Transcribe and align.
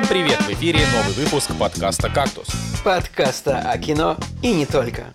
Всем 0.00 0.08
привет! 0.08 0.40
В 0.40 0.50
эфире 0.52 0.80
новый 0.94 1.12
выпуск 1.12 1.50
подкаста 1.58 2.08
«Кактус». 2.08 2.46
Подкаста 2.82 3.58
о 3.58 3.76
кино 3.76 4.16
и 4.40 4.50
не 4.50 4.64
только. 4.64 5.12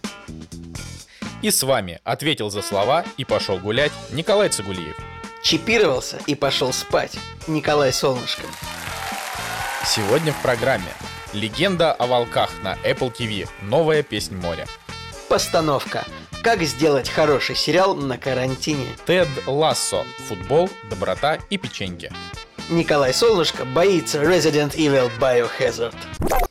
И 1.41 1.49
с 1.49 1.63
вами 1.63 1.99
ответил 2.03 2.51
за 2.51 2.61
слова 2.61 3.03
и 3.17 3.25
пошел 3.25 3.57
гулять 3.57 3.91
Николай 4.11 4.49
Цигулиев. 4.49 4.95
Чипировался 5.41 6.19
и 6.27 6.35
пошел 6.35 6.71
спать 6.71 7.17
Николай 7.47 7.91
Солнышко. 7.91 8.43
Сегодня 9.87 10.31
в 10.31 10.41
программе 10.43 10.93
Легенда 11.33 11.91
о 11.91 12.05
волках 12.05 12.51
на 12.61 12.75
Apple 12.83 13.11
TV. 13.11 13.49
Новая 13.63 14.03
песнь 14.03 14.35
моря. 14.35 14.67
Постановка. 15.27 16.05
Как 16.43 16.61
сделать 16.61 17.09
хороший 17.09 17.55
сериал 17.55 17.95
на 17.95 18.19
карантине. 18.19 18.85
Тед 19.07 19.29
Лассо. 19.47 20.05
Футбол, 20.27 20.69
доброта 20.91 21.39
и 21.49 21.57
печеньки. 21.57 22.11
Николай 22.69 23.13
Солнышко 23.13 23.63
боится 23.63 24.23
Resident 24.23 24.75
Evil 24.75 25.11
Biohazard. 25.19 25.95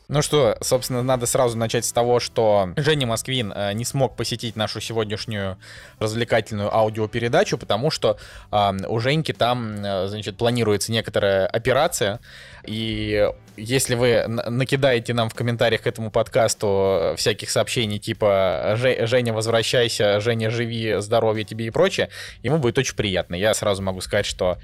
Ну 0.06 0.22
что, 0.22 0.56
собственно, 0.60 1.02
надо 1.02 1.26
сразу 1.26 1.58
начать 1.58 1.84
с 1.84 1.92
того, 1.92 2.20
что 2.20 2.68
Женя 2.76 3.06
Москвин 3.06 3.52
э, 3.52 3.72
не 3.72 3.84
смог 3.84 4.14
посетить 4.14 4.54
нашу 4.54 4.80
сегодняшнюю 4.80 5.58
развлекательную 5.98 6.72
аудиопередачу, 6.72 7.58
потому 7.58 7.90
что 7.90 8.16
э, 8.52 8.72
у 8.86 9.00
Женьки 9.00 9.32
там, 9.32 9.84
э, 9.84 10.06
значит, 10.06 10.36
планируется 10.36 10.92
некоторая 10.92 11.48
операция, 11.48 12.20
и 12.64 13.28
если 13.56 13.96
вы 13.96 14.24
накидаете 14.28 15.14
нам 15.14 15.28
в 15.30 15.34
комментариях 15.34 15.82
к 15.82 15.86
этому 15.88 16.12
подкасту 16.12 17.14
всяких 17.16 17.50
сообщений 17.50 17.98
типа 17.98 18.76
«Женя, 18.76 19.32
возвращайся», 19.32 20.20
«Женя, 20.20 20.50
живи», 20.50 20.94
«Здоровья 20.98 21.44
тебе» 21.44 21.66
и 21.66 21.70
прочее, 21.70 22.08
ему 22.42 22.58
будет 22.58 22.78
очень 22.78 22.94
приятно. 22.94 23.34
Я 23.34 23.54
сразу 23.54 23.82
могу 23.82 24.00
сказать, 24.00 24.26
что 24.26 24.58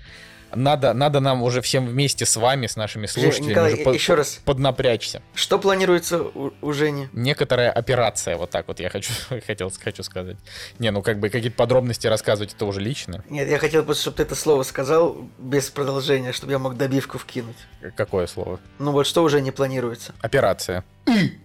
надо, 0.55 0.93
надо 0.93 1.20
нам 1.20 1.43
уже 1.43 1.61
всем 1.61 1.87
вместе 1.87 2.27
с 2.27 2.37
вами, 2.37 2.67
с 2.67 2.77
нашими 2.77 3.06
слушателями, 3.06 3.51
Николай, 3.51 3.73
уже 3.75 3.95
еще 3.95 4.12
под, 4.12 4.19
раз. 4.19 4.41
поднапрячься. 4.45 5.23
Что 5.34 5.59
планируется 5.59 6.23
у, 6.23 6.53
у 6.61 6.73
Жени? 6.73 7.09
Некоторая 7.12 7.70
операция, 7.70 8.37
вот 8.37 8.51
так 8.51 8.69
вот 8.69 8.81
я 8.81 8.91
хочу, 8.91 9.12
хотел, 9.47 9.73
хочу 9.83 10.03
сказать. 10.03 10.37
Не, 10.78 10.91
ну 10.91 11.03
как 11.03 11.19
бы 11.19 11.28
какие-то 11.28 11.56
подробности 11.56 12.06
рассказывать, 12.06 12.55
это 12.55 12.65
уже 12.67 12.81
лично. 12.81 13.25
Нет, 13.28 13.48
я 13.48 13.59
хотел 13.59 13.84
просто, 13.84 14.03
чтобы 14.03 14.17
ты 14.19 14.23
это 14.25 14.34
слово 14.34 14.62
сказал 14.62 15.17
без 15.39 15.71
продолжения, 15.71 16.33
чтобы 16.33 16.53
я 16.53 16.59
мог 16.59 16.77
добивку 16.77 17.19
вкинуть. 17.19 17.56
Какое 17.97 18.27
слово? 18.27 18.61
Ну 18.78 18.93
вот 18.93 19.06
что 19.06 19.23
уже 19.23 19.41
не 19.41 19.51
планируется? 19.51 20.15
Операция. 20.21 20.84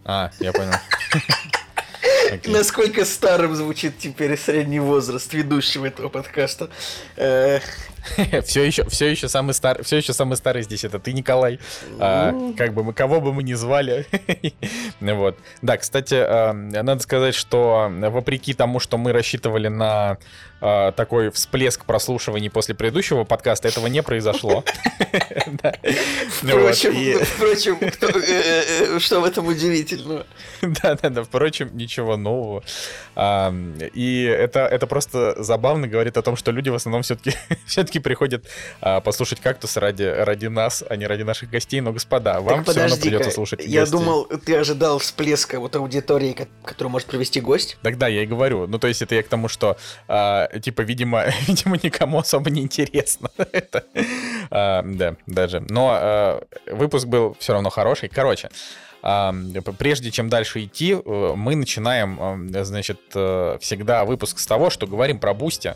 а, 0.03 0.31
я 0.39 0.51
понял. 0.51 0.73
Okay. 2.25 2.51
Насколько 2.51 3.05
старым 3.05 3.55
звучит 3.55 3.99
теперь 3.99 4.37
средний 4.37 4.79
возраст 4.79 5.31
ведущего 5.33 5.85
этого 5.85 6.09
подкаста. 6.09 6.69
Э, 7.17 7.59
все 8.45 8.63
еще, 8.63 8.87
все 8.89 9.07
еще 9.07 9.27
самый 9.27 9.53
старый, 9.53 9.83
все 9.83 9.97
еще 9.97 10.13
самый 10.13 10.37
старый 10.37 10.63
здесь 10.63 10.83
это 10.83 10.99
ты, 10.99 11.13
Николай. 11.13 11.59
А, 11.99 12.31
ну. 12.31 12.53
как 12.53 12.73
бы 12.73 12.83
мы 12.83 12.93
кого 12.93 13.21
бы 13.21 13.33
мы 13.33 13.43
ни 13.43 13.53
звали. 13.53 14.05
вот. 15.01 15.37
Да, 15.61 15.77
кстати, 15.77 16.15
а, 16.15 16.53
надо 16.53 17.01
сказать, 17.01 17.35
что 17.35 17.91
вопреки 17.91 18.53
тому, 18.53 18.79
что 18.79 18.97
мы 18.97 19.11
рассчитывали 19.11 19.67
на 19.67 20.17
а, 20.61 20.91
такой 20.93 21.29
всплеск 21.31 21.85
прослушиваний 21.85 22.49
после 22.49 22.75
предыдущего 22.75 23.23
подкаста, 23.23 23.67
этого 23.67 23.87
не 23.87 24.01
произошло. 24.01 24.63
Впрочем, 27.35 27.77
э, 27.81 28.63
э, 28.95 28.99
что 28.99 29.19
в 29.19 29.25
этом 29.25 29.47
удивительного? 29.47 30.25
Да, 30.61 30.95
да, 30.95 31.09
да. 31.09 31.23
Впрочем, 31.23 31.75
ничего 31.77 32.17
нового. 32.17 32.63
И 33.93 34.23
это 34.23 34.61
это 34.61 34.87
просто 34.87 35.41
забавно 35.43 35.87
говорит 35.87 36.17
о 36.17 36.21
том, 36.21 36.35
что 36.35 36.51
люди 36.51 36.69
в 36.69 36.75
основном 36.75 37.03
все-таки 37.03 37.94
все 37.95 38.01
приходят 38.01 38.45
а, 38.81 38.99
послушать 38.99 39.39
кактус 39.39 39.77
ради, 39.77 40.03
ради 40.03 40.47
нас, 40.47 40.83
а 40.87 40.97
не 40.97 41.07
ради 41.07 41.23
наших 41.23 41.49
гостей. 41.49 41.79
Но, 41.79 41.93
господа, 41.93 42.41
вам 42.41 42.65
все 42.65 42.81
равно 42.81 42.97
придется 42.97 43.31
слушать 43.31 43.61
Я 43.63 43.81
гостей. 43.81 43.97
думал, 43.97 44.25
ты 44.25 44.57
ожидал 44.57 44.99
всплеска 44.99 45.61
вот 45.61 45.75
аудитории, 45.77 46.35
которую 46.63 46.91
может 46.91 47.07
привести 47.07 47.39
гость. 47.39 47.77
Тогда 47.83 48.07
я 48.07 48.23
и 48.23 48.25
говорю. 48.25 48.67
Ну, 48.67 48.79
то 48.79 48.87
есть 48.87 49.01
это 49.01 49.15
я 49.15 49.23
к 49.23 49.29
тому, 49.29 49.47
что, 49.47 49.77
а, 50.09 50.47
типа, 50.59 50.81
видимо, 50.81 51.25
видимо, 51.47 51.79
никому 51.81 52.19
особо 52.19 52.49
не 52.49 52.61
интересно. 52.63 53.29
это, 53.37 53.85
а, 54.51 54.83
да, 54.85 55.15
даже. 55.25 55.61
Но 55.61 55.91
а, 55.93 56.43
выпуск 56.69 57.07
был 57.07 57.37
все 57.39 57.53
равно 57.53 57.69
хороший. 57.69 58.09
Короче, 58.09 58.49
прежде 59.77 60.09
чем 60.09 60.29
дальше 60.29 60.63
идти, 60.63 60.93
э, 60.93 61.33
мы 61.35 61.55
начинаем, 61.55 62.49
значит, 62.63 62.99
э, 63.13 63.57
всегда 63.61 64.03
выпуск 64.03 64.39
с 64.39 64.47
того, 64.47 64.71
что 64.71 64.87
говорим 64.87 65.19
про 65.19 65.35
Boosty 65.35 65.75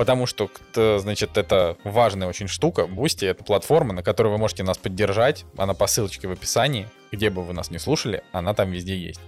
потому 0.00 0.24
что, 0.24 0.48
значит, 0.74 1.36
это 1.36 1.76
важная 1.84 2.26
очень 2.26 2.48
штука. 2.48 2.86
Boosty — 2.86 3.26
это 3.26 3.44
платформа, 3.44 3.92
на 3.92 4.02
которой 4.02 4.28
вы 4.28 4.38
можете 4.38 4.62
нас 4.62 4.78
поддержать. 4.78 5.44
Она 5.58 5.74
по 5.74 5.86
ссылочке 5.86 6.26
в 6.26 6.30
описании. 6.30 6.88
Где 7.12 7.28
бы 7.28 7.42
вы 7.42 7.52
нас 7.52 7.70
не 7.70 7.78
слушали, 7.78 8.22
она 8.32 8.54
там 8.54 8.70
везде 8.70 8.96
есть. 8.96 9.20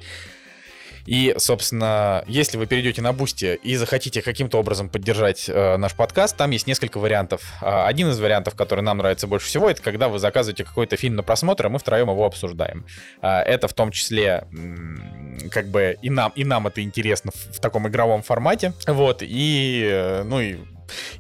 И, 1.07 1.35
собственно, 1.39 2.25
если 2.27 2.57
вы 2.57 2.67
перейдете 2.67 3.03
на 3.03 3.13
Boosty 3.13 3.59
и 3.63 3.77
захотите 3.77 4.23
каким-то 4.23 4.59
образом 4.59 4.89
поддержать 4.89 5.49
э, 5.49 5.77
наш 5.77 5.95
подкаст, 5.95 6.37
там 6.37 6.51
есть 6.51 6.67
несколько 6.67 6.99
вариантов. 6.99 7.43
А, 7.61 7.87
один 7.87 8.09
из 8.11 8.21
вариантов, 8.21 8.55
который 8.55 8.83
нам 8.83 8.99
нравится 8.99 9.27
больше 9.27 9.47
всего, 9.47 9.69
это 9.71 9.83
когда 9.83 10.09
вы 10.09 10.19
заказываете 10.19 10.65
какой-то 10.65 10.97
фильм 10.97 11.17
на 11.17 11.23
просмотр, 11.23 11.67
и 11.67 11.69
мы 11.69 11.79
втроем 11.79 12.11
его 12.11 12.25
обсуждаем. 12.25 12.87
А, 13.21 13.43
это 13.43 13.69
в 13.69 13.75
том 13.75 13.91
числе 13.91 14.47
как 15.51 15.69
бы 15.69 15.97
и 16.03 16.11
нам, 16.11 16.33
и 16.35 16.45
нам 16.45 16.67
это 16.67 16.83
интересно 16.83 17.33
в, 17.33 17.57
в 17.57 17.61
таком 17.61 17.89
игровом 17.89 18.23
формате. 18.23 18.73
Вот, 18.87 19.23
и, 19.23 19.89
э, 19.91 20.23
ну 20.23 20.41
и 20.41 20.59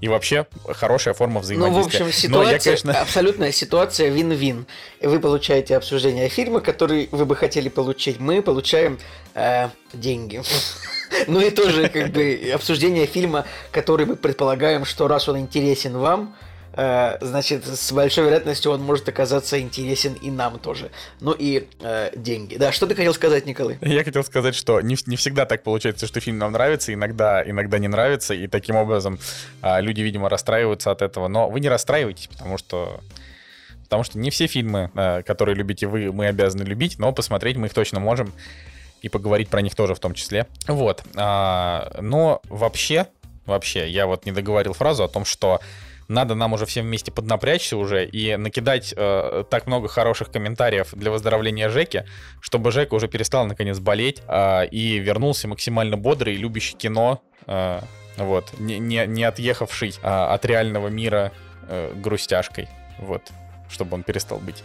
и 0.00 0.08
вообще 0.08 0.46
хорошая 0.68 1.14
форма 1.14 1.40
взаимодействия. 1.40 2.00
Ну, 2.00 2.06
в 2.06 2.08
общем, 2.08 2.12
ситуация, 2.12 2.52
я, 2.52 2.58
конечно... 2.58 2.92
абсолютная 3.00 3.52
ситуация 3.52 4.08
вин-вин. 4.08 4.66
Вы 5.00 5.20
получаете 5.20 5.76
обсуждение 5.76 6.28
фильма, 6.28 6.60
который 6.60 7.08
вы 7.12 7.24
бы 7.24 7.36
хотели 7.36 7.68
получить. 7.68 8.20
Мы 8.20 8.42
получаем 8.42 8.98
э, 9.34 9.68
деньги. 9.92 10.42
Ну 11.26 11.40
и 11.40 11.50
тоже 11.50 11.90
как 11.90 12.10
бы 12.10 12.50
обсуждение 12.54 13.04
фильма, 13.04 13.44
который 13.70 14.06
мы 14.06 14.16
предполагаем, 14.16 14.86
что 14.86 15.08
раз 15.08 15.28
он 15.28 15.38
интересен 15.38 15.98
вам, 15.98 16.34
э, 16.74 17.18
значит, 17.20 17.66
с 17.66 17.92
большой 17.92 18.24
вероятностью 18.24 18.72
он 18.72 18.82
может 18.82 19.08
оказаться 19.08 19.60
интересен 19.60 20.14
и 20.14 20.30
нам 20.30 20.58
тоже. 20.58 20.90
Ну 21.20 21.32
и 21.32 21.68
э, 21.80 22.10
деньги. 22.16 22.56
Да, 22.56 22.72
что 22.72 22.86
ты 22.86 22.94
хотел 22.94 23.14
сказать, 23.14 23.46
Николай? 23.46 23.78
Я 23.80 24.04
хотел 24.04 24.24
сказать, 24.24 24.54
что 24.54 24.80
не, 24.80 24.96
не 25.06 25.16
всегда 25.16 25.46
так 25.46 25.62
получается, 25.62 26.06
что 26.06 26.20
фильм 26.20 26.38
нам 26.38 26.52
нравится, 26.52 26.92
иногда, 26.92 27.42
иногда 27.48 27.78
не 27.78 27.88
нравится, 27.88 28.34
и 28.34 28.46
таким 28.46 28.76
образом 28.76 29.18
э, 29.62 29.80
люди, 29.80 30.00
видимо, 30.00 30.28
расстраиваются 30.28 30.90
от 30.90 31.02
этого. 31.02 31.28
Но 31.28 31.48
вы 31.48 31.60
не 31.60 31.68
расстраивайтесь, 31.68 32.26
потому 32.28 32.58
что 32.58 33.00
потому 33.84 34.04
что 34.04 34.18
не 34.18 34.30
все 34.30 34.46
фильмы, 34.46 34.90
э, 34.94 35.22
которые 35.22 35.54
любите 35.54 35.86
вы, 35.86 36.12
мы 36.12 36.26
обязаны 36.26 36.62
любить, 36.62 36.98
но 36.98 37.12
посмотреть 37.12 37.56
мы 37.56 37.66
их 37.66 37.74
точно 37.74 38.00
можем 38.00 38.32
и 39.02 39.08
поговорить 39.08 39.48
про 39.48 39.60
них 39.60 39.74
тоже 39.74 39.94
в 39.94 40.00
том 40.00 40.14
числе. 40.14 40.46
Вот. 40.66 41.02
А, 41.16 41.98
но 42.00 42.40
вообще, 42.44 43.08
вообще, 43.44 43.90
я 43.90 44.06
вот 44.06 44.24
не 44.24 44.32
договорил 44.32 44.72
фразу 44.72 45.04
о 45.04 45.08
том, 45.08 45.24
что 45.24 45.60
надо 46.08 46.34
нам 46.34 46.52
уже 46.52 46.66
всем 46.66 46.86
вместе 46.86 47.10
поднапрячься 47.10 47.76
уже 47.76 48.04
и 48.06 48.36
накидать 48.36 48.94
э, 48.96 49.44
так 49.50 49.66
много 49.66 49.88
хороших 49.88 50.30
комментариев 50.30 50.88
для 50.92 51.10
выздоровления 51.10 51.68
Жеки, 51.68 52.04
чтобы 52.40 52.72
Жека 52.72 52.94
уже 52.94 53.08
перестал 53.08 53.46
наконец 53.46 53.78
болеть 53.78 54.22
э, 54.26 54.66
и 54.68 54.98
вернулся 54.98 55.48
максимально 55.48 55.96
бодрый, 55.96 56.34
любящий 56.36 56.76
кино, 56.76 57.22
э, 57.46 57.80
вот, 58.16 58.52
не, 58.58 58.78
не, 58.78 59.06
не 59.06 59.24
отъехавший 59.24 59.94
э, 60.02 60.06
от 60.06 60.44
реального 60.44 60.88
мира 60.88 61.32
э, 61.68 61.92
грустяшкой, 61.94 62.68
вот, 62.98 63.22
чтобы 63.70 63.94
он 63.94 64.02
перестал 64.02 64.38
быть. 64.38 64.62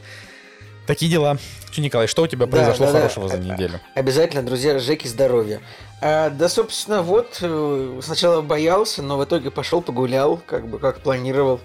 Такие 0.87 1.11
дела. 1.11 1.37
Че, 1.69 1.81
Николай, 1.81 2.07
что 2.07 2.23
у 2.23 2.27
тебя 2.27 2.47
произошло 2.47 2.85
да, 2.85 2.93
да, 2.93 2.99
хорошего 2.99 3.29
да. 3.29 3.35
за 3.35 3.43
неделю? 3.43 3.81
Обязательно, 3.93 4.41
друзья, 4.41 4.79
Жеки, 4.79 5.05
здоровья. 5.05 5.61
А, 6.01 6.29
да, 6.29 6.47
собственно, 6.47 7.01
вот, 7.01 7.39
э, 7.41 7.99
сначала 8.01 8.41
боялся, 8.41 9.03
но 9.03 9.17
в 9.17 9.25
итоге 9.25 9.51
пошел 9.51 9.81
погулял, 9.81 10.37
как 10.37 10.65
бы, 10.69 10.79
как 10.79 11.01
планировал, 11.01 11.59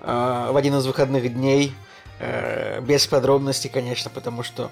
а, 0.00 0.52
в 0.52 0.56
один 0.56 0.76
из 0.76 0.86
выходных 0.86 1.34
дней, 1.34 1.74
а, 2.20 2.80
без 2.80 3.04
подробностей, 3.08 3.68
конечно, 3.68 4.12
потому 4.14 4.44
что 4.44 4.70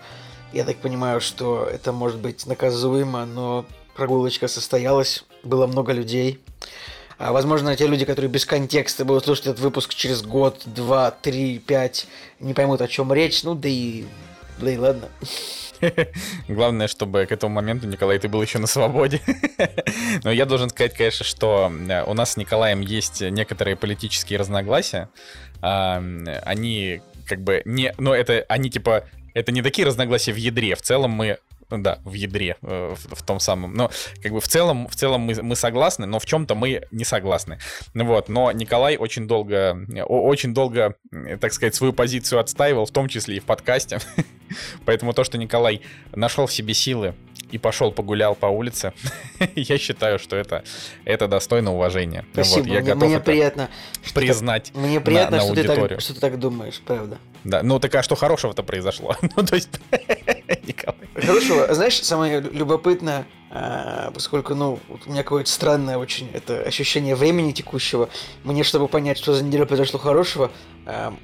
я 0.53 0.65
так 0.65 0.77
понимаю, 0.77 1.21
что 1.21 1.69
это 1.71 1.91
может 1.91 2.21
быть 2.21 2.47
наказуемо, 2.47 3.27
но 3.27 3.67
прогулочка 3.97 4.47
состоялась, 4.47 5.25
было 5.43 5.67
много 5.67 5.93
людей. 5.93 6.41
А, 7.19 7.33
возможно, 7.33 7.75
те 7.77 7.87
люди, 7.87 8.05
которые 8.05 8.31
без 8.31 8.45
контекста 8.45 9.05
будут 9.05 9.25
слушать 9.25 9.47
этот 9.47 9.61
выпуск 9.61 9.95
через 9.95 10.23
год, 10.23 10.63
два, 10.67 11.11
три, 11.11 11.59
пять, 11.59 12.07
не 12.41 12.53
поймут, 12.53 12.83
о 12.83 12.89
чем 12.89 13.13
речь. 13.13 13.43
Ну, 13.43 13.55
да 13.55 13.69
и, 13.69 14.05
да 14.59 14.71
и 14.71 14.77
ладно. 14.77 15.09
Главное, 16.49 16.89
чтобы 16.89 17.27
к 17.27 17.33
этому 17.33 17.55
моменту, 17.55 17.87
Николай, 17.87 18.19
ты 18.19 18.29
был 18.29 18.43
еще 18.43 18.59
на 18.59 18.67
свободе. 18.67 19.21
Но 20.25 20.31
я 20.31 20.45
должен 20.45 20.69
сказать, 20.69 20.95
конечно, 20.95 21.25
что 21.25 21.73
э, 21.89 22.03
у 22.05 22.13
нас 22.13 22.33
с 22.33 22.37
Николаем 22.37 22.81
есть 22.81 23.23
некоторые 23.23 23.77
политические 23.77 24.39
разногласия. 24.39 25.09
Они 25.61 27.01
как 27.27 27.41
бы 27.41 27.63
не... 27.65 27.95
Но 27.99 28.15
это 28.15 28.45
они 28.49 28.71
типа... 28.71 29.05
Это 29.35 29.53
не 29.53 29.61
такие 29.61 29.87
разногласия 29.87 30.33
в 30.33 30.37
ядре. 30.37 30.75
В 30.75 30.83
целом 30.83 31.11
мы 31.11 31.39
да, 31.71 31.99
в 32.05 32.13
ядре, 32.13 32.57
э, 32.63 32.95
в, 32.95 33.15
в 33.17 33.23
том 33.23 33.41
самом. 33.41 33.75
Но 33.75 33.91
как 34.23 34.33
бы 34.33 34.41
в 34.41 34.49
целом, 34.49 34.89
в 34.89 34.95
целом 34.95 35.23
мы, 35.23 35.35
мы 35.43 35.57
согласны, 35.57 36.07
но 36.07 36.19
в 36.19 36.27
чем-то 36.27 36.55
мы 36.55 36.83
не 36.91 37.05
согласны. 37.05 37.59
Вот, 37.95 38.29
но 38.29 38.53
Николай 38.53 38.97
очень 38.97 39.27
долго, 39.27 39.77
очень 40.07 40.55
долго, 40.55 40.97
так 41.41 41.53
сказать, 41.53 41.75
свою 41.75 41.93
позицию 41.93 42.41
отстаивал, 42.41 42.87
в 42.87 42.91
том 42.91 43.09
числе 43.09 43.37
и 43.37 43.41
в 43.41 43.45
подкасте. 43.45 43.99
Поэтому 44.85 45.13
то, 45.13 45.25
что 45.25 45.39
Николай 45.39 45.83
нашел 46.15 46.47
в 46.47 46.53
себе 46.53 46.75
силы 46.75 47.15
и 47.51 47.59
пошел 47.59 47.93
погулял 47.93 48.35
по 48.35 48.47
улице, 48.47 48.93
я 49.55 49.79
считаю, 49.79 50.19
что 50.19 50.37
это, 50.37 50.65
это 51.05 51.29
достойно 51.29 51.75
уважения. 51.75 52.25
Спасибо, 52.33 52.65
вот, 52.65 52.67
я 52.67 52.81
мне, 52.81 52.95
готов 52.95 53.09
мне 53.09 53.21
приятно 53.21 53.71
признать 54.15 54.73
Мне 54.75 55.01
приятно, 55.01 55.39
на, 55.39 55.43
на 55.43 55.47
что, 55.47 55.55
ты 55.55 55.65
так, 55.65 56.01
что 56.01 56.15
ты 56.15 56.21
так 56.21 56.39
думаешь, 56.39 56.81
правда. 56.85 57.19
Да, 57.45 57.63
ну 57.63 57.79
так 57.79 57.95
а 57.95 58.03
что 58.03 58.17
хорошего-то 58.17 58.63
произошло? 58.63 59.17
ну, 59.37 59.45
то 59.45 59.55
есть, 59.55 59.69
Николай. 60.67 60.99
Хорошего. 61.15 61.73
Знаешь, 61.73 62.03
самое 62.03 62.41
любопытное, 62.41 63.27
а, 63.51 64.11
поскольку, 64.11 64.55
ну, 64.55 64.81
у 64.89 65.11
меня 65.11 65.23
какое-то 65.23 65.51
странное 65.51 65.97
очень 65.97 66.29
это 66.33 66.63
ощущение 66.63 67.15
времени 67.15 67.53
текущего, 67.53 68.09
мне, 68.43 68.65
чтобы 68.65 68.89
понять, 68.89 69.19
что 69.19 69.33
за 69.33 69.45
неделю 69.45 69.67
произошло 69.67 70.01
хорошего, 70.01 70.51
а, 70.85 71.15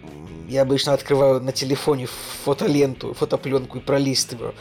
я 0.49 0.63
обычно 0.63 0.93
открываю 0.93 1.41
на 1.41 1.51
телефоне 1.51 2.07
фотоленту, 2.45 3.15
фотопленку 3.15 3.79
и 3.79 3.81
пролистываю. 3.81 4.55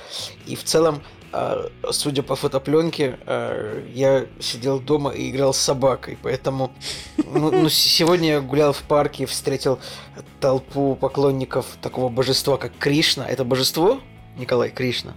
И 0.48 0.56
в 0.56 0.64
целом 0.64 1.02
судя 1.92 2.24
по 2.24 2.36
фотопленке, 2.36 3.18
а, 3.25 3.83
я 3.94 4.25
сидел 4.39 4.80
дома 4.80 5.12
и 5.12 5.30
играл 5.30 5.54
с 5.54 5.57
собакой, 5.57 6.18
поэтому 6.22 6.72
ну, 7.18 7.51
ну, 7.51 7.69
сегодня 7.69 8.30
я 8.30 8.42
гулял 8.42 8.74
в 8.74 8.81
парке, 8.83 9.25
встретил 9.25 9.80
толпу 10.39 10.95
поклонников 10.95 11.66
такого 11.81 12.10
божества, 12.10 12.57
как 12.57 12.72
Кришна. 12.78 13.25
Это 13.28 13.44
божество, 13.44 14.01
Николай 14.38 14.69
Кришна? 14.69 15.13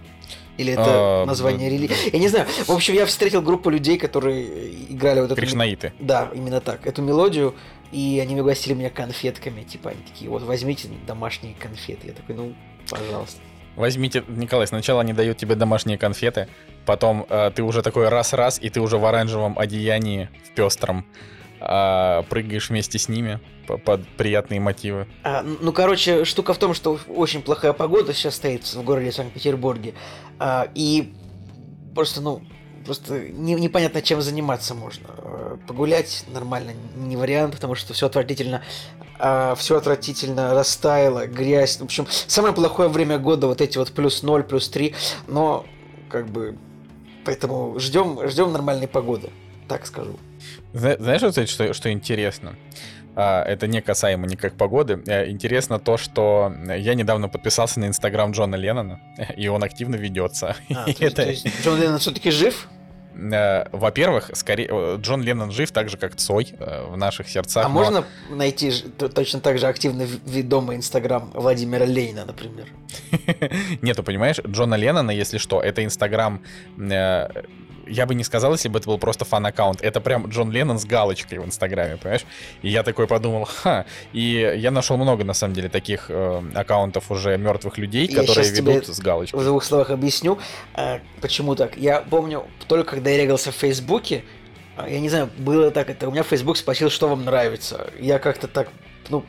Или 0.57 0.71
это 0.71 0.83
а, 0.87 1.25
название 1.25 1.69
религии? 1.69 1.95
Я 2.13 2.19
не 2.19 2.29
знаю. 2.29 2.47
В 2.65 2.71
общем, 2.71 2.93
я 2.93 3.05
встретил 3.05 3.41
группу 3.41 3.69
людей, 3.69 3.97
которые 3.97 4.93
играли 4.93 5.19
вот 5.19 5.31
эту... 5.31 5.35
Кришнаиты. 5.35 5.93
Да, 5.99 6.31
именно 6.33 6.61
так. 6.61 6.87
Эту 6.87 7.01
мелодию. 7.01 7.55
И 7.91 8.19
они 8.21 8.39
угостили 8.39 8.73
меня 8.73 8.89
конфетками. 8.89 9.63
Типа, 9.63 9.89
они 9.89 10.01
такие, 10.01 10.29
вот 10.29 10.43
возьмите 10.43 10.87
домашние 11.05 11.55
конфеты. 11.55 12.07
Я 12.07 12.13
такой, 12.13 12.35
ну, 12.35 12.55
пожалуйста. 12.89 13.41
Возьмите, 13.75 14.23
Николай, 14.27 14.67
сначала 14.67 15.01
они 15.01 15.13
дают 15.13 15.37
тебе 15.37 15.55
домашние 15.55 15.97
конфеты, 15.97 16.47
потом 16.85 17.25
э, 17.29 17.51
ты 17.53 17.63
уже 17.63 17.81
такой 17.81 18.09
раз-раз, 18.09 18.59
и 18.61 18.69
ты 18.69 18.79
уже 18.79 18.97
в 18.97 19.05
оранжевом 19.05 19.59
одеянии, 19.59 20.29
в 20.45 20.55
пестром, 20.55 21.05
э, 21.59 22.23
прыгаешь 22.29 22.69
вместе 22.69 22.97
с 22.97 23.09
ними 23.09 23.39
под 23.83 24.07
приятные 24.09 24.59
мотивы. 24.59 25.07
А, 25.23 25.43
ну, 25.43 25.71
короче, 25.73 26.23
штука 26.23 26.53
в 26.53 26.57
том, 26.57 26.73
что 26.73 26.99
очень 27.07 27.41
плохая 27.41 27.73
погода 27.73 28.13
сейчас 28.13 28.35
стоит 28.35 28.63
в 28.65 28.83
городе 28.83 29.11
Санкт-Петербурге, 29.11 29.93
а, 30.39 30.67
и 30.73 31.13
просто, 31.93 32.21
ну, 32.21 32.41
просто 32.85 33.19
не, 33.19 33.55
непонятно, 33.55 34.01
чем 34.01 34.21
заниматься 34.21 34.73
можно. 34.73 35.07
Э, 35.17 35.57
погулять 35.67 36.23
нормально 36.27 36.71
не 36.95 37.17
вариант, 37.17 37.55
потому 37.55 37.75
что 37.75 37.93
все 37.93 38.05
отвратительно 38.07 38.61
а, 39.17 39.55
все 39.55 39.77
отвратительно 39.77 40.53
растаяло, 40.53 41.25
грязь. 41.25 41.77
В 41.77 41.83
общем, 41.83 42.05
самое 42.27 42.53
плохое 42.53 42.89
время 42.89 43.17
года, 43.17 43.47
вот 43.47 43.61
эти 43.61 43.77
вот 43.77 43.91
плюс 43.91 44.23
0, 44.23 44.43
плюс 44.43 44.69
3, 44.69 44.93
но 45.27 45.65
как 46.09 46.27
бы 46.27 46.57
поэтому 47.23 47.79
ждем, 47.79 48.27
ждем 48.27 48.51
нормальной 48.51 48.87
погоды, 48.87 49.29
так 49.67 49.85
скажу. 49.85 50.19
Знаешь, 50.73 51.21
вот, 51.21 51.49
что, 51.49 51.73
что 51.73 51.91
интересно? 51.91 52.55
А, 53.15 53.43
это 53.43 53.67
не 53.67 53.81
касаемо 53.81 54.27
никак 54.27 54.55
погоды. 54.55 55.01
Э, 55.07 55.29
интересно 55.29 55.79
то, 55.79 55.97
что 55.97 56.53
я 56.77 56.93
недавно 56.95 57.29
подписался 57.29 57.79
на 57.79 57.85
инстаграм 57.85 58.31
Джона 58.31 58.55
Леннона, 58.55 58.99
и 59.37 59.47
он 59.47 59.63
активно 59.63 59.95
ведется. 59.95 60.55
А, 60.69 60.85
то, 60.85 60.91
это... 61.05 61.15
то 61.23 61.29
есть 61.29 61.47
Джон 61.63 61.79
Леннон 61.79 61.99
все-таки 61.99 62.31
жив? 62.31 62.67
Э, 63.15 63.65
во-первых, 63.71 64.31
скорее 64.33 64.97
Джон 64.97 65.21
Леннон 65.21 65.51
жив 65.51 65.71
так 65.71 65.89
же, 65.89 65.97
как 65.97 66.15
Цой 66.15 66.53
э, 66.59 66.87
в 66.89 66.97
наших 66.97 67.29
сердцах. 67.29 67.65
А 67.65 67.69
но... 67.69 67.73
можно 67.73 68.05
найти 68.29 68.71
точно 69.13 69.39
так 69.39 69.57
же 69.57 69.67
активно 69.67 70.05
ведомый 70.25 70.75
Инстаграм 70.75 71.31
Владимира 71.33 71.85
Ленина, 71.85 72.25
например? 72.25 72.67
Нету, 73.81 74.03
понимаешь, 74.03 74.39
Джона 74.45 74.75
Леннона, 74.75 75.11
если 75.11 75.37
что, 75.37 75.61
это 75.61 75.83
Инстаграм 75.83 76.41
э, 76.77 77.27
я 77.87 78.05
бы 78.05 78.15
не 78.15 78.23
сказал, 78.23 78.51
если 78.53 78.69
бы 78.69 78.79
это 78.79 78.87
был 78.87 78.97
просто 78.97 79.25
фан-аккаунт. 79.25 79.81
Это 79.81 80.01
прям 80.01 80.27
Джон 80.27 80.51
Леннон 80.51 80.79
с 80.79 80.85
галочкой 80.85 81.39
в 81.39 81.45
Инстаграме, 81.45 81.97
понимаешь? 81.97 82.25
И 82.61 82.69
я 82.69 82.83
такой 82.83 83.07
подумал, 83.07 83.45
ха. 83.45 83.85
И 84.13 84.55
я 84.57 84.71
нашел 84.71 84.97
много, 84.97 85.23
на 85.23 85.33
самом 85.33 85.53
деле, 85.53 85.69
таких 85.69 86.05
э, 86.09 86.41
аккаунтов 86.53 87.11
уже 87.11 87.37
мертвых 87.37 87.77
людей, 87.77 88.07
я 88.07 88.21
которые 88.21 88.51
ведут 88.51 88.87
с 88.87 88.99
галочкой. 88.99 89.39
В 89.39 89.43
двух 89.43 89.63
словах 89.63 89.89
объясню, 89.89 90.39
э, 90.75 90.99
почему 91.21 91.55
так. 91.55 91.77
Я 91.77 92.01
помню, 92.01 92.45
только 92.67 92.91
когда 92.91 93.09
я 93.09 93.17
регался 93.23 93.51
в 93.51 93.55
Фейсбуке, 93.55 94.23
э, 94.77 94.87
я 94.89 94.99
не 94.99 95.09
знаю, 95.09 95.29
было 95.37 95.71
так, 95.71 95.89
это 95.89 96.07
у 96.07 96.11
меня 96.11 96.23
Facebook 96.23 96.57
спросил, 96.57 96.89
что 96.89 97.07
вам 97.07 97.25
нравится. 97.25 97.89
Я 97.99 98.19
как-то 98.19 98.47
так, 98.47 98.69
ну, 99.09 99.23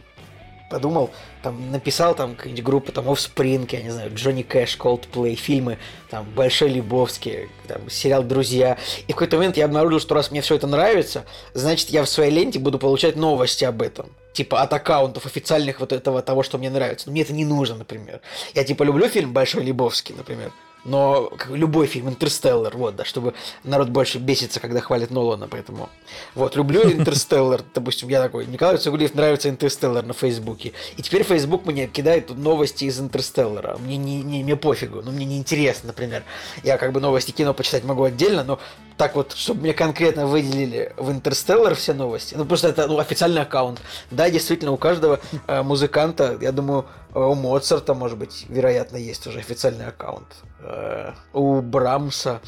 подумал, 0.70 1.10
там, 1.42 1.70
написал 1.70 2.14
там 2.14 2.34
какие-нибудь 2.34 2.64
группы, 2.64 2.92
там, 2.92 3.08
Offspring, 3.08 3.68
я 3.72 3.82
не 3.82 3.90
знаю, 3.90 4.12
Джонни 4.14 4.42
Кэш, 4.42 4.76
Coldplay, 4.78 5.34
фильмы, 5.34 5.78
там, 6.10 6.26
Большой 6.34 6.68
Лебовский, 6.70 7.48
там, 7.66 7.88
сериал 7.88 8.22
«Друзья». 8.22 8.78
И 9.06 9.12
в 9.12 9.16
какой-то 9.16 9.36
момент 9.36 9.56
я 9.56 9.66
обнаружил, 9.66 10.00
что 10.00 10.14
раз 10.14 10.30
мне 10.30 10.40
все 10.40 10.56
это 10.56 10.66
нравится, 10.66 11.24
значит, 11.54 11.90
я 11.90 12.02
в 12.02 12.08
своей 12.08 12.32
ленте 12.32 12.58
буду 12.58 12.78
получать 12.78 13.16
новости 13.16 13.64
об 13.64 13.82
этом. 13.82 14.10
Типа 14.32 14.60
от 14.60 14.72
аккаунтов 14.72 15.24
официальных 15.24 15.80
вот 15.80 15.92
этого 15.92 16.20
того, 16.20 16.42
что 16.42 16.58
мне 16.58 16.68
нравится. 16.68 17.06
Но 17.06 17.12
мне 17.12 17.22
это 17.22 17.32
не 17.32 17.46
нужно, 17.46 17.76
например. 17.76 18.20
Я 18.54 18.64
типа 18.64 18.82
люблю 18.82 19.08
фильм 19.08 19.32
«Большой 19.32 19.64
Лебовский», 19.64 20.14
например 20.14 20.52
но 20.86 21.32
любой 21.50 21.86
фильм 21.86 22.08
Интерстеллар, 22.08 22.76
вот, 22.76 22.96
да, 22.96 23.04
чтобы 23.04 23.34
народ 23.64 23.88
больше 23.88 24.18
бесится, 24.18 24.60
когда 24.60 24.80
хвалит 24.80 25.10
Нолана, 25.10 25.48
поэтому 25.48 25.88
вот, 26.34 26.56
люблю 26.56 26.82
Интерстеллар, 26.90 27.62
допустим, 27.74 28.08
я 28.08 28.22
такой, 28.22 28.46
Николай 28.46 28.78
Цугулиев 28.78 29.14
нравится 29.14 29.48
Интерстеллар 29.48 30.04
на 30.04 30.14
Фейсбуке, 30.14 30.72
и 30.96 31.02
теперь 31.02 31.24
Фейсбук 31.24 31.66
мне 31.66 31.88
кидает 31.88 32.30
новости 32.30 32.84
из 32.84 33.00
Интерстеллара, 33.00 33.76
мне 33.78 33.96
не, 33.96 34.22
не, 34.22 34.44
мне 34.44 34.56
пофигу, 34.56 35.02
ну, 35.02 35.10
мне 35.10 35.26
не 35.26 35.38
интересно, 35.38 35.88
например, 35.88 36.22
я 36.62 36.78
как 36.78 36.92
бы 36.92 37.00
новости 37.00 37.32
кино 37.32 37.52
почитать 37.52 37.84
могу 37.84 38.04
отдельно, 38.04 38.44
но 38.44 38.58
так 38.96 39.14
вот, 39.14 39.32
чтобы 39.32 39.62
мне 39.62 39.74
конкретно 39.74 40.26
выделили 40.26 40.94
в 40.96 41.10
Интерстеллар 41.10 41.74
все 41.74 41.94
новости, 41.94 42.34
ну, 42.36 42.44
просто 42.44 42.68
это 42.68 42.86
ну, 42.86 42.98
официальный 42.98 43.42
аккаунт, 43.42 43.80
да, 44.10 44.30
действительно, 44.30 44.72
у 44.72 44.76
каждого 44.76 45.20
э, 45.48 45.62
музыканта, 45.62 46.38
я 46.40 46.52
думаю, 46.52 46.86
у 47.16 47.34
Моцарта, 47.34 47.94
может 47.94 48.18
быть, 48.18 48.44
вероятно, 48.48 48.98
есть 48.98 49.26
уже 49.26 49.38
официальный 49.38 49.86
аккаунт. 49.86 50.26
Э, 50.60 51.12
у 51.32 51.60
Брамса, 51.60 52.40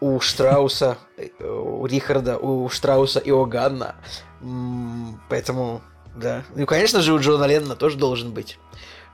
у 0.00 0.20
Штрауса, 0.20 0.98
у 1.40 1.86
Рихарда, 1.86 2.38
у 2.38 2.68
Штрауса 2.68 3.20
и 3.20 3.30
Оганна. 3.30 3.94
Поэтому, 5.28 5.80
да. 6.16 6.42
Ну, 6.54 6.66
конечно 6.66 7.00
же, 7.00 7.12
у 7.12 7.20
Джона 7.20 7.44
Леннона 7.44 7.76
тоже 7.76 7.96
должен 7.96 8.32
быть. 8.32 8.58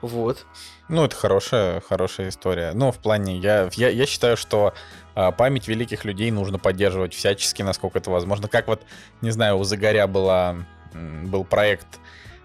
Вот. 0.01 0.47
Ну, 0.89 1.05
это 1.05 1.17
хорошая, 1.17 1.81
хорошая 1.81 2.29
история. 2.29 2.73
Ну, 2.73 2.93
в 2.93 2.99
плане, 2.99 3.37
я, 3.39 3.69
я, 3.75 3.89
я 3.89 4.07
считаю, 4.07 4.37
что 4.37 4.73
а, 5.15 5.33
память 5.33 5.69
великих 5.69 6.05
людей 6.05 6.31
нужно 6.31 6.59
поддерживать 6.59 7.13
всячески, 7.13 7.63
насколько 7.63 7.99
это 7.99 8.11
возможно. 8.11 8.49
Как 8.49 8.69
вот, 8.69 8.83
не 9.21 9.31
знаю, 9.31 9.59
у 9.59 9.65
Загоря 9.65 10.07
была, 10.07 10.57
был 10.95 11.45
проект 11.45 11.99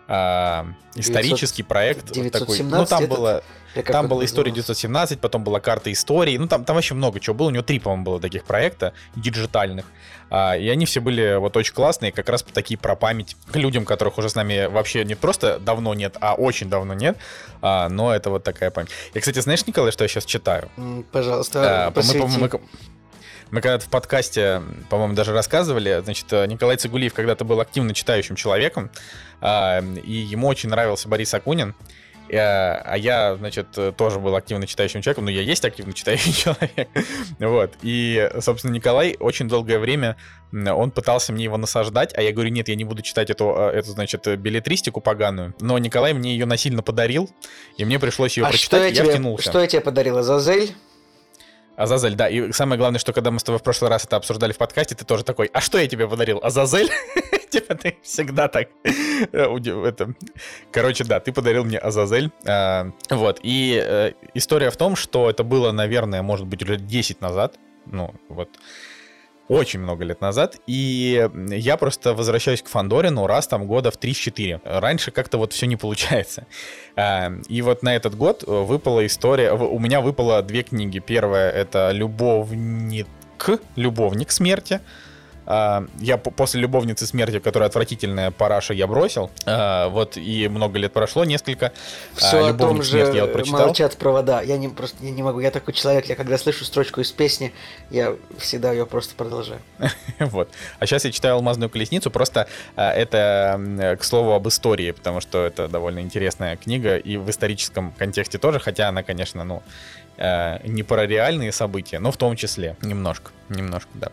а, 0.07 0.67
исторический 0.95 1.63
900, 1.63 1.67
проект 1.67 2.11
917 2.11 2.31
такой. 2.31 2.79
Ну, 2.79 2.85
там 2.85 3.05
было... 3.07 3.43
Там 3.87 4.07
была 4.07 4.23
история 4.23 4.51
917, 4.51 5.19
потом 5.19 5.43
была 5.43 5.59
карта 5.59 5.91
истории. 5.91 6.37
Ну, 6.37 6.47
там, 6.47 6.63
там 6.63 6.75
вообще 6.75 6.93
много 6.93 7.19
чего 7.19 7.33
было. 7.33 7.47
У 7.47 7.49
него 7.49 7.63
три, 7.63 7.79
по-моему, 7.79 8.03
было 8.03 8.19
таких 8.19 8.43
проекта 8.43 8.93
диджитальных. 9.15 9.85
А, 10.29 10.55
и 10.55 10.67
они 10.69 10.85
все 10.85 10.99
были 10.99 11.37
вот 11.37 11.57
очень 11.57 11.73
классные, 11.73 12.11
как 12.11 12.29
раз 12.29 12.43
такие 12.43 12.77
про 12.77 12.95
память 12.95 13.35
к 13.51 13.55
людям, 13.55 13.85
которых 13.85 14.17
уже 14.17 14.29
с 14.29 14.35
нами 14.35 14.67
вообще 14.67 15.03
не 15.05 15.15
просто 15.15 15.59
давно 15.59 15.93
нет, 15.93 16.17
а 16.21 16.35
очень 16.35 16.69
давно 16.69 16.93
нет. 16.93 17.17
А, 17.61 17.89
но 17.89 18.13
это 18.13 18.29
вот 18.29 18.43
такая 18.43 18.69
память. 18.69 18.91
И, 19.13 19.19
кстати, 19.19 19.39
знаешь, 19.39 19.65
Николай, 19.65 19.91
что 19.91 20.03
я 20.03 20.07
сейчас 20.07 20.25
читаю? 20.25 20.69
Пожалуйста, 21.11 21.87
а, 21.87 21.93
мы, 21.95 22.27
мы, 22.27 22.37
мы 22.37 22.61
когда-то 23.61 23.85
в 23.85 23.89
подкасте, 23.89 24.61
по-моему, 24.89 25.13
даже 25.13 25.33
рассказывали, 25.33 26.01
значит, 26.03 26.31
Николай 26.31 26.77
Цигулиев 26.77 27.13
когда-то 27.13 27.45
был 27.45 27.59
активно 27.59 27.93
читающим 27.93 28.35
человеком, 28.35 28.89
а, 29.41 29.81
и 29.81 30.11
ему 30.11 30.47
очень 30.47 30.69
нравился 30.69 31.07
Борис 31.07 31.33
Акунин. 31.33 31.75
А 32.35 32.95
я, 32.95 33.35
значит, 33.35 33.67
тоже 33.97 34.19
был 34.19 34.35
активно 34.35 34.65
читающим 34.65 35.01
человеком, 35.01 35.25
но 35.25 35.31
я 35.31 35.41
есть 35.41 35.63
активно 35.65 35.93
читающий 35.93 36.33
человек. 36.43 36.87
вот. 37.37 37.73
И, 37.83 38.31
собственно, 38.39 38.71
Николай 38.71 39.15
очень 39.19 39.47
долгое 39.47 39.77
время, 39.77 40.17
он 40.51 40.89
пытался 40.89 41.31
мне 41.33 41.43
его 41.43 41.57
насаждать, 41.57 42.11
а 42.17 42.21
я 42.21 42.31
говорю, 42.31 42.49
нет, 42.49 42.69
я 42.69 42.75
не 42.75 42.85
буду 42.85 43.03
читать 43.03 43.29
эту, 43.29 43.49
эту 43.49 43.91
значит, 43.91 44.25
билетристику 44.39 45.01
поганую. 45.01 45.53
Но 45.59 45.77
Николай 45.77 46.13
мне 46.13 46.31
ее 46.31 46.45
насильно 46.45 46.81
подарил, 46.81 47.29
и 47.77 47.85
мне 47.85 47.99
пришлось 47.99 48.37
ее 48.37 48.45
а 48.45 48.49
прочитать, 48.49 48.79
что 48.79 48.87
я, 48.87 48.95
тебе, 48.95 49.11
втянулся. 49.11 49.49
Что 49.49 49.61
я 49.61 49.67
тебе 49.67 49.81
подарил, 49.81 50.17
Азазель? 50.17 50.73
Азазель, 51.75 52.15
да. 52.15 52.29
И 52.29 52.51
самое 52.51 52.77
главное, 52.77 52.99
что 52.99 53.13
когда 53.13 53.31
мы 53.31 53.39
с 53.39 53.43
тобой 53.43 53.59
в 53.59 53.63
прошлый 53.63 53.89
раз 53.89 54.05
это 54.05 54.15
обсуждали 54.15 54.51
в 54.51 54.57
подкасте, 54.57 54.95
ты 54.95 55.05
тоже 55.05 55.23
такой, 55.23 55.49
а 55.53 55.61
что 55.61 55.77
я 55.77 55.87
тебе 55.87 56.07
подарил? 56.07 56.39
Азазель? 56.43 56.89
Типа 57.49 57.75
ты 57.75 57.97
всегда 58.01 58.47
так... 58.47 58.69
Это... 59.31 60.13
Короче, 60.71 61.03
да, 61.03 61.19
ты 61.19 61.31
подарил 61.31 61.63
мне 61.65 61.77
Азазель. 61.77 62.31
А, 62.45 62.91
вот, 63.09 63.39
и 63.43 63.81
э, 63.83 64.13
история 64.33 64.69
в 64.69 64.77
том, 64.77 64.95
что 64.95 65.29
это 65.29 65.43
было, 65.43 65.71
наверное, 65.71 66.21
может 66.21 66.47
быть, 66.47 66.63
уже 66.63 66.77
10 66.77 67.21
назад. 67.21 67.55
Ну, 67.85 68.13
вот 68.29 68.49
очень 69.47 69.79
много 69.79 70.05
лет 70.05 70.21
назад, 70.21 70.57
и 70.67 71.27
я 71.49 71.77
просто 71.77 72.13
возвращаюсь 72.13 72.61
к 72.61 72.67
Фандорину 72.67 73.27
раз 73.27 73.47
там 73.47 73.67
года 73.67 73.91
в 73.91 73.99
3-4. 73.99 74.61
Раньше 74.63 75.11
как-то 75.11 75.37
вот 75.37 75.53
все 75.53 75.67
не 75.67 75.75
получается. 75.75 76.47
А, 76.95 77.31
и 77.47 77.63
вот 77.63 77.81
на 77.81 77.95
этот 77.95 78.15
год 78.15 78.43
выпала 78.45 79.03
история, 79.07 79.51
у 79.51 79.79
меня 79.79 79.99
выпало 79.99 80.43
две 80.43 80.61
книги. 80.61 80.99
Первая— 80.99 81.49
это 81.51 81.89
«Любовник», 81.91 83.07
«Любовник 83.75 84.29
смерти», 84.29 84.79
я 85.45 86.17
после 86.17 86.61
«Любовницы 86.61 87.05
смерти», 87.05 87.39
которая 87.39 87.67
отвратительная 87.67 88.31
параша, 88.31 88.73
я 88.73 88.87
бросил. 88.87 89.29
А, 89.45 89.89
вот, 89.89 90.15
и 90.15 90.47
много 90.47 90.79
лет 90.79 90.93
прошло, 90.93 91.25
несколько. 91.25 91.73
Все 92.15 92.45
а, 92.45 92.49
о 92.49 92.53
том 92.53 92.81
же 92.81 92.99
я 92.99 93.25
вот 93.25 93.33
прочитал. 93.33 93.67
молчат 93.67 93.97
провода. 93.97 94.41
Я 94.41 94.57
не, 94.57 94.69
просто 94.69 95.03
я 95.03 95.11
не 95.11 95.21
могу. 95.21 95.41
Я 95.41 95.51
такой 95.51 95.73
человек, 95.73 96.05
я 96.05 96.15
когда 96.15 96.37
слышу 96.37 96.63
строчку 96.63 97.01
из 97.01 97.11
песни, 97.11 97.53
я 97.89 98.15
всегда 98.37 98.71
ее 98.71 98.85
просто 98.85 99.15
продолжаю. 99.15 99.59
вот. 100.19 100.49
А 100.79 100.85
сейчас 100.85 101.03
я 101.03 101.11
читаю 101.11 101.35
«Алмазную 101.35 101.69
колесницу». 101.69 102.09
Просто 102.09 102.47
это, 102.75 103.97
к 103.99 104.03
слову, 104.03 104.31
об 104.31 104.47
истории, 104.47 104.91
потому 104.91 105.19
что 105.19 105.45
это 105.45 105.67
довольно 105.67 105.99
интересная 105.99 106.55
книга. 106.55 106.97
И 106.97 107.17
в 107.17 107.29
историческом 107.29 107.91
контексте 107.91 108.37
тоже, 108.37 108.59
хотя 108.59 108.87
она, 108.87 109.03
конечно, 109.03 109.43
ну, 109.43 109.61
не 110.63 110.83
про 110.83 111.05
реальные 111.05 111.51
события, 111.51 111.99
но 111.99 112.11
в 112.11 112.17
том 112.17 112.35
числе. 112.37 112.77
Немножко, 112.81 113.31
немножко, 113.49 113.89
да. 113.95 114.11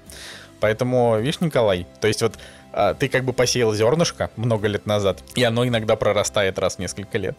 Поэтому, 0.61 1.19
видишь, 1.19 1.41
Николай, 1.41 1.87
то 2.01 2.09
есть 2.09 2.23
вот 2.23 2.35
а, 2.73 2.95
ты 2.95 3.09
как 3.09 3.25
бы 3.25 3.33
посеял 3.33 3.73
зернышко 3.75 4.31
много 4.37 4.69
лет 4.69 4.87
назад, 4.87 5.23
и 5.35 5.43
оно 5.43 5.67
иногда 5.67 5.97
прорастает 5.97 6.59
раз 6.59 6.77
в 6.77 6.79
несколько 6.79 7.19
лет. 7.19 7.37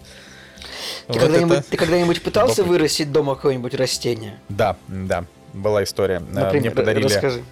Ты 1.08 1.14
вот 1.14 1.20
когда-нибудь, 1.20 1.68
ты 1.68 1.78
когда-нибудь 1.78 2.22
пытался 2.22 2.64
Бог... 2.64 2.72
вырастить 2.72 3.12
дома 3.12 3.36
какое-нибудь 3.36 3.74
растение? 3.76 4.40
Да, 4.50 4.76
да, 4.88 5.26
была 5.54 5.84
история. 5.84 6.18
А, 6.18 6.22
Например, 6.22 6.62
Мне 6.62 6.72
подарили... 6.72 7.06
расскажи. 7.06 7.44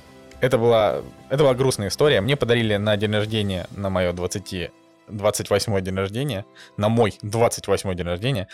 Это 0.42 0.58
была, 0.58 1.02
это 1.30 1.44
была 1.44 1.54
грустная 1.54 1.90
история. 1.90 2.22
Мне 2.22 2.38
подарили 2.38 2.78
на 2.78 2.96
день 2.96 3.14
рождения, 3.14 3.68
на 3.72 3.90
мое 3.90 4.14
20, 4.14 4.72
28 5.10 5.82
день 5.82 5.96
рождения, 5.96 6.46
на 6.78 6.88
мой 6.88 7.18
28 7.22 7.94
день 7.96 8.06
рождения, 8.06 8.48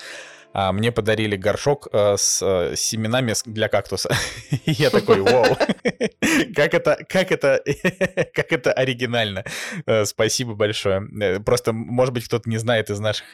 а 0.58 0.72
мне 0.72 0.94
подарили 0.94 1.36
горшок 1.36 1.90
э, 1.92 2.16
с 2.18 2.42
э, 2.42 2.78
семенами 2.78 3.34
для 3.46 3.68
кактуса. 3.68 4.16
Я 4.66 4.90
такой, 4.90 5.20
вау, 5.20 5.44
как 6.56 6.74
это, 6.74 6.98
как 7.10 7.34
это, 7.34 7.62
как 8.34 8.54
это 8.54 8.72
оригинально. 8.72 9.44
Э, 9.86 10.06
спасибо 10.06 10.54
большое. 10.54 11.42
Просто, 11.42 11.74
может 11.74 12.14
быть, 12.14 12.24
кто-то 12.24 12.50
не 12.50 12.58
знает 12.58 12.90
из 12.90 13.00
наших 13.02 13.26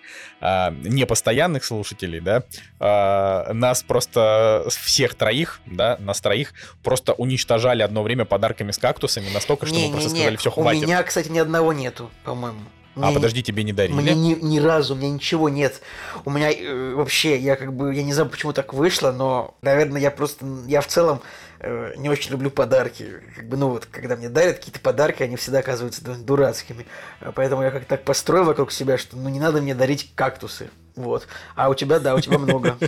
э, 0.41 0.71
непостоянных 0.71 1.63
слушателей, 1.63 2.21
да, 2.21 2.41
э, 2.79 3.53
нас 3.53 3.83
просто 3.83 4.65
всех 4.69 5.13
троих, 5.13 5.61
да, 5.67 5.97
нас 5.99 6.21
троих 6.21 6.55
просто 6.81 7.13
уничтожали 7.13 7.83
одно 7.83 8.01
время 8.01 8.25
подарками 8.25 8.71
с 8.71 8.79
кактусами 8.79 9.29
настолько, 9.31 9.67
что 9.67 9.75
мы 9.75 9.91
просто 9.91 10.09
сказали, 10.09 10.37
все, 10.37 10.49
хватит. 10.49 10.81
У 10.81 10.85
меня, 10.87 11.03
кстати, 11.03 11.27
ни 11.27 11.37
одного 11.37 11.71
нету, 11.71 12.09
по-моему. 12.23 12.61
Мне, 12.95 13.07
а 13.07 13.11
подожди, 13.13 13.41
тебе 13.41 13.63
не 13.63 13.71
дарили? 13.71 13.95
Мне 13.95 14.13
ни, 14.13 14.33
ни 14.33 14.59
разу, 14.59 14.93
у 14.93 14.97
меня 14.97 15.11
ничего 15.11 15.47
нет. 15.47 15.81
У 16.25 16.29
меня 16.29 16.51
э, 16.51 16.93
вообще, 16.93 17.37
я 17.37 17.55
как 17.55 17.73
бы, 17.73 17.93
я 17.95 18.03
не 18.03 18.13
знаю, 18.13 18.29
почему 18.29 18.51
так 18.51 18.73
вышло, 18.73 19.11
но, 19.11 19.55
наверное, 19.61 20.01
я 20.01 20.11
просто, 20.11 20.45
я 20.67 20.81
в 20.81 20.87
целом 20.87 21.21
э, 21.59 21.93
не 21.97 22.09
очень 22.09 22.31
люблю 22.31 22.49
подарки. 22.51 23.21
Как 23.35 23.47
бы, 23.47 23.55
ну 23.55 23.69
вот, 23.69 23.85
когда 23.85 24.17
мне 24.17 24.27
дарят 24.27 24.57
какие-то 24.57 24.81
подарки, 24.81 25.23
они 25.23 25.37
всегда 25.37 25.59
оказываются 25.59 26.03
дурацкими. 26.03 26.85
Поэтому 27.35 27.63
я 27.63 27.71
как 27.71 27.85
так 27.85 28.03
построил 28.03 28.43
вокруг 28.43 28.73
себя, 28.73 28.97
что 28.97 29.15
ну 29.15 29.29
не 29.29 29.39
надо 29.39 29.61
мне 29.61 29.73
дарить 29.73 30.11
кактусы. 30.13 30.69
Вот. 30.97 31.27
А 31.55 31.69
у 31.69 31.75
тебя, 31.75 31.99
да, 31.99 32.13
у 32.15 32.19
тебя 32.19 32.39
много. 32.39 32.77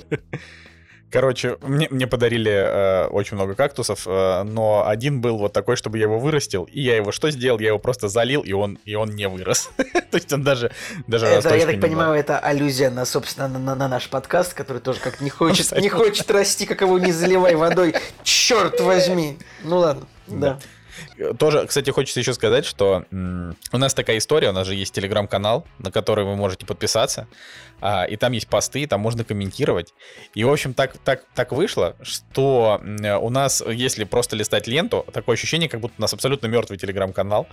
Короче, 1.13 1.58
мне, 1.62 1.88
мне 1.91 2.08
подарили 2.08 2.51
э, 2.51 3.05
очень 3.05 3.36
много 3.36 3.53
кактусов, 3.53 4.08
э, 4.08 4.41
но 4.41 4.88
один 4.88 5.22
был 5.22 5.38
вот 5.38 5.53
такой, 5.53 5.75
чтобы 5.75 6.00
я 6.00 6.05
его 6.05 6.17
вырастил, 6.17 6.63
и 6.63 6.82
я 6.82 6.96
его 6.96 7.12
что 7.12 7.29
сделал? 7.29 7.60
Я 7.60 7.67
его 7.67 7.77
просто 7.77 8.08
залил, 8.08 8.41
и 8.41 8.51
он, 8.51 8.79
и 8.84 8.96
он 8.96 9.12
не 9.12 9.27
вырос. 9.27 9.70
То 9.77 10.17
есть 10.17 10.34
он 10.34 10.41
даже, 10.41 10.72
даже 11.05 11.27
это, 11.27 11.55
Я 11.55 11.67
так 11.67 11.79
понимаю, 11.79 12.15
это 12.15 12.39
аллюзия 12.39 12.89
на, 12.89 13.05
собственно, 13.05 13.48
на, 13.48 13.60
на, 13.60 13.75
на 13.75 13.88
наш 13.88 14.10
подкаст, 14.10 14.55
который 14.55 14.79
тоже 14.79 15.00
как 15.01 15.22
не 15.22 15.29
хочет, 15.29 15.72
не 15.79 15.88
хочет 15.88 16.32
расти, 16.32 16.65
как 16.65 16.82
его 16.82 16.98
не 16.98 17.12
заливай 17.12 17.53
водой. 17.53 17.93
Черт 18.24 18.82
возьми! 18.82 19.38
Ну 19.63 19.77
ладно, 19.77 20.08
да. 20.25 20.58
Тоже, 21.38 21.65
кстати, 21.67 21.89
хочется 21.89 22.19
еще 22.19 22.33
сказать, 22.33 22.65
что 22.65 23.05
у 23.12 23.77
нас 23.77 23.93
такая 23.93 24.17
история, 24.17 24.50
у 24.50 24.53
нас 24.53 24.67
же 24.67 24.75
есть 24.75 24.93
телеграм-канал, 24.93 25.65
на 25.79 25.91
который 25.91 26.25
вы 26.25 26.35
можете 26.35 26.65
подписаться, 26.65 27.27
а, 27.81 28.05
и 28.05 28.15
там 28.15 28.31
есть 28.31 28.47
посты, 28.47 28.88
там 28.88 29.01
можно 29.01 29.23
комментировать. 29.23 29.93
И, 30.33 30.43
в 30.43 30.51
общем, 30.51 30.73
так, 30.73 30.97
так, 30.97 31.23
так 31.35 31.51
вышло, 31.51 31.95
что 32.01 32.81
у 33.21 33.29
нас, 33.29 33.62
если 33.67 34.05
просто 34.05 34.35
листать 34.35 34.67
ленту, 34.67 35.05
такое 35.12 35.33
ощущение, 35.33 35.67
как 35.67 35.81
будто 35.81 35.95
у 35.97 36.01
нас 36.01 36.13
абсолютно 36.13 36.47
мертвый 36.47 36.77
телеграм-канал. 36.77 37.47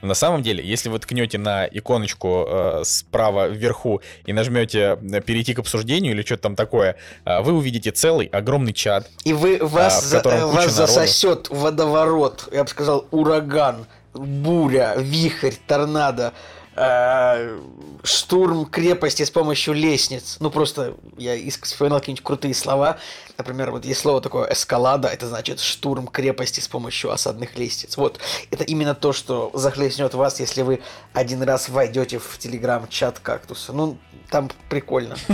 Но 0.00 0.08
на 0.08 0.14
самом 0.14 0.42
деле, 0.42 0.64
если 0.64 0.88
вы 0.88 0.98
ткнете 0.98 1.38
на 1.38 1.66
иконочку 1.66 2.46
э, 2.48 2.82
справа 2.84 3.48
вверху 3.48 4.00
и 4.24 4.32
нажмете 4.32 4.98
э, 5.00 5.20
перейти 5.20 5.54
к 5.54 5.58
обсуждению 5.58 6.12
или 6.12 6.22
что-то 6.22 6.42
там 6.42 6.56
такое, 6.56 6.96
э, 7.24 7.40
вы 7.42 7.52
увидите 7.52 7.90
целый 7.90 8.26
огромный 8.26 8.72
чат. 8.72 9.08
И 9.24 9.32
вы, 9.32 9.58
вас, 9.58 10.02
за, 10.04 10.22
вас 10.22 10.72
засосет 10.72 11.48
водоворот, 11.50 12.48
я 12.52 12.64
бы 12.64 12.70
сказал, 12.70 13.06
ураган, 13.10 13.86
буря, 14.14 14.94
вихрь, 14.96 15.54
торнадо 15.66 16.32
э, 16.74 17.60
штурм 18.02 18.66
крепости 18.66 19.22
с 19.22 19.30
помощью 19.30 19.74
лестниц. 19.74 20.36
Ну, 20.40 20.50
просто 20.50 20.94
я 21.16 21.36
вспоминал 21.62 22.00
какие-нибудь 22.00 22.24
крутые 22.24 22.54
слова. 22.54 22.98
Например, 23.38 23.70
вот 23.70 23.84
есть 23.84 24.00
слово 24.00 24.20
такое 24.20 24.52
эскалада, 24.52 25.08
это 25.08 25.26
значит 25.26 25.60
штурм 25.60 26.06
крепости 26.06 26.60
с 26.60 26.68
помощью 26.68 27.10
осадных 27.10 27.56
лестниц. 27.58 27.96
Вот, 27.96 28.18
это 28.50 28.64
именно 28.64 28.94
то, 28.94 29.12
что 29.12 29.50
захлестнет 29.54 30.14
вас, 30.14 30.40
если 30.40 30.62
вы 30.62 30.80
один 31.12 31.42
раз 31.42 31.68
войдете 31.68 32.18
в 32.18 32.38
телеграм-чат 32.38 33.18
кактуса. 33.18 33.72
Ну, 33.72 33.98
там 34.32 34.50
прикольно. 34.68 35.14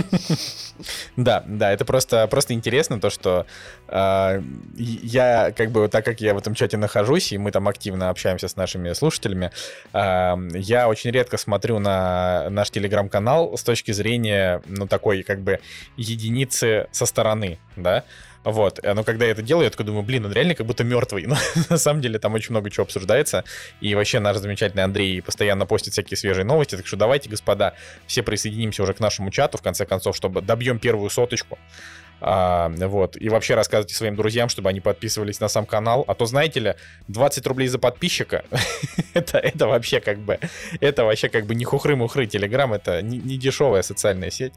Да, 1.17 1.43
да, 1.45 1.73
это 1.73 1.83
просто, 1.83 2.25
просто 2.27 2.53
интересно, 2.53 3.01
то, 3.01 3.09
что 3.09 3.45
э, 3.89 4.41
я, 4.77 5.51
как 5.51 5.71
бы, 5.71 5.89
так 5.89 6.05
как 6.05 6.21
я 6.21 6.33
в 6.33 6.37
этом 6.37 6.53
чате 6.53 6.77
нахожусь, 6.77 7.33
и 7.33 7.37
мы 7.37 7.51
там 7.51 7.67
активно 7.67 8.09
общаемся 8.09 8.47
с 8.47 8.55
нашими 8.55 8.93
слушателями, 8.93 9.51
э, 9.91 10.35
я 10.53 10.87
очень 10.87 11.11
редко 11.11 11.37
смотрю 11.37 11.79
на 11.79 12.49
наш 12.49 12.69
телеграм-канал 12.69 13.57
с 13.57 13.63
точки 13.63 13.91
зрения, 13.91 14.61
ну, 14.67 14.87
такой, 14.87 15.23
как 15.23 15.41
бы, 15.41 15.59
единицы 15.97 16.87
со 16.91 17.05
стороны, 17.05 17.59
да, 17.75 18.05
вот. 18.43 18.79
Но 18.83 19.03
когда 19.03 19.25
я 19.25 19.31
это 19.31 19.41
делаю, 19.41 19.65
я 19.65 19.69
такой 19.69 19.85
думаю, 19.85 20.03
блин, 20.03 20.25
он 20.25 20.31
реально 20.31 20.55
как 20.55 20.65
будто 20.65 20.83
мертвый. 20.83 21.25
Но 21.27 21.35
на 21.69 21.77
самом 21.77 22.01
деле 22.01 22.19
там 22.19 22.33
очень 22.33 22.51
много 22.51 22.69
чего 22.69 22.83
обсуждается. 22.83 23.43
И 23.81 23.95
вообще 23.95 24.19
наш 24.19 24.37
замечательный 24.37 24.83
Андрей 24.83 25.21
постоянно 25.21 25.65
постит 25.65 25.93
всякие 25.93 26.17
свежие 26.17 26.45
новости. 26.45 26.75
Так 26.75 26.87
что 26.87 26.97
давайте, 26.97 27.29
господа, 27.29 27.73
все 28.07 28.23
присоединимся 28.23 28.83
уже 28.83 28.93
к 28.93 28.99
нашему 28.99 29.31
чату, 29.31 29.57
в 29.57 29.61
конце 29.61 29.85
концов, 29.85 30.15
чтобы 30.15 30.41
добьем 30.41 30.79
первую 30.79 31.09
соточку. 31.09 31.57
А, 32.21 32.69
вот. 32.69 33.15
И 33.19 33.29
вообще 33.29 33.55
рассказывайте 33.55 33.95
своим 33.95 34.15
друзьям, 34.15 34.49
чтобы 34.49 34.69
они 34.69 34.79
подписывались 34.79 35.39
на 35.39 35.47
сам 35.47 35.65
канал. 35.65 36.03
А 36.07 36.15
то, 36.15 36.25
знаете 36.25 36.59
ли, 36.59 36.75
20 37.07 37.45
рублей 37.47 37.67
за 37.67 37.79
подписчика, 37.79 38.43
это, 39.13 39.37
это 39.37 39.67
вообще 39.67 39.99
как 39.99 40.19
бы, 40.19 40.39
это 40.81 41.05
вообще 41.05 41.29
как 41.29 41.45
бы 41.45 41.55
не 41.55 41.65
хухры-мухры. 41.65 42.25
Телеграм 42.25 42.73
это 42.73 43.01
не, 43.01 43.17
не 43.17 43.37
дешевая 43.37 43.81
социальная 43.81 44.31
сеть. 44.31 44.53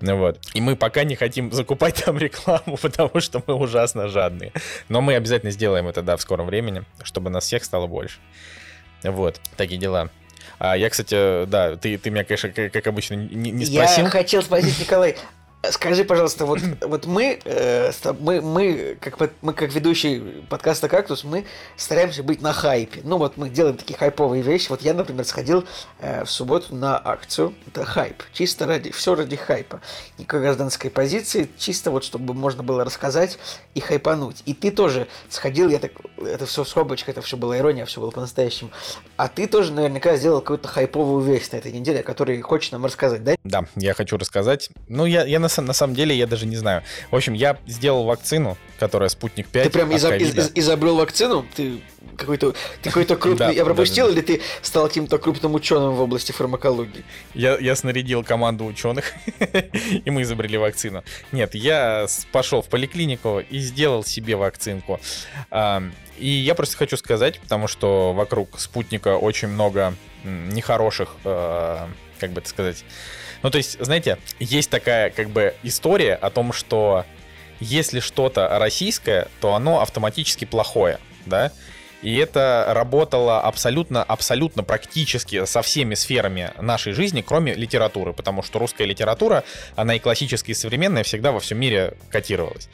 Вот. 0.00 0.38
И 0.54 0.60
мы 0.60 0.76
пока 0.76 1.04
не 1.04 1.16
хотим 1.16 1.52
закупать 1.52 2.04
там 2.04 2.18
рекламу, 2.18 2.76
потому 2.82 3.20
что 3.20 3.42
мы 3.46 3.54
ужасно 3.54 4.08
жадные. 4.08 4.52
Но 4.88 5.00
мы 5.00 5.14
обязательно 5.14 5.50
сделаем 5.50 5.88
это, 5.88 6.02
да, 6.02 6.16
в 6.16 6.22
скором 6.22 6.46
времени, 6.46 6.84
чтобы 7.02 7.30
нас 7.30 7.44
всех 7.44 7.64
стало 7.64 7.86
больше. 7.86 8.18
Вот, 9.02 9.40
такие 9.56 9.78
дела. 9.78 10.10
А 10.58 10.76
я, 10.76 10.90
кстати, 10.90 11.46
да, 11.46 11.76
ты, 11.76 11.96
ты 11.98 12.10
меня, 12.10 12.24
конечно, 12.24 12.48
как, 12.50 12.72
как 12.72 12.86
обычно, 12.88 13.14
не, 13.14 13.52
не 13.52 13.64
спросил. 13.64 14.04
Я 14.04 14.10
хотел 14.10 14.42
спросить, 14.42 14.78
Николай, 14.80 15.16
Скажи, 15.62 16.04
пожалуйста, 16.04 16.46
вот, 16.46 16.60
вот 16.82 17.06
мы, 17.06 17.40
э, 17.44 17.90
мы, 18.20 18.40
мы, 18.40 18.96
как, 19.00 19.18
мы, 19.42 19.52
как 19.52 19.74
ведущий 19.74 20.44
подкаста 20.48 20.88
«Кактус», 20.88 21.24
мы 21.24 21.46
стараемся 21.76 22.22
быть 22.22 22.40
на 22.40 22.52
хайпе. 22.52 23.00
Ну, 23.02 23.18
вот 23.18 23.36
мы 23.36 23.50
делаем 23.50 23.76
такие 23.76 23.98
хайповые 23.98 24.42
вещи. 24.42 24.68
Вот 24.68 24.82
я, 24.82 24.94
например, 24.94 25.24
сходил 25.24 25.64
э, 25.98 26.24
в 26.24 26.30
субботу 26.30 26.76
на 26.76 26.96
акцию. 26.96 27.54
Это 27.66 27.84
хайп. 27.84 28.22
Чисто 28.32 28.66
ради, 28.66 28.92
все 28.92 29.16
ради 29.16 29.34
хайпа. 29.34 29.80
Никакой 30.16 30.42
гражданской 30.42 30.90
позиции, 30.90 31.48
чисто 31.58 31.90
вот, 31.90 32.04
чтобы 32.04 32.34
можно 32.34 32.62
было 32.62 32.84
рассказать 32.84 33.36
и 33.74 33.80
хайпануть. 33.80 34.44
И 34.46 34.54
ты 34.54 34.70
тоже 34.70 35.08
сходил, 35.28 35.68
я 35.70 35.80
так, 35.80 35.90
это 36.18 36.46
все 36.46 36.62
в 36.62 36.68
скобочках, 36.68 37.10
это 37.10 37.22
все 37.22 37.36
было 37.36 37.58
ирония, 37.58 37.84
все 37.84 38.00
было 38.00 38.12
по-настоящему. 38.12 38.70
А 39.16 39.26
ты 39.26 39.48
тоже 39.48 39.72
наверняка 39.72 40.16
сделал 40.16 40.40
какую-то 40.40 40.68
хайповую 40.68 41.24
вещь 41.24 41.50
на 41.50 41.56
этой 41.56 41.72
неделе, 41.72 42.00
о 42.00 42.02
которой 42.04 42.40
хочешь 42.42 42.70
нам 42.70 42.84
рассказать, 42.84 43.24
да? 43.24 43.34
Да, 43.42 43.64
я 43.74 43.92
хочу 43.94 44.16
рассказать. 44.16 44.70
Ну, 44.86 45.04
я, 45.04 45.24
я 45.24 45.40
на 45.40 45.47
на, 45.56 45.62
на 45.62 45.72
самом 45.72 45.94
деле 45.94 46.16
я 46.16 46.26
даже 46.26 46.46
не 46.46 46.56
знаю. 46.56 46.82
В 47.10 47.16
общем, 47.16 47.34
я 47.34 47.58
сделал 47.66 48.04
вакцину, 48.04 48.56
которая 48.78 49.08
спутник 49.08 49.48
5. 49.48 49.64
Ты 49.64 49.70
прям 49.70 49.94
изоб, 49.96 50.12
из, 50.14 50.36
из, 50.36 50.52
изобрел 50.54 50.96
вакцину? 50.96 51.46
Ты 51.54 51.80
какой-то 52.16 52.54
какой-то 52.82 53.16
крупный. 53.22 53.54
я 53.54 53.64
пропустил, 53.64 54.08
или 54.08 54.20
ты 54.20 54.40
стал 54.62 54.88
каким-то 54.88 55.18
крупным 55.18 55.54
ученым 55.54 55.94
в 55.94 56.00
области 56.00 56.32
фармакологии? 56.32 57.04
Я, 57.34 57.58
я 57.58 57.74
снарядил 57.76 58.24
команду 58.24 58.64
ученых, 58.64 59.12
и 60.04 60.10
мы 60.10 60.22
изобрели 60.22 60.58
вакцину. 60.58 61.02
Нет, 61.32 61.54
я 61.54 62.06
пошел 62.32 62.62
в 62.62 62.68
поликлинику 62.68 63.40
и 63.40 63.58
сделал 63.58 64.04
себе 64.04 64.36
вакцинку. 64.36 65.00
И 66.18 66.28
я 66.28 66.54
просто 66.54 66.76
хочу 66.76 66.96
сказать, 66.96 67.38
потому 67.40 67.68
что 67.68 68.12
вокруг 68.12 68.58
спутника 68.58 69.16
очень 69.16 69.48
много 69.48 69.94
нехороших, 70.24 71.14
а, 71.24 71.88
как 72.18 72.32
бы 72.32 72.40
это 72.40 72.48
сказать. 72.48 72.84
Ну, 73.42 73.50
то 73.50 73.58
есть, 73.58 73.82
знаете, 73.82 74.18
есть 74.38 74.70
такая 74.70 75.10
как 75.10 75.30
бы 75.30 75.54
история 75.62 76.14
о 76.14 76.30
том, 76.30 76.52
что 76.52 77.04
если 77.60 78.00
что-то 78.00 78.58
российское, 78.58 79.28
то 79.40 79.54
оно 79.54 79.80
автоматически 79.80 80.44
плохое, 80.44 80.98
да? 81.26 81.52
И 82.00 82.16
это 82.16 82.66
работало 82.68 83.40
абсолютно, 83.40 84.04
абсолютно 84.04 84.62
практически 84.62 85.44
со 85.46 85.62
всеми 85.62 85.94
сферами 85.94 86.52
нашей 86.60 86.92
жизни, 86.92 87.22
кроме 87.26 87.54
литературы, 87.54 88.12
потому 88.12 88.44
что 88.44 88.60
русская 88.60 88.84
литература, 88.84 89.42
она 89.74 89.96
и 89.96 89.98
классическая, 89.98 90.52
и 90.52 90.54
современная, 90.54 91.02
всегда 91.02 91.32
во 91.32 91.40
всем 91.40 91.58
мире 91.58 91.94
котировалась. 92.10 92.68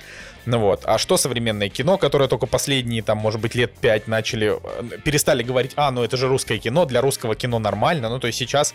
Ну 0.45 0.59
вот. 0.59 0.83
А 0.85 0.99
что 0.99 1.17
современное 1.17 1.71
кино, 1.71 1.97
которое 1.97 2.29
только 2.29 2.45
последние, 2.47 3.03
там, 3.03 3.17
может 3.17 3.41
быть, 3.41 3.55
лет 3.55 3.73
пять 3.75 4.09
начали, 4.09 4.59
э, 4.63 4.99
перестали 4.99 5.43
говорить, 5.43 5.73
а, 5.77 5.91
ну 5.91 6.05
это 6.05 6.19
же 6.19 6.29
русское 6.29 6.59
кино, 6.59 6.85
для 6.85 7.01
русского 7.01 7.35
кино 7.35 7.59
нормально. 7.59 8.11
Ну, 8.11 8.21
то 8.21 8.27
есть 8.27 8.39
сейчас 8.39 8.75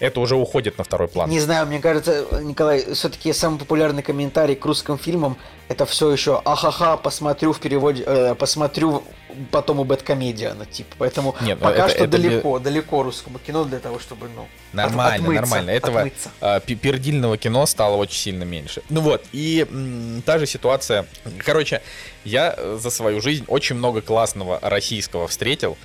это 0.00 0.20
уже 0.20 0.36
уходит 0.36 0.78
на 0.78 0.84
второй 0.84 1.08
план. 1.08 1.30
Не 1.30 1.40
знаю, 1.40 1.66
мне 1.66 1.80
кажется, 1.80 2.26
Николай, 2.42 2.94
все-таки 2.94 3.32
самый 3.32 3.58
популярный 3.58 4.02
комментарий 4.02 4.56
к 4.56 4.64
русским 4.64 4.98
фильмам 4.98 5.36
это 5.70 5.86
все 5.86 6.10
еще 6.10 6.42
ахаха, 6.44 6.96
посмотрю 6.96 7.52
в 7.52 7.60
переводе, 7.60 8.02
э, 8.04 8.34
посмотрю 8.34 9.04
потом 9.52 9.78
у 9.78 9.84
Бэткомедиана, 9.84 10.66
типа. 10.66 10.96
Поэтому 10.98 11.36
Нет, 11.42 11.58
ну, 11.60 11.64
пока 11.68 11.84
это, 11.84 11.88
что 11.90 12.04
это 12.04 12.18
далеко, 12.18 12.58
для... 12.58 12.72
далеко 12.72 13.04
русскому 13.04 13.38
кино 13.38 13.62
для 13.62 13.78
того, 13.78 14.00
чтобы, 14.00 14.26
ну, 14.34 14.48
Нормально, 14.72 15.14
от, 15.14 15.20
отмыться, 15.20 15.40
нормально. 15.42 15.70
Этого 15.70 16.00
отмыться. 16.00 16.30
э, 16.40 16.60
пердильного 16.60 17.38
кино 17.38 17.66
стало 17.66 17.94
очень 17.94 18.18
сильно 18.18 18.42
меньше. 18.42 18.82
Ну 18.88 19.00
вот, 19.00 19.24
и 19.30 19.64
м, 19.70 20.22
та 20.26 20.40
же 20.40 20.46
ситуация. 20.46 21.06
Короче, 21.38 21.82
я 22.24 22.58
за 22.76 22.90
свою 22.90 23.20
жизнь 23.20 23.44
очень 23.46 23.76
много 23.76 24.00
классного 24.00 24.58
российского 24.62 25.28
встретил. 25.28 25.78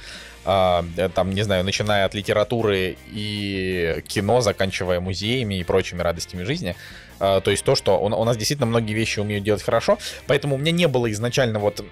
А, 0.45 0.85
э, 0.97 1.09
там, 1.09 1.31
не 1.31 1.41
знаю, 1.41 1.63
начиная 1.63 2.05
от 2.05 2.13
литературы 2.13 2.97
и 3.07 4.03
кино, 4.07 4.41
заканчивая 4.41 4.99
музеями 4.99 5.55
и 5.55 5.63
прочими 5.63 6.01
радостями 6.01 6.43
жизни. 6.43 6.75
А, 7.19 7.41
то 7.41 7.51
есть 7.51 7.63
то, 7.63 7.75
что 7.75 7.97
у, 7.97 8.25
нас 8.25 8.37
действительно 8.37 8.65
многие 8.65 8.93
вещи 8.93 9.19
умеют 9.19 9.43
делать 9.43 9.63
хорошо, 9.63 9.97
поэтому 10.27 10.55
у 10.55 10.57
меня 10.57 10.71
не 10.71 10.87
было 10.87 11.11
изначально 11.11 11.59
вот 11.59 11.83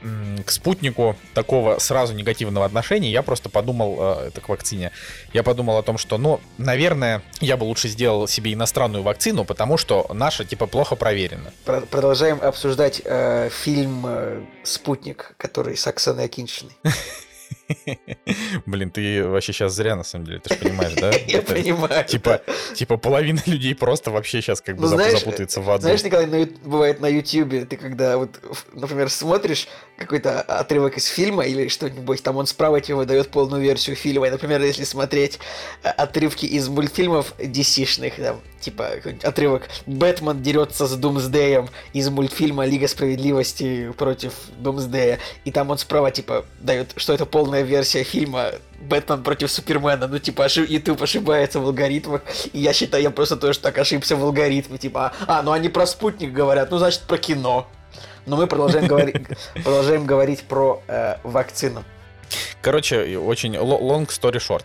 к 0.46 0.52
спутнику 0.52 1.16
такого 1.34 1.80
сразу 1.80 2.14
негативного 2.14 2.66
отношения, 2.66 3.12
я 3.12 3.22
просто 3.22 3.50
подумал, 3.50 3.98
а, 4.00 4.28
это 4.28 4.42
к 4.42 4.50
вакцине, 4.50 4.92
я 5.34 5.44
подумал 5.44 5.78
о 5.78 5.84
том, 5.84 5.98
что, 5.98 6.18
ну, 6.18 6.40
наверное, 6.58 7.22
я 7.40 7.58
бы 7.58 7.64
лучше 7.64 7.88
сделал 7.88 8.28
себе 8.28 8.54
иностранную 8.54 9.04
вакцину, 9.04 9.46
потому 9.46 9.78
что 9.78 10.06
наша, 10.14 10.46
типа, 10.46 10.68
плохо 10.68 10.96
проверена. 10.96 11.52
Продолжаем 11.66 12.40
обсуждать 12.42 13.02
э, 13.04 13.50
фильм 13.50 14.06
э, 14.06 14.42
«Спутник», 14.64 15.36
который 15.38 15.78
с 15.78 15.88
Оксаной 15.88 16.26
Акиншиной. 16.26 16.74
Блин, 18.66 18.92
ты 18.92 19.28
вообще 19.28 19.54
сейчас 19.54 19.74
зря, 19.74 19.96
на 19.96 20.04
самом 20.04 20.26
деле, 20.26 20.40
ты 20.40 20.54
же 20.54 20.60
понимаешь, 20.60 20.94
да? 20.94 21.12
Я 21.28 21.42
понимаю. 21.42 22.06
Типа, 22.06 22.42
типа 22.76 22.98
половина 22.98 23.42
людей 23.46 23.76
просто 23.76 24.12
вообще 24.12 24.42
сейчас 24.42 24.62
как 24.62 24.78
бы 24.78 24.84
ну, 24.84 24.98
запутается 24.98 25.62
в 25.62 25.70
аду. 25.70 25.84
Знаешь, 25.84 26.04
Николай, 26.04 26.28
бывает 26.64 27.00
на 27.00 27.08
Ютьюбе, 27.08 27.66
ты 27.66 27.78
когда 27.78 28.18
вот, 28.18 28.40
например, 28.74 29.10
смотришь 29.10 29.68
какой-то 29.98 30.42
отрывок 30.42 30.98
из 30.98 31.08
фильма 31.08 31.46
или 31.46 31.68
что-нибудь, 31.68 32.24
там 32.24 32.38
он 32.38 32.48
справа 32.48 32.82
тебе 32.82 32.96
выдает 32.96 33.30
полную 33.30 33.62
версию 33.62 33.96
фильма. 33.96 34.28
И, 34.28 34.32
например, 34.32 34.62
если 34.62 34.84
смотреть 34.84 35.40
э, 35.84 35.90
отрывки 35.90 36.46
из 36.46 36.68
мультфильмов 36.68 37.34
DC-шных, 37.40 38.22
там, 38.22 38.42
типа 38.64 38.90
отрывок 39.24 39.70
«Бэтмен 39.86 40.42
дерется 40.42 40.88
с 40.88 40.96
Думсдеем» 40.96 41.70
из 41.94 42.10
мультфильма 42.10 42.66
«Лига 42.66 42.88
справедливости 42.88 43.92
против 43.98 44.34
Думсдея», 44.58 45.20
и 45.46 45.52
там 45.52 45.70
он 45.70 45.78
справа, 45.78 46.12
типа, 46.12 46.46
дает, 46.60 46.94
что 46.96 47.14
это 47.14 47.26
полная 47.26 47.62
версия 47.62 48.04
фильма 48.04 48.52
Бэтмен 48.80 49.24
против 49.24 49.52
Супермена, 49.52 50.08
ну, 50.08 50.20
типа, 50.20 50.46
ошиб... 50.46 50.70
YouTube 50.70 51.02
ошибается 51.02 51.60
в 51.60 51.66
алгоритмах, 51.66 52.22
и 52.52 52.60
я 52.60 52.74
считаю, 52.74 53.04
я 53.04 53.12
просто 53.12 53.36
тоже 53.36 53.60
так 53.60 53.78
ошибся 53.78 54.16
в 54.16 54.24
алгоритме, 54.24 54.78
типа, 54.78 55.14
а, 55.28 55.42
ну 55.44 55.52
они 55.52 55.70
про 55.70 55.86
спутник 55.86 56.34
говорят, 56.34 56.72
ну, 56.72 56.78
значит, 56.78 57.02
про 57.02 57.18
кино. 57.18 57.68
Но 58.26 58.38
мы 58.38 58.48
продолжаем 58.48 58.88
говорить, 58.88 59.16
продолжаем 59.64 60.06
говорить 60.06 60.44
про 60.44 60.82
э, 60.88 61.18
вакцину. 61.24 61.84
Короче, 62.62 63.18
очень 63.18 63.56
long 63.56 64.08
story 64.08 64.40
short. 64.40 64.64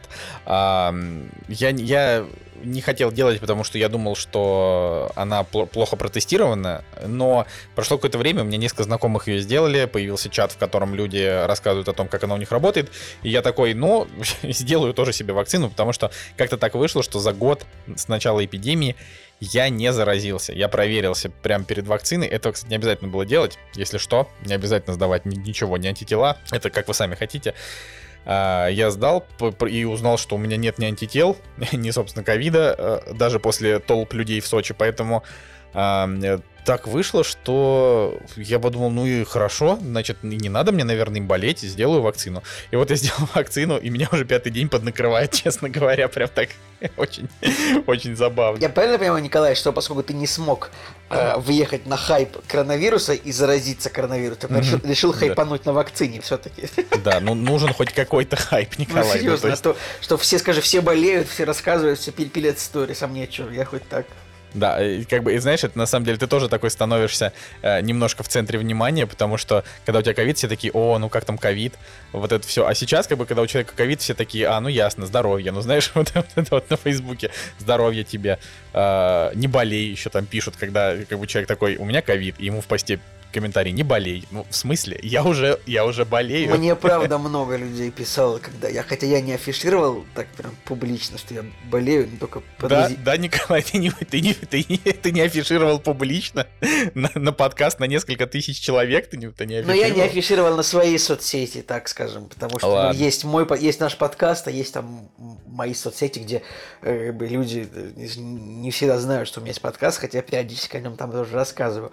Я, 1.48 1.70
я 1.70 2.24
не 2.64 2.80
хотел 2.80 3.12
делать, 3.12 3.40
потому 3.40 3.64
что 3.64 3.78
я 3.78 3.88
думал, 3.88 4.16
что 4.16 5.10
она 5.14 5.44
плохо 5.44 5.96
протестирована, 5.96 6.84
но 7.06 7.46
прошло 7.74 7.96
какое-то 7.96 8.18
время, 8.18 8.42
у 8.42 8.44
меня 8.44 8.58
несколько 8.58 8.84
знакомых 8.84 9.28
ее 9.28 9.40
сделали, 9.40 9.86
появился 9.86 10.28
чат, 10.28 10.52
в 10.52 10.58
котором 10.58 10.94
люди 10.94 11.46
рассказывают 11.46 11.88
о 11.88 11.92
том, 11.92 12.08
как 12.08 12.24
она 12.24 12.34
у 12.34 12.38
них 12.38 12.50
работает, 12.50 12.90
и 13.22 13.30
я 13.30 13.42
такой, 13.42 13.74
ну, 13.74 14.06
сделаю 14.42 14.94
тоже 14.94 15.12
себе 15.12 15.32
вакцину, 15.32 15.70
потому 15.70 15.92
что 15.92 16.10
как-то 16.36 16.56
так 16.56 16.74
вышло, 16.74 17.02
что 17.02 17.18
за 17.18 17.32
год 17.32 17.66
с 17.96 18.08
начала 18.08 18.44
эпидемии 18.44 18.96
я 19.40 19.68
не 19.68 19.92
заразился. 19.92 20.52
Я 20.52 20.68
проверился 20.68 21.30
прямо 21.30 21.64
перед 21.64 21.86
вакциной. 21.86 22.26
Это, 22.26 22.52
кстати, 22.52 22.70
не 22.70 22.76
обязательно 22.76 23.10
было 23.10 23.24
делать. 23.24 23.58
Если 23.74 23.98
что, 23.98 24.28
не 24.44 24.54
обязательно 24.54 24.94
сдавать 24.94 25.24
ничего, 25.24 25.76
ни 25.76 25.86
антитела. 25.86 26.38
Это 26.50 26.70
как 26.70 26.88
вы 26.88 26.94
сами 26.94 27.14
хотите. 27.14 27.54
А, 28.30 28.68
я 28.68 28.90
сдал 28.90 29.26
и 29.66 29.84
узнал, 29.84 30.18
что 30.18 30.36
у 30.36 30.38
меня 30.38 30.58
нет 30.58 30.78
ни 30.78 30.84
антител, 30.84 31.38
ни, 31.72 31.90
собственно, 31.90 32.22
ковида, 32.22 33.02
э, 33.06 33.14
даже 33.14 33.40
после 33.40 33.78
толп 33.78 34.12
людей 34.12 34.40
в 34.40 34.46
Сочи, 34.46 34.74
поэтому 34.76 35.24
э, 35.72 36.38
так 36.66 36.86
вышло, 36.86 37.24
что 37.24 38.18
я 38.36 38.58
подумал, 38.58 38.90
ну 38.90 39.06
и 39.06 39.24
хорошо, 39.24 39.78
значит, 39.80 40.22
не 40.22 40.50
надо 40.50 40.72
мне, 40.72 40.84
наверное, 40.84 41.20
им 41.20 41.26
болеть, 41.26 41.60
сделаю 41.60 42.02
вакцину. 42.02 42.42
И 42.70 42.76
вот 42.76 42.90
я 42.90 42.96
сделал 42.96 43.26
вакцину, 43.34 43.78
и 43.78 43.88
меня 43.88 44.06
уже 44.12 44.26
пятый 44.26 44.52
день 44.52 44.68
поднакрывает, 44.68 45.32
честно 45.42 45.70
говоря, 45.70 46.08
прям 46.08 46.28
так 46.28 46.50
очень, 46.98 47.30
очень 47.86 48.14
забавно. 48.14 48.60
Я 48.60 48.68
правильно 48.68 48.98
понимаю, 48.98 49.22
Николай, 49.22 49.54
что 49.54 49.72
поскольку 49.72 50.02
ты 50.02 50.12
не 50.12 50.26
смог 50.26 50.70
э, 51.10 51.38
въехать 51.38 51.86
на 51.86 51.96
хайп 51.96 52.36
коронавируса 52.46 53.14
и 53.14 53.32
заразиться 53.32 53.90
коронавирусом, 53.90 54.50
mm-hmm. 54.50 54.60
решил, 54.60 54.80
решил 54.84 55.12
хайпануть 55.12 55.64
на 55.66 55.72
вакцине 55.72 56.20
все-таки. 56.20 56.68
Да, 57.04 57.20
ну 57.20 57.34
нужен 57.34 57.72
хоть 57.72 57.92
какой-то 57.92 58.36
хайп, 58.36 58.70
ну, 58.78 58.84
Николай. 58.84 59.04
Ну, 59.04 59.12
серьезно, 59.12 59.48
ну, 59.48 59.50
есть... 59.52 59.62
а 59.62 59.72
то, 59.72 59.76
что 60.00 60.16
все, 60.16 60.38
скажи, 60.38 60.60
все 60.60 60.80
болеют, 60.80 61.28
все 61.28 61.44
рассказывают, 61.44 61.98
все 61.98 62.12
пилят 62.12 62.58
истории, 62.58 62.94
сам 62.94 63.14
нечего, 63.14 63.50
я 63.50 63.64
хоть 63.64 63.88
так. 63.88 64.06
Да, 64.58 64.84
и 64.84 65.04
как 65.04 65.22
бы, 65.22 65.34
и 65.34 65.38
знаешь, 65.38 65.62
это 65.62 65.78
на 65.78 65.86
самом 65.86 66.04
деле 66.04 66.18
ты 66.18 66.26
тоже 66.26 66.48
такой 66.48 66.70
становишься 66.70 67.32
э, 67.62 67.80
немножко 67.80 68.22
в 68.22 68.28
центре 68.28 68.58
внимания, 68.58 69.06
потому 69.06 69.36
что 69.36 69.64
когда 69.86 70.00
у 70.00 70.02
тебя 70.02 70.14
ковид, 70.14 70.36
все 70.36 70.48
такие, 70.48 70.72
о, 70.72 70.98
ну 70.98 71.08
как 71.08 71.24
там 71.24 71.38
ковид, 71.38 71.74
вот 72.12 72.32
это 72.32 72.46
все. 72.46 72.66
А 72.66 72.74
сейчас, 72.74 73.06
как 73.06 73.18
бы, 73.18 73.26
когда 73.26 73.42
у 73.42 73.46
человека 73.46 73.72
ковид, 73.76 74.00
все 74.00 74.14
такие, 74.14 74.48
а, 74.48 74.60
ну 74.60 74.68
ясно, 74.68 75.06
здоровье. 75.06 75.52
Ну 75.52 75.60
знаешь, 75.60 75.90
вот, 75.94 76.12
это 76.14 76.46
вот 76.50 76.70
на 76.70 76.76
Фейсбуке, 76.76 77.30
здоровье 77.58 78.02
тебе, 78.04 78.38
э, 78.72 79.30
не 79.34 79.46
болей, 79.46 79.90
еще 79.90 80.10
там 80.10 80.26
пишут, 80.26 80.56
когда 80.56 80.96
как 81.08 81.18
бы 81.18 81.26
человек 81.26 81.48
такой, 81.48 81.76
у 81.76 81.84
меня 81.84 82.02
ковид, 82.02 82.34
и 82.38 82.46
ему 82.46 82.60
в 82.60 82.66
посте 82.66 82.98
комментарий, 83.32 83.72
не 83.72 83.82
болей. 83.82 84.26
Ну, 84.30 84.46
в 84.48 84.54
смысле? 84.54 84.98
Я 85.02 85.24
уже, 85.24 85.60
я 85.66 85.84
уже 85.84 86.04
болею. 86.04 86.56
Мне, 86.56 86.74
правда, 86.76 87.18
много 87.18 87.56
людей 87.56 87.90
писало, 87.90 88.38
когда 88.38 88.68
я, 88.68 88.82
хотя 88.82 89.06
я 89.06 89.20
не 89.20 89.32
афишировал 89.32 90.04
так 90.14 90.26
прям 90.28 90.54
публично, 90.64 91.18
что 91.18 91.34
я 91.34 91.44
болею, 91.70 92.08
но 92.10 92.18
только 92.18 92.42
подвези... 92.58 92.96
Да, 92.96 93.12
да, 93.12 93.16
Николай, 93.16 93.62
ты 93.72 93.78
не, 93.78 93.90
ты 93.90 94.20
не, 94.20 94.34
ты 94.34 94.64
не, 94.68 94.76
ты 94.76 95.12
не 95.12 95.20
афишировал 95.20 95.78
публично 95.80 96.46
на, 96.94 97.10
на 97.14 97.32
подкаст 97.32 97.80
на 97.80 97.84
несколько 97.84 98.26
тысяч 98.26 98.60
человек, 98.60 99.10
ты 99.10 99.16
не, 99.16 99.30
ты 99.30 99.46
не 99.46 99.56
афишировал. 99.56 99.80
Но 99.80 99.86
я 99.86 99.94
не 99.94 100.00
афишировал 100.02 100.56
на 100.56 100.62
своей 100.62 100.98
соцсети, 100.98 101.62
так 101.62 101.88
скажем, 101.88 102.28
потому 102.28 102.58
что 102.58 102.92
ну, 102.92 102.92
есть 102.92 103.24
мой, 103.24 103.46
есть 103.58 103.80
наш 103.80 103.96
подкаст, 103.96 104.48
а 104.48 104.50
есть 104.50 104.74
там 104.74 105.10
мои 105.46 105.74
соцсети, 105.74 106.20
где 106.20 106.42
э, 106.82 107.12
люди 107.12 107.68
э, 107.72 107.90
не 108.16 108.70
всегда 108.70 108.98
знают, 108.98 109.28
что 109.28 109.40
у 109.40 109.42
меня 109.42 109.50
есть 109.50 109.60
подкаст, 109.60 109.98
хотя 109.98 110.22
периодически 110.22 110.76
о 110.76 110.80
нем 110.80 110.96
там 110.96 111.12
тоже 111.12 111.34
рассказываю. 111.34 111.90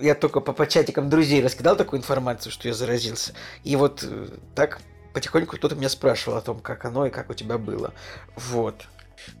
Я 0.00 0.14
только 0.14 0.40
по, 0.40 0.52
по 0.52 0.66
чатикам 0.66 1.08
друзей 1.08 1.42
раскидал 1.42 1.76
такую 1.76 2.00
информацию, 2.00 2.52
что 2.52 2.68
я 2.68 2.74
заразился. 2.74 3.34
И 3.62 3.76
вот 3.76 4.02
э, 4.02 4.28
так 4.54 4.80
потихоньку 5.12 5.56
кто-то 5.56 5.76
меня 5.76 5.88
спрашивал 5.88 6.36
о 6.38 6.42
том, 6.42 6.60
как 6.60 6.84
оно 6.84 7.06
и 7.06 7.10
как 7.10 7.30
у 7.30 7.34
тебя 7.34 7.58
было. 7.58 7.94
Вот. 8.36 8.86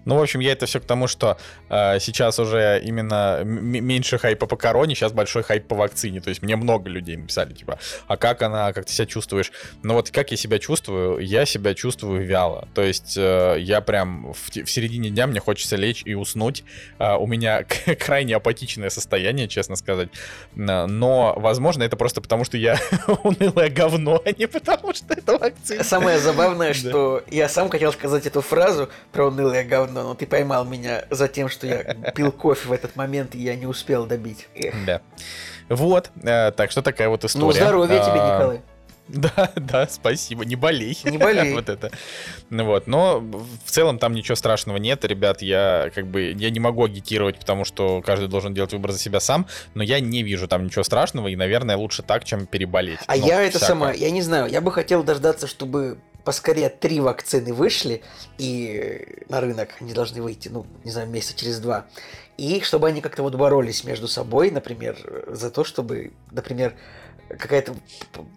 Ну, 0.04 0.16
в 0.16 0.22
общем, 0.22 0.40
я 0.40 0.52
это 0.52 0.66
все 0.66 0.80
к 0.80 0.84
тому, 0.84 1.06
что 1.06 1.38
э, 1.68 1.98
сейчас 2.00 2.38
уже 2.38 2.80
именно 2.84 3.42
меньше 3.44 4.18
хайпа 4.18 4.46
по 4.46 4.56
короне, 4.56 4.94
сейчас 4.94 5.12
большой 5.12 5.42
хайп 5.42 5.66
по 5.66 5.76
вакцине. 5.76 6.20
То 6.20 6.28
есть 6.30 6.42
мне 6.42 6.56
много 6.56 6.90
людей 6.90 7.16
написали, 7.16 7.52
типа, 7.52 7.78
а 8.06 8.16
как 8.16 8.42
она, 8.42 8.72
как 8.72 8.86
ты 8.86 8.92
себя 8.92 9.06
чувствуешь? 9.06 9.52
Ну 9.82 9.94
вот 9.94 10.10
как 10.10 10.30
я 10.30 10.36
себя 10.36 10.58
чувствую? 10.58 11.18
Я 11.18 11.46
себя 11.46 11.74
чувствую 11.74 12.24
вяло. 12.24 12.68
То 12.74 12.82
есть 12.82 13.16
э, 13.16 13.56
я 13.60 13.80
прям 13.80 14.32
в, 14.32 14.50
в 14.50 14.70
середине 14.70 15.10
дня 15.10 15.26
мне 15.26 15.40
хочется 15.40 15.76
лечь 15.76 16.02
и 16.04 16.14
уснуть. 16.14 16.64
Э, 16.98 17.16
у 17.16 17.26
меня 17.26 17.64
крайне 17.98 18.36
апатичное 18.36 18.90
состояние, 18.90 19.48
честно 19.48 19.76
сказать. 19.76 20.08
Но, 20.54 21.34
возможно, 21.36 21.82
это 21.82 21.96
просто 21.96 22.20
потому, 22.20 22.44
что 22.44 22.56
я 22.56 22.78
унылое 23.22 23.70
говно, 23.70 24.22
а 24.24 24.30
не 24.32 24.46
потому, 24.46 24.94
что 24.94 25.14
это 25.14 25.38
вакцина. 25.38 25.84
Самое 25.84 26.18
забавное, 26.18 26.74
что 26.74 27.22
я 27.30 27.48
сам 27.48 27.68
хотел 27.70 27.92
сказать 27.92 28.26
эту 28.26 28.40
фразу 28.40 28.88
про 29.12 29.26
унылое 29.26 29.64
говно, 29.64 29.73
но 29.86 30.14
ты 30.14 30.26
поймал 30.26 30.64
меня 30.64 31.04
за 31.10 31.28
тем, 31.28 31.48
что 31.48 31.66
я 31.66 31.82
пил 32.14 32.32
кофе 32.32 32.68
в 32.68 32.72
этот 32.72 32.96
момент, 32.96 33.34
и 33.34 33.38
я 33.38 33.56
не 33.56 33.66
успел 33.66 34.06
добить. 34.06 34.48
Да. 34.86 35.00
Вот, 35.68 36.10
э, 36.22 36.52
так 36.52 36.70
что 36.70 36.82
такая 36.82 37.08
вот 37.08 37.24
история. 37.24 37.46
Ну, 37.46 37.52
здоровья 37.52 38.00
тебе, 38.00 38.20
а, 38.20 38.36
Николай. 38.36 38.60
Да, 39.08 39.50
да, 39.56 39.86
спасибо, 39.88 40.44
не 40.44 40.56
болей. 40.56 40.98
Не 41.04 41.18
болей. 41.18 41.52
вот 41.54 41.68
это. 41.68 41.90
Ну 42.50 42.64
вот, 42.64 42.86
но 42.86 43.20
в 43.20 43.70
целом 43.70 43.98
там 43.98 44.14
ничего 44.14 44.34
страшного 44.34 44.78
нет, 44.78 45.04
ребят, 45.04 45.42
я 45.42 45.90
как 45.94 46.06
бы, 46.06 46.34
я 46.36 46.50
не 46.50 46.60
могу 46.60 46.84
агитировать, 46.84 47.38
потому 47.38 47.64
что 47.64 48.00
каждый 48.02 48.28
должен 48.28 48.54
делать 48.54 48.72
выбор 48.72 48.92
за 48.92 48.98
себя 48.98 49.20
сам, 49.20 49.46
но 49.74 49.82
я 49.82 50.00
не 50.00 50.22
вижу 50.22 50.48
там 50.48 50.64
ничего 50.64 50.84
страшного, 50.84 51.28
и, 51.28 51.36
наверное, 51.36 51.76
лучше 51.76 52.02
так, 52.02 52.24
чем 52.24 52.46
переболеть. 52.46 53.00
А 53.06 53.16
ну, 53.16 53.26
я 53.26 53.42
это 53.42 53.58
сама, 53.58 53.92
я 53.92 54.10
не 54.10 54.22
знаю, 54.22 54.50
я 54.50 54.60
бы 54.60 54.72
хотел 54.72 55.02
дождаться, 55.02 55.46
чтобы 55.46 55.98
поскорее 56.24 56.70
три 56.70 57.00
вакцины 57.00 57.52
вышли 57.52 58.02
и 58.38 59.24
на 59.28 59.40
рынок 59.40 59.70
они 59.80 59.92
должны 59.92 60.22
выйти, 60.22 60.48
ну, 60.48 60.66
не 60.82 60.90
знаю, 60.90 61.08
месяца 61.08 61.36
через 61.38 61.58
два. 61.58 61.86
И 62.36 62.62
чтобы 62.62 62.88
они 62.88 63.00
как-то 63.00 63.22
вот 63.22 63.34
боролись 63.34 63.84
между 63.84 64.08
собой, 64.08 64.50
например, 64.50 64.96
за 65.28 65.50
то, 65.50 65.62
чтобы, 65.62 66.12
например, 66.32 66.74
какая-то 67.38 67.74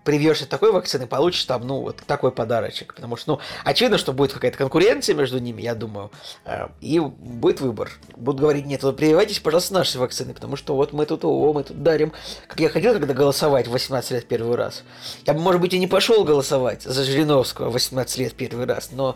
привьешься 0.04 0.48
такой 0.48 0.72
вакцины, 0.72 1.08
получишь 1.08 1.46
там, 1.46 1.66
ну, 1.66 1.82
вот 1.82 1.98
такой 2.06 2.32
подарочек. 2.32 2.94
Потому 2.94 3.16
что, 3.16 3.34
ну, 3.34 3.40
очевидно, 3.64 3.98
что 3.98 4.14
будет 4.14 4.34
какая-то 4.34 4.58
конкуренция 4.58 5.16
между 5.16 5.40
ними, 5.40 5.62
я 5.62 5.76
думаю, 5.76 6.12
э, 6.46 6.68
и 6.82 7.00
будет 7.00 7.62
выбор. 7.62 7.92
Будут 8.16 8.42
говорить, 8.42 8.66
нет, 8.66 8.84
вы 8.84 8.94
прививайтесь, 8.94 9.40
пожалуйста, 9.40 9.74
наши 9.76 10.00
вакцины, 10.00 10.34
потому 10.34 10.56
что 10.56 10.76
вот 10.76 10.94
мы 10.94 11.06
тут, 11.06 11.24
о, 11.24 11.54
мы 11.54 11.64
тут 11.64 11.84
дарим. 11.84 12.12
Как 12.48 12.60
я 12.60 12.70
ходил 12.70 12.94
когда 12.94 13.14
голосовать 13.14 13.68
в 13.68 13.72
18 13.72 14.12
лет 14.12 14.28
первый 14.28 14.56
раз. 14.56 14.84
Я 15.26 15.34
бы, 15.34 15.40
может 15.40 15.62
быть, 15.62 15.74
и 15.74 15.80
не 15.80 15.88
пошел 15.88 16.24
голосовать 16.24 16.84
за 16.84 17.04
Жириновского 17.04 17.70
в 17.70 17.74
18 17.74 18.18
лет 18.18 18.34
первый 18.34 18.66
раз, 18.66 18.92
но 18.92 19.16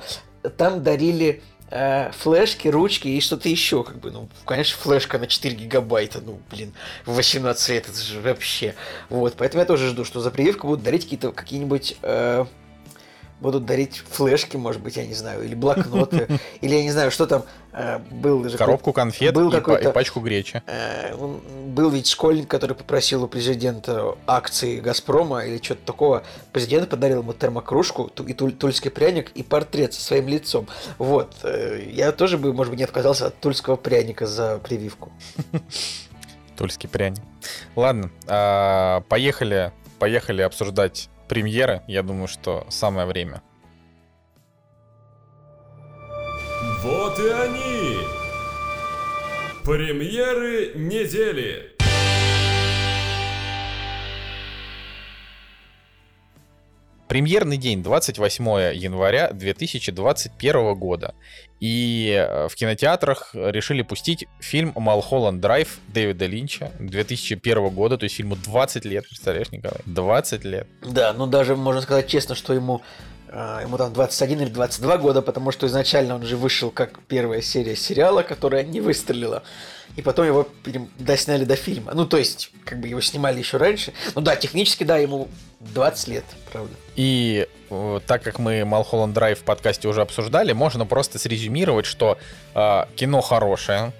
там 0.57 0.83
дарили 0.83 1.41
э, 1.71 2.11
флешки, 2.11 2.67
ручки 2.67 3.07
и 3.07 3.19
что-то 3.21 3.49
еще, 3.49 3.83
как 3.83 3.99
бы, 3.99 4.11
ну, 4.11 4.29
конечно, 4.45 4.77
флешка 4.77 5.17
на 5.17 5.27
4 5.27 5.55
гигабайта, 5.55 6.21
ну, 6.21 6.39
блин, 6.51 6.73
в 7.05 7.15
18 7.15 7.69
лет, 7.69 7.89
это 7.89 7.99
же 7.99 8.19
вообще, 8.21 8.75
вот, 9.09 9.35
поэтому 9.37 9.61
я 9.61 9.65
тоже 9.65 9.87
жду, 9.87 10.05
что 10.05 10.19
за 10.19 10.29
прививку 10.29 10.67
будут 10.67 10.83
дарить 10.83 11.03
какие-то, 11.03 11.31
какие-нибудь, 11.31 11.97
э, 12.01 12.45
будут 13.41 13.65
дарить 13.65 14.03
флешки, 14.09 14.55
может 14.55 14.81
быть, 14.81 14.95
я 14.95 15.05
не 15.05 15.13
знаю, 15.13 15.43
или 15.43 15.55
блокноты, 15.55 16.27
или 16.61 16.75
я 16.75 16.83
не 16.83 16.91
знаю, 16.91 17.11
что 17.11 17.25
там 17.25 17.43
э, 17.73 17.99
был 18.11 18.47
же. 18.47 18.57
Коробку 18.57 18.93
конфет 18.93 19.33
был 19.33 19.51
и, 19.51 19.57
и 19.57 19.91
пачку 19.91 20.19
гречи. 20.19 20.61
Э, 20.67 21.15
был 21.15 21.89
ведь 21.89 22.07
школьник, 22.07 22.47
который 22.47 22.75
попросил 22.75 23.23
у 23.23 23.27
президента 23.27 24.15
акции 24.27 24.79
Газпрома 24.79 25.45
или 25.45 25.61
что-то 25.61 25.85
такого. 25.85 26.23
Президент 26.53 26.89
подарил 26.89 27.21
ему 27.21 27.33
термокружку 27.33 28.11
и 28.25 28.33
тульский 28.33 28.91
пряник 28.91 29.31
и 29.31 29.43
портрет 29.43 29.93
со 29.93 30.01
своим 30.01 30.27
лицом. 30.27 30.67
Вот. 30.97 31.33
Э, 31.43 31.83
я 31.91 32.11
тоже 32.11 32.37
бы, 32.37 32.53
может 32.53 32.71
быть, 32.71 32.79
не 32.79 32.85
отказался 32.85 33.27
от 33.27 33.39
тульского 33.39 33.75
пряника 33.75 34.27
за 34.27 34.59
прививку. 34.59 35.11
Тульский 36.57 36.87
пряник. 36.87 37.23
Ладно, 37.75 38.11
а, 38.27 39.01
поехали, 39.09 39.71
поехали 39.97 40.43
обсуждать 40.43 41.09
премьеры, 41.31 41.81
я 41.87 42.03
думаю, 42.03 42.27
что 42.27 42.67
самое 42.69 43.07
время. 43.07 43.41
Вот 46.83 47.17
и 47.19 47.29
они! 47.29 47.99
Премьеры 49.63 50.73
недели! 50.75 51.80
Премьерный 57.11 57.57
день 57.57 57.83
28 57.83 58.73
января 58.73 59.31
2021 59.33 60.75
года. 60.75 61.13
И 61.59 62.09
э, 62.17 62.47
в 62.47 62.55
кинотеатрах 62.55 63.31
решили 63.33 63.81
пустить 63.81 64.27
фильм 64.39 64.71
«Малхолланд 64.77 65.41
Драйв» 65.41 65.79
Дэвида 65.89 66.25
Линча 66.27 66.71
2001 66.79 67.67
года. 67.71 67.97
То 67.97 68.05
есть 68.05 68.15
фильму 68.15 68.37
20 68.37 68.85
лет, 68.85 69.05
представляешь, 69.09 69.51
Николай? 69.51 69.81
20 69.87 70.45
лет. 70.45 70.67
Да, 70.83 71.11
ну 71.11 71.27
даже 71.27 71.57
можно 71.57 71.81
сказать 71.81 72.07
честно, 72.07 72.33
что 72.33 72.53
ему 72.53 72.81
э, 73.27 73.59
ему 73.63 73.77
там 73.77 73.91
21 73.91 74.43
или 74.43 74.49
22 74.49 74.97
года, 74.97 75.21
потому 75.21 75.51
что 75.51 75.67
изначально 75.67 76.15
он 76.15 76.23
же 76.23 76.37
вышел 76.37 76.71
как 76.71 77.01
первая 77.09 77.41
серия 77.41 77.75
сериала, 77.75 78.23
которая 78.23 78.63
не 78.63 78.79
выстрелила 78.79 79.43
и 79.95 80.01
потом 80.01 80.25
его 80.25 80.47
досняли 80.99 81.45
до 81.45 81.55
фильма. 81.55 81.93
Ну, 81.93 82.05
то 82.05 82.17
есть, 82.17 82.51
как 82.65 82.79
бы 82.79 82.87
его 82.87 83.01
снимали 83.01 83.39
еще 83.39 83.57
раньше. 83.57 83.93
Ну 84.15 84.21
да, 84.21 84.35
технически, 84.35 84.83
да, 84.83 84.97
ему 84.97 85.27
20 85.59 86.07
лет, 86.07 86.23
правда. 86.51 86.73
И 86.95 87.47
э, 87.69 87.99
так 88.07 88.23
как 88.23 88.39
мы 88.39 88.65
Малхолланд 88.65 89.13
Драйв 89.13 89.39
в 89.39 89.43
подкасте 89.43 89.87
уже 89.87 90.01
обсуждали, 90.01 90.53
можно 90.53 90.85
просто 90.85 91.19
срезюмировать, 91.19 91.85
что 91.85 92.17
э, 92.55 92.85
кино 92.95 93.21
хорошее, 93.21 93.91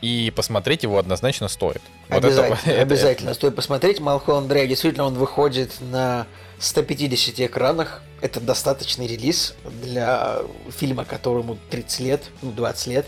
и 0.00 0.32
посмотреть 0.34 0.84
его 0.84 0.98
однозначно 0.98 1.48
стоит. 1.48 1.82
Вот 2.08 2.24
обязательно, 2.24 2.58
это, 2.64 2.82
обязательно 2.82 3.28
это, 3.30 3.36
стоит 3.36 3.56
посмотреть. 3.56 4.00
Малхолланд 4.00 4.48
Драйв 4.48 4.68
действительно 4.68 5.04
он 5.04 5.14
выходит 5.14 5.72
на 5.80 6.26
150 6.58 7.40
экранах. 7.40 8.02
Это 8.20 8.40
достаточный 8.40 9.06
релиз 9.06 9.54
для 9.82 10.38
фильма, 10.70 11.04
которому 11.04 11.58
30 11.70 12.00
лет, 12.00 12.22
ну 12.42 12.50
20 12.52 12.86
лет. 12.88 13.06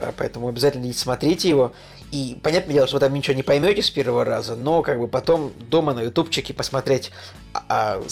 А, 0.00 0.12
поэтому 0.16 0.48
обязательно 0.48 0.92
смотрите 0.92 1.48
его. 1.48 1.72
И 2.10 2.38
понятное 2.42 2.74
дело, 2.74 2.86
что 2.86 2.96
вы 2.96 3.00
там 3.00 3.14
ничего 3.14 3.36
не 3.36 3.42
поймете 3.42 3.82
с 3.82 3.90
первого 3.90 4.24
раза, 4.24 4.56
но 4.56 4.82
как 4.82 4.98
бы 4.98 5.06
потом 5.06 5.52
дома 5.70 5.94
на 5.94 6.00
ютубчике 6.00 6.52
посмотреть, 6.52 7.12
а, 7.54 7.64
а 7.68 8.02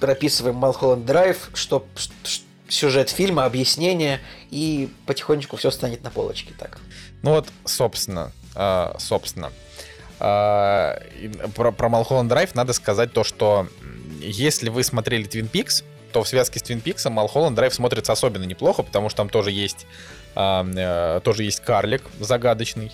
прописываем 0.00 0.56
Малхолланд 0.56 1.04
Драйв, 1.04 1.50
что, 1.54 1.86
что 1.94 2.12
сюжет 2.72 3.10
фильма, 3.10 3.44
объяснение, 3.44 4.20
и 4.50 4.88
потихонечку 5.06 5.56
все 5.56 5.70
станет 5.70 6.02
на 6.02 6.10
полочке 6.10 6.54
так. 6.58 6.78
Ну 7.22 7.32
вот, 7.32 7.48
собственно, 7.64 8.32
э, 8.54 8.94
собственно, 8.98 9.52
э, 10.18 10.98
про, 11.54 11.72
про 11.72 11.88
Малхолланд 11.88 12.28
Драйв 12.28 12.54
надо 12.54 12.72
сказать 12.72 13.12
то, 13.12 13.24
что 13.24 13.68
если 14.20 14.70
вы 14.70 14.82
смотрели 14.82 15.28
Twin 15.28 15.50
Peaks, 15.50 15.84
то 16.12 16.22
в 16.22 16.28
связке 16.28 16.58
с 16.58 16.62
Twin 16.62 16.82
Peaks 16.82 17.08
Малхолланд 17.08 17.56
Драйв 17.56 17.74
смотрится 17.74 18.12
особенно 18.12 18.44
неплохо, 18.44 18.82
потому 18.82 19.08
что 19.08 19.18
там 19.18 19.28
тоже 19.28 19.50
есть 19.50 19.86
тоже 20.34 21.44
есть 21.44 21.60
карлик 21.60 22.02
загадочный. 22.20 22.92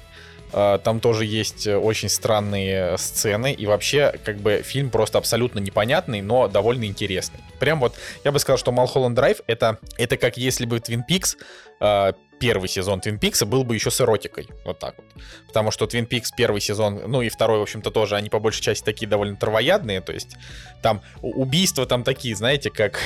Э, 0.52 0.78
там 0.82 1.00
тоже 1.00 1.24
есть 1.24 1.66
очень 1.66 2.08
странные 2.08 2.96
сцены. 2.98 3.52
И 3.52 3.66
вообще, 3.66 4.14
как 4.24 4.38
бы, 4.38 4.62
фильм 4.64 4.90
просто 4.90 5.18
абсолютно 5.18 5.58
непонятный, 5.58 6.20
но 6.20 6.48
довольно 6.48 6.84
интересный. 6.84 7.40
Прям 7.58 7.80
вот, 7.80 7.94
я 8.24 8.32
бы 8.32 8.38
сказал, 8.38 8.58
что 8.58 8.72
Малхолланд 8.72 9.14
Драйв 9.14 9.40
это, 9.46 9.78
это 9.96 10.16
как 10.16 10.36
если 10.36 10.66
бы 10.66 10.78
Twin 10.78 11.02
Peaks 11.08 11.36
э, 11.80 12.12
первый 12.38 12.68
сезон 12.68 13.00
Твин 13.00 13.18
Пикса 13.18 13.46
был 13.46 13.64
бы 13.64 13.74
еще 13.74 13.90
с 13.90 14.00
эротикой. 14.00 14.48
Вот 14.64 14.78
так 14.78 14.94
вот. 14.96 15.06
Потому 15.46 15.70
что 15.70 15.86
Твин 15.86 16.06
Пикс 16.06 16.30
первый 16.30 16.60
сезон, 16.60 17.02
ну 17.06 17.22
и 17.22 17.28
второй, 17.28 17.58
в 17.58 17.62
общем-то, 17.62 17.90
тоже, 17.90 18.16
они 18.16 18.28
по 18.28 18.38
большей 18.38 18.62
части 18.62 18.84
такие 18.84 19.08
довольно 19.08 19.36
травоядные. 19.36 20.00
То 20.00 20.12
есть 20.12 20.36
там 20.82 21.02
убийства 21.20 21.86
там 21.86 22.04
такие, 22.04 22.34
знаете, 22.34 22.70
как... 22.70 23.00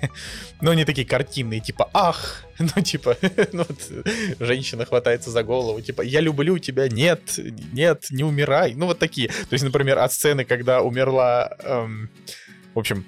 ну, 0.60 0.72
не 0.72 0.84
такие 0.84 1.06
картинные, 1.06 1.60
типа, 1.60 1.90
ах, 1.92 2.44
ну, 2.58 2.82
типа, 2.82 3.16
ну, 3.52 3.64
женщина 4.40 4.84
хватается 4.84 5.30
за 5.30 5.42
голову, 5.42 5.80
типа, 5.80 6.02
я 6.02 6.20
люблю 6.20 6.58
тебя, 6.58 6.88
нет, 6.88 7.38
нет, 7.72 8.06
не 8.10 8.24
умирай. 8.24 8.74
Ну, 8.74 8.86
вот 8.86 8.98
такие. 8.98 9.28
То 9.28 9.52
есть, 9.52 9.64
например, 9.64 9.98
от 9.98 10.12
сцены, 10.12 10.44
когда 10.44 10.82
умерла... 10.82 11.50
Эм, 11.64 12.10
в 12.74 12.78
общем, 12.78 13.04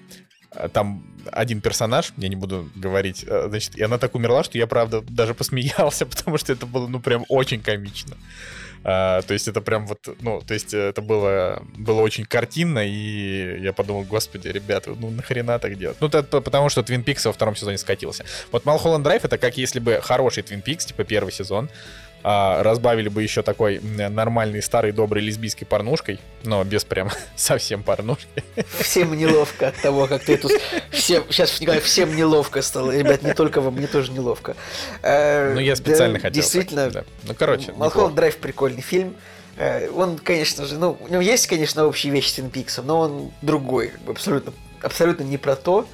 там 0.73 1.03
один 1.33 1.61
персонаж, 1.61 2.13
я 2.17 2.29
не 2.29 2.37
буду 2.37 2.69
говорить, 2.75 3.25
э, 3.27 3.47
значит, 3.49 3.77
и 3.77 3.83
она 3.83 3.99
так 3.99 4.15
умерла, 4.15 4.45
что 4.45 4.59
я, 4.59 4.67
правда, 4.67 5.01
даже 5.01 5.35
посмеялся, 5.35 6.07
потому 6.17 6.39
что 6.39 6.53
это 6.53 6.67
было, 6.67 6.87
ну, 6.87 7.01
прям 7.01 7.25
очень 7.29 7.61
комично. 7.61 8.17
А, 8.87 9.23
то 9.23 9.33
есть 9.33 9.49
это 9.49 9.63
прям 9.63 9.87
вот, 9.87 10.09
ну, 10.21 10.43
то 10.47 10.53
есть 10.53 10.75
это 10.75 11.01
было, 11.01 11.63
было 11.75 12.03
очень 12.03 12.27
картинно, 12.27 12.87
и 12.87 13.63
я 13.63 13.73
подумал, 13.73 14.03
господи, 14.03 14.49
ребята, 14.49 14.91
ну 14.95 15.11
нахрена 15.11 15.59
так 15.59 15.79
делать? 15.79 15.97
Ну, 16.01 16.09
это 16.09 16.23
потому 16.23 16.69
что 16.69 16.83
Twin 16.83 17.03
Peaks 17.03 17.25
во 17.25 17.33
втором 17.33 17.57
сезоне 17.57 17.79
скатился. 17.79 18.27
Вот 18.53 18.67
Малхолланд 18.67 19.03
Драйв 19.03 19.25
это 19.25 19.39
как 19.39 19.57
если 19.57 19.81
бы 19.81 20.01
хороший 20.03 20.43
Twin 20.43 20.63
Peaks, 20.63 20.87
типа 20.89 21.05
первый 21.05 21.33
сезон, 21.33 21.71
А, 22.27 22.63
разбавили 22.63 23.11
бы 23.11 23.23
еще 23.23 23.43
такой 23.43 23.77
м, 23.77 24.15
нормальный 24.15 24.63
старый 24.63 24.93
добрый 24.93 25.23
лесбийской 25.23 25.67
порнушкой, 25.67 26.19
но 26.43 26.65
без 26.65 26.83
прям 26.83 27.11
совсем 27.37 27.83
порнушки. 27.83 28.27
Всем 28.81 29.15
неловко 29.15 29.69
от 29.69 29.77
того, 29.77 30.07
как 30.07 30.25
ты 30.25 30.33
эту... 30.33 30.49
Всем, 30.91 31.25
сейчас 31.29 31.61
Николай, 31.61 31.81
всем 31.81 32.17
неловко 32.17 32.63
стало. 32.63 32.97
Ребят, 32.97 33.23
не 33.23 33.35
только 33.35 33.61
вам, 33.61 33.75
мне 33.75 33.87
тоже 33.87 34.11
неловко. 34.11 34.57
Э, 35.03 35.53
Ну, 35.53 35.61
я 35.61 35.77
специально 35.77 36.15
да, 36.15 36.21
хотел. 36.21 36.43
Действительно, 36.43 36.91
так, 36.91 37.05
да. 37.05 37.05
Ну, 37.25 37.35
короче, 37.35 37.73
Малхолланд. 37.73 38.15
Драйв 38.15 38.39
прикольный 38.39 38.81
фильм. 38.81 39.15
Э, 39.59 39.91
Он, 39.91 40.17
конечно 40.17 40.65
же, 40.65 40.79
ну, 40.79 40.97
у 40.99 41.09
него 41.09 41.21
есть, 41.21 41.47
конечно, 41.47 41.85
общие 41.87 42.11
вещи 42.11 42.29
с 42.29 42.33
Твин 42.33 42.51
но 42.87 43.01
он 43.01 43.33
другой, 43.43 43.93
абсолютно, 44.09 44.55
абсолютно 44.81 45.25
не 45.25 45.37
про 45.37 45.57
то, 45.57 45.87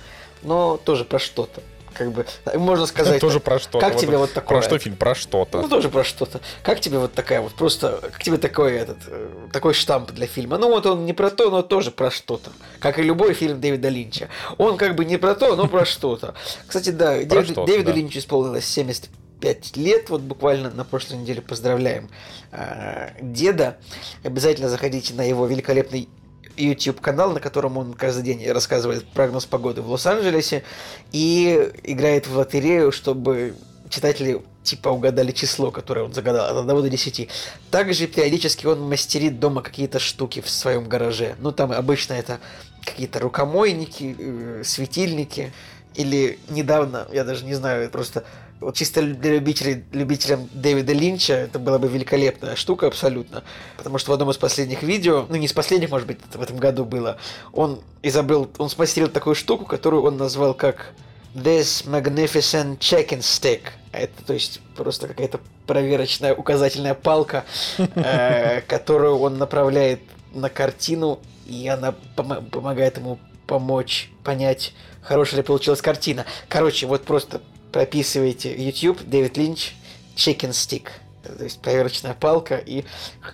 но 0.43 0.77
тоже 0.77 1.05
про 1.05 1.19
что-то. 1.19 1.61
Как 2.01 2.13
бы, 2.13 2.25
можно 2.55 2.87
сказать, 2.87 3.21
тоже 3.21 3.41
про 3.41 3.59
что-то. 3.59 3.79
как 3.79 3.99
тебе 3.99 4.17
вот 4.17 4.33
такое? 4.33 4.61
Про 4.61 4.67
что 4.67 4.79
фильм? 4.79 4.97
Про 4.97 5.11
ну, 5.11 5.15
что-то. 5.17 5.69
тоже 5.69 5.91
про 5.91 6.03
что-то. 6.03 6.41
Как 6.63 6.81
тебе 6.81 6.97
вот 6.97 7.13
такая 7.13 7.43
вот 7.43 7.53
просто, 7.53 8.01
как 8.01 8.23
тебе 8.23 8.39
такой 8.39 8.73
этот, 8.73 8.97
э, 9.07 9.29
такой 9.53 9.75
штамп 9.75 10.11
для 10.13 10.27
фильма? 10.27 10.57
Ну, 10.57 10.71
вот 10.71 10.87
он 10.87 11.05
не 11.05 11.13
про 11.13 11.29
то, 11.29 11.51
но 11.51 11.61
тоже 11.61 11.91
про 11.91 12.11
что-то. 12.11 12.53
Как 12.79 12.99
и 12.99 13.03
любой 13.03 13.35
фильм 13.35 13.61
Дэвида 13.61 13.91
Линча. 13.91 14.31
Он 14.57 14.79
как 14.79 14.95
бы 14.95 15.05
не 15.05 15.19
про 15.19 15.35
то, 15.35 15.55
но 15.57 15.69
про 15.69 15.85
что-то. 15.85 16.35
Кстати, 16.67 16.89
да, 16.89 17.19
Дэвиду. 17.19 17.93
Линчу 17.93 18.21
исполнилось 18.21 18.65
75 18.65 19.77
лет, 19.77 20.09
вот 20.09 20.23
буквально 20.23 20.71
на 20.71 20.87
прошлой 20.87 21.19
неделе 21.19 21.43
поздравляем 21.43 22.09
э, 22.51 23.11
деда. 23.21 23.77
Обязательно 24.25 24.71
заходите 24.71 25.13
на 25.13 25.23
его 25.23 25.47
великолепный 25.47 26.09
YouTube 26.57 27.01
канал, 27.01 27.33
на 27.33 27.41
котором 27.41 27.77
он 27.77 27.95
каждый 27.95 28.23
день 28.23 28.51
рассказывает 28.51 29.07
прогноз 29.09 29.47
погоды 29.47 29.83
в 29.83 29.91
Лос-Анджелесе 29.91 30.63
и 31.13 31.71
играет 31.85 32.27
в 32.27 32.37
лотерею, 32.37 32.93
чтобы 32.93 33.55
читатели 33.89 34.41
типа 34.63 34.89
угадали 34.89 35.33
число, 35.33 35.71
которое 35.71 36.03
он 36.03 36.13
загадал 36.13 36.59
от 36.59 36.65
1 36.65 36.83
до 36.83 36.89
10. 36.89 37.29
Также 37.71 38.07
периодически 38.07 38.67
он 38.67 38.81
мастерит 38.83 39.41
дома 39.41 39.63
какие-то 39.63 39.99
штуки 39.99 40.41
в 40.41 40.49
своем 40.49 40.89
гараже. 40.89 41.35
Ну, 41.39 41.53
там 41.53 41.73
обычно 41.73 42.15
это 42.15 42.41
какие-то 42.85 43.19
рукомойники, 43.21 44.17
э, 44.19 44.63
светильники. 44.65 45.53
Или 45.95 46.39
недавно, 46.49 47.09
я 47.13 47.25
даже 47.25 47.45
не 47.45 47.55
знаю, 47.55 47.91
просто 47.91 48.25
вот 48.61 48.77
чисто 48.77 49.03
для 49.03 49.35
любителей, 49.35 49.85
любителям 49.93 50.49
Дэвида 50.53 50.93
Линча 50.93 51.35
это 51.35 51.59
была 51.59 51.79
бы 51.79 51.89
великолепная 51.89 52.57
штука 52.57 52.87
абсолютно. 52.87 53.43
Потому 53.77 53.99
что 53.99 54.11
в 54.11 54.15
одном 54.15 54.31
из 54.31 54.37
последних 54.37 54.83
видео, 54.83 55.27
ну 55.29 55.37
не 55.37 55.47
из 55.47 55.53
последних, 55.53 55.91
может 55.91 56.07
быть, 56.07 56.19
это 56.29 56.39
в 56.39 56.43
этом 56.43 56.59
году 56.59 56.85
было, 56.85 57.17
он 57.53 57.81
изобрел, 58.03 58.51
он 58.59 58.69
смастерил 58.69 59.09
такую 59.09 59.35
штуку, 59.35 59.65
которую 59.65 60.03
он 60.03 60.17
назвал 60.19 60.55
как 60.55 60.93
This 61.35 61.87
Magnificent 61.87 62.79
Check-in 62.79 63.21
Stick. 63.21 63.63
Это, 63.93 64.25
то 64.25 64.35
есть, 64.35 64.61
просто 64.77 65.09
какая-то 65.09 65.41
проверочная 65.67 66.35
указательная 66.35 66.95
палка, 66.95 67.45
э, 67.79 68.61
которую 68.63 69.19
он 69.19 69.39
направляет 69.39 70.01
на 70.33 70.49
картину, 70.49 71.21
и 71.47 71.67
она 71.69 71.95
помо- 72.17 72.43
помогает 72.43 72.99
ему 72.99 73.19
помочь 73.47 74.11
понять, 74.23 74.75
хорошая 75.03 75.39
ли 75.39 75.43
получилась 75.43 75.81
картина. 75.81 76.25
Короче, 76.49 76.87
вот 76.87 77.05
просто 77.05 77.41
прописывайте 77.73 78.55
YouTube, 78.55 79.03
Дэвид 79.03 79.37
Линч, 79.37 79.75
Chicken 80.17 80.51
Stick. 80.51 80.89
То 81.23 81.45
есть 81.45 81.61
проверочная 81.61 82.15
палка. 82.15 82.57
И, 82.57 82.85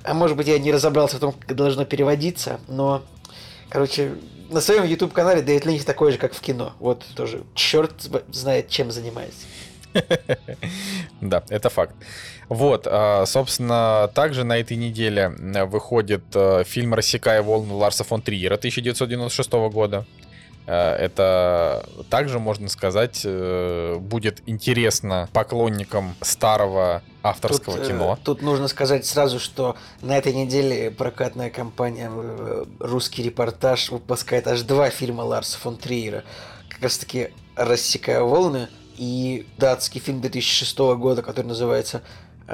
а 0.03 0.15
может 0.15 0.37
быть, 0.37 0.49
я 0.49 0.59
не 0.59 0.73
разобрался 0.73 1.17
в 1.17 1.21
том, 1.21 1.33
как 1.33 1.57
должно 1.57 1.85
переводиться, 1.85 2.61
но, 2.69 3.03
короче, 3.69 4.15
на 4.51 4.61
своем 4.61 4.85
YouTube 4.85 5.13
канале 5.13 5.43
Дэвид 5.43 5.67
Линч 5.67 5.85
такой 5.85 6.13
же, 6.13 6.19
как 6.19 6.35
в 6.35 6.41
кино. 6.41 6.73
Вот 6.79 7.05
тоже 7.15 7.45
черт 7.55 7.93
знает, 8.33 8.69
чем 8.69 8.91
занимается. 8.91 9.47
Да, 11.21 11.43
это 11.49 11.71
факт. 11.71 11.95
Вот, 12.49 12.87
а, 12.87 13.25
собственно, 13.27 14.11
также 14.15 14.45
на 14.45 14.59
этой 14.59 14.77
неделе 14.77 15.33
э, 15.37 15.65
выходит 15.65 16.23
э, 16.35 16.63
фильм 16.65 16.95
«Рассекая 16.95 17.43
волны» 17.43 17.73
Ларса 17.73 18.05
фон 18.05 18.23
Триера 18.23 18.55
1996 18.55 19.53
года. 19.73 20.05
Э, 20.67 20.95
Это 20.97 21.89
также, 22.11 22.39
можно 22.39 22.69
сказать, 22.69 23.23
э, 23.25 23.97
будет 24.01 24.43
интересно 24.47 25.29
поклонникам 25.33 26.15
старого 26.21 27.03
авторского 27.23 27.77
Тут, 27.77 27.87
э, 27.87 27.89
кино. 27.89 28.19
Тут 28.25 28.43
нужно 28.43 28.69
сказать 28.69 29.07
сразу, 29.07 29.39
что 29.39 29.77
на 30.03 30.17
этой 30.19 30.33
неделе 30.33 30.91
прокатная 30.91 31.51
компания 31.51 32.11
«Русский 32.81 33.23
репортаж» 33.23 33.91
выпускает 33.91 34.47
аж 34.49 34.63
два 34.63 34.91
фильма 34.91 35.23
Ларса 35.23 35.59
фон 35.59 35.77
Триера. 35.77 36.25
Как 36.69 36.83
раз 36.83 36.99
таки 36.99 37.31
«Рассекая 37.55 38.21
волны» 38.21 38.69
и 38.97 39.47
датский 39.59 40.01
фильм 40.01 40.21
2006 40.21 40.79
года, 40.97 41.23
который 41.23 41.47
называется 41.47 42.03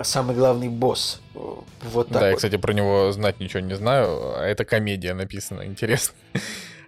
«Самый 0.02 0.34
главный 0.36 0.68
босс». 0.68 1.20
Вот 1.34 2.08
так 2.08 2.20
Да, 2.20 2.26
я, 2.26 2.30
вот. 2.32 2.36
кстати, 2.36 2.56
про 2.56 2.72
него 2.72 3.10
знать 3.12 3.40
ничего 3.40 3.60
не 3.60 3.74
знаю. 3.74 4.38
а 4.38 4.44
Это 4.44 4.64
комедия 4.64 5.14
написана, 5.14 5.64
интересно. 5.66 6.14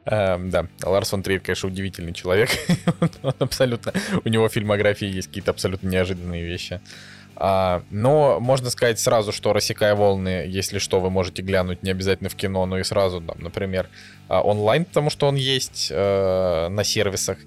Эм, 0.06 0.50
Да, 0.50 0.66
Ларс 0.82 1.10
фон 1.10 1.22
Триер, 1.22 1.40
конечно, 1.40 1.68
удивительный 1.68 2.12
человек. 2.12 2.50
Он 3.22 3.34
абсолютно... 3.38 3.92
У 4.24 4.28
него 4.28 4.48
в 4.48 4.52
фильмографии 4.52 5.06
есть 5.06 5.28
какие-то 5.28 5.50
абсолютно 5.50 5.88
неожиданные 5.88 6.44
вещи. 6.44 6.80
А, 7.36 7.82
Но 7.90 8.38
можно 8.40 8.70
сказать 8.70 8.98
сразу, 9.00 9.32
что 9.32 9.52
«Рассекая 9.52 9.94
волны», 9.94 10.44
если 10.46 10.78
что, 10.78 11.00
вы 11.00 11.10
можете 11.10 11.42
глянуть 11.42 11.82
не 11.82 11.90
обязательно 11.90 12.28
в 12.28 12.34
кино, 12.34 12.66
но 12.66 12.78
и 12.78 12.84
сразу, 12.84 13.20
там, 13.20 13.36
например, 13.40 13.88
а, 14.28 14.40
онлайн, 14.42 14.84
потому 14.84 15.10
что 15.10 15.26
он 15.26 15.36
есть 15.36 15.88
э, 15.90 16.68
на 16.68 16.84
сервисах. 16.84 17.38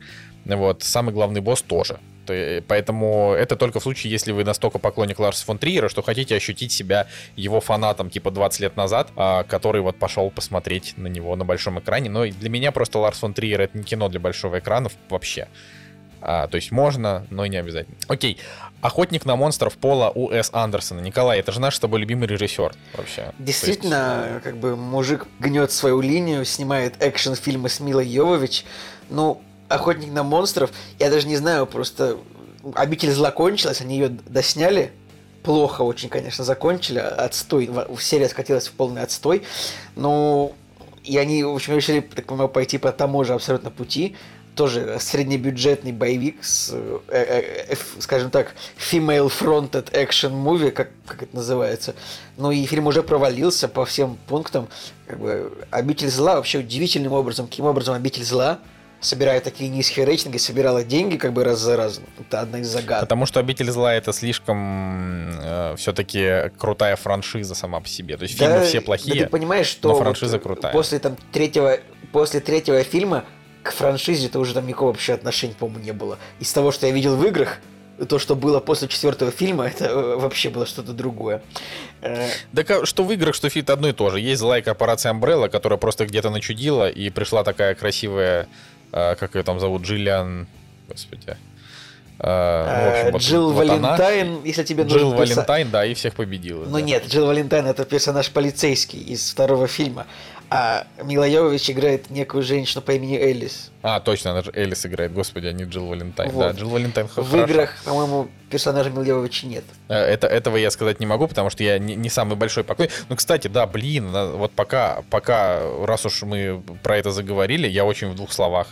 Вот, 0.46 0.84
самый 0.84 1.14
главный 1.14 1.42
босс 1.42 1.62
тоже. 1.62 2.00
Е- 2.34 2.62
Поэтому 2.68 3.34
это 3.34 3.56
только 3.56 3.80
в 3.80 3.84
случае, 3.84 4.12
если 4.12 4.32
вы 4.32 4.44
настолько 4.44 4.80
поклонник 4.80 5.20
Ларса 5.20 5.46
фон 5.46 5.58
Триера, 5.58 5.90
что 5.90 6.02
хотите 6.02 6.36
ощутить 6.36 6.72
себя 6.72 7.08
его 7.36 7.60
фанатом 7.62 8.10
типа 8.10 8.32
20 8.32 8.60
лет 8.62 8.76
назад, 8.78 9.10
а, 9.16 9.44
который 9.44 9.82
вот 9.82 9.98
пошел 9.98 10.30
посмотреть 10.30 10.94
на 10.98 11.08
него 11.08 11.36
на 11.36 11.46
большом 11.46 11.80
экране. 11.80 12.10
Но 12.10 12.26
для 12.26 12.50
меня 12.50 12.72
просто 12.72 13.00
Ларс 13.00 13.20
фон 13.20 13.34
Триер 13.34 13.62
это 13.62 13.78
не 13.78 13.84
кино 13.84 14.10
для 14.10 14.20
большого 14.20 14.60
экрана 14.60 14.90
вообще. 15.10 15.48
А, 16.22 16.48
то 16.48 16.56
есть 16.56 16.72
можно, 16.72 17.26
но 17.30 17.46
и 17.46 17.50
не 17.50 17.58
обязательно. 17.58 17.96
Окей. 18.08 18.38
Охотник 18.82 19.26
на 19.26 19.36
монстров 19.36 19.78
Пола 19.78 20.12
У.С. 20.14 20.50
Андерсона. 20.54 21.00
Николай, 21.00 21.40
это 21.40 21.52
же 21.52 21.60
наш 21.60 21.76
с 21.76 21.80
тобой 21.80 22.00
любимый 22.00 22.28
режиссер 22.28 22.74
вообще. 22.96 23.16
То 23.16 23.22
есть, 23.28 23.36
Действительно, 23.40 24.42
как 24.44 24.58
бы 24.58 24.76
мужик 24.76 25.28
гнет 25.40 25.72
свою 25.72 26.02
линию, 26.02 26.46
снимает 26.46 27.02
экшн-фильмы 27.02 27.70
с 27.70 27.80
Милой 27.80 28.08
Йовович. 28.08 28.66
Ну, 29.10 29.42
«Охотник 29.70 30.12
на 30.12 30.24
монстров», 30.24 30.72
я 31.00 31.10
даже 31.10 31.28
не 31.28 31.38
знаю, 31.38 31.66
просто 31.68 32.18
«Обитель 32.74 33.12
зла» 33.12 33.32
кончилась, 33.32 33.82
они 33.82 33.96
ее 33.96 34.10
досняли, 34.10 34.92
плохо 35.44 35.82
очень, 35.82 36.10
конечно, 36.10 36.44
закончили, 36.44 37.00
отстой, 37.00 37.70
серия 38.00 38.30
скатилась 38.30 38.68
в 38.68 38.74
полный 38.74 39.02
отстой, 39.02 39.44
но 39.96 40.52
и 41.04 41.18
они, 41.18 41.44
в 41.44 41.56
общем, 41.56 41.76
решили, 41.76 42.02
так 42.02 42.26
понимаю, 42.26 42.50
пойти 42.50 42.78
по 42.78 42.92
тому 42.92 43.24
же 43.24 43.34
абсолютно 43.34 43.72
пути, 43.72 44.16
тоже 44.58 44.98
среднебюджетный 45.00 45.94
боевик 45.94 46.44
с, 46.44 46.72
э, 46.74 47.00
э, 47.08 47.66
э, 47.70 47.76
скажем 48.00 48.32
так, 48.32 48.56
female-fronted 48.78 49.92
action 49.94 50.32
movie, 50.32 50.72
как, 50.72 50.90
как 51.06 51.24
это 51.24 51.36
называется. 51.36 51.96
Ну 52.36 52.52
и 52.52 52.66
фильм 52.66 52.88
уже 52.88 53.04
провалился 53.04 53.68
по 53.68 53.86
всем 53.86 54.18
пунктам. 54.28 54.68
Как 55.06 55.20
бы, 55.20 55.54
«Обитель 55.70 56.10
зла» 56.10 56.36
вообще 56.36 56.58
удивительным 56.58 57.14
образом, 57.14 57.48
каким 57.48 57.66
образом 57.66 57.96
«Обитель 57.96 58.26
зла» 58.26 58.60
собирая 59.00 59.42
такие 59.42 59.70
низкие 59.70 60.06
рейтинги, 60.06 60.38
собирала 60.38 60.84
деньги 60.84 61.18
как 61.18 61.34
бы 61.34 61.44
раз 61.44 61.60
за 61.60 61.78
разом. 61.78 62.04
Это 62.20 62.42
одна 62.42 62.60
из 62.60 62.68
загадок. 62.68 63.02
Потому 63.02 63.26
что 63.26 63.40
«Обитель 63.40 63.70
зла»— 63.72 63.94
это 63.96 64.12
слишком 64.14 65.32
все-таки 65.78 66.52
крутая 66.58 66.96
франшиза 66.96 67.56
сама 67.56 67.80
по 67.80 67.88
себе. 67.88 68.18
То 68.18 68.24
есть 68.24 68.38
фильмы 68.38 68.62
все 68.66 68.80
Да 68.80 68.86
плохие. 68.86 69.24
ты 69.24 69.30
понимаешь, 69.30 69.68
что 69.68 69.90
но 69.90 69.94
вот 69.96 70.04
франшиза 70.04 70.40
крутая. 70.40 70.74
после 70.74 71.00
там 71.00 71.16
третьего, 71.32 71.78
после 72.12 72.40
третьего 72.40 72.84
фильма 72.84 73.24
к 73.64 73.72
франшизе-то 73.72 74.40
уже 74.40 74.54
там 74.54 74.66
никакого 74.66 74.92
вообще 74.92 75.14
отношения, 75.14 75.54
по-моему, 75.54 75.84
не 75.84 75.92
было. 75.92 76.18
Из 76.40 76.52
того, 76.54 76.72
что 76.72 76.88
я 76.88 76.94
видел 76.94 77.16
в 77.18 77.26
играх, 77.26 77.60
то, 78.08 78.20
что 78.20 78.36
было 78.36 78.60
после 78.60 78.88
четвертого 78.88 79.32
фильма, 79.32 79.66
это 79.68 79.86
э, 79.86 80.16
вообще 80.18 80.50
было 80.50 80.66
что-то 80.68 80.94
другое. 80.94 81.42
Э, 82.02 82.30
Да 82.54 82.86
что 82.86 83.04
в 83.04 83.12
играх, 83.12 83.34
что 83.36 83.50
фильме 83.50 83.74
одно 83.74 83.90
и 83.90 83.92
то 83.92 84.10
же. 84.12 84.20
Есть 84.20 84.40
злая 84.40 84.62
корпорация 84.62 85.12
Umbrella, 85.14 85.50
которая 85.50 85.78
просто 85.80 86.06
где-то 86.06 86.30
начудила, 86.30 86.88
и 86.90 87.10
пришла 87.10 87.44
такая 87.44 87.74
красивая, 87.76 88.48
э, 88.92 89.16
как 89.16 89.36
ее 89.36 89.44
там 89.44 89.60
зовут, 89.60 89.84
Джиллиан... 89.84 90.48
Господи. 90.90 91.38
Э, 92.20 92.82
ну, 92.82 92.90
общем, 92.90 93.12
вот- 93.12 93.22
Джилл 93.22 93.52
вот 93.54 93.70
она. 93.70 93.74
Валентайн, 93.92 94.44
если 94.44 94.64
тебе 94.64 94.84
Джилл 94.84 95.12
нужен 95.12 95.20
перса- 95.20 95.36
Валентайн, 95.36 95.70
да, 95.70 95.86
и 95.86 95.94
всех 95.94 96.16
победила. 96.16 96.66
Ну 96.66 96.74
да. 96.80 96.82
нет, 96.82 97.06
Джилл 97.08 97.28
Валентайн 97.28 97.68
это 97.68 97.86
персонаж 97.86 98.32
полицейский 98.32 99.00
из 99.00 99.30
второго 99.30 99.68
фильма. 99.68 100.08
А 100.50 100.88
Мила 101.04 101.28
Йовович 101.28 101.72
играет 101.72 102.10
некую 102.10 102.42
женщину 102.42 102.82
по 102.82 102.92
имени 102.92 103.18
Элис. 103.18 103.72
А, 103.82 104.00
точно, 104.00 104.32
она 104.32 104.44
же 104.44 104.52
Элис 104.56 104.86
играет, 104.86 105.14
господи, 105.14 105.48
а 105.48 105.52
не 105.52 105.66
Джилл 105.66 105.88
Валентайн. 105.88 106.32
Вот. 106.32 106.40
Да, 106.40 106.52
Джилл 106.52 106.70
Валентайн 106.70 107.08
В 107.14 107.36
играх, 107.36 107.76
по-моему, 107.84 108.30
персонажа 108.50 108.90
Мила 108.90 109.04
Йововича 109.04 109.46
нет. 109.48 109.66
Э, 109.90 109.96
Это, 109.96 110.28
этого 110.28 110.56
я 110.56 110.72
сказать 110.72 111.02
не 111.02 111.06
могу, 111.06 111.28
потому 111.28 111.50
что 111.50 111.64
я 111.64 111.78
не, 111.80 111.96
не 111.96 112.10
самый 112.10 112.36
большой 112.38 112.64
поклонник. 112.64 112.94
Ну, 113.10 113.18
кстати, 113.18 113.50
да, 113.50 113.68
блин, 113.68 114.12
вот 114.12 114.54
пока, 114.54 115.04
пока, 115.10 115.60
раз 115.86 116.06
уж 116.06 116.24
мы 116.24 116.64
про 116.82 116.98
это 116.98 117.12
заговорили, 117.12 117.68
я 117.68 117.84
очень 117.84 118.10
в 118.10 118.16
двух 118.16 118.32
словах 118.32 118.68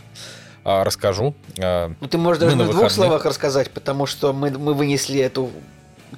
а, 0.64 0.86
расскажу. 0.86 1.36
А, 1.60 1.92
Ну, 2.00 2.08
ты 2.08 2.18
можешь 2.18 2.42
Мы 2.42 2.48
даже 2.52 2.58
на 2.58 2.72
двух 2.72 2.90
словах 2.90 3.26
рассказать, 3.26 3.70
потому 3.72 4.06
что 4.06 4.32
мы, 4.32 4.50
мы 4.50 4.74
вынесли 4.74 5.20
эту 5.20 5.52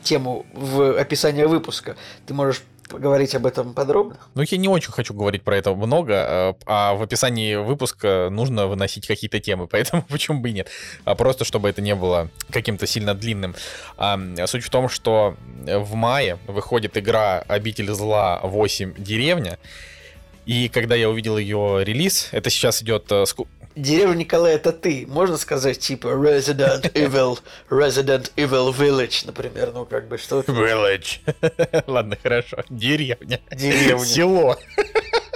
тему 0.03 0.45
в 0.53 0.99
описании 0.99 1.43
выпуска. 1.43 1.95
Ты 2.25 2.33
можешь 2.33 2.61
поговорить 2.87 3.35
об 3.35 3.45
этом 3.45 3.73
подробно? 3.73 4.17
Ну, 4.35 4.43
я 4.47 4.57
не 4.57 4.67
очень 4.67 4.91
хочу 4.91 5.13
говорить 5.13 5.43
про 5.43 5.57
это 5.57 5.73
много, 5.73 6.13
э, 6.13 6.53
а 6.65 6.93
в 6.93 7.01
описании 7.01 7.55
выпуска 7.55 8.29
нужно 8.31 8.67
выносить 8.67 9.07
какие-то 9.07 9.39
темы, 9.39 9.67
поэтому 9.71 10.03
почему 10.09 10.39
бы 10.39 10.49
и 10.49 10.53
нет. 10.53 10.69
А 11.05 11.15
просто, 11.15 11.45
чтобы 11.45 11.69
это 11.69 11.81
не 11.81 11.95
было 11.95 12.29
каким-то 12.49 12.87
сильно 12.87 13.13
длинным. 13.13 13.55
А, 13.97 14.19
суть 14.45 14.63
в 14.63 14.69
том, 14.69 14.89
что 14.89 15.35
в 15.65 15.93
мае 15.93 16.39
выходит 16.47 16.97
игра 16.97 17.39
«Обитель 17.47 17.91
зла 17.91 18.39
8. 18.43 18.95
Деревня», 18.97 19.57
и 20.47 20.69
когда 20.69 20.95
я 20.95 21.09
увидел 21.09 21.37
ее 21.37 21.83
релиз, 21.83 22.29
это 22.31 22.49
сейчас 22.49 22.81
идет 22.81 23.11
э, 23.11 23.25
Деревня 23.77 24.15
Николай 24.15 24.55
это 24.55 24.71
ты. 24.71 25.05
Можно 25.07 25.37
сказать, 25.37 25.79
типа 25.79 26.07
Resident 26.07 26.91
Evil, 26.93 27.39
Resident 27.69 28.31
Evil 28.35 28.75
Village, 28.75 29.23
например, 29.25 29.71
ну 29.73 29.85
как 29.85 30.07
бы 30.07 30.17
что 30.17 30.39
Village. 30.41 31.19
Ладно, 31.87 32.17
хорошо. 32.21 32.63
Деревня. 32.69 33.39
Деревня. 33.51 34.03
Село. 34.03 34.57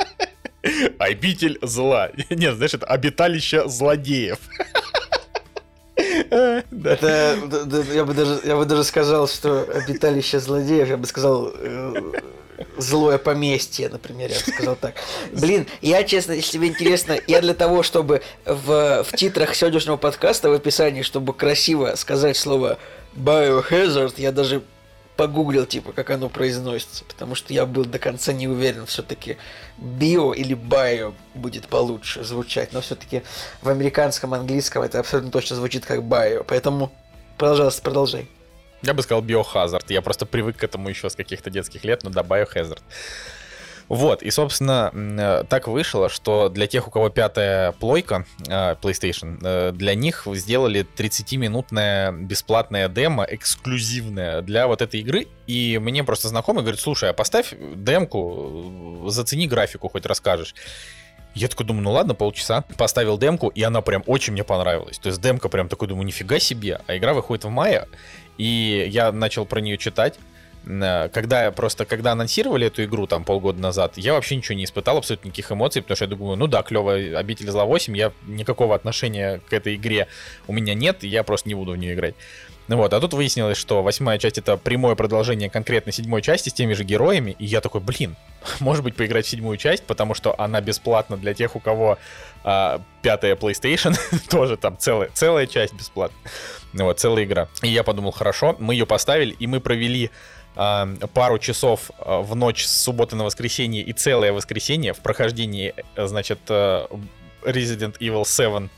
Обитель 1.00 1.60
зла. 1.62 2.10
Нет, 2.30 2.56
знаешь, 2.56 2.74
это 2.74 2.86
обиталище 2.88 3.68
злодеев. 3.68 4.40
Это, 6.30 7.38
я 7.94 8.06
бы 8.06 8.14
даже, 8.14 8.42
я 8.44 8.56
бы 8.56 8.66
даже 8.66 8.84
сказал, 8.84 9.28
что 9.28 9.68
обиталище 9.74 10.40
злодеев, 10.40 10.88
я 10.88 10.98
бы 10.98 11.08
сказал, 11.08 11.52
э, 11.56 11.94
злое 12.78 13.18
поместье, 13.18 13.90
например, 13.90 14.32
я 14.32 14.40
бы 14.40 14.52
сказал 14.52 14.76
так. 14.76 14.96
Блин, 15.32 15.68
я, 15.82 16.04
честно, 16.04 16.34
если 16.34 16.54
тебе 16.54 16.68
интересно, 16.68 17.18
я 17.28 17.42
для 17.42 17.54
того, 17.54 17.84
чтобы 17.84 18.22
в, 18.46 19.04
в 19.04 19.16
титрах 19.16 19.56
сегодняшнего 19.56 19.98
подкаста, 19.98 20.50
в 20.50 20.54
описании, 20.54 21.02
чтобы 21.02 21.34
красиво 21.34 21.94
сказать 21.96 22.38
слово 22.38 22.78
Biohazard, 23.16 24.14
я 24.18 24.32
даже 24.32 24.62
погуглил, 25.22 25.68
типа, 25.68 25.92
как 25.92 26.10
оно 26.10 26.30
произносится, 26.30 27.06
потому 27.06 27.36
что 27.36 27.54
я 27.54 27.68
был 27.68 27.86
до 27.86 28.00
конца 28.00 28.34
не 28.34 28.48
уверен, 28.48 28.88
все-таки 28.88 29.38
био 29.78 30.34
или 30.34 30.56
bio 30.56 31.14
будет 31.36 31.68
получше 31.68 32.24
звучать, 32.24 32.74
но 32.74 32.82
все-таки 32.82 33.22
в 33.62 33.70
американском 33.70 34.34
английском 34.34 34.82
это 34.82 35.00
абсолютно 35.00 35.30
точно 35.30 35.58
звучит 35.58 35.86
как 35.86 36.00
bio, 36.00 36.44
поэтому, 36.44 36.92
пожалуйста, 37.38 37.84
продолжай. 37.84 38.28
Я 38.82 38.96
бы 38.96 39.04
сказал 39.04 39.22
биохазард. 39.22 39.92
Я 39.92 40.02
просто 40.02 40.26
привык 40.26 40.58
к 40.58 40.64
этому 40.64 40.90
еще 40.90 41.08
с 41.08 41.16
каких-то 41.16 41.52
детских 41.52 41.84
лет, 41.84 42.02
но 42.02 42.10
да, 42.10 42.24
биохазард. 42.24 42.82
Вот, 43.92 44.24
и, 44.24 44.32
собственно, 44.32 44.90
э, 44.94 45.44
так 45.50 45.68
вышло, 45.68 46.08
что 46.08 46.48
для 46.48 46.66
тех, 46.66 46.88
у 46.88 46.92
кого 46.92 47.10
пятая 47.10 47.74
плойка 47.74 48.26
э, 48.48 48.76
PlayStation, 48.82 49.38
э, 49.44 49.74
для 49.74 49.96
них 49.96 50.26
сделали 50.32 50.88
30-минутная 50.96 52.14
бесплатная 52.14 52.88
демо, 52.88 53.28
эксклюзивная 53.30 54.44
для 54.44 54.68
вот 54.68 54.82
этой 54.82 55.02
игры. 55.02 55.28
И 55.46 55.78
мне 55.78 56.06
просто 56.06 56.30
знакомый 56.30 56.62
говорит, 56.64 56.80
слушай, 56.80 57.10
а 57.10 57.14
поставь 57.14 57.54
демку, 57.76 59.04
зацени 59.08 59.46
графику, 59.46 59.90
хоть 59.90 60.06
расскажешь. 60.06 60.56
Я 61.36 61.50
такой 61.50 61.66
думаю, 61.66 61.84
ну 61.84 61.92
ладно, 61.92 62.16
полчаса. 62.16 62.64
Поставил 62.78 63.18
демку, 63.18 63.50
и 63.50 63.62
она 63.62 63.82
прям 63.82 64.04
очень 64.06 64.32
мне 64.32 64.46
понравилась. 64.46 65.00
То 65.00 65.08
есть 65.08 65.20
демка 65.20 65.50
прям 65.50 65.68
такой, 65.68 65.90
думаю, 65.90 66.06
нифига 66.06 66.40
себе. 66.40 66.80
А 66.88 66.96
игра 66.96 67.14
выходит 67.14 67.44
в 67.44 67.50
мае, 67.50 67.90
и 68.38 68.88
я 68.90 69.12
начал 69.12 69.46
про 69.46 69.60
нее 69.60 69.78
читать. 69.78 70.18
Э, 70.66 71.10
когда 71.10 71.52
просто, 71.52 71.86
когда 71.86 72.12
анонсировали 72.12 72.68
эту 72.68 72.84
игру 72.84 73.08
там 73.08 73.24
полгода 73.24 73.60
назад, 73.60 73.94
я 73.98 74.14
вообще 74.14 74.36
ничего 74.36 74.56
не 74.56 74.66
испытал, 74.66 74.98
абсолютно 74.98 75.28
никаких 75.28 75.52
эмоций, 75.52 75.82
потому 75.82 75.96
что 75.96 76.06
я 76.06 76.10
думаю, 76.10 76.38
ну 76.38 76.48
да, 76.48 76.62
клевая 76.64 77.18
обитель 77.18 77.50
зла 77.50 77.66
8, 77.66 77.96
я 77.98 78.12
никакого 78.28 78.76
отношения 78.76 79.42
к 79.50 79.54
этой 79.54 79.76
игре 79.76 80.08
у 80.48 80.54
меня 80.54 80.74
нет, 80.74 81.04
я 81.04 81.24
просто 81.24 81.50
не 81.50 81.56
буду 81.56 81.74
в 81.74 81.78
нее 81.78 81.94
играть. 81.94 82.16
Ну 82.68 82.78
вот, 82.78 82.94
а 82.94 83.02
тут 83.02 83.14
выяснилось, 83.14 83.58
что 83.58 83.84
восьмая 83.84 84.18
часть 84.18 84.38
это 84.38 84.56
прямое 84.56 84.96
продолжение 84.96 85.50
конкретно 85.50 85.92
седьмой 85.92 86.22
части 86.22 86.50
с 86.50 86.54
теми 86.54 86.74
же 86.74 86.84
героями, 86.84 87.36
и 87.38 87.46
я 87.46 87.60
такой, 87.60 87.82
блин, 87.82 88.16
может 88.60 88.84
быть 88.84 88.96
поиграть 88.96 89.26
в 89.26 89.30
седьмую 89.30 89.58
часть, 89.58 89.84
потому 89.84 90.14
что 90.14 90.40
она 90.40 90.62
бесплатна 90.62 91.18
для 91.18 91.34
тех, 91.34 91.56
у 91.56 91.60
кого 91.60 91.98
а, 92.44 92.82
пятая 93.02 93.36
PlayStation, 93.36 93.98
тоже 94.30 94.58
там 94.58 94.78
целая, 94.78 95.10
целая 95.14 95.48
часть 95.48 95.74
бесплатна. 95.74 96.18
Ну 96.74 96.86
вот, 96.86 97.00
целая 97.00 97.26
игра. 97.26 97.50
И 97.62 97.68
я 97.68 97.84
подумал, 97.84 98.12
хорошо, 98.12 98.56
мы 98.60 98.74
ее 98.74 98.86
поставили, 98.86 99.36
и 99.38 99.48
мы 99.48 99.60
провели 99.60 100.10
пару 100.54 101.40
часов 101.40 101.92
а, 101.98 102.22
в 102.22 102.36
ночь 102.36 102.66
с 102.66 102.84
субботы 102.84 103.16
на 103.16 103.24
воскресенье 103.24 103.84
и 103.84 103.94
целое 103.94 104.34
воскресенье 104.34 104.94
в 104.94 105.00
прохождении, 105.00 105.74
э, 105.96 106.08
значит, 106.08 106.40
э, 106.50 106.88
Resident 107.44 107.98
Evil 108.00 108.26
7 108.26 108.70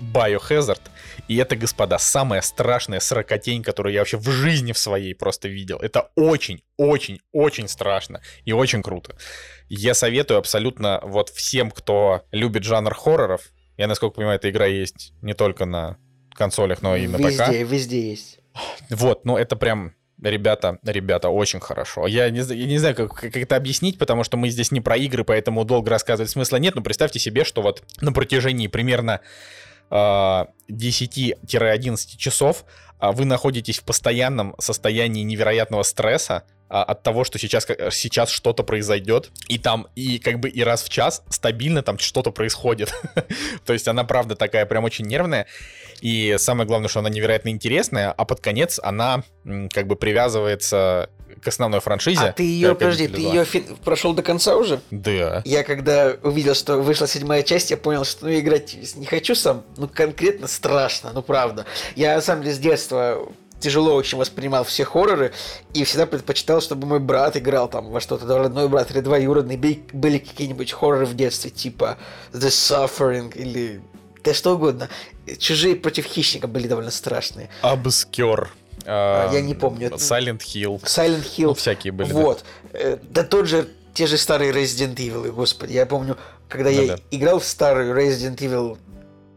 Biohazard. 0.00 0.80
И 1.28 1.36
это, 1.36 1.56
господа, 1.56 1.98
самая 1.98 2.40
страшная 2.40 3.00
сракотень, 3.00 3.62
которую 3.62 3.92
я 3.92 4.00
вообще 4.00 4.16
в 4.16 4.28
жизни 4.30 4.72
в 4.72 4.78
своей 4.78 5.14
просто 5.14 5.48
видел. 5.48 5.78
Это 5.78 6.10
очень, 6.16 6.62
очень, 6.76 7.20
очень 7.32 7.68
страшно 7.68 8.22
и 8.44 8.52
очень 8.52 8.82
круто. 8.82 9.14
Я 9.68 9.94
советую 9.94 10.38
абсолютно 10.38 11.00
вот 11.04 11.28
всем, 11.28 11.70
кто 11.70 12.22
любит 12.32 12.64
жанр 12.64 12.94
хорроров. 12.94 13.42
Я, 13.76 13.86
насколько 13.86 14.16
понимаю, 14.16 14.36
эта 14.36 14.50
игра 14.50 14.66
есть 14.66 15.12
не 15.22 15.34
только 15.34 15.66
на 15.66 15.98
консолях, 16.34 16.82
но 16.82 16.96
и 16.96 17.06
на 17.06 17.16
везде, 17.16 17.44
ПК. 17.44 17.48
Везде, 17.48 17.64
везде 17.64 18.10
есть. 18.10 18.40
Вот, 18.88 19.24
ну 19.24 19.36
это 19.36 19.54
прям 19.56 19.94
Ребята, 20.22 20.78
ребята, 20.82 21.30
очень 21.30 21.60
хорошо. 21.60 22.06
Я 22.06 22.28
не, 22.30 22.40
я 22.40 22.66
не 22.66 22.78
знаю, 22.78 22.94
как, 22.94 23.14
как 23.14 23.36
это 23.36 23.56
объяснить, 23.56 23.98
потому 23.98 24.22
что 24.24 24.36
мы 24.36 24.50
здесь 24.50 24.70
не 24.70 24.80
про 24.80 24.96
игры, 24.96 25.24
поэтому 25.24 25.64
долго 25.64 25.90
рассказывать 25.90 26.30
смысла 26.30 26.56
нет. 26.56 26.74
Но 26.74 26.82
представьте 26.82 27.18
себе, 27.18 27.44
что 27.44 27.62
вот 27.62 27.82
на 28.00 28.12
протяжении 28.12 28.66
примерно 28.66 29.20
10-11 29.90 30.52
а, 31.50 32.18
часов 32.18 32.64
а, 32.98 33.12
вы 33.12 33.24
находитесь 33.24 33.78
в 33.78 33.84
постоянном 33.84 34.54
состоянии 34.58 35.22
невероятного 35.22 35.82
стресса, 35.82 36.44
а, 36.70 36.84
от 36.84 37.02
того, 37.02 37.24
что 37.24 37.36
сейчас, 37.36 37.66
сейчас 37.90 38.30
что-то 38.30 38.62
произойдет, 38.62 39.30
и 39.48 39.58
там, 39.58 39.88
и 39.96 40.20
как 40.20 40.38
бы 40.38 40.48
и 40.48 40.62
раз 40.62 40.84
в 40.84 40.88
час 40.88 41.22
стабильно 41.28 41.82
там 41.82 41.98
что-то 41.98 42.30
происходит. 42.30 42.94
То 43.66 43.72
есть 43.72 43.88
она, 43.88 44.04
правда, 44.04 44.36
такая 44.36 44.66
прям 44.66 44.84
очень 44.84 45.04
нервная, 45.04 45.46
и 46.00 46.36
самое 46.38 46.68
главное, 46.68 46.88
что 46.88 47.00
она 47.00 47.10
невероятно 47.10 47.48
интересная, 47.48 48.12
а 48.12 48.24
под 48.24 48.40
конец 48.40 48.78
она 48.82 49.24
как 49.72 49.88
бы 49.88 49.96
привязывается 49.96 51.10
к 51.42 51.48
основной 51.48 51.80
франшизе. 51.80 52.20
А 52.20 52.32
ты 52.32 52.44
ее, 52.44 52.74
подожди, 52.74 53.08
ты 53.08 53.20
ее 53.20 53.44
фи- 53.44 53.64
прошел 53.84 54.12
до 54.14 54.22
конца 54.22 54.56
уже? 54.56 54.80
Да. 54.92 55.42
Я 55.44 55.64
когда 55.64 56.14
увидел, 56.22 56.54
что 56.54 56.76
вышла 56.76 57.08
седьмая 57.08 57.42
часть, 57.42 57.70
я 57.72 57.76
понял, 57.76 58.04
что 58.04 58.26
ну 58.26 58.38
играть 58.38 58.76
не 58.94 59.06
хочу 59.06 59.34
сам, 59.34 59.64
ну 59.76 59.88
конкретно 59.88 60.46
страшно, 60.46 61.10
ну 61.12 61.22
правда. 61.22 61.66
Я 61.96 62.14
на 62.14 62.20
самом 62.22 62.42
деле 62.42 62.54
с 62.54 62.58
детства 62.58 63.28
тяжело 63.60 63.94
очень 63.94 64.18
воспринимал 64.18 64.64
все 64.64 64.84
хорроры 64.84 65.32
и 65.74 65.84
всегда 65.84 66.06
предпочитал, 66.06 66.60
чтобы 66.60 66.86
мой 66.86 66.98
брат 66.98 67.36
играл 67.36 67.68
там 67.68 67.90
во 67.90 68.00
что-то, 68.00 68.26
родной 68.26 68.68
брат 68.68 68.90
или 68.90 69.00
двоюродный. 69.00 69.56
Были 69.56 70.18
какие-нибудь 70.18 70.72
хорроры 70.72 71.06
в 71.06 71.14
детстве, 71.14 71.50
типа 71.50 71.98
The 72.32 72.48
Suffering 72.48 73.32
или 73.36 73.82
да 74.24 74.34
что 74.34 74.54
угодно. 74.54 74.88
Чужие 75.38 75.76
против 75.76 76.06
хищника 76.06 76.46
были 76.46 76.66
довольно 76.66 76.90
страшные. 76.90 77.48
Обскер. 77.62 78.50
А, 78.86 79.32
я 79.32 79.40
не 79.40 79.54
помню. 79.54 79.88
Silent 79.88 80.40
Hill. 80.40 80.82
Silent 80.82 81.24
Hill. 81.24 81.46
Ну, 81.46 81.54
всякие 81.54 81.92
были. 81.92 82.12
Вот. 82.12 82.44
Да. 82.72 82.78
Э, 82.78 82.98
да 83.02 83.22
тот 83.22 83.46
же, 83.46 83.68
те 83.94 84.06
же 84.06 84.18
старые 84.18 84.52
Resident 84.52 84.96
Evil, 84.96 85.30
господи. 85.32 85.72
Я 85.72 85.86
помню, 85.86 86.16
когда 86.48 86.70
ну, 86.70 86.82
я 86.82 86.96
да. 86.96 87.02
играл 87.10 87.40
в 87.40 87.44
старую 87.44 87.94
Resident 87.96 88.36
Evil 88.36 88.78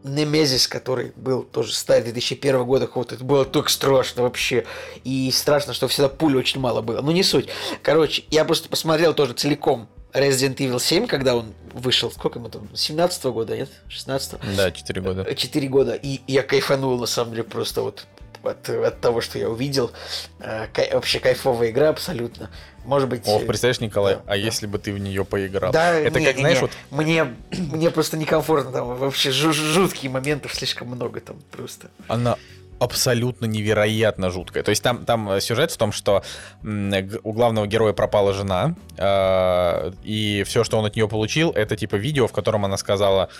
Немезис, 0.04 0.68
который 0.68 1.12
был 1.16 1.42
тоже 1.42 1.72
старый 1.72 2.04
2001 2.04 2.64
года, 2.64 2.88
вот 2.94 3.12
это 3.12 3.24
было 3.24 3.44
так 3.44 3.70
страшно 3.70 4.22
вообще. 4.22 4.64
И 5.02 5.30
страшно, 5.32 5.72
что 5.72 5.88
всегда 5.88 6.08
пуль 6.08 6.36
очень 6.36 6.60
мало 6.60 6.82
было. 6.82 7.00
Ну, 7.00 7.10
не 7.10 7.22
суть. 7.22 7.48
Короче, 7.82 8.24
я 8.30 8.44
просто 8.44 8.68
посмотрел 8.68 9.14
тоже 9.14 9.32
целиком 9.32 9.88
Resident 10.12 10.56
Evil 10.56 10.78
7, 10.78 11.06
когда 11.06 11.34
он 11.34 11.54
вышел, 11.72 12.10
сколько 12.10 12.38
ему 12.38 12.48
там, 12.48 12.68
17 12.74 13.24
-го 13.24 13.32
года, 13.32 13.56
нет? 13.56 13.70
16 13.88 14.34
-го? 14.34 14.56
Да, 14.56 14.70
4 14.70 15.00
года. 15.00 15.34
4 15.34 15.68
года, 15.68 15.94
и 15.94 16.20
я 16.28 16.42
кайфанул, 16.42 16.98
на 16.98 17.06
самом 17.06 17.32
деле, 17.32 17.42
просто 17.42 17.82
вот 17.82 18.06
от, 18.46 18.68
от 18.68 19.00
того, 19.00 19.20
что 19.20 19.38
я 19.38 19.48
увидел. 19.48 19.92
Э, 20.40 20.66
кай, 20.72 20.90
вообще 20.92 21.20
кайфовая 21.20 21.70
игра 21.70 21.88
абсолютно. 21.88 22.50
Может 22.84 23.08
быть... 23.08 23.22
Ох, 23.26 23.46
представляешь, 23.46 23.80
Николай, 23.80 24.16
да, 24.16 24.22
а 24.26 24.30
да. 24.30 24.34
если 24.34 24.66
бы 24.66 24.78
ты 24.78 24.92
в 24.92 24.98
нее 24.98 25.24
поиграл? 25.24 25.72
Да, 25.72 25.92
это 25.92 26.20
не, 26.20 26.26
как, 26.26 26.36
не, 26.36 26.40
знаешь, 26.40 26.56
не. 26.56 26.62
вот... 26.62 26.70
Мне, 26.90 27.34
мне 27.50 27.90
просто 27.90 28.16
некомфортно 28.16 28.72
там, 28.72 28.96
вообще 28.96 29.30
жуткие 29.30 30.10
моменты 30.10 30.48
слишком 30.52 30.88
много 30.88 31.20
там 31.20 31.36
просто. 31.50 31.88
Она 32.08 32.36
абсолютно 32.78 33.46
невероятно 33.46 34.30
жуткая. 34.30 34.62
То 34.62 34.70
есть 34.70 34.82
там, 34.82 35.04
там 35.04 35.40
сюжет 35.40 35.70
в 35.70 35.76
том, 35.76 35.92
что 35.92 36.22
у 36.62 37.32
главного 37.32 37.66
героя 37.66 37.92
пропала 37.92 38.32
жена, 38.34 38.74
э, 38.96 39.92
и 40.02 40.42
все, 40.44 40.64
что 40.64 40.78
он 40.78 40.84
от 40.84 40.96
нее 40.96 41.08
получил, 41.08 41.50
это 41.50 41.76
типа 41.76 41.96
видео, 41.96 42.26
в 42.26 42.32
котором 42.32 42.64
она 42.64 42.76
сказала, 42.76 43.30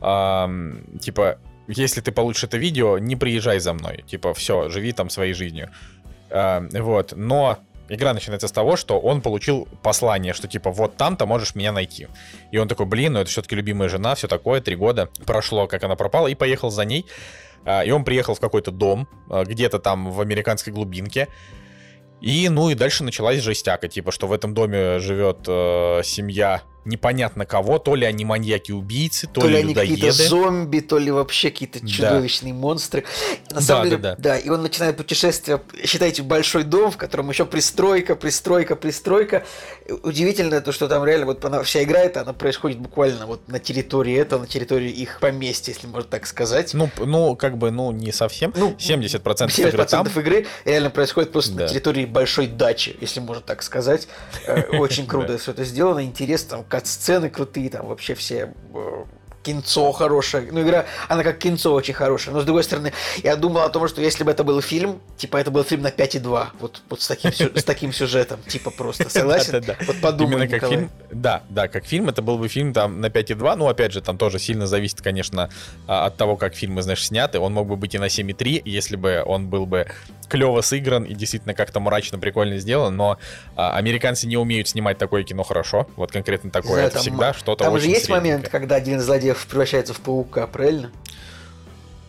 э, 0.00 0.72
типа, 1.00 1.38
если 1.70 2.00
ты 2.00 2.12
получишь 2.12 2.44
это 2.44 2.58
видео, 2.58 2.98
не 2.98 3.16
приезжай 3.16 3.60
за 3.60 3.72
мной. 3.72 4.04
Типа, 4.06 4.34
все, 4.34 4.68
живи 4.68 4.92
там 4.92 5.10
своей 5.10 5.32
жизнью. 5.32 5.70
Э, 6.30 6.60
вот, 6.72 7.12
но 7.16 7.58
игра 7.88 8.14
начинается 8.14 8.48
с 8.48 8.52
того, 8.52 8.76
что 8.76 8.98
он 9.00 9.20
получил 9.20 9.68
послание, 9.82 10.32
что 10.32 10.48
типа 10.48 10.70
вот 10.70 10.96
там-то 10.96 11.26
можешь 11.26 11.54
меня 11.54 11.72
найти. 11.72 12.08
И 12.52 12.58
он 12.58 12.68
такой, 12.68 12.86
блин, 12.86 13.14
ну 13.14 13.20
это 13.20 13.30
все-таки 13.30 13.56
любимая 13.56 13.88
жена, 13.88 14.14
все 14.14 14.28
такое, 14.28 14.60
три 14.60 14.76
года 14.76 15.08
прошло, 15.26 15.66
как 15.66 15.84
она 15.84 15.96
пропала, 15.96 16.28
и 16.28 16.34
поехал 16.34 16.70
за 16.70 16.84
ней. 16.84 17.06
И 17.84 17.90
он 17.90 18.04
приехал 18.04 18.34
в 18.34 18.40
какой-то 18.40 18.70
дом, 18.70 19.06
где-то 19.28 19.80
там 19.80 20.10
в 20.12 20.20
американской 20.22 20.72
глубинке. 20.72 21.28
И, 22.20 22.48
ну, 22.48 22.70
и 22.70 22.74
дальше 22.74 23.02
началась 23.02 23.40
жестяка, 23.40 23.88
типа, 23.88 24.12
что 24.12 24.26
в 24.26 24.32
этом 24.32 24.52
доме 24.52 24.98
живет 24.98 25.38
э, 25.46 26.02
семья 26.04 26.62
непонятно 26.84 27.44
кого, 27.46 27.78
то 27.78 27.94
ли 27.94 28.06
они 28.06 28.24
маньяки-убийцы, 28.24 29.26
то, 29.26 29.42
То 29.42 29.46
ли 29.48 29.54
ли 29.56 29.60
они 29.60 29.74
какие-то 29.74 30.12
зомби, 30.12 30.80
то 30.80 30.98
ли 30.98 31.10
вообще 31.10 31.50
какие-то 31.50 31.80
Да. 31.80 31.86
чудовищные 31.88 32.52
монстры. 32.54 33.04
На 33.50 33.56
Да, 33.56 33.60
самом 33.60 33.90
да, 33.90 33.96
деле, 33.96 34.14
да. 34.18 34.38
и 34.38 34.48
он 34.48 34.62
начинает 34.62 34.96
путешествие, 34.96 35.60
считайте, 35.84 36.22
большой 36.22 36.64
дом, 36.64 36.90
в 36.90 36.96
котором 36.96 37.28
еще 37.30 37.44
пристройка, 37.46 38.14
пристройка, 38.16 38.76
пристройка. 38.76 39.44
Удивительно 40.02 40.60
то, 40.60 40.72
что 40.72 40.88
там 40.88 41.04
реально 41.04 41.26
вот 41.26 41.44
она 41.44 41.62
вся 41.62 41.82
игра 41.82 42.00
эта, 42.00 42.22
она 42.22 42.32
происходит 42.32 42.78
буквально 42.78 43.26
вот 43.26 43.48
на 43.48 43.58
территории 43.58 44.16
этого, 44.16 44.40
на 44.40 44.46
территории 44.46 44.90
их 44.90 45.18
поместья, 45.20 45.72
если 45.72 45.86
можно 45.86 46.08
так 46.08 46.26
сказать. 46.26 46.74
Ну, 46.74 46.88
ну, 46.98 47.36
как 47.36 47.58
бы, 47.58 47.70
ну, 47.70 47.90
не 47.90 48.12
совсем. 48.12 48.52
Ну, 48.56 48.74
70% 48.78 49.48
70% 49.50 49.68
игры 49.68 49.84
там. 49.86 50.06
игры 50.06 50.46
реально 50.64 50.90
происходит 50.90 51.32
просто 51.32 51.52
Да. 51.54 51.62
на 51.64 51.68
территории 51.68 52.04
большой 52.06 52.46
дачи, 52.46 52.96
если 53.00 53.20
можно 53.20 53.42
так 53.42 53.62
сказать. 53.62 54.08
Э, 54.46 54.62
Очень 54.78 55.06
круто 55.08 55.36
все 55.38 55.50
это 55.52 55.64
сделано, 55.64 56.02
интересно, 56.04 56.64
кат-сцены 56.70 57.28
крутые, 57.28 57.68
там 57.68 57.88
вообще 57.88 58.14
все 58.14 58.54
э, 58.72 59.04
кинцо 59.42 59.92
хорошее. 59.92 60.48
Ну, 60.52 60.62
игра, 60.62 60.86
она 61.08 61.22
как 61.22 61.38
кинцо 61.38 61.72
очень 61.72 61.94
хорошая. 61.94 62.34
Но, 62.34 62.40
с 62.40 62.44
другой 62.44 62.64
стороны, 62.64 62.92
я 63.22 63.36
думал 63.36 63.62
о 63.62 63.68
том, 63.70 63.88
что 63.88 64.00
если 64.02 64.24
бы 64.24 64.30
это 64.30 64.44
был 64.44 64.60
фильм, 64.60 65.00
типа, 65.16 65.38
это 65.38 65.50
был 65.50 65.64
фильм 65.64 65.82
на 65.82 65.88
5,2. 65.88 66.48
Вот, 66.60 66.82
вот 66.88 67.00
с, 67.00 67.08
таким, 67.08 67.30
с 67.32 67.64
таким 67.64 67.92
сюжетом, 67.92 68.40
типа, 68.46 68.70
просто. 68.70 69.08
Согласен? 69.10 69.64
Вот 69.86 70.00
подумай, 70.00 70.34
Именно 70.34 70.48
как 70.48 70.68
фильм. 70.68 70.90
Да, 71.10 71.42
да, 71.48 71.68
как 71.68 71.86
фильм. 71.86 72.08
Это 72.08 72.22
был 72.22 72.38
бы 72.38 72.48
фильм 72.48 72.72
там 72.72 73.00
на 73.00 73.06
5,2. 73.06 73.56
Ну, 73.56 73.68
опять 73.68 73.92
же, 73.92 74.00
там 74.00 74.18
тоже 74.18 74.38
сильно 74.38 74.66
зависит, 74.66 75.00
конечно, 75.00 75.50
а, 75.86 76.06
от 76.06 76.16
того, 76.16 76.36
как 76.36 76.54
фильмы, 76.54 76.82
знаешь, 76.82 77.04
сняты. 77.04 77.38
Он 77.38 77.52
мог 77.52 77.66
бы 77.66 77.76
быть 77.76 77.94
и 77.94 77.98
на 77.98 78.06
7,3, 78.06 78.62
если 78.64 78.96
бы 78.96 79.22
он 79.24 79.48
был 79.48 79.66
бы 79.66 79.86
клево 80.28 80.60
сыгран 80.60 81.04
и 81.04 81.14
действительно 81.14 81.54
как-то 81.54 81.80
мрачно, 81.80 82.18
прикольно 82.18 82.58
сделан. 82.58 82.96
Но 82.96 83.18
а, 83.56 83.76
американцы 83.76 84.26
не 84.26 84.36
умеют 84.36 84.68
снимать 84.68 84.98
такое 84.98 85.24
кино 85.24 85.42
хорошо. 85.42 85.88
Вот 85.96 86.12
конкретно 86.12 86.50
такое. 86.50 86.86
это 86.86 86.98
всегда 86.98 87.32
что-то 87.34 87.64
Там 87.64 87.78
же 87.78 87.88
есть 87.88 88.08
момент, 88.08 88.48
когда 88.48 88.76
один 88.76 88.98
из 88.98 89.08
злодеев 89.30 89.46
превращается 89.46 89.94
в 89.94 90.00
паука, 90.00 90.46
правильно? 90.46 90.90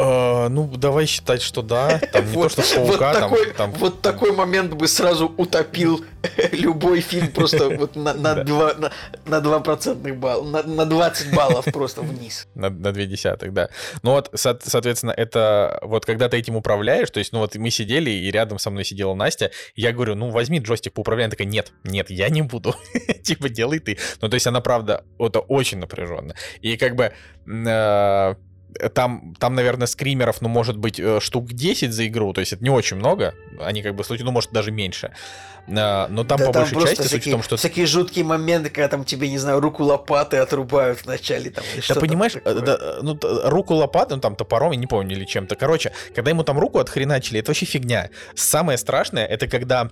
Э, 0.01 0.47
ну, 0.49 0.67
давай 0.77 1.05
считать, 1.05 1.41
что 1.41 1.61
да. 1.61 1.99
Там 2.11 2.25
не 2.25 2.33
то, 2.33 2.39
Вот- 2.39 2.51
что 2.51 2.61
в 2.61 2.75
паука, 2.75 2.89
вот 2.89 2.99
там, 3.19 3.29
такой, 3.29 3.51
там 3.53 3.71
вот 3.73 4.01
такой 4.01 4.31
момент 4.31 4.73
бы 4.73 4.87
сразу 4.87 5.31
утопил 5.37 6.03
любой 6.51 7.01
фильм 7.01 7.29
просто 7.31 7.69
вот 7.69 7.95
на, 7.95 8.13
на, 8.13 8.35
Да. 8.35 8.43
два, 8.43 8.73
на, 8.75 8.91
на 9.25 9.41
2 9.41 9.59
процентных 9.61 10.17
балла, 10.17 10.43
на, 10.43 10.63
на 10.63 10.85
20 10.85 11.33
баллов 11.35 11.65
просто 11.65 12.01
вниз. 12.01 12.47
На, 12.55 12.69
на 12.69 12.91
две 12.91 13.05
десятых, 13.05 13.53
да. 13.53 13.69
Ну 14.03 14.11
вот, 14.11 14.29
со- 14.33 14.59
соответственно, 14.63 15.11
это 15.11 15.79
вот 15.83 16.05
когда 16.05 16.29
ты 16.29 16.37
этим 16.37 16.55
управляешь, 16.55 17.09
то 17.09 17.19
есть, 17.19 17.31
ну 17.33 17.39
вот 17.39 17.55
мы 17.55 17.69
сидели, 17.69 18.09
и 18.09 18.31
рядом 18.31 18.59
со 18.59 18.69
мной 18.69 18.85
сидела 18.85 19.13
Настя, 19.13 19.51
я 19.75 19.91
говорю, 19.91 20.15
ну 20.15 20.29
возьми 20.29 20.59
джойстик 20.59 20.93
поуправляй, 20.93 21.25
она 21.25 21.31
такая, 21.31 21.47
нет, 21.47 21.71
нет, 21.83 22.09
я 22.09 22.29
не 22.29 22.41
буду, 22.41 22.75
типа 23.23 23.49
делай 23.49 23.79
ты. 23.79 23.97
Ну 24.21 24.29
то 24.29 24.35
есть 24.35 24.47
она, 24.47 24.61
правда, 24.61 25.03
это 25.19 25.39
очень 25.39 25.77
напряженно. 25.79 26.35
И 26.61 26.77
как 26.77 26.95
бы 26.95 27.11
э, 27.47 28.35
там, 28.93 29.35
там, 29.39 29.55
наверное, 29.55 29.87
скримеров, 29.87 30.41
ну, 30.41 30.49
может 30.49 30.77
быть, 30.77 30.99
э, 30.99 31.19
штук 31.19 31.51
10 31.53 31.91
за 31.91 32.07
игру, 32.07 32.33
то 32.33 32.41
есть 32.41 32.53
это 32.53 32.63
не 32.63 32.69
очень 32.69 32.97
много, 32.97 33.33
они 33.59 33.81
как 33.81 33.95
бы 33.95 34.03
ну, 34.09 34.31
может, 34.31 34.51
даже 34.51 34.71
меньше. 34.71 35.11
Э, 35.67 36.07
Но 36.09 36.23
там 36.23 36.39
Да 36.39 36.45
по 36.47 36.51
большей 36.51 36.73
просто 36.73 36.95
части 36.95 37.01
суть 37.01 37.11
в 37.11 37.15
всякие, 37.21 37.33
том, 37.33 37.43
что 37.43 37.57
всякие 37.57 37.85
жуткие 37.85 38.25
моменты, 38.25 38.69
когда 38.69 38.87
там 38.87 39.03
тебе, 39.05 39.29
не 39.29 39.37
знаю, 39.37 39.59
руку 39.59 39.83
лопаты 39.83 40.37
отрубают 40.37 41.05
вначале. 41.05 41.49
Там, 41.51 41.63
Да 41.87 41.93
там 41.93 42.01
понимаешь, 42.01 42.33
такое. 42.33 42.55
э, 42.55 42.61
да, 42.61 42.77
ну 43.01 43.17
руку 43.21 43.75
лопатой, 43.75 44.17
ну 44.17 44.21
там 44.21 44.35
топором, 44.35 44.71
я 44.71 44.77
не 44.77 44.87
помню, 44.87 45.15
или 45.15 45.25
чем-то. 45.25 45.55
Короче, 45.55 45.91
когда 46.15 46.31
ему 46.31 46.43
там 46.43 46.59
руку 46.59 46.79
отхреначили, 46.79 47.39
это 47.39 47.51
вообще 47.51 47.65
фигня. 47.65 48.09
Самое 48.35 48.77
страшное, 48.77 49.25
это 49.25 49.47
когда, 49.47 49.91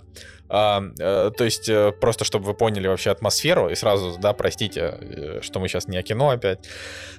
а, 0.52 0.82
э, 0.98 1.30
то 1.36 1.44
есть, 1.44 1.68
э, 1.68 1.92
просто 1.92 2.24
чтобы 2.24 2.46
вы 2.46 2.54
поняли 2.54 2.88
вообще 2.88 3.10
атмосферу, 3.10 3.70
и 3.70 3.76
сразу, 3.76 4.18
да, 4.18 4.32
простите, 4.32 4.98
э, 5.00 5.38
что 5.42 5.60
мы 5.60 5.68
сейчас 5.68 5.86
не 5.86 5.96
о 5.96 6.02
кино 6.02 6.30
опять, 6.30 6.68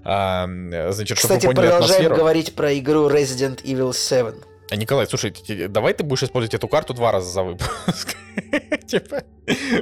А, 0.03 0.47
значит, 0.91 1.17
чтобы 1.17 1.36
Кстати, 1.36 1.45
вы 1.47 1.53
поняли 1.53 1.69
продолжаем 1.69 2.01
атмосферу. 2.01 2.15
говорить 2.15 2.55
про 2.55 2.77
игру 2.77 3.09
Resident 3.09 3.63
Evil 3.63 3.93
7. 3.93 4.34
А, 4.69 4.75
Николай, 4.75 5.07
слушай, 5.07 5.34
давай 5.69 5.93
ты 5.93 6.03
будешь 6.03 6.23
использовать 6.23 6.53
эту 6.53 6.67
карту 6.67 6.93
два 6.93 7.11
раза 7.13 7.32
за 7.32 7.43
выпуск. 7.43 8.17
Типа, 8.88 9.23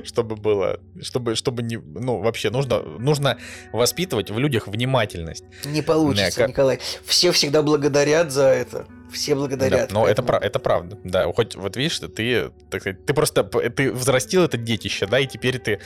чтобы 0.04 0.36
было, 0.36 0.80
чтобы, 1.02 1.36
чтобы 1.36 1.64
не, 1.64 1.78
ну, 1.78 2.20
вообще 2.20 2.52
нужно, 2.52 2.82
нужно 2.82 3.38
воспитывать 3.72 4.30
в 4.30 4.38
людях 4.38 4.68
внимательность. 4.68 5.44
Не 5.66 5.82
получится, 5.82 6.48
Николай. 6.48 6.80
Все 7.06 7.32
всегда 7.32 7.64
благодарят 7.64 8.32
за 8.32 8.46
это. 8.46 8.86
Все 9.12 9.34
Да, 9.34 9.40
благодарят. 9.40 9.92
но 9.92 10.08
это, 10.08 10.22
поэтому- 10.22 10.28
пра- 10.28 10.48
это 10.48 10.60
правда. 10.60 10.98
Да, 11.04 11.32
хоть 11.34 11.56
вот 11.56 11.76
видишь, 11.78 11.94
что 11.94 12.08
ты, 12.10 12.52
так 12.70 12.82
сказать, 12.82 13.06
ты 13.06 13.14
просто 13.14 13.44
ты 13.44 13.92
взрастил 13.92 14.44
это 14.44 14.58
детище, 14.58 15.06
да, 15.08 15.20
и 15.20 15.28
теперь 15.28 15.60
ты 15.60 15.80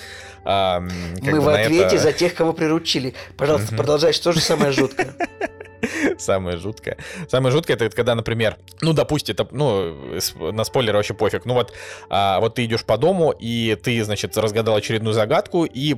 как 0.44 0.82
Мы 1.22 1.40
в 1.40 1.48
ответе 1.50 1.86
это 1.86 1.98
за 1.98 2.12
тех, 2.14 2.34
кого 2.34 2.54
приручили. 2.54 3.14
Пожалуйста, 3.38 3.76
продолжай, 3.76 4.14
что 4.14 4.32
же 4.32 4.40
самое 4.42 4.72
жуткое? 4.72 5.14
самое 6.18 6.58
жуткое. 6.58 6.98
Самое 7.28 7.52
жуткое 7.52 7.76
это 7.76 7.90
когда, 7.90 8.16
например, 8.16 8.58
ну, 8.82 8.94
допустим, 8.94 9.34
это, 9.34 9.48
ну, 9.52 9.96
на 10.52 10.64
спойлеры 10.64 10.98
вообще 10.98 11.14
пофиг. 11.14 11.46
Ну 11.46 11.54
вот, 11.54 11.74
а, 12.10 12.40
вот 12.40 12.56
ты 12.56 12.66
идешь 12.66 12.86
по 12.86 12.98
дому 12.98 13.32
и 13.32 13.76
ты, 13.82 14.04
значит, 14.04 14.38
разгадал 14.38 14.76
очередную 14.76 15.14
загадку 15.14 15.66
и 15.66 15.96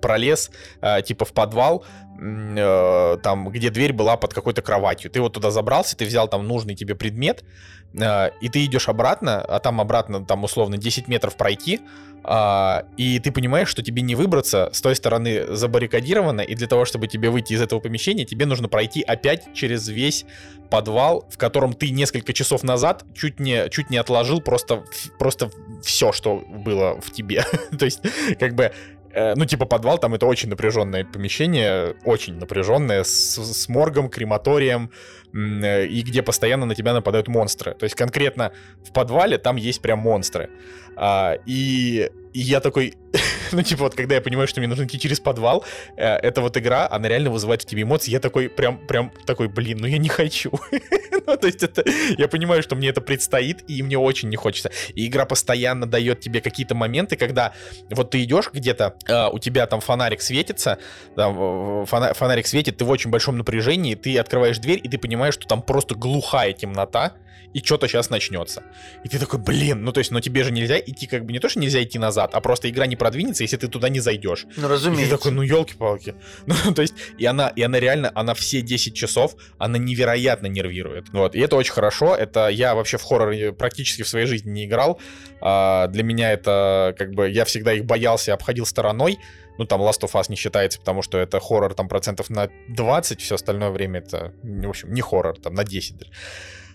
пролез 0.00 0.50
а, 0.80 1.02
типа 1.02 1.24
в 1.24 1.32
подвал, 1.32 1.84
э, 2.20 3.16
там, 3.22 3.48
где 3.48 3.70
дверь 3.70 3.92
была 3.92 4.16
под 4.16 4.34
какой-то 4.34 4.62
кроватью. 4.62 5.10
Ты 5.10 5.20
вот 5.20 5.32
туда 5.32 5.50
забрался, 5.50 5.96
ты 5.96 6.04
взял 6.04 6.28
там 6.28 6.46
нужный 6.46 6.74
тебе 6.74 6.94
предмет, 6.94 7.44
и 7.92 8.48
ты 8.48 8.64
идешь 8.64 8.88
обратно, 8.88 9.40
а 9.40 9.58
там 9.58 9.80
обратно, 9.80 10.24
там 10.24 10.44
условно 10.44 10.78
10 10.78 11.08
метров 11.08 11.36
пройти, 11.36 11.80
а, 12.22 12.84
и 12.96 13.18
ты 13.18 13.32
понимаешь, 13.32 13.68
что 13.68 13.82
тебе 13.82 14.02
не 14.02 14.14
выбраться, 14.14 14.70
с 14.72 14.80
той 14.80 14.94
стороны 14.94 15.56
забаррикадировано, 15.56 16.42
и 16.42 16.54
для 16.54 16.66
того, 16.66 16.84
чтобы 16.84 17.08
тебе 17.08 17.30
выйти 17.30 17.54
из 17.54 17.62
этого 17.62 17.80
помещения, 17.80 18.24
тебе 18.24 18.46
нужно 18.46 18.68
пройти 18.68 19.02
опять 19.02 19.54
через 19.54 19.88
весь 19.88 20.26
подвал, 20.68 21.26
в 21.30 21.38
котором 21.38 21.72
ты 21.72 21.90
несколько 21.90 22.32
часов 22.32 22.62
назад 22.62 23.04
чуть 23.14 23.40
не, 23.40 23.68
чуть 23.70 23.90
не 23.90 23.96
отложил 23.96 24.40
просто, 24.40 24.84
просто 25.18 25.50
все, 25.82 26.12
что 26.12 26.36
было 26.36 27.00
в 27.00 27.10
тебе. 27.10 27.44
То 27.78 27.86
есть, 27.86 28.00
как 28.38 28.54
бы, 28.54 28.72
ну, 29.14 29.44
типа, 29.44 29.66
подвал 29.66 29.98
там 29.98 30.14
это 30.14 30.26
очень 30.26 30.48
напряженное 30.48 31.04
помещение, 31.04 31.96
очень 32.04 32.34
напряженное, 32.38 33.02
с, 33.02 33.36
с 33.36 33.68
моргом, 33.68 34.08
крематорием, 34.08 34.90
э, 35.34 35.86
и 35.86 36.02
где 36.02 36.22
постоянно 36.22 36.66
на 36.66 36.74
тебя 36.74 36.92
нападают 36.92 37.28
монстры. 37.28 37.74
То 37.74 37.84
есть, 37.84 37.96
конкретно 37.96 38.52
в 38.84 38.92
подвале 38.92 39.38
там 39.38 39.56
есть 39.56 39.82
прям 39.82 39.98
монстры. 39.98 40.50
А, 40.96 41.36
и, 41.46 42.10
и 42.32 42.40
я 42.40 42.60
такой, 42.60 42.94
ну, 43.52 43.62
типа, 43.62 43.84
вот 43.84 43.94
когда 43.94 44.14
я 44.14 44.20
понимаю, 44.20 44.48
что 44.48 44.60
мне 44.60 44.68
нужно 44.68 44.84
идти 44.84 44.98
через 44.98 45.20
подвал, 45.20 45.64
э, 45.96 46.16
эта 46.16 46.40
вот 46.40 46.56
игра, 46.56 46.88
она 46.90 47.08
реально 47.08 47.30
вызывает 47.30 47.62
в 47.62 47.66
тебе 47.66 47.82
эмоции. 47.82 48.10
Я 48.10 48.20
такой, 48.20 48.48
прям, 48.48 48.78
прям 48.86 49.12
такой, 49.26 49.48
блин, 49.48 49.78
ну 49.80 49.86
я 49.86 49.98
не 49.98 50.08
хочу. 50.08 50.52
ну, 51.26 51.36
то 51.36 51.46
есть 51.46 51.62
это, 51.62 51.84
я 52.18 52.28
понимаю, 52.28 52.62
что 52.62 52.76
мне 52.76 52.88
это 52.88 53.00
предстоит, 53.00 53.64
и 53.68 53.82
мне 53.82 53.98
очень 53.98 54.28
не 54.28 54.36
хочется. 54.36 54.70
И 54.94 55.06
игра 55.06 55.24
постоянно 55.24 55.86
дает 55.86 56.20
тебе 56.20 56.40
какие-то 56.40 56.74
моменты, 56.74 57.16
когда 57.16 57.52
вот 57.90 58.10
ты 58.10 58.22
идешь 58.22 58.50
где-то, 58.52 58.94
э, 59.06 59.28
у 59.30 59.38
тебя 59.38 59.66
там 59.66 59.80
фонарик 59.80 60.22
светится, 60.22 60.78
там, 61.16 61.86
фона- 61.86 62.14
фонарик 62.14 62.46
светит, 62.46 62.76
ты 62.76 62.84
в 62.84 62.90
очень 62.90 63.10
большом 63.10 63.38
напряжении, 63.38 63.94
ты 63.94 64.18
открываешь 64.18 64.58
дверь, 64.58 64.80
и 64.82 64.88
ты 64.88 64.98
понимаешь, 64.98 65.34
что 65.34 65.46
там 65.46 65.62
просто 65.62 65.94
глухая 65.94 66.52
темнота, 66.52 67.14
и 67.52 67.60
что-то 67.60 67.88
сейчас 67.88 68.10
начнется. 68.10 68.62
И 69.04 69.08
ты 69.08 69.18
такой, 69.18 69.38
блин, 69.38 69.82
ну 69.84 69.92
то 69.92 69.98
есть, 69.98 70.10
но 70.10 70.20
тебе 70.20 70.44
же 70.44 70.52
нельзя 70.52 70.78
идти, 70.78 71.06
как 71.06 71.24
бы 71.24 71.32
не 71.32 71.38
то, 71.38 71.48
что 71.48 71.58
нельзя 71.60 71.82
идти 71.82 71.98
назад, 71.98 72.30
а 72.34 72.40
просто 72.40 72.68
игра 72.70 72.86
не 72.86 72.96
продвинется, 72.96 73.42
если 73.42 73.56
ты 73.56 73.68
туда 73.68 73.88
не 73.88 74.00
зайдешь. 74.00 74.44
Ну, 74.44 74.52
И 74.52 74.60
ты 74.62 74.68
разумеется. 74.68 75.16
такой, 75.16 75.32
ну 75.32 75.42
елки-палки. 75.42 76.14
Ну, 76.46 76.74
то 76.74 76.82
есть, 76.82 76.94
и 77.18 77.24
она, 77.26 77.48
и 77.48 77.62
она 77.62 77.80
реально, 77.80 78.10
она 78.14 78.34
все 78.34 78.60
10 78.62 78.94
часов, 78.94 79.34
она 79.58 79.78
невероятно 79.78 80.46
нервирует. 80.46 81.08
Вот, 81.10 81.34
и 81.34 81.40
это 81.40 81.56
очень 81.56 81.72
хорошо. 81.72 82.14
Это 82.16 82.48
я 82.48 82.74
вообще 82.74 82.98
в 82.98 83.02
хоррор 83.02 83.52
практически 83.52 84.02
в 84.02 84.08
своей 84.08 84.26
жизни 84.26 84.50
не 84.50 84.64
играл. 84.66 85.00
А, 85.40 85.86
для 85.88 86.02
меня 86.02 86.32
это, 86.32 86.94
как 86.98 87.12
бы, 87.12 87.28
я 87.30 87.44
всегда 87.44 87.72
их 87.72 87.84
боялся, 87.84 88.34
обходил 88.34 88.66
стороной. 88.66 89.18
Ну, 89.58 89.66
там 89.66 89.82
Last 89.82 90.00
of 90.02 90.12
Us 90.12 90.26
не 90.28 90.36
считается, 90.36 90.78
потому 90.78 91.02
что 91.02 91.18
это 91.18 91.38
хоррор 91.40 91.74
там 91.74 91.88
процентов 91.88 92.30
на 92.30 92.48
20, 92.68 93.20
все 93.20 93.34
остальное 93.34 93.70
время 93.70 93.98
это, 94.00 94.32
в 94.42 94.68
общем, 94.68 94.92
не 94.94 95.02
хоррор, 95.02 95.38
там 95.38 95.54
на 95.54 95.64
10 95.64 95.98
даже. 95.98 96.10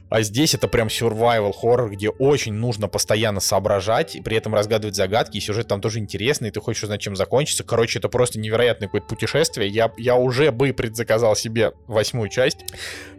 А 0.09 0.21
здесь 0.21 0.53
это 0.53 0.67
прям 0.67 0.87
survival 0.87 1.51
хоррор, 1.51 1.91
где 1.91 2.09
очень 2.09 2.53
нужно 2.53 2.87
постоянно 2.87 3.39
соображать 3.39 4.15
и 4.15 4.21
при 4.21 4.37
этом 4.37 4.53
разгадывать 4.53 4.95
загадки, 4.95 5.37
и 5.37 5.39
сюжет 5.39 5.67
там 5.67 5.81
тоже 5.81 5.99
интересный, 5.99 6.49
и 6.49 6.51
ты 6.51 6.61
хочешь 6.61 6.83
узнать, 6.83 7.01
чем 7.01 7.15
закончится. 7.15 7.63
Короче, 7.63 7.99
это 7.99 8.07
просто 8.07 8.39
невероятное 8.39 8.87
какое-то 8.87 9.07
путешествие. 9.07 9.67
Я, 9.67 9.91
я 9.97 10.15
уже 10.15 10.51
бы 10.51 10.73
предзаказал 10.73 11.35
себе 11.35 11.73
восьмую 11.87 12.29
часть, 12.29 12.59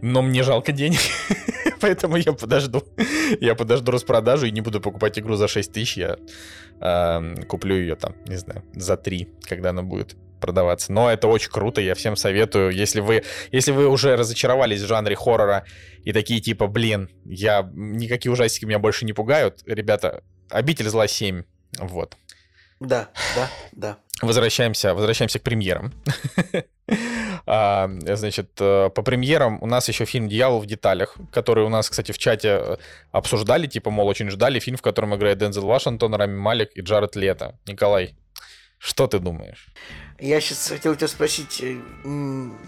но 0.01 0.23
мне 0.23 0.43
жалко 0.43 0.73
денег, 0.73 1.01
поэтому 1.81 2.17
я 2.17 2.33
подожду. 2.33 2.83
Я 3.41 3.55
подожду 3.55 3.91
распродажу 3.91 4.47
и 4.47 4.53
не 4.53 4.61
буду 4.61 4.81
покупать 4.81 5.19
игру 5.19 5.35
за 5.35 5.49
6 5.49 5.73
тысяч, 5.73 5.97
я 5.97 6.17
эм, 6.81 7.43
куплю 7.45 7.77
ее 7.77 7.97
там, 7.97 8.15
не 8.27 8.37
знаю, 8.37 8.63
за 8.75 8.97
3, 8.97 9.29
когда 9.49 9.71
она 9.71 9.83
будет 9.83 10.17
продаваться. 10.41 10.93
Но 10.93 11.11
это 11.11 11.29
очень 11.29 11.51
круто, 11.51 11.81
я 11.81 11.95
всем 11.95 12.17
советую. 12.17 12.71
Если 12.71 13.01
вы, 13.01 13.25
если 13.53 13.73
вы 13.73 13.89
уже 13.89 14.17
разочаровались 14.17 14.83
в 14.83 14.87
жанре 14.87 15.17
хоррора 15.17 15.65
и 16.07 16.13
такие 16.13 16.41
типа, 16.41 16.69
блин, 16.69 17.11
я 17.25 17.69
никакие 17.75 18.33
ужастики 18.33 18.65
меня 18.65 18.79
больше 18.79 19.05
не 19.05 19.13
пугают, 19.13 19.63
ребята, 19.67 20.23
Обитель 20.49 20.89
зла 20.89 21.09
7. 21.09 21.43
Вот. 21.81 22.17
Да, 22.79 23.09
да, 23.35 23.51
да. 23.73 23.99
Возвращаемся, 24.23 24.95
возвращаемся 24.95 25.39
к 25.39 25.43
премьерам. 25.43 25.93
А, 27.49 27.89
значит, 28.01 28.51
э, 28.59 28.91
по 28.91 29.03
премьерам 29.03 29.63
у 29.63 29.67
нас 29.67 29.89
еще 29.89 30.05
фильм 30.05 30.29
«Дьявол 30.29 30.61
в 30.61 30.67
деталях», 30.67 31.17
который 31.33 31.65
у 31.65 31.69
нас, 31.69 31.89
кстати, 31.89 32.11
в 32.11 32.19
чате 32.19 32.49
э, 32.49 32.77
обсуждали, 33.13 33.69
типа, 33.69 33.91
мол, 33.91 34.09
очень 34.09 34.31
ждали 34.31 34.59
фильм, 34.59 34.77
в 34.77 34.83
котором 34.83 35.15
играет 35.15 35.39
Дензел 35.39 35.65
Вашингтон, 35.65 36.15
Рами 36.17 36.37
Малик 36.37 36.71
и 36.75 36.81
Джаред 36.81 37.15
Лето. 37.15 37.57
Николай, 37.67 38.17
что 38.79 39.07
ты 39.07 39.19
думаешь? 39.19 39.67
Я 40.19 40.41
сейчас 40.41 40.69
хотел 40.69 40.95
тебя 40.97 41.09
спросить, 41.09 41.61
э, 41.63 41.77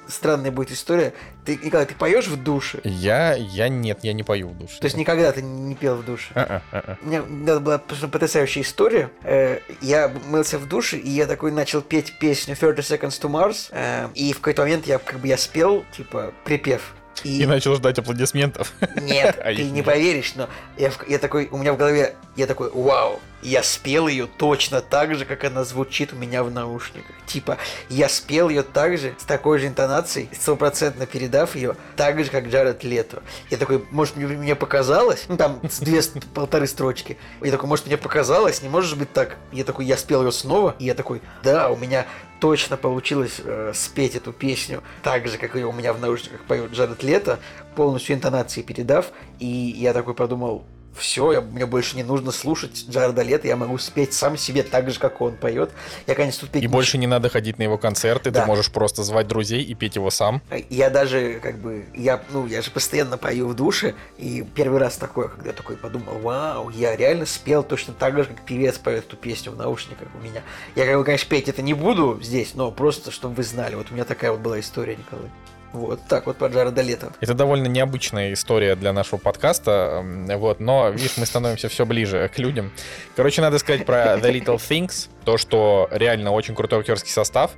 странная 0.08 0.50
будет 0.50 0.70
история. 0.70 1.14
Ты, 1.46 1.56
Николай, 1.56 1.86
ты 1.86 1.94
поешь 1.94 2.26
в 2.26 2.42
душе? 2.42 2.80
Я, 2.84 3.34
я 3.34 3.68
нет, 3.68 4.00
я 4.02 4.12
не 4.12 4.22
пою 4.22 4.48
в 4.50 4.58
душе. 4.58 4.78
То 4.80 4.84
есть 4.84 4.96
никогда 4.98 5.32
ты 5.32 5.40
не 5.40 5.74
пел 5.74 5.96
в 5.96 6.04
душе? 6.04 6.28
А-а, 6.34 6.62
а-а. 6.72 6.98
У 7.02 7.06
меня 7.06 7.22
была 7.60 7.78
потрясающая 7.78 8.62
история. 8.62 9.10
Э, 9.22 9.60
Я 9.80 10.08
мылся 10.26 10.58
в 10.58 10.68
душе, 10.68 10.98
и 10.98 11.08
я 11.08 11.26
такой 11.26 11.50
начал 11.52 11.80
петь 11.80 12.18
песню 12.18 12.54
30 12.54 12.84
Seconds 12.84 13.20
to 13.20 13.30
Mars. 13.30 13.68
э, 13.70 14.08
И 14.14 14.32
в 14.32 14.36
какой-то 14.40 14.62
момент 14.62 14.86
я 14.86 14.98
как 14.98 15.18
бы 15.20 15.28
я 15.28 15.38
спел, 15.38 15.84
типа, 15.96 16.34
припев. 16.44 16.94
И 17.24 17.44
начал 17.46 17.74
ждать 17.74 17.98
аплодисментов. 17.98 18.72
Нет, 19.00 19.38
А 19.42 19.52
ты 19.52 19.64
не 19.64 19.70
нет. 19.70 19.84
поверишь, 19.86 20.34
но 20.36 20.48
я, 20.76 20.92
я 21.08 21.18
такой, 21.18 21.48
у 21.50 21.56
меня 21.56 21.72
в 21.72 21.76
голове, 21.76 22.14
я 22.36 22.46
такой, 22.46 22.70
вау, 22.70 23.18
я 23.42 23.62
спел 23.62 24.08
ее 24.08 24.26
точно 24.26 24.80
так 24.80 25.14
же, 25.14 25.24
как 25.24 25.44
она 25.44 25.64
звучит 25.64 26.12
у 26.12 26.16
меня 26.16 26.42
в 26.42 26.50
наушниках. 26.50 27.14
Типа, 27.26 27.58
я 27.88 28.08
спел 28.08 28.48
ее 28.48 28.62
так 28.62 28.98
же, 28.98 29.14
с 29.18 29.24
такой 29.24 29.58
же 29.58 29.66
интонацией, 29.66 30.28
стопроцентно 30.32 31.06
передав 31.06 31.54
ее, 31.54 31.76
так 31.96 32.22
же, 32.22 32.30
как 32.30 32.48
Джаред 32.48 32.84
Лето. 32.84 33.22
Я 33.50 33.56
такой, 33.56 33.84
может, 33.90 34.16
мне, 34.16 34.56
показалось? 34.56 35.26
Ну, 35.28 35.36
там, 35.36 35.60
две, 35.80 36.02
полторы 36.34 36.66
строчки. 36.66 37.18
Я 37.40 37.50
такой, 37.50 37.68
может, 37.68 37.86
мне 37.86 37.96
показалось? 37.96 38.62
Не 38.62 38.68
может 38.68 38.98
быть 38.98 39.12
так? 39.12 39.36
Я 39.52 39.64
такой, 39.64 39.84
я 39.84 39.96
спел 39.96 40.24
ее 40.24 40.32
снова, 40.32 40.74
и 40.78 40.84
я 40.84 40.94
такой, 40.94 41.20
да, 41.42 41.68
у 41.68 41.76
меня 41.76 42.06
точно 42.40 42.76
получилось 42.76 43.40
э, 43.44 43.72
спеть 43.74 44.14
эту 44.14 44.32
песню 44.32 44.82
так 45.02 45.26
же, 45.28 45.38
как 45.38 45.54
ее 45.54 45.66
у 45.66 45.72
меня 45.72 45.92
в 45.92 46.00
наушниках 46.00 46.40
поет 46.42 46.70
Джаред 46.70 47.02
Лето, 47.02 47.40
полностью 47.74 48.16
интонации 48.16 48.62
передав. 48.62 49.10
И 49.38 49.46
я 49.46 49.92
такой 49.92 50.14
подумал, 50.14 50.64
все, 50.96 51.40
мне 51.40 51.66
больше 51.66 51.96
не 51.96 52.02
нужно 52.02 52.32
слушать 52.32 52.84
Джареда 52.88 53.22
Лето, 53.22 53.46
я 53.46 53.56
могу 53.56 53.78
спеть 53.78 54.12
сам 54.12 54.36
себе 54.36 54.62
так 54.62 54.90
же, 54.90 54.98
как 54.98 55.20
он 55.20 55.36
поет. 55.36 55.70
Я, 56.06 56.14
конечно, 56.14 56.40
тут 56.42 56.50
петь 56.50 56.62
И 56.62 56.66
не 56.66 56.72
больше 56.72 56.98
не 56.98 57.06
надо 57.06 57.28
ходить 57.28 57.58
на 57.58 57.62
его 57.62 57.78
концерты, 57.78 58.30
Да. 58.30 58.40
ты 58.40 58.46
можешь 58.46 58.70
просто 58.70 59.02
звать 59.02 59.28
друзей 59.28 59.62
и 59.62 59.74
петь 59.74 59.96
его 59.96 60.10
сам. 60.10 60.42
Я 60.70 60.90
даже, 60.90 61.40
как 61.40 61.58
бы, 61.58 61.86
я, 61.94 62.22
ну, 62.30 62.46
я 62.46 62.62
же 62.62 62.70
постоянно 62.70 63.16
пою 63.16 63.48
в 63.48 63.54
душе, 63.54 63.94
и 64.16 64.44
первый 64.54 64.80
раз 64.80 64.96
такое, 64.96 65.28
когда 65.28 65.52
такой 65.52 65.76
подумал, 65.76 66.18
вау, 66.18 66.70
я 66.70 66.96
реально 66.96 67.26
спел 67.26 67.62
точно 67.62 67.94
так 67.94 68.16
же, 68.16 68.24
как 68.24 68.44
певец 68.44 68.78
поет 68.78 69.06
эту 69.06 69.16
песню 69.16 69.52
в 69.52 69.56
наушниках 69.56 70.08
у 70.18 70.24
меня. 70.24 70.42
Я, 70.74 70.86
как 70.86 70.96
бы, 70.98 71.04
конечно, 71.04 71.28
петь 71.28 71.48
это 71.48 71.62
не 71.62 71.74
буду 71.74 72.18
здесь, 72.22 72.54
но 72.54 72.70
просто, 72.70 73.10
чтобы 73.10 73.34
вы 73.34 73.42
знали, 73.44 73.74
вот 73.74 73.90
у 73.90 73.94
меня 73.94 74.04
такая 74.04 74.30
вот 74.32 74.40
была 74.40 74.58
история, 74.60 74.96
Николай. 74.96 75.30
Вот 75.72 76.00
так 76.08 76.26
вот 76.26 76.38
про 76.38 76.48
Джареда 76.48 76.82
Лето. 76.82 77.12
Это 77.20 77.34
довольно 77.34 77.66
необычная 77.66 78.32
история 78.32 78.74
для 78.74 78.92
нашего 78.92 79.18
подкаста, 79.18 80.02
вот, 80.36 80.60
но, 80.60 80.88
видишь, 80.88 81.16
мы 81.16 81.26
становимся 81.26 81.68
все 81.68 81.84
ближе 81.84 82.30
к 82.34 82.38
людям. 82.38 82.72
Короче, 83.16 83.42
надо 83.42 83.58
сказать 83.58 83.84
про 83.84 84.16
The 84.16 84.32
Little 84.32 84.56
Things, 84.56 85.08
то, 85.24 85.36
что 85.36 85.88
реально 85.90 86.30
очень 86.30 86.54
крутой 86.54 86.80
актерский 86.80 87.10
состав. 87.10 87.52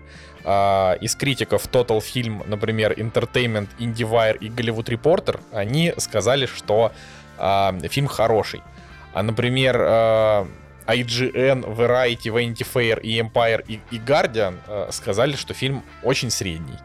А, 0.45 0.95
из 1.01 1.15
критиков 1.15 1.67
Total 1.67 1.99
Film, 1.99 2.43
например, 2.47 2.93
Entertainment, 2.93 3.69
IndieWire 3.79 4.39
и 4.39 4.49
Hollywood 4.49 4.87
Reporter, 4.87 5.41
они 5.53 5.93
сказали, 5.99 6.47
что 6.47 6.93
а, 7.39 7.75
фильм 7.89 8.07
хороший. 8.07 8.63
А, 9.13 9.23
например, 9.23 9.77
а, 9.81 10.47
IGN, 10.87 11.65
Variety, 11.77 12.33
Vanity 12.33 12.67
Fair 12.67 13.01
и 13.01 13.21
Empire 13.21 13.65
и, 13.69 13.97
Guardian 13.99 14.57
сказали, 14.91 15.37
что 15.37 15.55
фильм 15.55 15.85
очень 16.03 16.31
средний. 16.31 16.79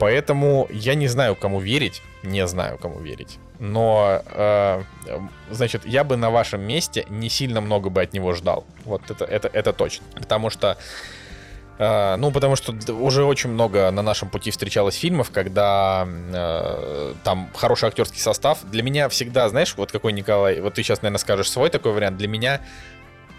Поэтому 0.00 0.66
я 0.70 0.94
не 0.94 1.08
знаю, 1.08 1.36
кому 1.36 1.60
верить. 1.60 2.02
Не 2.22 2.46
знаю, 2.46 2.78
кому 2.78 3.00
верить. 3.00 3.38
Но, 3.58 4.22
э, 4.24 4.82
значит, 5.50 5.84
я 5.84 6.04
бы 6.04 6.16
на 6.16 6.30
вашем 6.30 6.62
месте 6.62 7.04
не 7.10 7.28
сильно 7.28 7.60
много 7.60 7.90
бы 7.90 8.00
от 8.00 8.14
него 8.14 8.32
ждал. 8.32 8.64
Вот 8.86 9.02
это, 9.10 9.26
это, 9.26 9.48
это 9.52 9.74
точно. 9.74 10.06
Потому 10.14 10.48
что 10.48 10.78
э, 11.78 12.16
ну, 12.16 12.30
потому 12.30 12.56
что 12.56 12.72
уже 12.94 13.24
очень 13.24 13.50
много 13.50 13.90
на 13.90 14.00
нашем 14.00 14.30
пути 14.30 14.50
встречалось 14.50 14.94
фильмов, 14.94 15.30
когда 15.30 16.08
э, 16.08 17.14
там 17.22 17.50
хороший 17.54 17.88
актерский 17.88 18.20
состав. 18.20 18.60
Для 18.64 18.82
меня 18.82 19.10
всегда, 19.10 19.50
знаешь, 19.50 19.74
вот 19.76 19.92
какой 19.92 20.14
Николай, 20.14 20.62
вот 20.62 20.72
ты 20.74 20.82
сейчас, 20.82 21.02
наверное, 21.02 21.18
скажешь 21.18 21.50
свой 21.50 21.68
такой 21.68 21.92
вариант. 21.92 22.16
Для 22.16 22.28
меня 22.28 22.62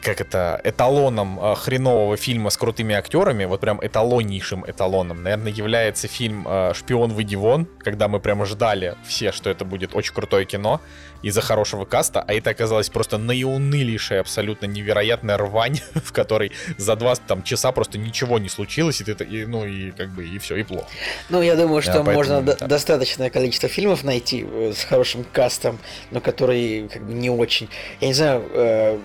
как 0.02 0.20
это, 0.22 0.60
эталоном 0.64 1.40
э, 1.40 1.56
хренового 1.56 2.18
фильма 2.18 2.50
с 2.50 2.58
крутыми 2.58 2.96
актерами, 2.96 3.46
вот 3.46 3.60
прям 3.62 3.80
эталоннейшим 3.82 4.66
эталоном, 4.68 5.24
наверное, 5.24 5.52
является 5.52 6.08
фильм 6.08 6.46
э, 6.48 6.74
«Шпион, 6.74 7.14
выйди 7.14 7.36
вон», 7.36 7.68
когда 7.80 8.08
мы 8.08 8.20
прямо 8.20 8.46
ждали 8.46 8.96
все, 9.06 9.32
что 9.32 9.50
это 9.50 9.64
будет 9.64 9.96
очень 9.96 10.14
крутое 10.14 10.46
кино 10.46 10.82
из-за 11.22 11.42
хорошего 11.42 11.86
каста, 11.86 12.24
а 12.28 12.34
это 12.34 12.50
оказалось 12.50 12.90
просто 12.90 13.18
наиунылейшая, 13.18 14.22
абсолютно 14.22 14.66
невероятная 14.66 15.38
рвань, 15.38 15.80
в 15.94 16.12
которой 16.12 16.52
за 16.78 16.96
два 16.96 17.16
там, 17.16 17.44
часа 17.44 17.72
просто 17.72 17.98
ничего 17.98 18.40
не 18.40 18.50
случилось, 18.50 19.02
и 19.02 19.04
ты, 19.04 19.24
и, 19.24 19.46
ну 19.46 19.66
и 19.66 19.92
как 19.92 20.10
бы, 20.10 20.28
и 20.28 20.40
все, 20.40 20.56
и 20.56 20.64
плохо. 20.64 20.88
Ну, 21.30 21.42
я 21.42 21.56
думаю, 21.56 21.82
что 21.82 21.94
Да, 21.94 22.04
поэтому, 22.04 22.16
можно 22.16 22.42
да. 22.42 22.68
достаточное 22.68 23.30
количество 23.30 23.70
фильмов 23.70 24.04
найти 24.04 24.46
э, 24.50 24.74
с 24.76 24.84
хорошим 24.84 25.26
кастом, 25.32 25.80
но 26.10 26.22
которые 26.22 26.90
как 26.90 27.04
бы 27.04 27.14
не 27.14 27.30
очень. 27.30 27.70
Я 28.00 28.08
не 28.08 28.14
знаю, 28.14 28.44
э, 28.52 29.00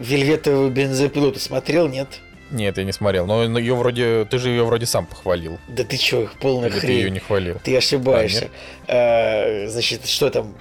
Вельветовую 0.00 0.70
бензопилу 0.70 1.32
ты 1.32 1.40
смотрел, 1.40 1.88
нет? 1.88 2.08
Нет, 2.50 2.78
я 2.78 2.84
не 2.84 2.92
смотрел, 2.92 3.26
но 3.26 3.58
ее 3.58 3.74
вроде, 3.74 4.26
ты 4.26 4.38
же 4.38 4.50
ее 4.50 4.64
вроде 4.64 4.86
сам 4.86 5.06
похвалил, 5.06 5.58
Да 5.66 5.82
ты 5.82 5.96
чё, 5.96 6.28
полная 6.40 6.68
или 6.68 6.74
ты 6.74 6.80
хрень. 6.82 6.98
ее 6.98 7.10
не 7.10 7.18
хвалил. 7.18 7.56
Ты 7.64 7.76
ошибаешься. 7.76 8.48
Э, 8.86 9.66
значит, 9.68 10.06
что 10.06 10.30
там? 10.30 10.54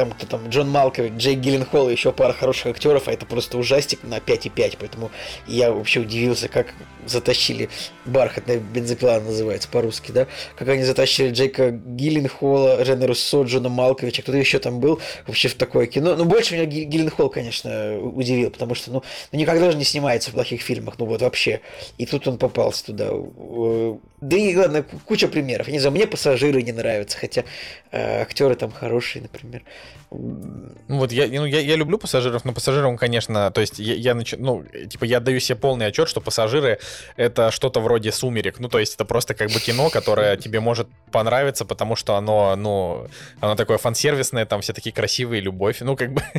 Там 0.00 0.12
кто 0.12 0.24
там? 0.26 0.48
Джон 0.48 0.70
Малкович, 0.70 1.12
Джейк 1.18 1.40
Гилленхолл 1.40 1.90
и 1.90 1.92
еще 1.92 2.10
пара 2.10 2.32
хороших 2.32 2.68
актеров, 2.68 3.06
а 3.06 3.12
это 3.12 3.26
просто 3.26 3.58
ужастик 3.58 4.02
на 4.02 4.16
5,5. 4.16 4.78
Поэтому 4.80 5.10
я 5.46 5.70
вообще 5.72 6.00
удивился, 6.00 6.48
как 6.48 6.72
затащили 7.04 7.68
бархатная 8.06 8.56
бензопила 8.58 9.20
называется 9.20 9.68
по-русски, 9.68 10.10
да? 10.12 10.26
Как 10.56 10.68
они 10.68 10.84
затащили 10.84 11.32
Джейка 11.32 11.70
Гилленхолла, 11.70 12.82
Рене 12.82 13.04
Руссо, 13.04 13.42
Джона 13.42 13.68
Малковича, 13.68 14.22
кто-то 14.22 14.38
еще 14.38 14.58
там 14.58 14.80
был 14.80 15.00
вообще 15.26 15.48
в 15.48 15.54
такое 15.54 15.86
кино. 15.86 16.16
Ну, 16.16 16.24
больше 16.24 16.54
меня 16.54 16.64
Ги- 16.64 16.84
Гилленхолл, 16.84 17.28
конечно, 17.28 17.98
удивил, 17.98 18.50
потому 18.50 18.74
что, 18.74 18.90
ну, 18.90 19.02
ну, 19.32 19.38
никогда 19.38 19.70
же 19.70 19.76
не 19.76 19.84
снимается 19.84 20.30
в 20.30 20.32
плохих 20.34 20.62
фильмах, 20.62 20.94
ну 20.98 21.04
вот 21.04 21.20
вообще. 21.20 21.60
И 21.98 22.06
тут 22.06 22.26
он 22.26 22.38
попался 22.38 22.86
туда. 22.86 23.10
Э, 23.12 23.96
Да 24.22 24.36
и 24.36 24.56
ладно, 24.56 24.82
ку- 24.82 24.98
куча 25.04 25.28
примеров. 25.28 25.66
Я 25.66 25.72
не 25.74 25.78
знаю, 25.78 25.92
мне 25.94 26.06
пассажиры 26.06 26.62
не 26.62 26.72
нравятся, 26.72 27.18
хотя 27.18 27.44
э, 27.90 28.22
актеры 28.22 28.54
там 28.54 28.70
хорошие, 28.70 29.22
например. 29.22 29.62
Ну 30.10 30.98
вот 30.98 31.12
я, 31.12 31.28
ну, 31.28 31.44
я, 31.46 31.60
я 31.60 31.76
люблю 31.76 31.96
пассажиров, 31.96 32.44
но 32.44 32.52
пассажирам, 32.52 32.96
конечно, 32.96 33.50
то 33.52 33.60
есть 33.60 33.78
я, 33.78 33.94
я 33.94 34.12
нач- 34.12 34.36
ну, 34.36 34.64
типа, 34.64 35.04
я 35.04 35.20
даю 35.20 35.38
себе 35.38 35.56
полный 35.56 35.86
отчет, 35.86 36.08
что 36.08 36.20
пассажиры 36.20 36.80
это 37.16 37.52
что-то 37.52 37.80
вроде 37.80 38.10
сумерек. 38.10 38.58
Ну, 38.58 38.68
то 38.68 38.80
есть 38.80 38.94
это 38.96 39.04
просто 39.04 39.34
как 39.34 39.50
бы 39.50 39.60
кино, 39.60 39.88
которое 39.88 40.36
тебе 40.36 40.58
может 40.58 40.88
понравиться, 41.12 41.64
потому 41.64 41.94
что 41.94 42.16
оно, 42.16 42.56
ну, 42.56 43.06
оно 43.40 43.54
такое 43.54 43.78
фан-сервисное, 43.78 44.46
там 44.46 44.62
все 44.62 44.72
такие 44.72 44.92
красивые, 44.92 45.40
любовь. 45.40 45.80
Ну, 45.80 45.96
как 45.96 46.12
бы. 46.12 46.22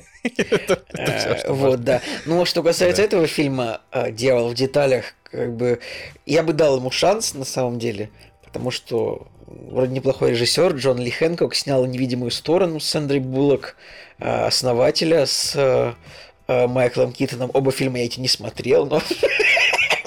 Э, 0.93 1.51
Вот, 1.51 1.83
да. 1.83 2.01
Ну, 2.25 2.45
что 2.45 2.61
касается 2.63 3.01
этого 3.01 3.25
фильма 3.25 3.81
э, 3.91 4.11
«Дьявол 4.11 4.49
в 4.49 4.53
деталях», 4.53 5.13
как 5.23 5.55
бы 5.55 5.79
я 6.25 6.43
бы 6.43 6.53
дал 6.53 6.77
ему 6.77 6.91
шанс 6.91 7.33
на 7.33 7.45
самом 7.45 7.79
деле, 7.79 8.09
потому 8.43 8.69
что 8.69 9.27
вроде 9.69 9.93
неплохой 9.93 10.31
режиссер 10.31 10.73
Джон 10.75 10.99
Ли 10.99 11.11
Хэнкок 11.11 11.55
снял 11.55 11.85
«Невидимую 11.85 12.31
сторону» 12.31 12.79
с 12.79 12.85
Сэндрой 12.85 13.19
Буллок, 13.19 13.75
э, 14.19 14.45
основателя 14.45 15.25
с 15.25 15.53
э, 15.55 15.93
э, 16.47 16.67
Майклом 16.67 17.13
Китоном. 17.13 17.51
Оба 17.53 17.71
фильма 17.71 17.99
я 17.99 18.05
эти 18.05 18.19
не 18.19 18.27
смотрел, 18.27 18.85
но... 18.85 19.01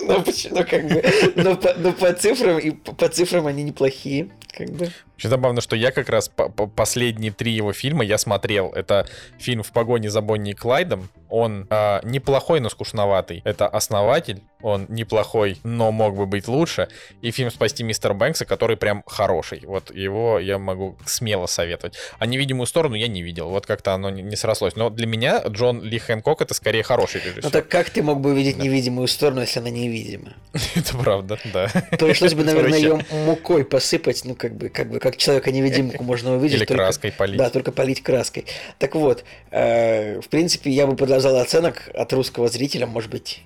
Но 0.06 0.20
почему, 0.20 0.56
как 0.56 0.86
бы, 0.86 1.02
но 1.34 1.56
по, 1.56 1.72
но 1.78 1.92
по 1.92 2.12
цифрам 2.12 2.58
и 2.58 2.72
по 2.72 3.08
цифрам 3.08 3.46
они 3.46 3.62
неплохие, 3.62 4.28
как 4.56 4.70
бы. 4.70 4.90
Очень 5.16 5.30
забавно, 5.30 5.60
что 5.60 5.76
я 5.76 5.90
как 5.92 6.08
раз 6.08 6.28
по- 6.28 6.48
по- 6.48 6.66
последние 6.66 7.32
три 7.32 7.52
его 7.52 7.72
фильма 7.72 8.04
я 8.04 8.18
смотрел. 8.18 8.72
Это 8.72 9.06
фильм 9.38 9.62
«В 9.62 9.70
погоне 9.72 10.10
за 10.10 10.20
Бонни 10.20 10.52
и 10.52 10.54
Клайдом». 10.54 11.08
Он 11.28 11.66
а, 11.70 12.00
неплохой, 12.04 12.60
но 12.60 12.68
скучноватый. 12.68 13.42
Это 13.44 13.66
«Основатель». 13.68 14.42
Он 14.62 14.86
неплохой, 14.88 15.58
но 15.62 15.92
мог 15.92 16.16
бы 16.16 16.26
быть 16.26 16.48
лучше. 16.48 16.88
И 17.20 17.30
фильм 17.30 17.50
«Спасти 17.50 17.82
мистера 17.82 18.14
Бэнкса», 18.14 18.44
который 18.44 18.76
прям 18.76 19.02
хороший. 19.06 19.62
Вот 19.66 19.94
его 19.94 20.38
я 20.38 20.58
могу 20.58 20.96
смело 21.04 21.46
советовать. 21.46 21.96
А 22.18 22.26
«Невидимую 22.26 22.66
сторону» 22.66 22.94
я 22.94 23.08
не 23.08 23.22
видел. 23.22 23.50
Вот 23.50 23.66
как-то 23.66 23.92
оно 23.92 24.10
не, 24.10 24.22
не 24.22 24.36
срослось. 24.36 24.74
Но 24.74 24.90
для 24.90 25.06
меня 25.06 25.42
Джон 25.46 25.82
Ли 25.82 25.98
Хэнкок 25.98 26.40
это 26.40 26.54
скорее 26.54 26.82
хороший 26.82 27.20
режиссер. 27.20 27.44
Ну 27.44 27.50
так 27.50 27.68
как 27.68 27.90
ты 27.90 28.02
мог 28.02 28.20
бы 28.20 28.30
увидеть 28.30 28.56
невидимую 28.56 29.06
сторону, 29.08 29.42
если 29.42 29.60
она 29.60 29.70
невидима? 29.70 30.34
Это 30.74 30.96
правда, 30.96 31.38
да. 31.52 31.68
Пришлось 31.98 32.34
бы, 32.34 32.44
наверное, 32.44 32.78
ее 32.78 33.00
мукой 33.10 33.64
посыпать, 33.64 34.24
ну 34.24 34.34
как 34.44 34.56
бы, 34.56 34.68
как 34.68 34.90
бы, 34.90 34.98
как 34.98 35.16
человека-невидимку 35.16 36.04
можно 36.04 36.36
увидеть. 36.36 36.58
Или 36.58 36.64
только, 36.66 36.82
краской 36.82 37.12
полить. 37.12 37.38
Да, 37.38 37.48
только 37.48 37.72
полить 37.72 38.02
краской. 38.02 38.44
Так 38.78 38.94
вот, 38.94 39.24
э, 39.50 40.20
в 40.20 40.28
принципе, 40.28 40.70
я 40.70 40.86
бы 40.86 40.96
подождал 40.96 41.38
оценок 41.38 41.90
от 41.94 42.12
русского 42.12 42.48
зрителя, 42.48 42.86
может 42.86 43.10
быть, 43.10 43.42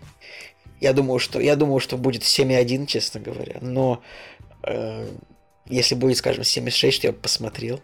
я 0.80 0.92
думаю, 0.92 1.20
что, 1.20 1.38
я 1.38 1.54
думаю, 1.54 1.78
что 1.78 1.96
будет 1.96 2.22
7,1, 2.22 2.86
честно 2.86 3.20
говоря, 3.20 3.58
но 3.60 4.02
э, 4.64 5.06
если 5.66 5.94
будет, 5.94 6.16
скажем, 6.16 6.42
7,6, 6.42 7.00
я 7.04 7.12
бы 7.12 7.18
посмотрел. 7.18 7.80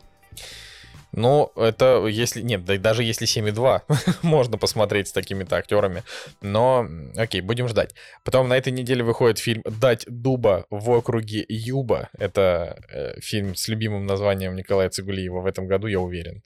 Ну, 1.16 1.52
это 1.54 2.06
если... 2.06 2.42
Нет, 2.42 2.64
да, 2.64 2.76
даже 2.76 3.04
если 3.04 3.26
7,2 3.26 3.82
можно 4.22 4.58
посмотреть 4.58 5.08
с 5.08 5.12
такими-то 5.12 5.56
актерами. 5.56 6.02
Но, 6.42 6.88
окей, 7.16 7.40
будем 7.40 7.68
ждать. 7.68 7.94
Потом 8.24 8.48
на 8.48 8.56
этой 8.56 8.72
неделе 8.72 9.04
выходит 9.04 9.38
фильм 9.38 9.62
«Дать 9.64 10.04
дуба 10.08 10.66
в 10.70 10.90
округе 10.90 11.44
Юба». 11.48 12.08
Это 12.18 12.78
э, 12.90 13.20
фильм 13.20 13.54
с 13.54 13.68
любимым 13.68 14.06
названием 14.06 14.56
Николая 14.56 14.90
Цигулиева 14.90 15.40
в 15.40 15.46
этом 15.46 15.68
году, 15.68 15.86
я 15.86 16.00
уверен. 16.00 16.42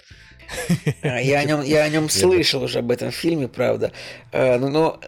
А, 1.02 1.20
я 1.20 1.40
о 1.40 1.44
нем, 1.44 1.62
я 1.62 1.82
о 1.82 1.88
нем 1.88 2.08
слышал 2.08 2.62
уже 2.62 2.78
об 2.78 2.90
этом 2.90 3.10
фильме, 3.10 3.48
правда. 3.48 3.92
Э, 4.32 4.58
но, 4.58 4.68
но 4.68 5.00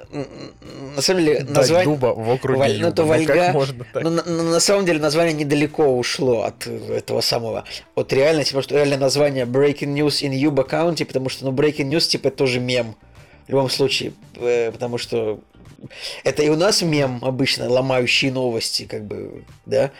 на 0.97 1.03
самом 1.03 1.25
деле 1.25 1.45
название... 1.45 1.85
дуба 1.85 2.07
в 2.15 2.31
округе 2.31 2.59
Валь... 2.59 2.81
Ну, 2.81 2.89
это 2.89 3.05
Вальга... 3.05 3.55
Но, 3.95 4.11
на, 4.11 4.23
на 4.23 4.61
самом 4.61 4.85
деле 4.85 5.01
название 5.01 5.35
недалеко 5.35 5.97
ушло 5.97 6.43
от 6.43 6.67
этого 6.67 7.21
самого, 7.21 7.65
от 7.95 8.13
реальности, 8.13 8.51
потому 8.51 8.63
что 8.63 8.75
реальное 8.75 8.99
название 8.99 9.45
Breaking 9.45 9.95
News 9.95 10.23
in 10.23 10.33
Yuba 10.33 10.69
County, 10.69 11.05
потому 11.05 11.29
что, 11.29 11.45
ну, 11.47 11.53
Breaking 11.53 11.91
News, 11.91 12.09
типа, 12.09 12.29
это 12.29 12.37
тоже 12.37 12.61
мем. 12.61 12.97
В 13.47 13.51
любом 13.51 13.71
случае, 13.71 14.13
э, 14.37 14.71
потому 14.71 14.99
что 14.99 15.41
это 16.25 16.43
и 16.43 16.49
у 16.49 16.57
нас 16.57 16.83
мем 16.83 17.19
обычно, 17.23 17.69
ломающие 17.69 18.33
новости, 18.33 18.85
как 18.85 19.05
бы, 19.05 19.45
да, 19.67 19.91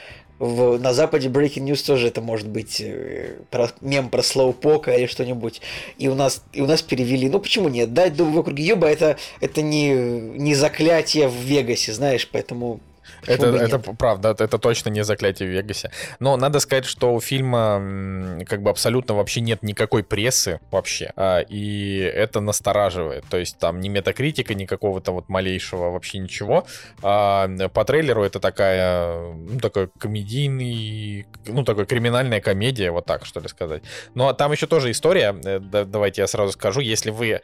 в, 0.41 0.79
на 0.79 0.95
Западе 0.95 1.29
Breaking 1.29 1.67
News 1.67 1.85
тоже 1.87 2.09
это 2.09 2.23
может 2.23 2.49
быть 2.49 2.81
э, 2.81 3.37
про, 3.51 3.71
мем 3.83 4.09
про 4.09 4.23
слоупока 4.23 4.91
или 4.93 5.07
что-нибудь. 5.07 5.61
И 5.99 6.09
у 6.09 6.15
нас 6.15 6.43
и 6.55 6.63
у 6.63 6.67
нас 6.67 6.81
перевели. 6.81 7.29
Ну 7.29 7.39
почему 7.41 7.69
нет? 7.69 7.93
Дать 7.93 8.17
дуб 8.17 8.31
в 8.31 8.39
округе 8.39 8.65
Юба 8.65 8.89
это, 8.89 9.19
это 9.41 9.61
не, 9.61 9.93
не 9.93 10.55
заклятие 10.55 11.29
в 11.29 11.35
Вегасе, 11.35 11.93
знаешь, 11.93 12.27
поэтому 12.27 12.81
это, 13.27 13.47
это 13.47 13.79
правда, 13.79 14.31
это 14.39 14.59
точно 14.59 14.91
не 14.91 15.05
заклятие 15.05 15.49
в 15.49 15.53
Вегасе. 15.53 15.91
Но 16.19 16.37
надо 16.37 16.61
сказать, 16.61 16.85
что 16.85 17.15
у 17.15 17.21
фильма 17.21 18.45
как 18.47 18.63
бы 18.63 18.71
абсолютно 18.71 19.15
вообще 19.15 19.41
нет 19.41 19.63
никакой 19.63 20.03
прессы 20.03 20.61
вообще. 20.71 21.13
А, 21.17 21.41
и 21.41 21.99
это 21.99 22.41
настораживает. 22.41 23.25
То 23.31 23.37
есть 23.37 23.59
там 23.59 23.81
ни 23.81 23.89
метакритика, 23.89 24.55
ни 24.55 24.65
какого-то 24.65 25.13
вот 25.13 25.29
малейшего 25.29 25.91
вообще 25.91 26.19
ничего. 26.19 26.67
А, 27.03 27.49
по 27.69 27.85
трейлеру 27.85 28.25
это 28.25 28.41
такая, 28.41 29.33
ну, 29.33 29.59
такой 29.61 29.89
комедийный, 29.99 31.27
ну, 31.47 31.65
такой 31.65 31.87
криминальная 31.87 32.41
комедия, 32.41 32.91
вот 32.91 33.07
так, 33.07 33.25
что 33.27 33.41
ли 33.41 33.49
сказать. 33.49 33.83
Но 34.15 34.33
там 34.33 34.53
еще 34.53 34.67
тоже 34.67 34.91
история, 34.91 35.35
э, 35.45 35.61
давайте 35.61 36.23
я 36.23 36.27
сразу 36.27 36.53
скажу, 36.53 36.81
если 36.81 37.11
вы 37.11 37.31
Э, 37.31 37.41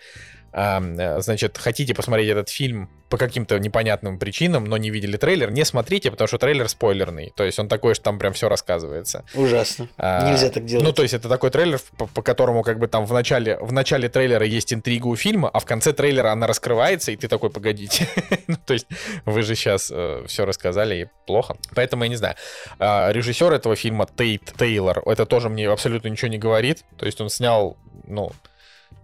значит, 0.57 1.59
хотите 1.59 1.95
посмотреть 1.95 2.31
этот 2.31 2.49
фильм 2.49 2.89
по 3.09 3.19
каким-то 3.19 3.59
непонятным 3.59 4.19
причинам, 4.19 4.65
но 4.65 4.77
не 4.77 4.91
видели 4.91 5.17
трейлер, 5.17 5.51
не 5.51 5.65
смотрите, 5.65 6.11
потому 6.11 6.27
что 6.27 6.39
трейлер 6.39 6.69
спойлерный. 6.69 7.33
То 7.37 7.45
есть 7.45 7.59
он 7.59 7.69
такой, 7.69 7.95
что 7.95 8.05
там 8.05 8.19
прям 8.19 8.33
все 8.33 8.49
рассказывается. 8.49 9.25
Ужасно. 9.35 9.89
А, 9.97 10.29
Нельзя 10.29 10.51
так 10.51 10.65
делать. 10.65 10.85
Ну, 10.85 10.93
то 10.93 11.03
есть 11.03 11.15
это 11.15 11.29
такой 11.29 11.51
трейлер, 11.51 11.79
по, 11.97 12.07
по 12.07 12.23
которому 12.23 12.63
как 12.63 12.79
бы 12.79 12.89
там 12.89 13.05
в 13.07 13.13
начале, 13.13 13.59
в 13.59 13.73
начале 13.73 14.09
трейлера 14.09 14.45
есть 14.45 14.73
интрига 14.73 15.07
у 15.07 15.17
фильма, 15.17 15.49
а 15.49 15.61
в 15.61 15.65
конце 15.65 15.93
трейлера 15.93 16.33
она 16.33 16.47
раскрывается, 16.47 17.13
и 17.13 17.17
ты 17.17 17.29
такой, 17.29 17.51
погодите. 17.51 18.09
ну, 18.47 18.57
то 18.65 18.73
есть 18.73 18.87
вы 19.25 19.43
же 19.43 19.55
сейчас 19.55 19.93
э, 19.95 20.25
все 20.27 20.45
рассказали, 20.45 21.03
и 21.03 21.07
плохо. 21.27 21.57
Поэтому 21.75 22.05
я 22.05 22.09
не 22.09 22.17
знаю. 22.17 22.35
Э, 22.79 23.13
режиссер 23.13 23.53
этого 23.53 23.77
фильма 23.77 24.09
Тейт 24.17 24.53
Тейлор, 24.59 25.03
это 25.07 25.27
тоже 25.27 25.49
мне 25.49 25.69
абсолютно 25.69 26.09
ничего 26.09 26.29
не 26.29 26.39
говорит. 26.39 26.85
То 26.97 27.07
есть 27.07 27.21
он 27.21 27.31
снял, 27.31 27.77
ну, 28.07 28.33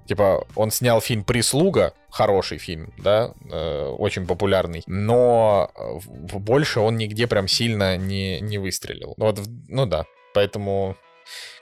Типа, 0.06 0.46
он 0.56 0.70
снял 0.70 1.00
фильм 1.00 1.24
«Прислуга», 1.24 1.94
хороший 2.10 2.58
фильм, 2.58 2.92
да, 2.98 3.32
э, 3.50 3.86
очень 3.98 4.26
популярный, 4.26 4.82
но 4.86 5.70
больше 6.04 6.80
он 6.80 6.96
нигде 6.96 7.26
прям 7.26 7.48
сильно 7.48 7.96
не, 7.96 8.40
не 8.40 8.58
выстрелил. 8.58 9.14
Ну, 9.16 9.26
вот, 9.26 9.40
ну 9.68 9.86
да, 9.86 10.04
поэтому 10.34 10.96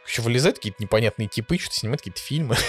еще 0.07 0.23
вылезают 0.23 0.57
какие-то 0.57 0.83
непонятные 0.83 1.29
типы, 1.29 1.59
что-то 1.59 1.77
снимают 1.77 2.01
какие-то 2.01 2.21
фильмы. 2.21 2.57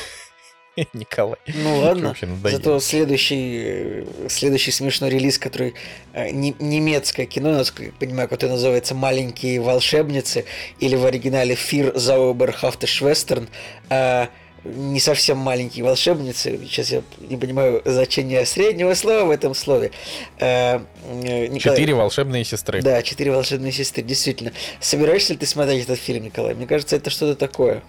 Николай. 0.94 1.38
Ну 1.48 1.80
ладно. 1.80 2.16
Зато 2.44 2.80
следующий, 2.80 4.06
следующий 4.30 4.72
смешной 4.72 5.10
релиз, 5.10 5.38
который 5.38 5.74
э, 6.14 6.32
не, 6.32 6.56
немецкое 6.60 7.26
кино, 7.26 7.52
насколько 7.52 7.86
я 7.86 7.92
понимаю, 7.92 8.30
которое 8.30 8.54
называется 8.54 8.96
«Маленькие 8.96 9.60
волшебницы» 9.60 10.46
или 10.80 10.96
в 10.96 11.06
оригинале 11.06 11.56
«Фир 11.56 11.98
Зауэрхафте 11.98 12.88
Швестерн», 12.88 13.50
э, 13.90 14.28
не 14.64 15.00
совсем 15.00 15.38
маленькие 15.38 15.84
волшебницы. 15.84 16.60
Сейчас 16.66 16.92
я 16.92 17.02
не 17.20 17.38
понимаю 17.38 17.82
значения 17.86 18.46
среднего 18.46 18.94
слова 18.94 19.26
в 19.26 19.32
этом 19.32 19.56
слове. 19.56 19.92
Э, 20.40 20.80
Николай... 21.12 21.60
Четыре 21.60 21.96
волшебные 21.96 22.44
сестры. 22.44 22.82
Да, 22.82 23.02
четыре 23.02 23.32
волшебные 23.32 23.72
сестры, 23.72 24.04
действительно. 24.04 24.52
Собираешься 24.80 25.34
ли 25.34 25.40
ты 25.40 25.46
смотреть 25.46 25.86
этот 25.86 26.00
фильм, 26.00 26.24
Николай? 26.24 26.54
Мне 26.54 26.68
кажется, 26.68 26.96
это 26.96 27.10
что-то 27.10 27.36
такое. 27.36 27.82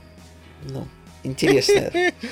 Ну, 0.65 0.89
интересное. 1.25 2.15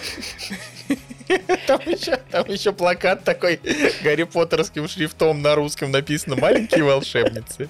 Там 1.69 1.81
еще, 1.87 2.17
там 2.33 2.45
еще 2.49 2.73
плакат 2.73 3.23
такой 3.23 3.61
Гарри 4.03 4.25
Поттерским 4.25 4.89
шрифтом 4.89 5.43
на 5.43 5.55
русском 5.55 5.93
написано 5.93 6.35
«Маленькие 6.35 6.83
волшебницы». 6.83 7.69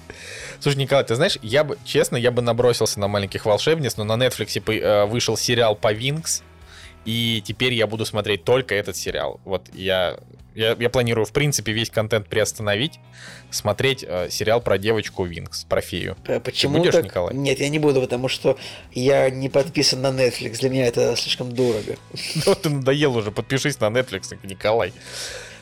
Слушай, 0.59 0.77
Николай, 0.77 1.05
ты 1.05 1.13
знаешь, 1.13 1.37
я 1.43 1.63
бы, 1.63 1.77
честно, 1.85 2.15
я 2.15 2.31
бы 2.31 2.41
набросился 2.41 2.99
на 2.99 3.07
«Маленьких 3.07 3.45
волшебниц», 3.45 3.97
но 3.97 4.03
на 4.03 4.13
Netflix 4.13 4.59
э, 4.65 5.05
вышел 5.05 5.37
сериал 5.37 5.75
по 5.75 5.93
Винкс, 5.93 6.41
и 7.05 7.41
теперь 7.45 7.73
я 7.73 7.87
буду 7.87 8.05
смотреть 8.05 8.43
только 8.43 8.75
этот 8.75 8.95
сериал. 8.95 9.39
Вот 9.43 9.69
я, 9.73 10.17
я, 10.53 10.75
я 10.79 10.89
планирую, 10.89 11.25
в 11.25 11.31
принципе, 11.31 11.71
весь 11.71 11.89
контент 11.89 12.27
приостановить, 12.27 12.99
смотреть 13.49 14.05
э, 14.07 14.29
сериал 14.29 14.61
про 14.61 14.77
девочку 14.77 15.23
Винкс, 15.23 15.63
про 15.63 15.81
фею. 15.81 16.15
Почему 16.43 16.73
Ты 16.73 16.79
будешь, 16.79 16.93
так? 16.93 17.05
Николай? 17.05 17.33
Нет, 17.35 17.59
я 17.59 17.69
не 17.69 17.79
буду, 17.79 18.01
потому 18.01 18.27
что 18.27 18.57
я 18.91 19.29
не 19.29 19.49
подписан 19.49 20.01
на 20.01 20.07
Netflix. 20.07 20.59
Для 20.59 20.69
меня 20.69 20.87
это 20.87 21.15
слишком 21.15 21.51
дорого. 21.51 21.95
Ну, 22.45 22.55
ты 22.55 22.69
надоел 22.69 23.15
уже, 23.15 23.31
подпишись 23.31 23.79
на 23.79 23.85
Netflix, 23.85 24.35
Николай. 24.43 24.93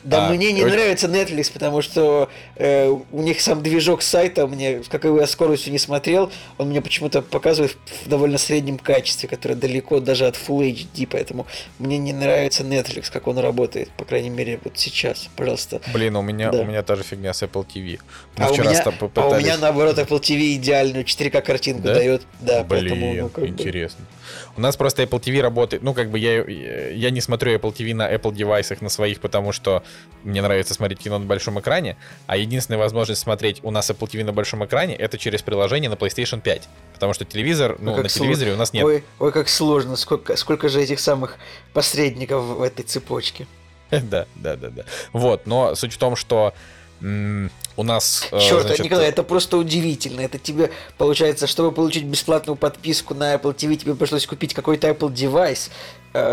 Да, 0.02 0.28
а, 0.28 0.30
мне 0.30 0.52
не 0.52 0.62
очень... 0.62 0.74
нравится 0.74 1.06
Netflix, 1.06 1.52
потому 1.52 1.82
что 1.82 2.28
э, 2.56 2.88
у 2.88 3.22
них 3.22 3.40
сам 3.40 3.62
движок 3.62 4.02
сайта, 4.02 4.46
мне, 4.46 4.82
с 4.82 4.88
какой 4.88 5.18
я 5.20 5.26
скоростью 5.26 5.72
не 5.72 5.78
смотрел, 5.78 6.30
он 6.58 6.68
мне 6.68 6.80
почему-то 6.80 7.22
показывает 7.22 7.76
в 8.04 8.08
довольно 8.08 8.38
среднем 8.38 8.78
качестве, 8.78 9.28
которое 9.28 9.54
далеко 9.54 10.00
даже 10.00 10.26
от 10.26 10.36
Full 10.36 10.72
HD, 10.72 11.06
поэтому 11.10 11.46
мне 11.78 11.98
не 11.98 12.12
нравится 12.12 12.62
Netflix, 12.62 13.10
как 13.12 13.26
он 13.26 13.38
работает, 13.38 13.90
по 13.90 14.04
крайней 14.04 14.30
мере, 14.30 14.58
вот 14.64 14.78
сейчас, 14.78 15.28
пожалуйста. 15.36 15.80
Блин, 15.92 16.16
у 16.16 16.22
меня, 16.22 16.50
да. 16.50 16.60
у 16.60 16.64
меня 16.64 16.82
та 16.82 16.96
же 16.96 17.02
фигня 17.02 17.34
с 17.34 17.42
Apple 17.42 17.66
TV. 17.66 18.00
Мы 18.36 18.44
а, 18.44 18.50
у 18.50 18.56
меня, 18.56 18.82
попытались... 18.82 19.32
а 19.32 19.36
у 19.36 19.38
меня, 19.38 19.58
наоборот, 19.58 19.98
Apple 19.98 20.20
TV 20.20 20.54
идеальную 20.56 21.04
4К 21.04 21.42
картинку 21.42 21.82
да? 21.82 21.94
дает. 21.94 22.22
Да, 22.40 22.64
Блин, 22.64 22.88
поэтому, 22.88 23.14
ну, 23.14 23.28
как 23.28 23.46
интересно. 23.46 24.00
Бы... 24.00 24.19
У 24.56 24.60
нас 24.60 24.76
просто 24.76 25.02
Apple 25.02 25.20
TV 25.20 25.40
работает, 25.40 25.82
ну, 25.82 25.94
как 25.94 26.10
бы 26.10 26.18
я, 26.18 26.42
я 26.42 27.10
не 27.10 27.20
смотрю 27.20 27.54
Apple 27.54 27.74
TV 27.74 27.94
на 27.94 28.12
Apple 28.12 28.34
девайсах 28.34 28.80
на 28.80 28.88
своих, 28.88 29.20
потому 29.20 29.52
что 29.52 29.82
мне 30.24 30.42
нравится 30.42 30.74
смотреть 30.74 31.00
кино 31.00 31.18
на 31.18 31.26
большом 31.26 31.58
экране, 31.60 31.96
а 32.26 32.36
единственная 32.36 32.78
возможность 32.78 33.20
смотреть 33.20 33.60
у 33.62 33.70
нас 33.70 33.90
Apple 33.90 34.08
TV 34.08 34.24
на 34.24 34.32
большом 34.32 34.64
экране 34.64 34.94
это 34.94 35.18
через 35.18 35.42
приложение 35.42 35.90
на 35.90 35.94
PlayStation 35.94 36.40
5, 36.40 36.68
потому 36.94 37.14
что 37.14 37.24
телевизор, 37.24 37.76
ну, 37.80 37.94
ой, 37.94 38.02
на 38.02 38.08
телевизоре 38.08 38.50
сло... 38.50 38.56
у 38.56 38.58
нас 38.58 38.72
нет. 38.72 38.84
Ой, 38.84 39.04
ой, 39.18 39.32
как 39.32 39.48
сложно, 39.48 39.96
сколько, 39.96 40.36
сколько 40.36 40.68
же 40.68 40.80
этих 40.80 41.00
самых 41.00 41.36
посредников 41.72 42.42
в 42.44 42.62
этой 42.62 42.84
цепочке. 42.84 43.46
Да, 43.90 44.26
да, 44.36 44.56
да, 44.56 44.70
да. 44.70 44.84
Вот, 45.12 45.46
но 45.46 45.74
суть 45.74 45.92
в 45.92 45.98
том, 45.98 46.14
что 46.14 46.54
у 47.80 47.82
нас... 47.82 48.28
Э, 48.30 48.38
Черт, 48.38 48.66
значит... 48.66 48.84
Николай, 48.84 49.08
это 49.08 49.22
просто 49.22 49.56
удивительно. 49.56 50.20
Это 50.20 50.38
тебе, 50.38 50.70
получается, 50.98 51.46
чтобы 51.46 51.72
получить 51.72 52.04
бесплатную 52.04 52.56
подписку 52.56 53.14
на 53.14 53.34
Apple 53.34 53.56
TV, 53.56 53.76
тебе 53.76 53.94
пришлось 53.94 54.26
купить 54.26 54.52
какой-то 54.52 54.88
Apple 54.88 55.10
девайс, 55.12 55.70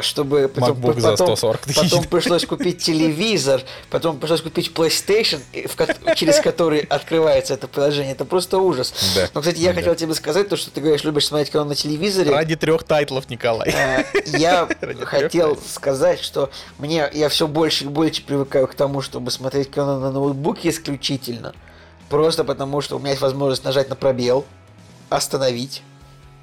чтобы 0.02 0.48
потом, 0.54 0.78
MacBook 0.78 0.96
потом, 0.96 1.02
за 1.02 1.16
140 1.16 1.62
тысяч. 1.62 1.92
потом 1.92 2.06
пришлось 2.06 2.46
купить 2.46 2.80
телевизор, 2.80 3.62
потом 3.90 4.18
пришлось 4.18 4.42
купить 4.42 4.72
PlayStation, 4.74 5.40
в, 5.54 6.16
через 6.16 6.40
который 6.40 6.80
открывается 6.80 7.54
это 7.54 7.68
приложение. 7.68 8.14
Это 8.14 8.26
просто 8.26 8.58
ужас. 8.58 8.94
Да. 9.16 9.30
Но, 9.34 9.42
кстати, 9.42 9.60
я 9.60 9.74
да. 9.74 9.76
хотел 9.76 9.96
тебе 9.96 10.16
сказать, 10.16 10.50
то, 10.50 10.58
что 10.58 10.72
ты 10.72 10.82
говоришь, 10.82 11.04
любишь 11.04 11.28
смотреть 11.28 11.52
кино 11.52 11.64
на 11.64 11.76
телевизоре. 11.76 12.32
Ради 12.32 12.56
трех 12.56 12.84
тайтлов, 12.84 13.30
Николай. 13.30 13.70
Э, 13.70 14.04
я 14.26 14.68
хотел 15.02 15.58
сказать, 15.58 16.22
что 16.22 16.50
мне 16.80 17.08
я 17.14 17.30
все 17.30 17.48
больше 17.48 17.86
и 17.86 17.88
больше 17.88 18.24
привыкаю 18.24 18.68
к 18.68 18.74
тому, 18.74 19.02
чтобы 19.02 19.30
смотреть 19.30 19.70
кино 19.70 20.00
на 20.00 20.12
ноутбуке 20.12 20.70
исключительно. 20.70 21.54
Просто 22.10 22.44
потому, 22.44 22.82
что 22.82 22.96
у 22.96 23.00
меня 23.00 23.10
есть 23.10 23.22
возможность 23.22 23.64
нажать 23.64 23.90
на 23.90 23.96
пробел, 23.96 24.46
остановить, 25.10 25.84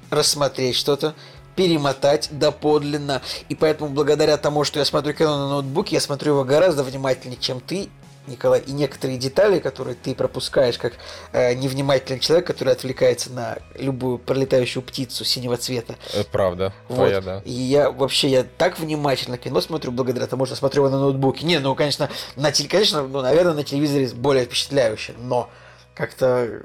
рассмотреть 0.09 0.75
что-то, 0.75 1.15
перемотать 1.55 2.29
доподлинно. 2.31 3.21
И 3.49 3.55
поэтому 3.55 3.89
благодаря 3.89 4.37
тому, 4.37 4.63
что 4.63 4.79
я 4.79 4.85
смотрю 4.85 5.13
кино 5.13 5.37
на 5.37 5.49
ноутбуке, 5.49 5.95
я 5.95 6.01
смотрю 6.01 6.33
его 6.33 6.43
гораздо 6.43 6.83
внимательнее, 6.83 7.39
чем 7.39 7.59
ты 7.59 7.89
Николай, 8.27 8.59
и 8.61 8.71
некоторые 8.71 9.17
детали, 9.17 9.59
которые 9.59 9.95
ты 9.95 10.15
пропускаешь, 10.15 10.77
как 10.77 10.93
э, 11.31 11.53
невнимательный 11.53 12.19
человек, 12.19 12.47
который 12.47 12.73
отвлекается 12.73 13.31
на 13.31 13.57
любую 13.75 14.17
пролетающую 14.17 14.81
птицу 14.81 15.23
синего 15.23 15.57
цвета. 15.57 15.95
Это 16.13 16.29
правда. 16.29 16.73
Вот. 16.87 16.95
Твоя, 16.95 17.21
да. 17.21 17.41
И 17.45 17.51
я 17.51 17.91
вообще 17.91 18.29
я 18.29 18.43
так 18.43 18.79
внимательно 18.79 19.37
кино 19.37 19.61
смотрю 19.61 19.91
благодаря 19.91 20.27
тому, 20.27 20.45
что 20.45 20.55
смотрю 20.55 20.85
его 20.85 20.95
на 20.95 20.99
ноутбуке. 21.01 21.45
Не, 21.45 21.59
ну, 21.59 21.75
конечно, 21.75 22.09
на 22.35 22.51
теле, 22.51 22.69
конечно, 22.69 23.03
ну, 23.03 23.21
наверное, 23.21 23.53
на 23.53 23.63
телевизоре 23.63 24.07
более 24.07 24.45
впечатляюще, 24.45 25.13
но 25.19 25.49
как-то 25.93 26.63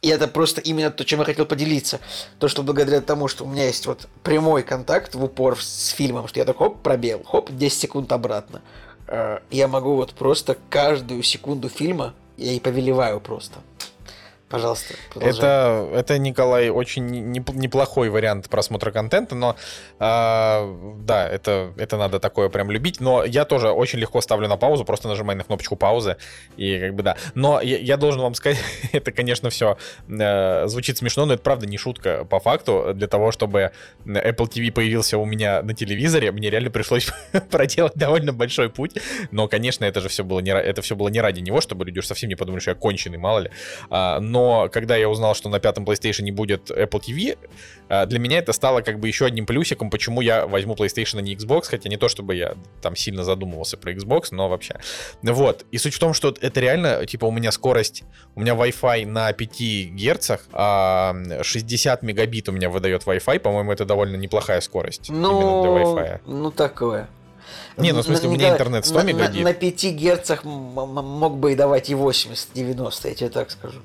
и 0.00 0.08
это 0.08 0.28
просто 0.28 0.60
именно 0.60 0.90
то, 0.90 1.04
чем 1.04 1.18
я 1.20 1.24
хотел 1.24 1.44
поделиться. 1.44 2.00
То, 2.38 2.48
что 2.48 2.62
благодаря 2.62 3.00
тому, 3.00 3.26
что 3.28 3.44
у 3.44 3.48
меня 3.48 3.66
есть 3.66 3.86
вот 3.86 4.08
прямой 4.22 4.62
контакт 4.62 5.14
в 5.14 5.24
упор 5.24 5.60
с 5.60 5.88
фильмом, 5.88 6.28
что 6.28 6.38
я 6.38 6.44
такой 6.44 6.68
хоп, 6.68 6.82
пробел, 6.82 7.24
хоп, 7.24 7.50
10 7.50 7.78
секунд 7.78 8.12
обратно. 8.12 8.62
Э, 9.08 9.40
Я 9.50 9.66
могу 9.66 9.96
вот 9.96 10.12
просто 10.12 10.56
каждую 10.70 11.22
секунду 11.22 11.68
фильма, 11.68 12.14
я 12.36 12.52
и 12.52 12.60
повелеваю 12.60 13.20
просто. 13.20 13.58
Пожалуйста, 14.48 14.94
продолжай. 15.12 15.38
Это, 15.38 15.88
это, 15.94 16.18
Николай, 16.18 16.70
очень 16.70 17.04
неп- 17.36 17.54
неплохой 17.54 18.08
вариант 18.08 18.48
просмотра 18.48 18.90
контента, 18.90 19.34
но 19.34 19.56
а, 19.98 20.94
да, 21.00 21.28
это, 21.28 21.72
это 21.76 21.98
надо 21.98 22.18
такое 22.18 22.48
прям 22.48 22.70
любить. 22.70 22.98
Но 23.00 23.24
я 23.24 23.44
тоже 23.44 23.70
очень 23.70 23.98
легко 23.98 24.22
ставлю 24.22 24.48
на 24.48 24.56
паузу, 24.56 24.86
просто 24.86 25.06
нажимаю 25.08 25.36
на 25.36 25.44
кнопочку 25.44 25.76
паузы, 25.76 26.16
и 26.56 26.78
как 26.78 26.94
бы 26.94 27.02
да. 27.02 27.16
Но 27.34 27.60
я, 27.60 27.76
я 27.76 27.96
должен 27.98 28.22
вам 28.22 28.34
сказать, 28.34 28.58
это, 28.92 29.12
конечно, 29.12 29.50
все 29.50 29.76
звучит 30.08 30.96
смешно, 30.96 31.26
но 31.26 31.34
это 31.34 31.42
правда 31.42 31.66
не 31.66 31.76
шутка 31.76 32.24
по 32.24 32.40
факту. 32.40 32.92
Для 32.94 33.06
того, 33.06 33.32
чтобы 33.32 33.72
Apple 34.06 34.48
TV 34.48 34.72
появился 34.72 35.18
у 35.18 35.26
меня 35.26 35.60
на 35.62 35.74
телевизоре, 35.74 36.32
мне 36.32 36.48
реально 36.48 36.70
пришлось 36.70 37.08
проделать 37.50 37.94
довольно 37.96 38.32
большой 38.32 38.70
путь. 38.70 38.92
Но, 39.30 39.46
конечно, 39.46 39.84
это 39.84 40.00
же 40.00 40.08
все 40.08 40.24
было 40.24 40.40
не, 40.40 40.52
это 40.52 40.80
все 40.80 40.96
было 40.96 41.08
не 41.08 41.20
ради 41.20 41.40
него, 41.40 41.60
чтобы 41.60 41.84
люди 41.84 41.98
уж 41.98 42.06
совсем 42.06 42.30
не 42.30 42.34
подумали, 42.34 42.60
что 42.60 42.70
я 42.70 42.74
конченый, 42.74 43.18
мало 43.18 43.40
ли. 43.40 43.50
А, 43.90 44.20
но 44.20 44.37
когда 44.72 44.96
я 44.96 45.08
узнал, 45.08 45.34
что 45.34 45.48
на 45.48 45.60
пятом 45.60 45.84
PlayStation 45.84 46.22
не 46.22 46.32
будет 46.32 46.70
Apple 46.70 47.00
TV, 47.00 47.38
а, 47.88 48.06
для 48.06 48.18
меня 48.18 48.38
это 48.38 48.52
стало 48.52 48.80
как 48.82 48.98
бы 48.98 49.08
еще 49.08 49.26
одним 49.26 49.46
плюсиком, 49.46 49.90
почему 49.90 50.20
я 50.20 50.46
возьму 50.46 50.74
PlayStation, 50.74 51.18
а 51.18 51.22
не 51.22 51.34
Xbox, 51.34 51.64
хотя 51.68 51.88
не 51.88 51.96
то, 51.96 52.08
чтобы 52.08 52.34
я 52.34 52.54
там 52.82 52.96
сильно 52.96 53.24
задумывался 53.24 53.76
про 53.76 53.92
Xbox, 53.92 54.28
но 54.30 54.48
вообще. 54.48 54.78
Вот. 55.22 55.64
И 55.70 55.78
суть 55.78 55.94
в 55.94 55.98
том, 55.98 56.14
что 56.14 56.34
это 56.40 56.60
реально, 56.60 57.06
типа, 57.06 57.24
у 57.26 57.30
меня 57.30 57.50
скорость, 57.52 58.04
у 58.34 58.40
меня 58.40 58.52
Wi-Fi 58.54 59.06
на 59.06 59.32
5 59.32 59.60
герцах, 59.94 60.44
а 60.52 61.14
60 61.42 62.02
мегабит 62.02 62.48
у 62.48 62.52
меня 62.52 62.68
выдает 62.70 63.04
Wi-Fi, 63.04 63.38
по-моему, 63.40 63.72
это 63.72 63.84
довольно 63.84 64.16
неплохая 64.16 64.60
скорость 64.60 65.08
именно 65.08 65.28
Ну, 65.28 65.62
для 65.62 65.70
Wi-Fi. 65.70 66.20
ну 66.26 66.50
такое. 66.50 67.08
Не, 67.78 67.92
ну, 67.92 68.00
в 68.00 68.04
смысле, 68.04 68.28
у 68.28 68.32
меня 68.32 68.50
интернет 68.50 68.84
100 68.86 68.94
на- 68.98 69.04
на- 69.04 69.06
мегабит. 69.08 69.44
На, 69.44 69.52
5 69.54 69.90
герцах 69.92 70.44
мог 70.44 71.36
бы 71.38 71.52
и 71.52 71.54
давать 71.54 71.90
и 71.90 71.94
80-90, 71.94 73.08
я 73.08 73.14
тебе 73.14 73.30
так 73.30 73.50
скажу. 73.50 73.80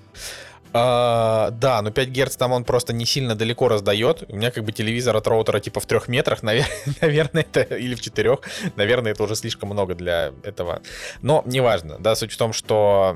А, 0.73 1.51
да, 1.51 1.81
но 1.81 1.91
5 1.91 2.09
Гц 2.09 2.35
там 2.35 2.51
он 2.51 2.63
просто 2.63 2.93
не 2.93 3.05
сильно 3.05 3.35
далеко 3.35 3.67
раздает. 3.67 4.23
У 4.27 4.35
меня 4.35 4.49
как 4.51 4.63
бы 4.63 4.71
телевизор 4.71 5.15
от 5.15 5.27
роутера 5.27 5.59
типа 5.59 5.79
в 5.79 5.85
трех 5.85 6.07
метрах, 6.07 6.41
навер- 6.43 6.65
наверное, 7.01 7.45
это 7.51 7.61
или 7.75 7.93
в 7.95 8.01
четырех. 8.01 8.39
Наверное, 8.75 9.11
это 9.11 9.23
уже 9.23 9.35
слишком 9.35 9.69
много 9.69 9.93
для 9.95 10.31
этого. 10.43 10.81
Но 11.21 11.43
неважно, 11.45 11.97
да, 11.99 12.15
суть 12.15 12.31
в 12.31 12.37
том, 12.37 12.53
что 12.53 13.15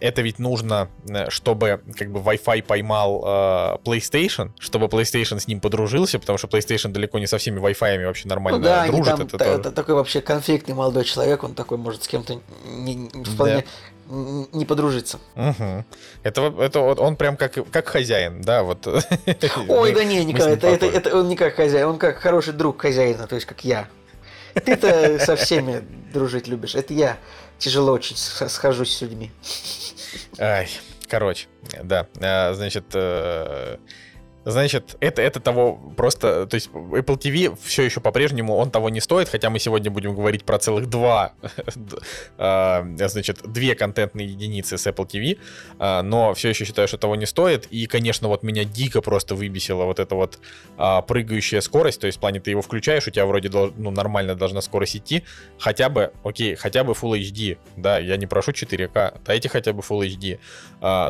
это 0.00 0.22
ведь 0.22 0.38
нужно, 0.38 0.88
э, 1.08 1.30
чтобы 1.30 1.80
как 1.96 2.10
бы 2.10 2.18
Wi-Fi 2.20 2.62
поймал 2.62 3.22
э, 3.24 3.76
PlayStation, 3.84 4.50
чтобы 4.58 4.86
PlayStation 4.86 5.38
с 5.38 5.46
ним 5.46 5.60
подружился, 5.60 6.18
потому 6.18 6.38
что 6.38 6.48
PlayStation 6.48 6.88
далеко 6.88 7.18
не 7.20 7.26
со 7.26 7.38
всеми 7.38 7.60
Wi-Fi 7.60 8.06
вообще 8.06 8.26
нормально 8.28 8.58
ну 8.58 8.64
да, 8.64 8.86
дружит. 8.86 9.04
там 9.06 9.20
это 9.20 9.38
та- 9.38 9.44
тоже. 9.44 9.62
та- 9.62 9.70
такой 9.70 9.94
вообще 9.94 10.20
конфликтный 10.20 10.74
молодой 10.74 11.04
человек, 11.04 11.44
он 11.44 11.54
такой 11.54 11.78
может 11.78 12.02
с 12.02 12.08
кем-то 12.08 12.40
не, 12.66 12.94
не- 12.96 13.24
вполне 13.24 13.54
н- 13.58 13.64
не 14.12 14.64
подружиться. 14.64 15.18
Мгм. 15.34 15.84
Это, 16.22 16.42
вот- 16.42 16.60
это 16.60 16.80
он 16.80 17.16
прям 17.16 17.36
как, 17.36 17.54
как 17.70 17.88
хозяин, 17.88 18.42
да, 18.42 18.62
вот. 18.62 18.86
Ой, 19.68 19.92
да 19.92 20.04
не, 20.04 20.24
Николай, 20.24 20.54
это, 20.54 20.68
это, 20.68 20.86
это 20.86 21.16
он 21.16 21.28
не 21.28 21.36
как 21.36 21.54
хозяин, 21.54 21.86
он 21.86 21.98
как 21.98 22.18
хороший 22.18 22.52
друг 22.52 22.80
хозяина, 22.82 23.26
то 23.26 23.34
есть 23.34 23.46
как 23.46 23.64
я. 23.64 23.88
Ты-то 24.54 25.18
со 25.24 25.36
всеми 25.36 25.82
дружить 26.12 26.46
любишь, 26.46 26.74
это 26.74 26.92
я 26.94 27.16
тяжело 27.58 27.92
очень 27.92 28.16
схожусь 28.16 28.96
с 28.96 29.00
людьми. 29.00 29.30
Ай, 30.38 30.68
короче, 31.08 31.46
да, 31.82 32.06
а, 32.20 32.52
значит, 32.54 32.84
э, 32.92 33.78
значит, 34.44 34.96
это, 35.00 35.22
это 35.22 35.40
того 35.40 35.76
просто, 35.96 36.46
то 36.46 36.54
есть 36.54 36.70
Apple 36.70 37.18
TV 37.18 37.56
все 37.62 37.82
еще 37.82 38.00
по-прежнему 38.00 38.56
он 38.56 38.70
того 38.70 38.88
не 38.88 39.00
стоит, 39.00 39.28
хотя 39.28 39.50
мы 39.50 39.58
сегодня 39.58 39.90
будем 39.90 40.14
говорить 40.14 40.44
про 40.44 40.58
целых 40.58 40.88
два, 40.88 41.32
а, 42.38 42.84
значит, 42.96 43.40
две 43.44 43.74
контентные 43.74 44.26
единицы 44.26 44.78
с 44.78 44.86
Apple 44.86 45.06
TV, 45.06 45.38
а, 45.78 46.02
но 46.02 46.34
все 46.34 46.50
еще 46.50 46.64
считаю, 46.64 46.88
что 46.88 46.98
того 46.98 47.16
не 47.16 47.26
стоит, 47.26 47.66
и, 47.66 47.86
конечно, 47.86 48.28
вот 48.28 48.42
меня 48.42 48.64
дико 48.64 49.00
просто 49.00 49.34
выбесила 49.34 49.84
вот 49.84 50.00
эта 50.00 50.14
вот 50.14 50.38
а, 50.76 51.02
прыгающая 51.02 51.60
скорость, 51.60 52.00
то 52.00 52.06
есть 52.06 52.18
в 52.18 52.20
плане 52.20 52.40
ты 52.40 52.50
его 52.50 52.62
включаешь, 52.62 53.06
у 53.06 53.10
тебя 53.10 53.26
вроде 53.26 53.48
ну, 53.50 53.90
нормально 53.90 54.34
должна 54.34 54.60
скорость 54.60 54.96
идти, 54.96 55.22
хотя 55.58 55.88
бы, 55.88 56.12
окей, 56.24 56.56
хотя 56.56 56.84
бы 56.84 56.92
Full 56.92 57.20
HD, 57.20 57.58
да, 57.76 57.98
я 57.98 58.16
не 58.16 58.26
прошу 58.26 58.50
4К, 58.50 59.20
дайте 59.24 59.48
хотя 59.48 59.72
бы 59.72 59.82
Full 59.82 60.06
HD, 60.06 60.38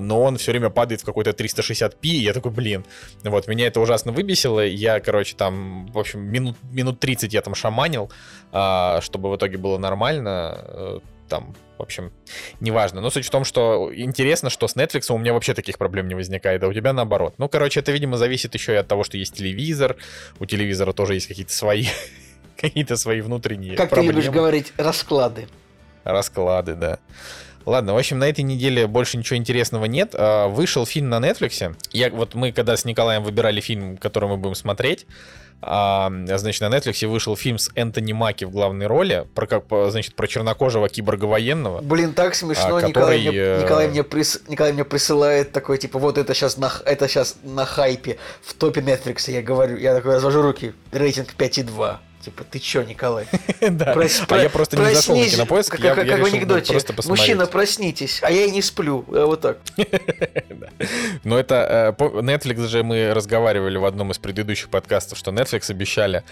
но 0.00 0.22
он 0.22 0.36
все 0.36 0.52
время 0.52 0.70
падает 0.70 1.00
в 1.00 1.04
какой-то 1.04 1.30
360p, 1.30 1.96
и 2.02 2.22
я 2.22 2.32
такой, 2.32 2.50
блин, 2.50 2.84
вот, 3.30 3.46
меня 3.46 3.66
это 3.66 3.80
ужасно 3.80 4.12
выбесило, 4.12 4.64
я, 4.64 5.00
короче, 5.00 5.36
там, 5.36 5.86
в 5.86 5.98
общем, 5.98 6.20
минут, 6.20 6.56
минут 6.70 7.00
30 7.00 7.32
я 7.32 7.40
там 7.40 7.54
шаманил, 7.54 8.10
а, 8.50 9.00
чтобы 9.00 9.30
в 9.30 9.36
итоге 9.36 9.58
было 9.58 9.78
нормально, 9.78 10.58
э, 10.58 10.98
там, 11.28 11.54
в 11.78 11.82
общем, 11.82 12.12
неважно. 12.60 13.00
Но 13.00 13.10
суть 13.10 13.24
в 13.26 13.30
том, 13.30 13.44
что 13.44 13.90
интересно, 13.94 14.50
что 14.50 14.68
с 14.68 14.76
Netflix 14.76 15.12
у 15.12 15.18
меня 15.18 15.32
вообще 15.32 15.54
таких 15.54 15.78
проблем 15.78 16.08
не 16.08 16.14
возникает, 16.14 16.62
а 16.62 16.68
у 16.68 16.72
тебя 16.72 16.92
наоборот. 16.92 17.34
Ну, 17.38 17.48
короче, 17.48 17.80
это, 17.80 17.90
видимо, 17.92 18.16
зависит 18.16 18.54
еще 18.54 18.72
и 18.74 18.76
от 18.76 18.88
того, 18.88 19.04
что 19.04 19.16
есть 19.16 19.34
телевизор, 19.34 19.96
у 20.38 20.46
телевизора 20.46 20.92
тоже 20.92 21.14
есть 21.14 21.26
какие-то 21.26 21.52
свои 21.52 21.86
какие-то 22.56 22.96
свои 22.96 23.20
внутренние 23.20 23.76
Как 23.76 23.88
ты 23.88 23.94
проблемы. 23.96 24.20
любишь 24.20 24.30
говорить, 24.30 24.72
расклады. 24.76 25.48
Расклады, 26.04 26.74
да. 26.74 26.98
Ладно, 27.66 27.94
в 27.94 27.98
общем, 27.98 28.18
на 28.18 28.28
этой 28.28 28.42
неделе 28.42 28.86
больше 28.86 29.16
ничего 29.16 29.36
интересного 29.36 29.84
нет. 29.86 30.14
А, 30.14 30.48
Вышел 30.48 30.86
фильм 30.86 31.08
на 31.08 31.18
Netflix. 31.18 31.74
Я, 31.92 32.10
вот 32.10 32.34
мы 32.34 32.52
когда 32.52 32.76
с 32.76 32.84
Николаем 32.84 33.22
выбирали 33.22 33.60
фильм, 33.60 33.96
который 33.96 34.28
мы 34.28 34.36
будем 34.36 34.54
смотреть, 34.54 35.06
а, 35.64 36.10
значит, 36.26 36.60
на 36.60 36.76
Netflix 36.76 37.06
вышел 37.06 37.36
фильм 37.36 37.56
с 37.58 37.70
Энтони 37.76 38.12
Маки 38.12 38.44
в 38.44 38.50
главной 38.50 38.86
роли, 38.88 39.26
про, 39.34 39.46
как, 39.46 39.64
значит, 39.90 40.16
про 40.16 40.26
чернокожего 40.26 40.88
киборга 40.88 41.26
военного. 41.26 41.80
Блин, 41.80 42.14
так 42.14 42.34
смешно. 42.34 42.76
А, 42.76 42.82
Николай, 42.82 43.18
который, 43.18 43.20
мне, 43.30 43.38
э, 43.38 43.62
Николай, 43.62 43.88
мне 43.88 44.00
прис- 44.00 44.42
Николай 44.48 44.72
мне 44.72 44.84
присылает 44.84 45.52
такой, 45.52 45.78
типа, 45.78 46.00
вот 46.00 46.18
это 46.18 46.34
сейчас 46.34 46.56
на, 46.56 46.72
это 46.84 47.06
сейчас 47.06 47.36
на 47.44 47.64
хайпе 47.64 48.18
в 48.42 48.54
топе 48.54 48.80
Netflix. 48.80 49.30
Я 49.30 49.40
говорю, 49.40 49.76
я 49.76 49.94
такой 49.94 50.16
развожу 50.16 50.42
руки, 50.42 50.74
рейтинг 50.90 51.34
5,2. 51.38 51.98
Типа, 52.24 52.44
ты 52.44 52.58
чё, 52.58 52.82
Николай? 52.82 53.26
Да. 53.60 53.94
Прос- 53.94 54.24
А 54.28 54.38
я 54.38 54.48
просто 54.48 54.76
не 54.76 54.94
зашел 54.94 55.16
на 55.16 55.26
кинопоиск, 55.28 55.72
как, 55.72 55.80
я, 55.80 55.94
как- 55.94 56.06
я 56.06 56.16
в 56.16 56.24
анекдоте. 56.24 56.72
просто 56.72 56.92
посмотреть. 56.92 57.20
Мужчина, 57.28 57.46
проснитесь, 57.46 58.20
а 58.22 58.30
я 58.30 58.44
и 58.46 58.50
не 58.50 58.62
сплю. 58.62 59.04
А 59.08 59.26
Вот 59.26 59.40
так. 59.40 59.58
Да. 60.48 60.68
Но 61.24 61.38
это 61.38 61.94
э, 61.98 62.02
Netflix 62.20 62.66
же 62.68 62.82
мы 62.84 63.12
разговаривали 63.14 63.76
в 63.78 63.84
одном 63.84 64.10
из 64.12 64.18
предыдущих 64.18 64.68
подкастов, 64.68 65.18
что 65.18 65.30
Netflix 65.32 65.70
обещали 65.70 66.22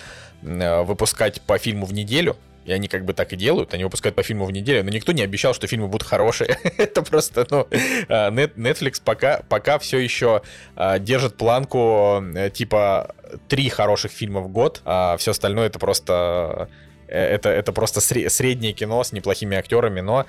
э, 0.43 0.82
выпускать 0.82 1.41
по 1.43 1.59
фильму 1.59 1.86
в 1.86 1.93
неделю. 1.93 2.36
И 2.65 2.73
они 2.73 2.89
как 2.89 3.05
бы 3.05 3.15
так 3.15 3.33
и 3.33 3.37
делают, 3.37 3.73
они 3.75 3.85
выпускают 3.85 4.15
по 4.15 4.23
фильму 4.23 4.45
в 4.45 4.53
неделю, 4.53 4.85
но 4.85 4.91
никто 4.91 5.13
не 5.13 5.23
обещал, 5.23 5.55
что 5.55 5.67
фильмы 5.67 5.89
будут 5.89 6.07
хорошие. 6.07 6.59
Это 6.77 7.03
просто, 7.03 7.47
ну, 7.51 7.67
Net- 7.71 8.55
Netflix 8.57 9.01
пока, 9.03 9.43
пока 9.49 9.79
все 9.79 9.99
еще 9.99 10.43
э, 10.77 10.99
держит 10.99 11.37
планку 11.37 12.23
э, 12.35 12.51
типа 12.51 13.15
три 13.49 13.69
хороших 13.69 14.13
фильма 14.13 14.41
в 14.41 14.49
год, 14.49 14.83
а 14.85 15.17
все 15.17 15.31
остальное 15.31 15.67
это 15.67 15.79
просто 15.79 16.69
э, 17.09 17.35
это, 17.35 17.49
это 17.49 17.73
просто 17.73 18.01
сре- 18.01 18.29
среднее 18.29 18.73
кино 18.73 19.03
с 19.03 19.13
неплохими 19.13 19.57
актерами, 19.57 20.01
но 20.01 20.27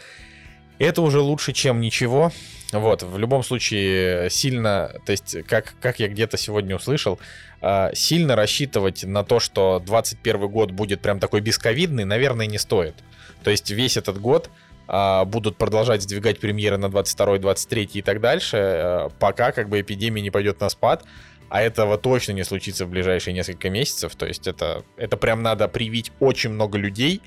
это 0.83 1.01
уже 1.01 1.19
лучше, 1.19 1.53
чем 1.53 1.81
ничего. 1.81 2.31
Вот, 2.71 3.03
в 3.03 3.17
любом 3.17 3.43
случае, 3.43 4.29
сильно, 4.29 4.93
то 5.05 5.11
есть, 5.11 5.37
как, 5.47 5.75
как 5.81 5.99
я 5.99 6.07
где-то 6.07 6.37
сегодня 6.37 6.75
услышал, 6.75 7.19
а, 7.61 7.91
сильно 7.93 8.35
рассчитывать 8.35 9.03
на 9.03 9.23
то, 9.23 9.39
что 9.39 9.81
21 9.85 10.47
год 10.47 10.71
будет 10.71 11.01
прям 11.01 11.19
такой 11.19 11.41
бесковидный, 11.41 12.05
наверное, 12.05 12.45
не 12.45 12.57
стоит. 12.57 12.95
То 13.43 13.51
есть 13.51 13.69
весь 13.71 13.97
этот 13.97 14.19
год 14.19 14.49
а, 14.87 15.25
будут 15.25 15.57
продолжать 15.57 16.01
сдвигать 16.01 16.39
премьеры 16.39 16.77
на 16.77 16.89
22, 16.89 17.37
23 17.39 17.89
и 17.93 18.01
так 18.01 18.19
дальше, 18.21 18.57
а, 18.57 19.09
пока 19.19 19.51
как 19.51 19.69
бы 19.69 19.81
эпидемия 19.81 20.21
не 20.21 20.31
пойдет 20.31 20.59
на 20.61 20.69
спад. 20.69 21.03
А 21.49 21.61
этого 21.61 21.97
точно 21.97 22.31
не 22.31 22.45
случится 22.45 22.85
в 22.85 22.89
ближайшие 22.89 23.33
несколько 23.33 23.69
месяцев. 23.69 24.15
То 24.15 24.25
есть 24.25 24.47
это, 24.47 24.85
это 24.95 25.17
прям 25.17 25.43
надо 25.43 25.67
привить 25.67 26.13
очень 26.21 26.49
много 26.51 26.77
людей, 26.77 27.21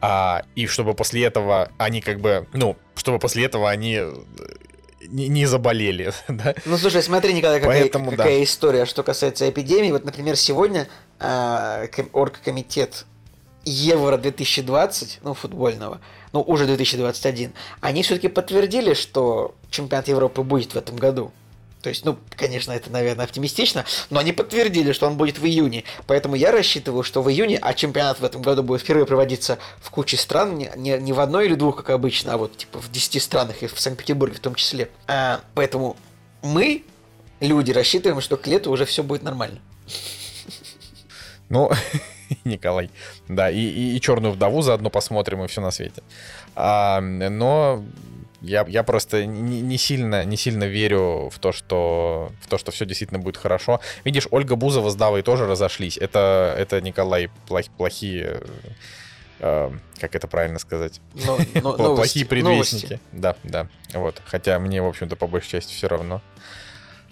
а, 0.00 0.42
и 0.54 0.66
чтобы 0.66 0.94
после 0.94 1.24
этого 1.24 1.70
они 1.78 2.00
как 2.00 2.20
бы, 2.20 2.46
ну, 2.52 2.76
чтобы 2.94 3.18
после 3.18 3.44
этого 3.44 3.70
они 3.70 3.96
э, 4.00 4.14
не, 5.08 5.28
не 5.28 5.46
заболели, 5.46 6.12
да? 6.28 6.54
Ну, 6.64 6.76
слушай, 6.76 7.02
смотри, 7.02 7.32
Николай, 7.32 7.60
какая, 7.60 7.80
Поэтому 7.80 8.10
да. 8.10 8.18
какая 8.18 8.42
история, 8.42 8.84
что 8.84 9.02
касается 9.02 9.48
эпидемии. 9.48 9.90
Вот, 9.90 10.04
например, 10.04 10.36
сегодня 10.36 10.88
ком- 11.18 12.10
оргкомитет 12.12 13.06
Евро 13.64 14.16
2020, 14.16 15.20
ну, 15.22 15.34
футбольного, 15.34 16.00
ну, 16.32 16.40
уже 16.40 16.66
2021, 16.66 17.52
они 17.80 18.02
все-таки 18.02 18.28
подтвердили, 18.28 18.94
что 18.94 19.54
чемпионат 19.70 20.08
Европы 20.08 20.42
будет 20.42 20.74
в 20.74 20.76
этом 20.76 20.96
году. 20.96 21.32
То 21.86 21.90
есть, 21.90 22.04
ну, 22.04 22.18
конечно, 22.30 22.72
это, 22.72 22.90
наверное, 22.90 23.26
оптимистично, 23.26 23.84
но 24.10 24.18
они 24.18 24.32
подтвердили, 24.32 24.90
что 24.90 25.06
он 25.06 25.16
будет 25.16 25.38
в 25.38 25.46
июне. 25.46 25.84
Поэтому 26.08 26.34
я 26.34 26.50
рассчитываю, 26.50 27.04
что 27.04 27.22
в 27.22 27.30
июне, 27.30 27.60
а 27.62 27.74
чемпионат 27.74 28.18
в 28.18 28.24
этом 28.24 28.42
году 28.42 28.64
будет 28.64 28.80
впервые 28.80 29.06
проводиться 29.06 29.58
в 29.78 29.90
куче 29.90 30.16
стран, 30.16 30.58
не, 30.58 30.68
не, 30.74 30.98
не 30.98 31.12
в 31.12 31.20
одной 31.20 31.46
или 31.46 31.54
двух, 31.54 31.76
как 31.76 31.90
обычно, 31.90 32.32
а 32.32 32.38
вот 32.38 32.56
типа 32.56 32.80
в 32.80 32.90
10 32.90 33.22
странах 33.22 33.62
и 33.62 33.68
в 33.68 33.78
Санкт-Петербурге 33.78 34.34
в 34.34 34.40
том 34.40 34.56
числе. 34.56 34.88
А, 35.06 35.42
поэтому 35.54 35.96
мы, 36.42 36.82
люди, 37.38 37.70
рассчитываем, 37.70 38.20
что 38.20 38.36
к 38.36 38.48
лету 38.48 38.72
уже 38.72 38.84
все 38.84 39.04
будет 39.04 39.22
нормально. 39.22 39.60
Ну, 41.48 41.70
Николай, 42.44 42.90
да, 43.28 43.48
и, 43.48 43.60
и, 43.60 43.96
и 43.96 44.00
черную 44.00 44.34
вдову 44.34 44.60
заодно 44.60 44.90
посмотрим, 44.90 45.44
и 45.44 45.46
все 45.46 45.60
на 45.60 45.70
свете. 45.70 46.02
А, 46.56 47.00
но 47.00 47.84
я, 48.46 48.64
я 48.68 48.82
просто 48.82 49.26
не, 49.26 49.60
не, 49.60 49.78
сильно, 49.78 50.24
не 50.24 50.36
сильно 50.36 50.64
верю 50.64 51.28
в 51.30 51.38
то, 51.38 51.52
что, 51.52 52.32
в 52.40 52.48
то, 52.48 52.58
что 52.58 52.70
все 52.70 52.84
действительно 52.84 53.20
будет 53.20 53.36
хорошо. 53.36 53.80
Видишь, 54.04 54.28
Ольга 54.30 54.56
Бузова 54.56 54.90
с 54.90 54.94
Давой 54.94 55.22
тоже 55.22 55.46
разошлись. 55.46 55.98
Это, 55.98 56.54
это 56.58 56.80
Николай, 56.80 57.28
плох, 57.46 57.66
плохие... 57.76 58.40
Э, 59.38 59.70
как 60.00 60.14
это 60.14 60.28
правильно 60.28 60.58
сказать? 60.58 61.00
Но, 61.14 61.38
но, 61.54 61.96
плохие 61.96 62.24
предвестники. 62.24 62.84
Новости. 62.84 63.00
Да, 63.12 63.36
да. 63.44 63.68
Вот. 63.92 64.22
Хотя 64.24 64.58
мне, 64.58 64.80
в 64.80 64.86
общем-то, 64.86 65.16
по 65.16 65.26
большей 65.26 65.50
части 65.50 65.74
все 65.74 65.88
равно. 65.88 66.22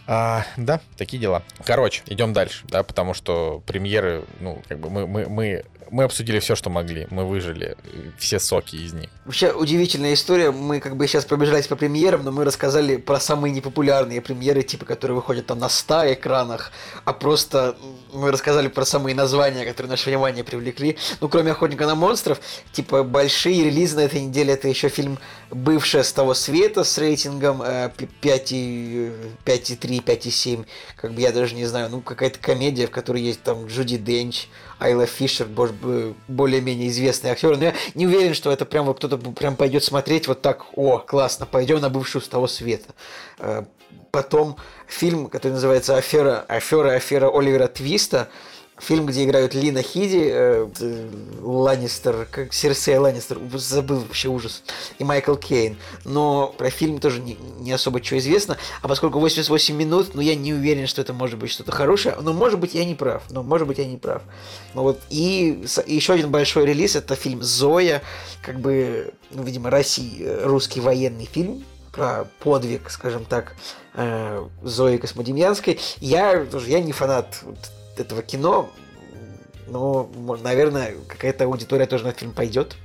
А, 0.07 0.45
да, 0.57 0.81
такие 0.97 1.19
дела. 1.19 1.43
Короче, 1.65 2.03
идем 2.07 2.35
дальше, 2.35 2.65
да, 2.69 2.83
потому 2.83 3.15
что 3.15 3.63
премьеры, 3.67 4.25
ну, 4.41 4.63
как 4.69 4.79
бы 4.79 4.91
мы, 4.91 5.07
мы, 5.07 5.27
мы 5.29 5.65
мы 5.91 6.05
обсудили 6.05 6.39
все, 6.39 6.55
что 6.55 6.71
могли. 6.71 7.07
Мы 7.11 7.25
выжили 7.25 7.77
все 8.19 8.39
соки 8.39 8.77
из 8.77 8.93
них. 8.93 9.11
Вообще 9.25 9.53
удивительная 9.53 10.15
история. 10.15 10.51
Мы 10.51 10.81
как 10.81 10.97
бы 10.97 11.07
сейчас 11.07 11.25
пробежались 11.25 11.67
по 11.67 11.77
премьерам, 11.77 12.25
но 12.25 12.33
мы 12.33 12.45
рассказали 12.45 12.97
про 12.97 13.21
самые 13.21 13.53
непопулярные 13.53 14.21
премьеры, 14.21 14.63
типа, 14.63 14.85
которые 14.85 15.15
выходят 15.17 15.47
там 15.47 15.59
на 15.59 15.69
100 15.69 16.15
экранах, 16.15 16.73
а 17.05 17.13
просто 17.13 17.77
мы 18.13 18.31
рассказали 18.31 18.69
про 18.69 18.85
самые 18.85 19.15
названия, 19.15 19.65
которые 19.65 19.91
наше 19.91 20.11
внимание 20.11 20.45
привлекли. 20.45 20.97
Ну, 21.21 21.29
кроме 21.29 21.53
«Охотника 21.53 21.87
на 21.87 21.95
монстров», 21.95 22.41
типа, 22.73 23.03
большие 23.03 23.65
релизы 23.65 23.97
на 23.97 24.01
этой 24.01 24.21
неделе 24.21 24.55
это 24.55 24.69
еще 24.69 24.89
фильм 24.89 25.19
«Бывшая 25.51 26.03
с 26.03 26.13
того 26.13 26.35
света» 26.35 26.85
с 26.85 26.99
рейтингом 26.99 27.63
5,3, 27.63 29.35
5,7. 29.45 30.67
Как 30.97 31.13
бы 31.13 31.21
я 31.21 31.33
даже 31.33 31.55
не 31.55 31.67
знаю, 31.67 31.91
ну, 31.91 32.01
какая-то 32.01 32.39
комедия, 32.39 32.87
в 32.87 32.91
которой 32.91 33.23
есть 33.23 33.43
там 33.43 33.67
Джуди 33.67 33.97
Денч, 33.97 34.49
Айла 34.79 35.07
Фишер, 35.07 35.47
более-менее 36.29 36.89
известные 36.89 37.33
актеры. 37.33 37.57
Но 37.57 37.65
я 37.65 37.75
не 37.95 38.07
уверен, 38.07 38.35
что 38.35 38.51
это 38.51 38.65
прям 38.65 38.87
вот 38.87 38.99
кто-то 38.99 39.19
прям 39.19 39.57
пойдет 39.57 39.85
смотреть 39.85 40.29
вот 40.29 40.43
так, 40.43 40.67
о, 40.77 40.99
классно, 40.99 41.47
пойдем 41.47 41.81
на 41.81 41.91
бывшую 41.91 42.23
с 42.23 42.29
того 42.29 42.47
света. 42.47 42.95
Э, 43.39 43.65
потом 44.11 44.57
фильм, 44.87 45.29
который 45.29 45.53
называется 45.53 45.97
«Афера, 45.97 46.45
афера, 46.49 46.93
афера 46.93 47.31
Оливера 47.31 47.67
Твиста», 47.69 48.29
Фильм, 48.87 49.07
где 49.07 49.25
играют 49.25 49.55
Лина 49.55 49.83
Хиди, 49.83 50.29
э, 50.31 50.69
Ланнистер, 51.41 52.29
как 52.31 52.53
Серсея 52.53 53.01
Ланнистер, 53.01 53.39
забыл 53.55 54.01
вообще 54.01 54.29
ужас, 54.29 54.63
и 54.99 55.05
Майкл 55.05 55.37
Кейн. 55.37 55.77
Но 56.05 56.55
про 56.59 56.69
фильм 56.69 56.99
тоже 56.99 57.21
не, 57.21 57.39
не 57.61 57.73
особо 57.73 58.03
что 58.03 58.19
известно. 58.19 58.59
А 58.83 58.89
поскольку 58.89 59.21
88 59.21 59.75
минут, 59.75 60.15
ну 60.15 60.21
я 60.21 60.35
не 60.35 60.53
уверен, 60.53 60.87
что 60.87 61.01
это 61.01 61.15
может 61.15 61.39
быть 61.39 61.51
что-то 61.51 61.73
хорошее. 61.73 62.17
Но 62.21 62.35
может 62.35 62.61
быть 62.61 62.75
я 62.75 62.85
не 62.85 62.95
прав. 62.95 63.23
Но 63.31 63.43
может 63.43 63.67
быть 63.67 63.79
я 63.79 63.87
не 63.87 63.97
прав. 63.97 64.23
Ну 64.75 64.83
вот. 64.83 65.01
И, 65.09 65.65
и 65.87 65.95
еще 65.95 66.13
один 66.13 66.31
большой 66.31 66.67
релиз 66.67 66.95
это 66.97 67.17
фильм 67.17 67.43
Зоя, 67.43 68.03
как 68.43 68.61
бы, 68.61 69.15
ну, 69.31 69.43
видимо, 69.45 69.71
России, 69.71 70.23
э, 70.23 70.45
русский 70.45 70.81
военный 70.81 71.25
фильм 71.25 71.65
про 71.93 72.27
подвиг, 72.41 72.91
скажем 72.91 73.25
так, 73.25 73.55
э, 73.95 74.45
Зои 74.63 74.97
Космодемьянской. 74.99 75.79
Я 76.01 76.45
тоже 76.45 76.71
я 76.71 76.81
не 76.81 76.93
фанат 76.93 77.43
этого 78.01 78.23
кино, 78.23 78.71
но, 79.67 80.11
наверное, 80.43 80.95
какая-то 81.09 81.45
аудитория 81.45 81.87
тоже 81.87 82.05
на 82.05 82.09
этот 82.09 82.21
фильм 82.21 82.33
пойдет. 82.33 82.77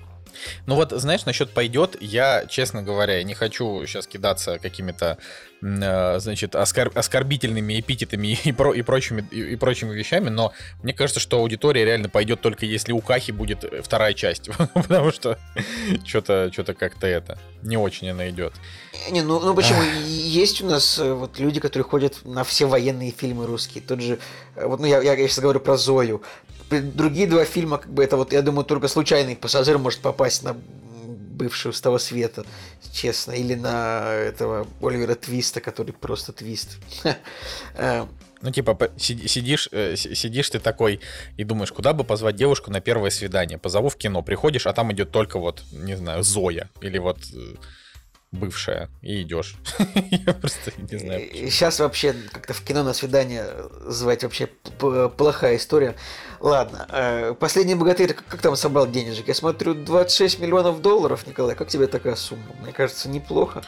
Ну 0.66 0.76
вот, 0.76 0.92
знаешь, 0.92 1.26
насчет 1.26 1.52
пойдет, 1.52 1.98
я, 2.02 2.46
честно 2.48 2.84
говоря, 2.84 3.22
не 3.24 3.34
хочу 3.34 3.86
сейчас 3.86 4.08
кидаться 4.08 4.60
какими-то, 4.60 5.18
э, 5.62 6.20
значит, 6.20 6.56
оскор- 6.56 6.92
оскорбительными 6.98 7.80
эпитетами 7.80 8.38
и, 8.44 8.52
про- 8.52 8.74
и, 8.74 8.82
прочими, 8.82 9.28
и, 9.32 9.54
и 9.54 9.56
прочими 9.56 9.94
вещами, 9.94 10.30
но 10.30 10.54
мне 10.84 10.94
кажется, 10.94 11.20
что 11.20 11.40
аудитория 11.40 11.86
реально 11.86 12.10
пойдет 12.10 12.42
только 12.42 12.66
если 12.66 12.92
у 12.92 13.02
Кахи 13.02 13.32
будет 13.32 13.66
вторая 13.84 14.14
часть, 14.14 14.50
потому 14.74 15.12
что 15.12 15.38
что-то 16.06 16.50
что 16.52 16.74
как-то 16.74 17.08
это, 17.08 17.38
не 17.62 17.78
очень 17.78 18.10
она 18.10 18.30
идет. 18.30 18.54
Не, 19.12 19.22
ну, 19.22 19.40
ну 19.40 19.54
почему? 19.56 19.82
Есть 20.06 20.62
у 20.62 20.68
нас 20.68 21.00
э, 21.00 21.14
вот 21.14 21.40
люди, 21.40 21.60
которые 21.60 21.88
ходят 21.88 22.26
на 22.26 22.44
все 22.44 22.66
военные 22.66 23.12
фильмы 23.12 23.46
русские. 23.46 23.84
Тот 23.84 24.02
же, 24.02 24.20
э, 24.56 24.66
вот, 24.66 24.80
ну 24.80 24.86
я, 24.86 25.02
я 25.02 25.16
сейчас 25.16 25.40
говорю 25.40 25.60
про 25.60 25.78
Зою 25.78 26.22
другие 26.70 27.28
два 27.28 27.46
фильма, 27.46 27.78
как 27.78 27.92
бы 27.92 28.04
это 28.04 28.18
вот, 28.18 28.34
я 28.34 28.42
думаю, 28.42 28.66
только 28.66 28.88
случайный 28.88 29.36
пассажир 29.36 29.78
может 29.78 30.00
попасть 30.00 30.44
на 30.44 30.56
бывшую 31.40 31.74
с 31.74 31.82
того 31.82 32.00
света, 32.00 32.46
честно, 32.92 33.32
или 33.32 33.56
на 33.56 34.04
этого 34.12 34.68
Оливера 34.82 35.16
Твиста, 35.16 35.62
который 35.62 35.94
просто 35.94 36.34
твист. 36.34 36.78
Э, 37.76 38.06
ну, 38.42 38.52
типа, 38.52 38.92
сидишь, 38.98 39.70
э, 39.72 39.96
сидишь 39.96 40.50
ты 40.50 40.60
такой 40.60 41.00
и 41.38 41.44
думаешь, 41.44 41.72
куда 41.72 41.94
бы 41.94 42.04
позвать 42.04 42.36
девушку 42.36 42.72
на 42.72 42.80
первое 42.80 43.10
свидание? 43.10 43.58
Позову 43.58 43.90
в 43.90 43.96
кино, 43.96 44.22
приходишь, 44.22 44.68
а 44.68 44.74
там 44.74 44.92
идет 44.94 45.12
только 45.12 45.40
вот, 45.40 45.64
не 45.72 45.96
знаю, 45.96 46.24
Зоя. 46.24 46.70
Или 46.82 47.00
вот 47.00 47.18
э, 47.34 47.56
бывшая, 48.32 48.90
и 49.02 49.22
идешь. 49.22 49.56
Я 50.12 50.34
просто 50.34 50.72
не 50.78 51.00
знаю. 51.00 51.22
Сейчас 51.34 51.80
вообще 51.80 52.14
как-то 52.32 52.54
в 52.54 52.62
кино 52.62 52.84
на 52.84 52.94
свидание 52.94 53.46
звать 53.88 54.24
вообще 54.24 54.48
плохая 54.48 55.58
история. 55.58 55.96
Ладно, 56.40 56.88
э, 56.90 57.34
последний 57.34 57.76
богатырь, 57.76 58.14
как 58.14 58.42
там 58.42 58.56
собрал 58.56 58.88
денежек? 58.88 59.28
Я 59.28 59.34
смотрю, 59.34 59.74
26 59.74 60.40
миллионов 60.40 60.82
долларов, 60.82 61.26
Николай. 61.28 61.56
Как 61.56 61.68
тебе 61.68 61.88
такая 61.88 62.16
сумма? 62.16 62.56
Мне 62.62 62.72
кажется, 62.72 63.10
неплохо. 63.10 63.64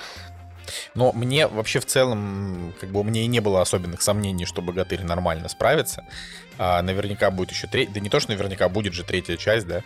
Но 0.96 1.12
мне 1.12 1.48
вообще 1.48 1.80
в 1.80 1.86
целом, 1.86 2.74
как 2.80 2.92
бы 2.92 3.02
у 3.02 3.04
меня 3.04 3.22
и 3.22 3.28
не 3.28 3.40
было 3.40 3.62
особенных 3.62 4.02
сомнений, 4.02 4.46
что 4.46 4.62
богатырь 4.62 5.04
нормально 5.04 5.50
справится. 5.50 6.06
А, 6.58 6.82
наверняка 6.82 7.32
будет 7.32 7.52
еще 7.52 7.68
третья, 7.68 7.94
да 7.94 8.00
не 8.00 8.10
то, 8.10 8.20
что 8.20 8.32
наверняка 8.32 8.70
будет 8.70 8.94
же 8.94 9.04
третья 9.04 9.38
часть, 9.38 9.68
да. 9.68 9.84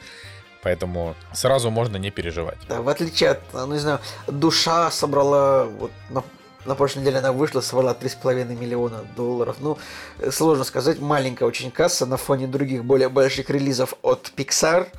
Поэтому 0.65 1.13
сразу 1.31 1.69
можно 1.69 1.97
не 1.97 2.09
переживать. 2.09 2.57
Да, 2.67 2.81
в 2.81 2.89
отличие 2.89 3.29
от, 3.29 3.39
ну, 3.53 3.71
не 3.73 3.77
знаю, 3.77 3.99
душа 4.27 4.89
собрала 4.89 5.65
вот 5.65 5.91
на 6.09 6.23
на 6.65 6.73
прошлой 6.73 7.01
неделе 7.01 7.19
она 7.19 7.31
вышла, 7.31 7.61
собрала 7.61 7.93
3,5 7.93 8.59
миллиона 8.59 9.05
долларов. 9.15 9.57
Ну, 9.59 9.77
сложно 10.31 10.63
сказать, 10.63 10.99
маленькая 10.99 11.45
очень 11.45 11.69
касса 11.69 12.07
на 12.07 12.17
фоне 12.17 12.47
других 12.47 12.83
более 12.83 13.09
больших 13.09 13.51
релизов 13.51 13.93
от 14.01 14.31
Pixar– 14.35 14.87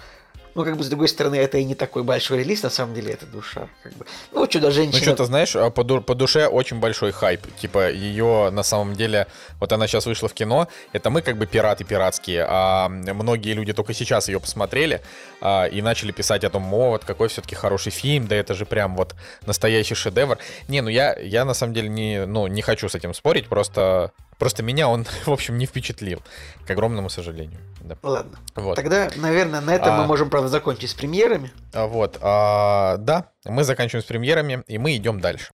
ну, 0.56 0.64
как 0.64 0.78
бы, 0.78 0.84
с 0.84 0.88
другой 0.88 1.08
стороны, 1.08 1.34
это 1.36 1.58
и 1.58 1.64
не 1.64 1.74
такой 1.74 2.02
большой 2.02 2.38
релиз, 2.38 2.62
на 2.62 2.70
самом 2.70 2.94
деле, 2.94 3.12
это 3.12 3.26
душа. 3.26 3.68
Как 3.82 3.92
бы. 3.92 4.06
Ну, 4.32 4.46
чудо-женщина... 4.46 4.96
Ну, 4.98 5.02
что-то, 5.02 5.26
знаешь, 5.26 5.54
а 5.54 5.68
по, 5.68 5.84
ду- 5.84 6.00
по 6.00 6.14
душе 6.14 6.46
очень 6.46 6.80
большой 6.80 7.12
хайп. 7.12 7.42
Типа, 7.60 7.90
ее, 7.90 8.48
на 8.50 8.62
самом 8.62 8.94
деле, 8.94 9.26
вот 9.60 9.70
она 9.72 9.86
сейчас 9.86 10.06
вышла 10.06 10.30
в 10.30 10.32
кино, 10.32 10.66
это 10.94 11.10
мы 11.10 11.20
как 11.20 11.36
бы 11.36 11.44
пираты 11.44 11.84
пиратские, 11.84 12.46
а 12.48 12.88
многие 12.88 13.52
люди 13.52 13.74
только 13.74 13.92
сейчас 13.92 14.28
ее 14.28 14.40
посмотрели 14.40 15.02
а, 15.42 15.66
и 15.66 15.82
начали 15.82 16.10
писать 16.10 16.42
о 16.44 16.48
том, 16.48 16.72
о, 16.72 16.92
вот 16.92 17.04
какой 17.04 17.28
все-таки 17.28 17.54
хороший 17.54 17.92
фильм, 17.92 18.26
да 18.26 18.34
это 18.34 18.54
же 18.54 18.64
прям 18.64 18.96
вот 18.96 19.14
настоящий 19.44 19.94
шедевр. 19.94 20.38
Не, 20.68 20.80
ну 20.80 20.88
я, 20.88 21.18
я 21.18 21.44
на 21.44 21.52
самом 21.52 21.74
деле 21.74 21.90
не, 21.90 22.24
ну, 22.24 22.46
не 22.46 22.62
хочу 22.62 22.88
с 22.88 22.94
этим 22.94 23.12
спорить, 23.12 23.46
просто 23.48 24.10
Просто 24.38 24.62
меня 24.62 24.88
он, 24.88 25.04
в 25.26 25.32
общем, 25.32 25.58
не 25.58 25.66
впечатлил, 25.66 26.22
к 26.66 26.70
огромному 26.70 27.08
сожалению. 27.08 27.58
Да. 27.86 27.96
Ладно. 28.02 28.38
Вот. 28.56 28.74
Тогда, 28.74 29.08
наверное, 29.16 29.60
на 29.60 29.74
этом 29.74 29.94
а, 29.94 29.98
мы 29.98 30.06
можем, 30.06 30.28
правда, 30.28 30.48
закончить 30.48 30.90
с 30.90 30.94
премьерами. 30.94 31.52
А, 31.72 31.86
вот. 31.86 32.18
А, 32.20 32.96
да, 32.96 33.30
мы 33.44 33.62
заканчиваем 33.62 34.02
с 34.02 34.06
премьерами, 34.06 34.64
и 34.66 34.76
мы 34.78 34.96
идем 34.96 35.20
дальше. 35.20 35.50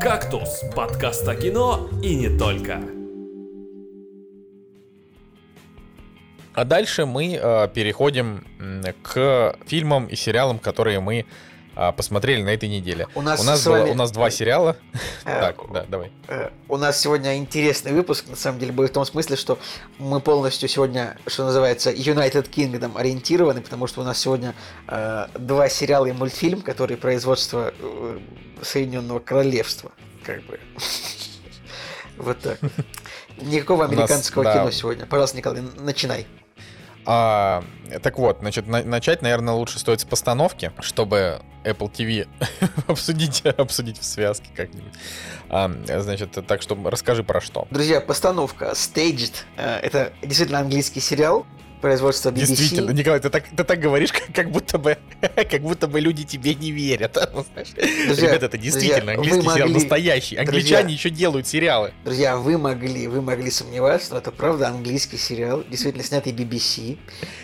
«Кактус»— 0.00 0.62
подкаст 0.76 1.26
о 1.26 1.34
кино 1.34 1.88
и 2.02 2.14
не 2.14 2.36
только. 2.36 2.82
А 6.54 6.64
дальше 6.64 7.06
мы 7.06 7.38
э, 7.40 7.68
переходим 7.74 8.44
к 9.02 9.56
фильмам 9.66 10.06
и 10.06 10.14
сериалам, 10.14 10.58
которые 10.58 11.00
мы 11.00 11.26
посмотрели 11.96 12.42
на 12.42 12.50
этой 12.50 12.68
неделе. 12.68 13.08
У 13.14 13.22
нас, 13.22 13.40
у 13.40 13.44
нас, 13.44 13.66
вами... 13.66 13.82
было, 13.82 13.92
у 13.92 13.94
нас 13.94 14.10
два 14.12 14.30
сериала. 14.30 14.76
Э, 15.24 15.40
так, 15.40 15.56
да, 15.72 15.84
давай. 15.88 16.10
Э, 16.28 16.50
у 16.68 16.76
нас 16.76 17.00
сегодня 17.00 17.36
интересный 17.36 17.92
выпуск, 17.92 18.26
на 18.28 18.36
самом 18.36 18.58
деле, 18.58 18.72
будет 18.72 18.90
в 18.90 18.94
том 18.94 19.04
смысле, 19.04 19.36
что 19.36 19.58
мы 19.98 20.20
полностью 20.20 20.68
сегодня, 20.68 21.16
что 21.26 21.44
называется, 21.44 21.90
United 21.90 22.50
Kingdom 22.50 22.98
ориентированы, 22.98 23.60
потому 23.60 23.86
что 23.86 24.00
у 24.00 24.04
нас 24.04 24.18
сегодня 24.18 24.54
э, 24.88 25.26
два 25.38 25.68
сериала 25.68 26.06
и 26.06 26.12
мультфильм, 26.12 26.62
которые 26.62 26.96
производство 26.96 27.72
э, 27.78 28.18
Соединенного 28.62 29.18
Королевства. 29.18 29.92
Как 30.22 30.42
бы. 30.44 30.58
Вот 32.16 32.38
так. 32.38 32.58
Никакого 33.38 33.86
американского 33.86 34.44
кино 34.44 34.70
сегодня. 34.70 35.04
Пожалуйста, 35.06 35.36
Николай, 35.36 35.62
начинай. 35.78 36.26
А, 37.06 37.62
так 38.02 38.18
вот, 38.18 38.38
значит, 38.40 38.66
на- 38.66 38.82
начать, 38.82 39.22
наверное, 39.22 39.54
лучше 39.54 39.78
стоит 39.78 40.00
с 40.00 40.04
постановки, 40.04 40.72
чтобы 40.80 41.40
Apple 41.64 41.90
TV 41.92 42.26
обсудить, 42.86 43.44
обсудить 43.46 43.98
в 43.98 44.04
связке 44.04 44.48
как-нибудь. 44.54 44.92
А, 45.48 45.70
значит, 46.00 46.30
так 46.46 46.62
что 46.62 46.78
расскажи 46.84 47.22
про 47.22 47.40
что. 47.40 47.66
Друзья, 47.70 48.00
постановка 48.00 48.70
Staged. 48.72 49.32
э, 49.56 49.78
Это 49.82 50.12
действительно 50.22 50.60
английский 50.60 51.00
сериал 51.00 51.46
производства 51.84 52.30
BBC. 52.30 52.46
Действительно, 52.46 52.90
Николай, 52.92 53.20
ты 53.20 53.28
так, 53.28 53.44
ты 53.54 53.62
так 53.62 53.78
говоришь, 53.78 54.10
как, 54.12 54.34
как 54.34 54.50
будто 54.50 54.78
бы, 54.78 54.96
как 55.34 55.60
будто 55.60 55.86
бы 55.86 56.00
люди 56.00 56.24
тебе 56.24 56.54
не 56.54 56.72
верят. 56.72 57.16
Ну. 57.34 57.44
Друзья, 58.06 58.28
Ребята, 58.28 58.46
это 58.46 58.58
действительно 58.58 59.14
друзья, 59.14 59.34
английский 59.34 59.50
сериал 59.54 59.68
могли- 59.68 59.74
настоящий. 59.74 60.36
Англичане 60.36 60.94
еще 60.94 61.10
делают 61.10 61.46
сериалы. 61.46 61.92
Друзья, 62.04 62.36
вы 62.36 62.58
могли, 62.58 63.08
вы 63.08 63.20
могли 63.22 63.50
сомневаться, 63.50 64.12
но 64.12 64.18
это 64.18 64.30
правда 64.30 64.68
английский 64.68 65.16
сериал, 65.18 65.64
действительно 65.68 66.04
снятый 66.04 66.32
BBC 66.32 66.96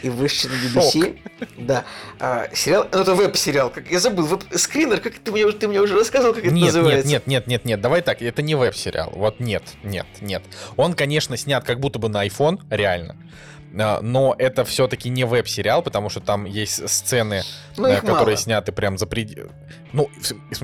и 0.02 0.08
вышедший 0.10 0.50
на 0.50 0.54
BBC. 0.54 1.18
Да. 1.58 1.84
А, 2.18 2.48
сериал, 2.54 2.86
ну 2.92 3.00
это 3.00 3.14
веб-сериал, 3.14 3.70
как 3.70 3.90
я 3.90 3.98
забыл, 4.00 4.26
веб 4.26 4.44
скринер, 4.54 5.00
как 5.00 5.14
ты 5.18 5.32
мне, 5.32 5.44
уже- 5.44 5.56
ты 5.56 5.66
мне 5.68 5.80
уже 5.80 5.94
рассказывал, 5.96 6.34
как 6.34 6.44
это 6.44 6.54
Нет, 6.54 6.64
нет, 6.66 6.74
называется. 6.74 7.08
нет, 7.08 7.26
нет, 7.26 7.46
нет, 7.46 7.64
нет, 7.64 7.80
давай 7.80 8.00
так, 8.02 8.22
это 8.22 8.42
не 8.42 8.54
веб-сериал. 8.54 9.12
Вот 9.14 9.40
нет, 9.40 9.64
нет, 9.82 10.06
нет. 10.20 10.42
Он, 10.76 10.94
конечно, 10.94 11.36
снят 11.36 11.64
как 11.64 11.80
будто 11.80 11.98
бы 11.98 12.08
на 12.08 12.24
iPhone, 12.26 12.60
реально. 12.70 13.16
А, 13.78 14.00
Но 14.02 14.34
это 14.38 14.64
все-таки 14.64 15.08
не 15.08 15.24
веб-сериал, 15.24 15.82
потому 15.82 16.08
что 16.10 16.20
там 16.20 16.44
есть 16.44 16.88
сцены, 16.88 17.42
Ну, 17.76 17.86
э, 17.86 17.92
их 17.94 18.00
которые 18.00 18.24
мало. 18.24 18.36
сняты 18.36 18.72
прям 18.72 18.98
за 18.98 19.06
пред... 19.06 19.48
Ну, 19.92 20.08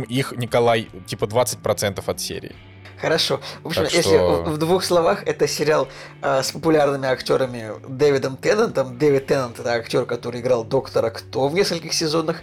их, 0.08 0.32
Николай, 0.36 0.88
типа 1.06 1.24
20% 1.26 2.02
от 2.06 2.20
серии. 2.20 2.54
Хорошо. 3.00 3.40
В 3.62 3.66
общем, 3.68 3.82
Так 3.84 3.92
если 3.92 4.16
что- 4.16 4.44
в 4.44 4.50
в 4.54 4.58
двух 4.58 4.82
словах, 4.82 5.22
это 5.26 5.46
сериал 5.46 5.86
а, 6.22 6.42
с 6.42 6.50
популярными 6.50 7.06
актерами 7.06 7.72
Дэвидом 7.88 8.36
Теннантом. 8.38 8.96
Дэвид 8.98 9.26
Теннант 9.26 9.58
это 9.60 9.70
актер, 9.74 10.06
который 10.06 10.40
играл 10.40 10.64
Доктора 10.64 11.10
Кто 11.10 11.48
в 11.48 11.54
нескольких 11.54 11.92
сезонах. 11.92 12.38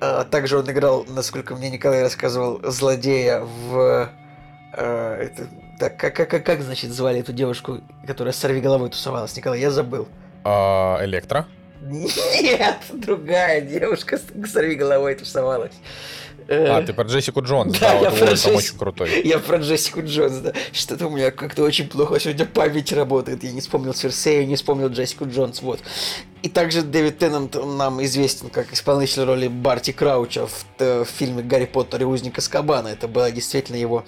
А, 0.00 0.24
также 0.24 0.58
он 0.58 0.70
играл, 0.70 1.04
насколько 1.06 1.54
мне 1.54 1.68
Николай 1.70 2.02
рассказывал, 2.02 2.60
злодея 2.64 3.40
в... 3.40 4.10
а, 4.72 5.16
это- 5.18 5.46
так, 5.80 5.96
как, 5.96 6.14
как, 6.14 6.28
как, 6.30 6.44
как, 6.46 6.62
значит, 6.62 6.90
звали 6.92 7.20
эту 7.20 7.32
девушку, 7.32 7.80
которая 8.06 8.32
с 8.32 8.36
сорви 8.36 8.60
головой 8.60 8.90
тусовалась? 8.90 9.34
Николай, 9.36 9.58
я 9.60 9.70
забыл. 9.70 10.06
А, 10.44 10.98
Электро? 11.04 11.46
Нет, 11.82 12.76
другая 12.92 13.62
девушка 13.62 14.18
с 14.18 14.50
сорви 14.52 14.74
головой 14.76 15.14
тусовалась. 15.14 15.72
А, 16.48 16.80
Э, 16.80 16.84
ты 16.84 16.92
про 16.92 17.04
Джессику 17.04 17.42
Джонс, 17.42 17.78
Да, 17.78 17.90
да, 17.90 17.94
я 18.00 18.10
вот 18.10 18.18
про 18.18 18.36
там 18.36 18.56
очень 18.56 18.76
крутой. 18.76 19.22
Я 19.24 19.38
про 19.38 19.58
Джессику 19.58 20.02
Джонс, 20.02 20.38
да. 20.38 20.52
Что-то 20.72 21.06
у 21.06 21.10
меня 21.10 21.30
как-то 21.30 21.62
очень 21.62 21.88
плохо 21.88 22.18
сегодня 22.18 22.44
память 22.44 22.92
работает. 22.92 23.44
Я 23.44 23.52
не 23.52 23.60
вспомнил 23.60 23.94
Серсею, 23.94 24.48
не 24.48 24.56
вспомнил 24.56 24.88
Джессику 24.88 25.26
Джонс, 25.28 25.62
вот. 25.62 25.78
И 26.42 26.48
также 26.48 26.82
Дэвид 26.82 27.18
Теннант 27.18 27.54
нам 27.54 28.02
известен 28.02 28.50
как 28.50 28.72
исполнитель 28.72 29.22
роли 29.22 29.46
Барти 29.46 29.92
Крауча 29.92 30.46
в, 30.48 30.64
т- 30.76 31.04
в 31.04 31.08
фильме 31.08 31.42
«Гарри 31.44 31.66
Поттер 31.66 32.02
и 32.02 32.04
узник 32.04 32.36
Аскабана». 32.38 32.88
Это 32.88 33.06
была 33.06 33.30
действительно 33.30 33.76
его 33.76 34.04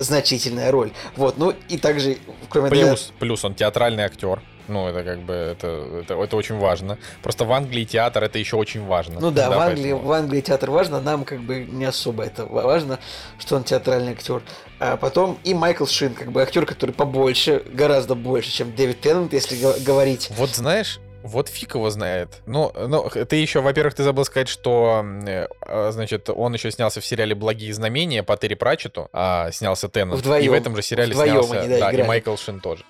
значительная 0.00 0.70
роль. 0.72 0.90
Вот, 1.16 1.38
ну 1.38 1.54
и 1.68 1.78
также, 1.78 2.16
кроме 2.48 2.70
Плюс, 2.70 3.12
плюс 3.20 3.44
он 3.44 3.54
театральный 3.54 4.02
актер. 4.04 4.40
Ну, 4.68 4.86
это 4.86 5.02
как 5.02 5.18
бы, 5.22 5.32
это, 5.34 5.66
это, 6.02 6.14
это 6.14 6.36
очень 6.36 6.56
важно. 6.56 6.96
Просто 7.22 7.44
в 7.44 7.52
Англии 7.52 7.84
театр 7.84 8.22
это 8.22 8.38
еще 8.38 8.54
очень 8.56 8.84
важно. 8.86 9.18
Ну 9.20 9.32
да, 9.32 9.50
в, 9.50 9.58
Англии, 9.58 9.82
поэтому- 9.92 10.02
в 10.08 10.12
Англии 10.12 10.40
театр 10.42 10.70
важно, 10.70 11.00
нам 11.00 11.24
как 11.24 11.40
бы 11.40 11.64
не 11.64 11.84
особо 11.84 12.22
это 12.22 12.46
ва- 12.46 12.62
важно, 12.62 13.00
что 13.38 13.56
он 13.56 13.64
театральный 13.64 14.12
актер. 14.12 14.42
А 14.78 14.96
потом 14.96 15.38
и 15.42 15.54
Майкл 15.54 15.86
Шин, 15.86 16.14
как 16.14 16.30
бы 16.30 16.40
актер, 16.40 16.66
который 16.66 16.92
побольше, 16.92 17.64
гораздо 17.72 18.14
больше, 18.14 18.50
чем 18.52 18.72
Дэвид 18.74 19.00
Теннант, 19.00 19.32
если 19.32 19.56
го- 19.60 19.74
говорить. 19.80 20.30
Вот 20.36 20.50
знаешь, 20.50 21.00
вот 21.22 21.48
фиг 21.48 21.74
его 21.74 21.90
знает. 21.90 22.28
Ну, 22.46 22.72
ну, 22.74 23.08
ты 23.10 23.36
еще, 23.36 23.60
во-первых, 23.60 23.94
ты 23.94 24.02
забыл 24.02 24.24
сказать, 24.24 24.48
что, 24.48 25.04
э, 25.26 25.46
а, 25.62 25.90
значит, 25.92 26.30
он 26.30 26.54
еще 26.54 26.70
снялся 26.70 27.00
в 27.00 27.06
сериале 27.06 27.34
«Благие 27.34 27.72
знамения» 27.74 28.22
по 28.22 28.36
Терри 28.36 28.54
Пратчету, 28.54 29.08
а, 29.12 29.50
снялся 29.52 29.88
Теннант. 29.88 30.20
Вдвоем. 30.20 30.44
И 30.44 30.48
в 30.48 30.52
этом 30.52 30.76
же 30.76 30.82
сериале 30.82 31.12
Вдвоем 31.12 31.42
снялся, 31.42 31.60
они, 31.60 31.68
да, 31.78 31.90
да, 31.92 31.98
и. 31.98 32.02
Майкл 32.02 32.36
Шин 32.36 32.60
тоже. 32.60 32.84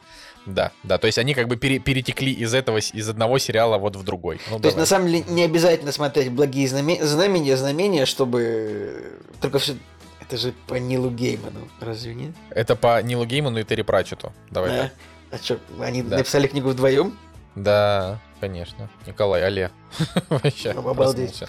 Да, 0.47 0.72
да, 0.85 0.97
то 0.97 1.07
есть 1.07 1.18
они 1.18 1.35
как 1.35 1.49
бы 1.49 1.57
пере- 1.57 1.81
перетекли 1.81 2.33
из 2.33 2.55
этого, 2.55 2.78
из 2.78 3.09
одного 3.09 3.39
сериала 3.39 3.76
вот 3.76 3.97
в 3.97 4.03
другой. 4.05 4.41
Ну, 4.51 4.59
То 4.59 4.68
есть, 4.68 4.76
давай. 4.76 4.81
на 4.83 4.87
самом 4.87 5.09
деле, 5.09 5.24
не 5.28 5.45
обязательно 5.45 5.93
смотреть 5.93 6.31
благие 6.33 6.66
знаме- 6.66 7.03
знамения, 7.05 7.57
знамения, 7.57 8.07
чтобы... 8.07 9.18
Только 9.41 9.59
все... 9.59 9.74
Это 10.20 10.37
же 10.39 10.55
по 10.68 10.74
Нилу 10.76 11.11
Гейману, 11.11 11.68
разве 11.81 12.14
нет? 12.14 12.31
Это 12.51 12.76
по 12.76 13.03
Нилу 13.03 13.26
Гейману 13.26 13.59
и 13.59 13.64
Терри 13.64 13.83
Пратчету. 13.83 14.33
Давай 14.51 14.70
Да. 14.70 14.91
А 15.33 15.37
что, 15.39 15.59
они 15.81 16.03
Да. 16.03 16.18
написали 16.18 16.47
книгу 16.47 16.70
вдвоем? 16.70 17.18
Да, 17.55 18.18
конечно. 18.40 18.88
Николай, 19.07 19.42
алле. 19.44 19.70
Вообще, 20.28 20.70
обалдеть. 20.70 21.42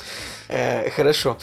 Э, 0.47 0.89
хорошо. 0.89 1.37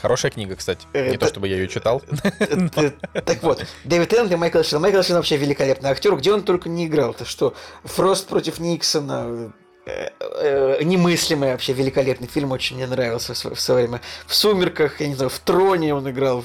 Хорошая 0.00 0.32
книга, 0.32 0.56
кстати. 0.56 0.84
Э, 0.92 1.10
Не 1.10 1.16
то, 1.16 1.28
чтобы 1.28 1.46
я 1.48 1.56
ее 1.56 1.68
читал. 1.68 2.02
Э, 2.40 2.90
Так 3.24 3.42
вот, 3.42 3.64
Дэвид 3.84 4.08
Теннант 4.08 4.32
и 4.32 4.36
Майкл 4.36 4.62
Шин. 4.62 4.80
Майкл 4.80 5.00
Шин 5.02 5.16
вообще 5.16 5.36
великолепный 5.36 5.90
актер. 5.90 6.16
Где 6.16 6.32
он 6.32 6.42
только 6.42 6.68
не 6.68 6.86
играл? 6.86 7.14
То 7.14 7.24
что 7.24 7.54
Фрост 7.84 8.26
против 8.26 8.58
Никсона, 8.58 9.52
немыслимый 10.82 11.52
вообще 11.52 11.72
великолепный 11.72 12.28
фильм, 12.28 12.52
очень 12.52 12.76
мне 12.76 12.86
нравился 12.86 13.34
в 13.34 13.36
сво- 13.36 13.54
в 13.54 13.60
свое 13.60 13.84
время. 13.86 14.00
В 14.26 14.34
«Сумерках», 14.34 15.00
я 15.00 15.08
не 15.08 15.14
знаю, 15.14 15.30
в 15.30 15.38
«Троне» 15.38 15.94
он 15.94 16.08
играл, 16.10 16.44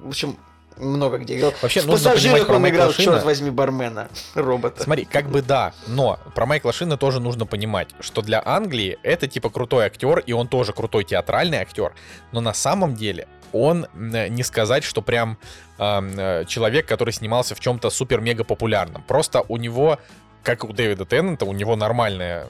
в 0.00 0.08
общем, 0.08 0.36
много 0.76 1.18
где 1.18 1.38
играл. 1.38 1.52
Вообще, 1.62 1.80
в 1.80 1.86
нужно 1.86 2.10
понимать 2.10 2.14
«Пассажирах» 2.22 2.46
про 2.46 2.56
он 2.56 2.62
Майкла 2.62 2.76
играл, 2.76 2.92
Шина. 2.92 3.04
черт 3.04 3.24
возьми, 3.24 3.50
бармена, 3.50 4.08
робота. 4.34 4.82
Смотри, 4.82 5.04
как 5.04 5.28
бы 5.28 5.42
да, 5.42 5.72
но 5.86 6.18
про 6.34 6.46
Майкла 6.46 6.72
Шина 6.72 6.96
тоже 6.96 7.20
нужно 7.20 7.46
понимать, 7.46 7.88
что 8.00 8.22
для 8.22 8.42
Англии 8.44 8.98
это 9.02 9.26
типа 9.28 9.50
крутой 9.50 9.86
актер, 9.86 10.18
и 10.20 10.32
он 10.32 10.48
тоже 10.48 10.72
крутой 10.72 11.04
театральный 11.04 11.58
актер, 11.58 11.92
но 12.32 12.40
на 12.40 12.54
самом 12.54 12.94
деле 12.94 13.28
он 13.52 13.86
м, 13.94 14.34
не 14.34 14.42
сказать, 14.42 14.82
что 14.84 15.02
прям 15.02 15.36
э, 15.78 16.44
человек, 16.46 16.86
который 16.86 17.12
снимался 17.12 17.54
в 17.54 17.60
чем-то 17.60 17.90
супер-мега 17.90 18.44
популярном. 18.44 19.02
Просто 19.02 19.44
у 19.48 19.56
него 19.58 19.98
как 20.42 20.64
у 20.64 20.72
Дэвида 20.72 21.04
Теннанта, 21.04 21.44
у 21.44 21.52
него 21.52 21.76
нормальная, 21.76 22.46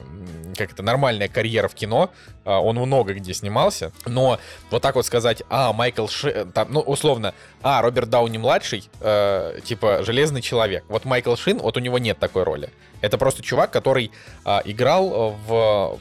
как 0.57 0.71
это, 0.71 0.83
нормальная 0.83 1.27
карьера 1.27 1.67
в 1.67 1.75
кино, 1.75 2.11
а, 2.45 2.59
он 2.59 2.77
много 2.77 3.13
где 3.13 3.33
снимался, 3.33 3.91
но 4.05 4.39
вот 4.71 4.81
так 4.81 4.95
вот 4.95 5.05
сказать, 5.05 5.43
а, 5.49 5.73
Майкл 5.73 6.07
Шин, 6.07 6.51
там, 6.51 6.67
ну, 6.71 6.79
условно, 6.79 7.33
а, 7.61 7.81
Роберт 7.81 8.09
Дауни 8.09 8.37
младший, 8.37 8.89
э, 8.99 9.59
типа, 9.63 10.03
Железный 10.03 10.41
Человек. 10.41 10.83
Вот 10.87 11.05
Майкл 11.05 11.35
Шин, 11.35 11.59
вот 11.59 11.77
у 11.77 11.79
него 11.79 11.97
нет 11.99 12.19
такой 12.19 12.43
роли. 12.43 12.69
Это 13.01 13.17
просто 13.17 13.43
чувак, 13.43 13.71
который 13.71 14.11
а, 14.45 14.61
играл 14.65 15.35
в 15.47 15.99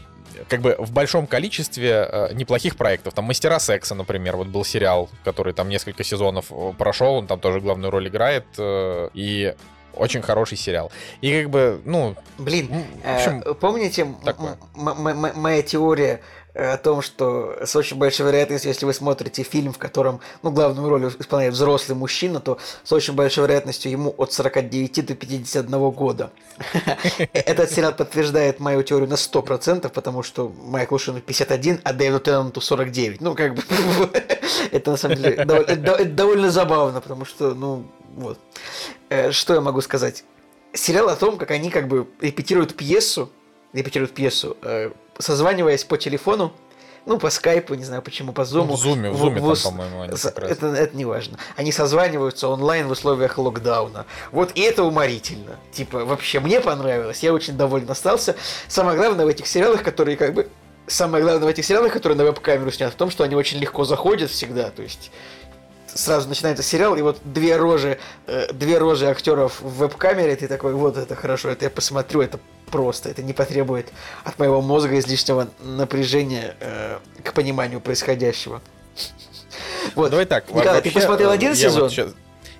как 0.49 0.61
бы 0.61 0.77
в 0.79 0.93
большом 0.93 1.27
количестве 1.27 2.09
э, 2.09 2.35
неплохих 2.35 2.77
проектов. 2.77 3.15
Там 3.15 3.27
«Мастера 3.27 3.59
секса», 3.59 3.95
например, 3.95 4.37
вот 4.37 4.49
был 4.49 4.65
сериал, 4.65 5.11
который 5.25 5.53
там 5.53 5.69
несколько 5.69 6.05
сезонов 6.05 6.47
э, 6.51 6.73
прошел, 6.77 7.15
он 7.15 7.27
там 7.27 7.41
тоже 7.41 7.61
главную 7.61 7.91
роль 7.91 8.09
играет, 8.09 8.47
э, 8.59 9.11
и 9.15 9.55
очень 9.95 10.23
хороший 10.23 10.57
сериал. 10.59 10.91
И 11.21 11.43
как 11.43 11.51
бы, 11.51 11.81
ну, 11.85 12.15
Блин, 12.39 12.69
Э, 13.05 13.15
общем, 13.17 13.55
Помните 13.61 14.03
м- 14.03 14.17
м- 15.07 15.33
моя 15.41 15.63
теория 15.63 16.21
э, 16.55 16.73
о 16.73 16.77
том, 16.77 17.03
что 17.03 17.57
с 17.65 17.75
очень 17.77 17.97
большой 17.97 18.27
вероятностью, 18.27 18.69
если 18.71 18.85
вы 18.85 18.93
смотрите 18.95 19.43
фильм, 19.43 19.73
в 19.73 19.79
котором 19.79 20.21
ну, 20.43 20.51
главную 20.51 20.89
роль 20.89 21.07
исполняет 21.19 21.55
взрослый 21.55 21.97
мужчина, 21.97 22.41
то 22.41 22.59
с 22.85 22.93
очень 22.93 23.15
большой 23.15 23.45
вероятностью 23.45 23.91
ему 23.93 24.15
от 24.19 24.33
49 24.33 25.07
до 25.07 25.15
51 25.15 25.91
года. 25.91 26.31
Этот 27.33 27.71
сериал 27.71 27.93
подтверждает 27.93 28.61
мою 28.61 28.83
теорию 28.83 29.09
на 29.09 29.15
100%, 29.15 29.89
потому 29.91 30.23
что 30.23 30.49
Майклу 30.65 30.99
Шину 30.99 31.21
51, 31.21 31.81
а 31.85 31.93
Дэвиду 31.93 32.21
Теннанту 32.21 32.61
49. 32.61 33.21
Ну, 33.21 33.35
как 33.35 33.55
бы, 33.55 33.63
это 34.73 34.91
на 34.91 34.97
самом 34.97 35.17
деле 35.17 35.45
довольно 35.45 36.51
забавно, 36.51 37.01
потому 37.01 37.25
что, 37.25 37.55
ну, 37.55 37.85
вот. 38.17 38.39
Э, 39.11 39.31
Что 39.33 39.55
я 39.55 39.61
могу 39.61 39.81
сказать? 39.81 40.25
Сериал 40.73 41.09
о 41.09 41.17
том, 41.17 41.37
как 41.39 41.51
они 41.51 41.71
как 41.71 41.89
бы 41.89 42.07
репетируют 42.21 42.77
пьесу, 42.77 43.31
репетируют 43.73 44.13
пьесу, 44.15 44.57
э, 44.63 44.91
созваниваясь 45.19 45.85
по 45.85 45.99
телефону, 45.99 46.53
ну, 47.05 47.19
по 47.19 47.31
скайпу, 47.31 47.75
не 47.75 47.85
знаю 47.85 48.01
почему, 48.01 48.33
по 48.33 48.45
зуму. 48.45 48.75
в 48.75 48.79
зуме, 48.79 49.11
в 49.11 49.15
в- 49.15 49.19
зуме 49.19 49.41
в 49.41 49.55
там, 49.61 49.73
по-моему, 49.73 50.03
они 50.03 50.17
С- 50.17 50.23
как 50.23 50.39
раз. 50.39 50.51
Это, 50.53 50.67
это 50.69 50.97
не 50.97 51.05
важно. 51.05 51.37
Они 51.57 51.73
созваниваются 51.73 52.47
онлайн 52.49 52.87
в 52.87 52.93
условиях 52.93 53.39
локдауна. 53.39 54.07
Вот 54.31 54.53
и 54.55 54.61
это 54.61 54.85
уморительно. 54.85 55.57
Типа, 55.73 56.05
вообще, 56.05 56.39
мне 56.41 56.61
понравилось. 56.61 57.23
Я 57.25 57.33
очень 57.35 57.55
доволен 57.57 57.91
остался. 57.91 58.37
Самое 58.69 58.97
главное 58.97 59.27
в 59.27 59.29
этих 59.29 59.47
сериалах, 59.49 59.83
которые 59.83 60.17
как 60.17 60.33
бы... 60.33 60.49
Самое 60.87 61.23
главное 61.25 61.47
в 61.47 61.49
этих 61.51 61.65
сериалах, 61.65 61.93
которые 61.93 62.17
на 62.19 62.25
веб-камеру 62.25 62.71
снят, 62.71 62.93
в 62.93 62.97
том, 62.97 63.11
что 63.11 63.25
они 63.25 63.35
очень 63.37 63.59
легко 63.59 63.85
заходят 63.85 64.31
всегда. 64.31 64.71
То 64.71 64.83
есть 64.83 65.11
сразу 65.95 66.29
начинается 66.29 66.63
сериал, 66.63 66.97
и 66.97 67.03
вот 67.03 67.19
две 67.25 67.57
рожи, 67.57 67.99
э, 68.27 68.53
две 68.53 68.79
рожи 68.79 69.07
актеров 69.07 69.61
в 69.61 69.79
веб-камере, 69.79 70.37
ты 70.37 70.49
такой, 70.49 70.75
вот 70.75 70.97
это 70.97 71.15
хорошо, 71.15 71.51
это 71.51 71.65
я 71.65 71.71
посмотрю, 71.71 72.23
это 72.23 72.39
просто, 72.71 73.09
это 73.11 73.23
не 73.23 73.33
потребует 73.33 73.93
от 74.25 74.39
моего 74.39 74.61
мозга 74.63 74.99
излишнего 74.99 75.49
напряжения 75.61 76.57
э, 76.61 76.99
к 77.23 77.33
пониманию 77.35 77.81
происходящего. 77.81 78.61
Вот. 79.95 80.11
Давай 80.11 80.25
так. 80.27 80.49
Николай, 80.49 80.65
ты 80.81 80.89
вообще, 80.89 80.93
посмотрел 80.93 81.31
э, 81.31 81.35
один 81.35 81.55
сезон? 81.55 81.83
вот 81.83 81.93
щас- 81.93 82.13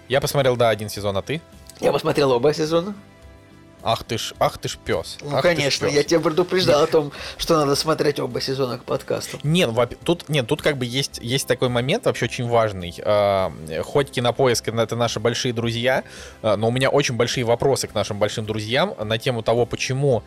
Я 0.09 0.21
посмотрел, 0.21 0.57
да, 0.57 0.69
один 0.69 0.89
сезон, 0.91 1.17
а 1.17 1.23
ты? 1.23 1.41
Я 1.81 1.93
посмотрел 1.93 2.31
оба 2.33 2.53
сезона. 2.53 2.95
Ах 3.83 4.05
ты 4.05 4.19
ж, 4.19 4.35
ах 4.39 4.59
ты 4.59 4.69
ж 4.69 4.79
пес. 4.85 5.19
Ну, 5.23 5.41
конечно, 5.41 5.87
я 5.87 6.03
тебя 6.03 6.21
предупреждал 6.21 6.85
о 6.85 6.87
том, 6.87 7.13
что 7.37 7.57
надо 7.57 7.75
смотреть 7.75 8.21
оба 8.21 8.41
сезона 8.41 8.79
к 8.79 8.85
подкасту. 8.85 9.39
Нет, 9.43 9.71
тут, 10.05 10.29
нет, 10.29 10.47
тут 10.47 10.63
как 10.63 10.79
бы 10.79 10.87
есть, 10.87 11.19
есть 11.23 11.47
такой 11.47 11.69
момент 11.69 12.07
вообще 12.07 12.27
очень 12.27 12.49
важный. 12.49 12.95
А, 13.05 13.53
хоть 13.83 14.11
Кинопоиск 14.11 14.69
это 14.69 14.97
наши 14.97 15.21
большие 15.21 15.53
друзья, 15.53 16.05
а, 16.43 16.57
но 16.57 16.69
у 16.69 16.71
меня 16.71 16.91
очень 16.91 17.17
большие 17.17 17.45
вопросы 17.45 17.89
к 17.89 17.95
нашим 17.95 18.19
большим 18.19 18.47
друзьям 18.47 18.95
на 18.99 19.19
тему 19.19 19.43
того, 19.43 19.67
почему 19.67 20.23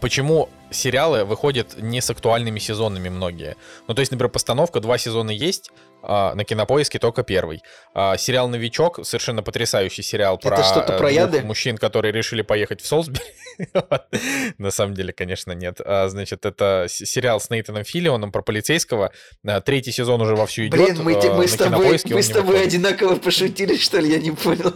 почему 0.00 0.48
сериалы 0.70 1.24
выходят 1.24 1.76
не 1.80 2.00
с 2.00 2.08
актуальными 2.08 2.58
сезонами 2.58 3.08
многие. 3.10 3.56
Ну, 3.86 3.94
то 3.94 4.00
есть, 4.00 4.10
например, 4.10 4.30
постановка, 4.30 4.80
два 4.80 4.96
сезона 4.96 5.30
есть, 5.30 5.70
а, 6.02 6.34
на 6.34 6.44
кинопоиске 6.44 6.98
только 6.98 7.22
первый. 7.22 7.62
А, 7.94 8.16
сериал 8.16 8.48
Новичок 8.48 9.00
совершенно 9.04 9.42
потрясающий 9.42 10.02
сериал 10.02 10.36
Это 10.36 10.48
про, 10.48 10.62
что-то 10.62 10.98
про 10.98 11.10
яды? 11.10 11.42
мужчин, 11.42 11.78
которые 11.78 12.12
решили 12.12 12.42
поехать 12.42 12.80
в 12.80 12.86
Солсбери. 12.86 13.22
на 14.58 14.70
самом 14.70 14.94
деле, 14.94 15.12
конечно, 15.12 15.52
нет. 15.52 15.80
А, 15.84 16.08
значит, 16.08 16.44
это 16.44 16.86
сериал 16.88 17.40
с 17.40 17.50
Нейтаном 17.50 17.84
Филлионом 17.84 18.32
про 18.32 18.42
полицейского. 18.42 19.12
А, 19.46 19.60
третий 19.60 19.92
сезон 19.92 20.20
уже 20.20 20.34
вовсю 20.34 20.66
идет. 20.66 20.80
Блин, 20.80 20.96
мы, 21.02 21.14
мы, 21.14 21.46
с, 21.46 21.56
тобой, 21.56 22.00
мы 22.04 22.22
с 22.22 22.28
тобой 22.28 22.62
одинаково 22.62 23.16
пошутили, 23.16 23.76
что 23.76 23.98
ли? 23.98 24.10
Я 24.10 24.18
не 24.18 24.32
понял. 24.32 24.74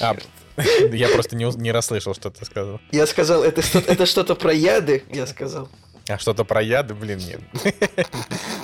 А, 0.00 0.16
я 0.92 1.08
просто 1.08 1.36
не, 1.36 1.44
не 1.56 1.72
расслышал, 1.72 2.14
что 2.14 2.30
ты 2.30 2.44
сказал. 2.44 2.80
Я 2.92 3.06
сказал, 3.06 3.42
это, 3.42 3.62
это 3.86 4.06
что-то 4.06 4.34
про 4.34 4.52
яды, 4.52 5.04
я 5.10 5.26
сказал. 5.26 5.68
А 6.10 6.18
что-то 6.18 6.44
про 6.44 6.60
яды, 6.60 6.94
блин, 6.94 7.18
нет. 7.18 7.40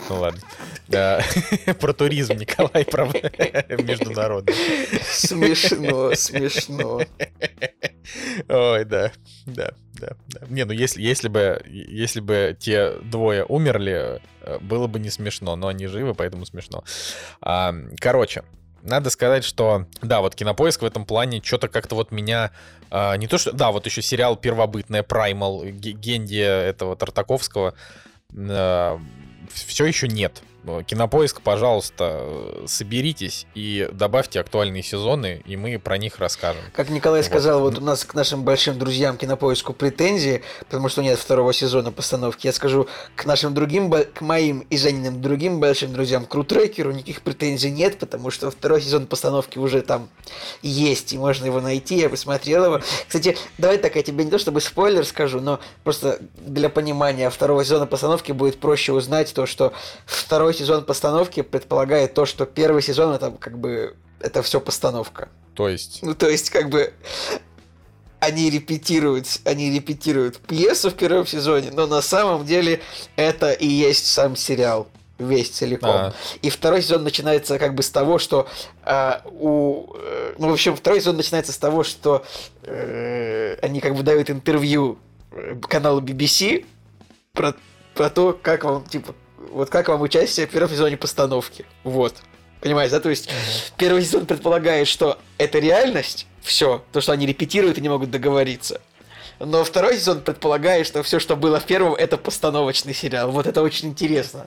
Ну 0.09 0.21
ладно. 0.21 0.41
Про 1.81 1.93
туризм, 1.93 2.35
Николай, 2.35 2.85
про 2.85 3.07
международный. 3.07 4.55
Смешно, 5.03 6.15
смешно. 6.15 7.03
Ой, 8.49 8.85
да, 8.85 9.13
да, 9.47 9.71
да, 9.95 10.17
да. 10.29 10.47
Не, 10.49 10.65
ну 10.65 10.73
если, 10.73 11.03
если 11.03 11.29
бы, 11.29 11.61
если 11.67 12.21
бы 12.21 12.57
те 12.59 12.93
двое 13.01 13.45
умерли, 13.45 14.21
э, 14.43 14.59
было 14.61 14.87
бы 14.87 15.01
не 15.01 15.11
смешно, 15.11 15.57
но 15.57 15.69
они 15.69 15.87
живы, 15.87 16.15
поэтому 16.15 16.47
смешно. 16.47 16.85
А, 17.41 17.75
короче, 17.99 18.45
надо 18.87 19.11
сказать, 19.11 19.45
что, 19.45 19.87
да, 20.03 20.21
вот 20.21 20.35
Кинопоиск 20.35 20.83
в 20.83 20.85
этом 20.85 21.05
плане 21.05 21.43
что-то 21.43 21.69
как-то 21.69 21.95
вот 21.95 22.11
меня... 22.11 22.51
А, 22.91 23.17
не 23.17 23.27
то, 23.27 23.39
что... 23.39 23.53
Да, 23.53 23.73
вот 23.73 23.87
еще 23.87 24.03
сериал 24.03 24.37
«Первобытная», 24.37 25.03
«Праймал», 25.03 25.65
Гендия 25.65 26.61
этого 26.61 26.97
Тартаковского. 26.97 27.75
А, 28.37 29.01
все 29.53 29.85
еще 29.85 30.09
нет. 30.09 30.43
Кинопоиск, 30.87 31.41
пожалуйста, 31.43 32.27
соберитесь 32.67 33.47
и 33.55 33.89
добавьте 33.93 34.41
актуальные 34.41 34.83
сезоны, 34.83 35.43
и 35.47 35.57
мы 35.57 35.79
про 35.79 35.97
них 35.97 36.19
расскажем. 36.19 36.63
Как 36.73 36.91
Николай 36.91 37.21
вот. 37.21 37.27
сказал, 37.27 37.61
вот 37.61 37.79
у 37.79 37.81
нас 37.81 38.05
к 38.05 38.15
нашим 38.15 38.43
большим 38.43 38.79
друзьям 38.79 39.17
Кинопоиску 39.17 39.73
претензии, 39.73 40.43
потому 40.69 40.89
что 40.89 41.03
нет 41.03 41.19
второго 41.19 41.53
сезона 41.53 41.93
постановки. 41.93 42.47
Я 42.47 42.53
скажу, 42.53 42.89
к 43.15 43.25
нашим 43.25 43.55
другим, 43.55 43.93
к 43.93 44.21
моим 44.21 44.61
и 44.61 44.77
Жениным 44.77 45.23
другим 45.23 45.61
большим 45.61 45.93
друзьям, 45.93 46.27
к 46.27 46.35
Рутрекеру 46.35 46.91
никаких 46.91 47.23
претензий 47.23 47.71
нет, 47.71 47.99
потому 47.99 48.31
что 48.31 48.51
второй 48.51 48.83
сезон 48.83 49.07
постановки 49.07 49.59
уже 49.59 49.83
там 49.83 50.09
есть, 50.63 51.13
и 51.13 51.19
можно 51.19 51.47
его 51.47 51.61
найти, 51.61 51.97
я 51.97 52.09
посмотрел 52.09 52.65
его. 52.65 52.81
Кстати, 53.07 53.37
давай 53.59 53.79
так, 53.79 53.97
я 53.97 54.03
тебе 54.03 54.25
не 54.25 54.31
то 54.31 54.39
чтобы 54.39 54.61
спойлер 54.61 55.05
скажу, 55.05 55.41
но 55.41 55.61
просто 55.85 56.19
для 56.39 56.69
понимания 56.69 57.31
второго 57.31 57.65
сезона 57.65 57.87
постановки 57.87 58.33
будет 58.33 58.59
проще 58.59 58.93
узнать 58.93 59.33
то, 59.33 59.47
что 59.47 59.73
второй 60.05 60.56
сезон 60.57 60.85
постановки 60.85 61.43
предполагает 61.43 62.15
то, 62.15 62.27
что 62.27 62.47
первый 62.47 62.83
сезон 62.83 63.15
это 63.15 63.31
как 63.31 63.59
бы 63.59 63.97
это 64.21 64.43
все 64.43 64.61
постановка. 64.61 65.29
То 65.55 65.69
есть? 65.69 66.01
Ну, 66.03 66.15
то 66.15 66.29
есть, 66.29 66.51
как 66.51 66.69
бы 66.69 66.93
они 68.21 68.51
репетируют, 68.51 69.27
они 69.45 69.75
репетируют 69.75 70.39
пьесу 70.39 70.91
в 70.91 70.95
первом 70.95 71.27
сезоне, 71.27 71.71
но 71.73 71.87
на 71.87 72.03
самом 72.03 72.45
деле 72.45 72.81
это 73.17 73.53
и 73.53 73.67
есть 73.67 74.07
сам 74.07 74.37
сериал 74.37 74.89
весь 75.19 75.51
целиком. 75.51 75.91
А. 75.91 76.15
И 76.43 76.51
второй 76.51 76.83
сезон 76.83 77.05
начинается 77.05 77.59
как 77.59 77.75
бы 77.75 77.83
с 77.83 77.91
того, 77.91 78.19
что 78.19 78.47
э, 78.85 79.21
у... 79.25 79.95
Э, 79.95 80.35
ну, 80.39 80.51
в 80.51 80.53
общем, 80.53 80.77
второй 80.77 81.01
сезон 81.01 81.17
начинается 81.17 81.53
с 81.53 81.59
того, 81.59 81.85
что 81.85 82.25
э, 82.63 83.57
они 83.63 83.81
как 83.81 83.95
бы 83.95 84.03
дают 84.03 84.29
интервью 84.29 84.99
э, 85.31 85.57
каналу 85.69 86.03
BBC 86.03 86.67
про, 87.33 87.55
про 87.95 88.11
то, 88.11 88.39
как 88.41 88.65
вам, 88.65 88.85
типа, 88.85 89.15
вот 89.57 89.71
как 89.71 89.89
вам 89.89 90.03
участие 90.03 90.47
в 90.47 90.51
первом 90.51 90.69
сезоне 90.69 90.99
постановки? 90.99 91.65
Вот. 91.83 92.15
Понимаете, 92.61 92.97
да? 92.97 93.01
То 93.01 93.09
есть 93.09 93.31
первый 93.79 94.05
сезон 94.05 94.27
предполагает, 94.27 94.87
что 94.87 95.19
это 95.39 95.59
реальность, 95.59 96.27
все, 96.43 96.85
то, 96.93 97.01
что 97.01 97.13
они 97.13 97.25
репетируют 97.25 97.79
и 97.79 97.81
не 97.81 97.89
могут 97.89 98.11
договориться. 98.11 98.83
Но 99.39 99.65
второй 99.65 99.97
сезон 99.97 100.21
предполагает, 100.21 100.87
что 100.87 101.03
все, 101.03 101.19
что 101.19 101.37
было 101.37 101.59
в 101.59 101.65
первом, 101.65 101.95
это 101.95 102.19
постановочный 102.19 102.93
сериал. 102.93 103.31
Вот 103.31 103.47
это 103.47 103.63
очень 103.63 103.89
интересно. 103.89 104.47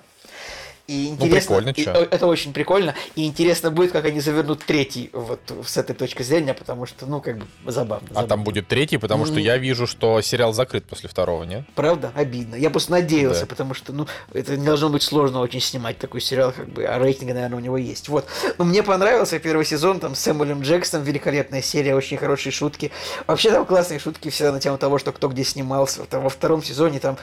И 0.89 1.09
ну, 1.19 1.25
интересно, 1.27 1.61
ну, 1.61 1.71
прикольно, 1.71 1.99
и, 1.99 2.15
это 2.15 2.25
очень 2.25 2.51
прикольно. 2.51 2.95
И 3.15 3.27
интересно 3.27 3.69
будет, 3.69 3.91
как 3.91 4.05
они 4.05 4.21
завернут 4.21 4.65
третий 4.65 5.11
вот 5.13 5.39
с 5.63 5.77
этой 5.77 5.95
точки 5.95 6.23
зрения, 6.23 6.55
потому 6.55 6.87
что, 6.87 7.05
ну, 7.05 7.21
как 7.21 7.37
бы 7.37 7.45
забавно. 7.67 8.07
забавно. 8.07 8.25
А 8.25 8.27
там 8.27 8.43
будет 8.43 8.67
третий, 8.67 8.97
потому 8.97 9.27
что 9.27 9.35
mm-hmm. 9.35 9.41
я 9.43 9.57
вижу, 9.59 9.85
что 9.85 10.19
сериал 10.21 10.51
закрыт 10.51 10.85
после 10.85 11.07
второго, 11.07 11.43
нет? 11.43 11.63
Правда? 11.75 12.11
Обидно. 12.15 12.55
Я 12.55 12.71
просто 12.71 12.89
надеялся, 12.89 13.41
да. 13.41 13.45
потому 13.45 13.75
что, 13.75 13.93
ну, 13.93 14.07
это 14.33 14.57
не 14.57 14.65
должно 14.65 14.89
быть 14.89 15.03
сложно 15.03 15.41
очень 15.41 15.61
снимать 15.61 15.99
такой 15.99 16.21
сериал, 16.21 16.53
как 16.53 16.67
бы, 16.69 16.83
а 16.85 16.97
рейтинги, 16.97 17.33
наверное, 17.33 17.57
у 17.57 17.61
него 17.61 17.77
есть. 17.77 18.09
Вот. 18.09 18.25
Но 18.57 18.65
мне 18.65 18.81
понравился 18.81 19.37
первый 19.37 19.65
сезон, 19.65 19.99
там, 19.99 20.15
с 20.15 20.19
Сэмюэлем 20.21 20.63
Джексоном, 20.63 21.05
великолепная 21.05 21.61
серия, 21.61 21.93
очень 21.93 22.17
хорошие 22.17 22.51
шутки. 22.51 22.91
Вообще 23.27 23.51
там 23.51 23.67
классные 23.67 23.99
шутки 23.99 24.31
всегда 24.31 24.53
на 24.53 24.59
тему 24.59 24.79
того, 24.79 24.97
что 24.97 25.11
кто 25.11 25.27
где 25.27 25.43
снимался. 25.43 26.05
Там, 26.05 26.23
во 26.23 26.29
втором 26.29 26.63
сезоне 26.63 26.99
там 26.99 27.17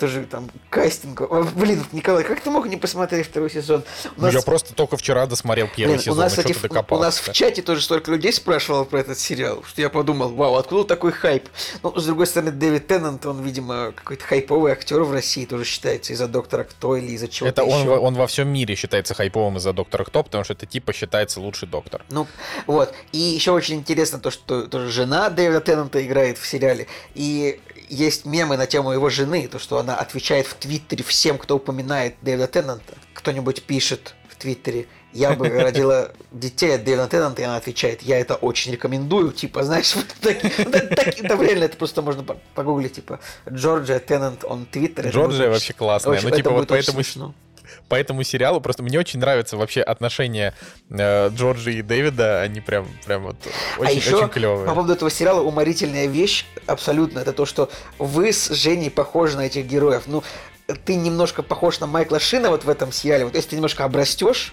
тоже 0.00 0.24
там 0.24 0.50
кастинг. 0.68 1.22
Блин, 1.54 1.84
Николай, 1.92 2.24
как 2.24 2.40
ты 2.40 2.50
мог 2.50 2.66
не 2.66 2.76
посмотреть 2.88 3.26
второй 3.26 3.50
сезон. 3.50 3.84
У 4.16 4.22
нас... 4.22 4.34
Я 4.34 4.42
просто 4.42 4.74
только 4.74 4.96
вчера 4.96 5.26
досмотрел 5.26 5.68
первый 5.74 5.92
Блин, 5.92 6.00
сезон, 6.00 6.18
у 6.18 6.22
нас, 6.22 6.32
кстати, 6.32 6.56
у 6.90 6.98
нас 6.98 7.18
в 7.18 7.32
чате 7.32 7.62
тоже 7.62 7.82
столько 7.82 8.10
людей 8.10 8.32
спрашивало 8.32 8.84
про 8.84 9.00
этот 9.00 9.18
сериал, 9.18 9.62
что 9.66 9.82
я 9.82 9.90
подумал, 9.90 10.30
вау, 10.30 10.54
откуда 10.56 10.84
такой 10.84 11.12
хайп? 11.12 11.48
Ну, 11.82 11.94
с 11.98 12.04
другой 12.06 12.26
стороны, 12.26 12.50
Дэвид 12.50 12.86
Теннант, 12.86 13.26
он, 13.26 13.42
видимо, 13.42 13.92
какой-то 13.92 14.24
хайповый 14.24 14.72
актер 14.72 15.02
в 15.02 15.12
России 15.12 15.44
тоже 15.44 15.64
считается 15.64 16.12
из-за 16.12 16.28
Доктора 16.28 16.64
Кто 16.64 16.96
или 16.96 17.12
из-за 17.12 17.28
чего-то 17.28 17.62
Это 17.62 17.64
он, 17.64 17.88
он 17.88 18.14
во 18.14 18.26
всем 18.26 18.48
мире 18.48 18.74
считается 18.74 19.14
хайповым 19.14 19.58
из-за 19.58 19.72
Доктора 19.72 20.04
Кто, 20.04 20.22
потому 20.22 20.44
что 20.44 20.54
это 20.54 20.66
типа 20.66 20.92
считается 20.92 21.40
лучший 21.40 21.68
доктор. 21.68 22.04
Ну, 22.10 22.26
вот. 22.66 22.94
И 23.12 23.18
еще 23.18 23.52
очень 23.52 23.76
интересно 23.76 24.18
то, 24.18 24.30
что 24.30 24.66
тоже 24.66 24.90
жена 24.90 25.28
Дэвида 25.28 25.60
Теннанта 25.60 26.04
играет 26.04 26.38
в 26.38 26.46
сериале. 26.46 26.86
И 27.14 27.60
есть 27.88 28.24
мемы 28.24 28.56
на 28.56 28.66
тему 28.66 28.92
его 28.92 29.08
жены, 29.10 29.48
то, 29.48 29.58
что 29.58 29.78
она 29.78 29.96
отвечает 29.96 30.46
в 30.46 30.54
Твиттере 30.54 31.04
всем, 31.04 31.38
кто 31.38 31.56
упоминает 31.56 32.16
Дэвида 32.22 32.46
Теннанта. 32.48 32.94
Кто-нибудь 33.14 33.62
пишет 33.62 34.14
в 34.28 34.36
Твиттере, 34.36 34.86
я 35.12 35.32
бы 35.32 35.48
родила 35.48 36.10
детей 36.32 36.74
от 36.74 36.84
Дэвида 36.84 37.08
Теннанта, 37.08 37.42
и 37.42 37.44
она 37.44 37.56
отвечает, 37.56 38.02
я 38.02 38.18
это 38.18 38.34
очень 38.36 38.72
рекомендую, 38.72 39.32
типа, 39.32 39.64
знаешь, 39.64 39.94
вот 39.96 40.06
так, 40.20 40.44
это 40.44 41.42
реально, 41.42 41.64
это 41.64 41.76
просто 41.76 42.02
можно 42.02 42.24
погуглить, 42.54 42.94
типа, 42.94 43.20
Джорджия 43.50 43.98
Теннант, 43.98 44.44
он 44.44 44.66
Твиттер. 44.66 45.08
Джорджия 45.08 45.48
вообще 45.48 45.72
классная, 45.72 46.20
ну, 46.22 46.30
типа, 46.30 46.50
вот 46.50 46.68
поэтому 46.68 47.02
по 47.88 47.94
этому 47.94 48.22
сериалу. 48.22 48.60
Просто 48.60 48.82
мне 48.82 48.98
очень 48.98 49.18
нравятся 49.20 49.56
вообще 49.56 49.82
отношения 49.82 50.54
э, 50.90 51.28
Джорджи 51.30 51.74
и 51.74 51.82
Дэвида. 51.82 52.42
Они 52.42 52.60
прям, 52.60 52.86
прям 53.04 53.24
вот 53.24 53.36
очень, 53.78 53.90
а 53.90 53.92
еще, 53.92 54.16
очень 54.16 54.28
клевые. 54.28 54.66
По 54.66 54.74
поводу 54.74 54.92
этого 54.92 55.10
сериала 55.10 55.40
уморительная 55.40 56.06
вещь 56.06 56.44
абсолютно. 56.66 57.20
Это 57.20 57.32
то, 57.32 57.46
что 57.46 57.70
вы 57.98 58.32
с 58.32 58.50
Женей 58.50 58.90
похожи 58.90 59.36
на 59.36 59.46
этих 59.46 59.66
героев. 59.66 60.04
Ну, 60.06 60.22
ты 60.84 60.96
немножко 60.96 61.42
похож 61.42 61.80
на 61.80 61.86
Майкла 61.86 62.20
Шина 62.20 62.50
вот 62.50 62.64
в 62.64 62.68
этом 62.68 62.92
сериале. 62.92 63.24
Вот 63.24 63.34
если 63.34 63.50
ты 63.50 63.56
немножко 63.56 63.84
обрастешь, 63.84 64.52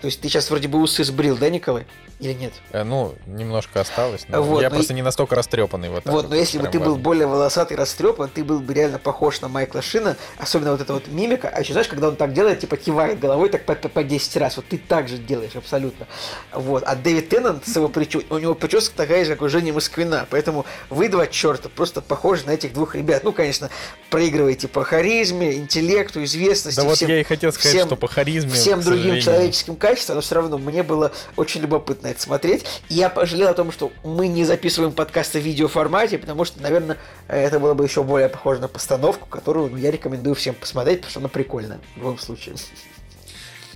то 0.00 0.06
есть 0.06 0.20
ты 0.20 0.28
сейчас 0.28 0.50
вроде 0.50 0.68
бы 0.68 0.80
усы 0.80 1.04
сбрил, 1.04 1.36
да, 1.36 1.48
Николай? 1.48 1.86
Или 2.18 2.32
нет? 2.32 2.52
Э, 2.72 2.82
ну, 2.82 3.14
немножко 3.26 3.80
осталось. 3.80 4.24
Но 4.28 4.42
вот, 4.42 4.62
я 4.62 4.70
просто 4.70 4.94
и... 4.94 4.96
не 4.96 5.02
настолько 5.02 5.34
растрепанный. 5.34 5.90
Вот, 5.90 6.04
вот 6.06 6.30
но 6.30 6.36
если 6.36 6.58
бы 6.58 6.66
ты 6.68 6.80
был 6.80 6.96
более 6.96 7.26
волосатый, 7.26 7.76
растрепан, 7.76 8.30
ты 8.30 8.42
был 8.42 8.60
бы 8.60 8.72
реально 8.72 8.98
похож 8.98 9.42
на 9.42 9.48
Майкла 9.48 9.82
Шина, 9.82 10.16
особенно 10.38 10.72
вот 10.72 10.80
эта 10.80 10.94
вот 10.94 11.08
мимика. 11.08 11.48
А 11.48 11.60
еще 11.60 11.72
знаешь, 11.72 11.88
когда 11.88 12.08
он 12.08 12.16
так 12.16 12.32
делает, 12.32 12.60
типа 12.60 12.78
кивает 12.78 13.18
головой 13.18 13.50
так 13.50 13.66
по, 13.66 13.74
по, 13.74 13.88
по 13.88 14.02
10 14.02 14.36
раз, 14.38 14.56
вот 14.56 14.66
ты 14.66 14.78
так 14.78 15.08
же 15.08 15.18
делаешь 15.18 15.56
абсолютно. 15.56 16.06
Вот. 16.52 16.84
А 16.84 16.94
Дэвид 16.94 17.28
Теннант 17.28 17.66
с 17.66 17.76
его 17.76 17.88
прической, 17.88 18.26
у 18.30 18.38
него 18.38 18.54
прическа 18.54 18.96
такая 18.96 19.24
же, 19.24 19.32
как 19.32 19.42
у 19.42 19.48
Жени 19.48 19.72
Москвина, 19.72 20.26
поэтому 20.30 20.64
вы 20.88 21.10
два 21.10 21.26
черта 21.26 21.68
просто 21.68 22.00
похожи 22.00 22.46
на 22.46 22.52
этих 22.52 22.72
двух 22.72 22.94
ребят. 22.94 23.24
Ну, 23.24 23.32
конечно, 23.32 23.68
проигрываете 24.08 24.68
по 24.68 24.84
харизме, 24.84 25.54
интеллекту, 25.54 26.24
известности. 26.24 26.80
Да 26.80 26.94
всем, 26.94 27.08
вот 27.08 27.14
я 27.14 27.20
и 27.20 27.24
хотел 27.24 27.52
сказать, 27.52 27.74
всем, 27.74 27.86
что 27.88 27.96
по 27.96 28.08
харизме, 28.08 28.52
Всем 28.52 28.80
другим 28.80 29.20
человеческим 29.20 29.76
качествам, 29.86 30.16
но 30.16 30.20
все 30.20 30.34
равно 30.34 30.58
мне 30.58 30.82
было 30.82 31.12
очень 31.36 31.60
любопытно 31.60 32.08
это 32.08 32.20
смотреть. 32.20 32.64
И 32.88 32.94
я 32.94 33.08
пожалел 33.08 33.48
о 33.48 33.54
том, 33.54 33.70
что 33.70 33.92
мы 34.02 34.26
не 34.26 34.44
записываем 34.44 34.92
подкасты 34.92 35.38
в 35.38 35.44
видеоформате, 35.44 36.18
потому 36.18 36.44
что, 36.44 36.60
наверное, 36.60 36.98
это 37.28 37.60
было 37.60 37.74
бы 37.74 37.84
еще 37.84 38.02
более 38.02 38.28
похоже 38.28 38.60
на 38.60 38.68
постановку, 38.68 39.28
которую 39.28 39.70
ну, 39.70 39.76
я 39.76 39.92
рекомендую 39.92 40.34
всем 40.34 40.54
посмотреть, 40.54 40.98
потому 40.98 41.10
что 41.10 41.20
она 41.20 41.28
прикольная 41.28 41.78
в 41.94 41.98
любом 41.98 42.18
случае. 42.18 42.56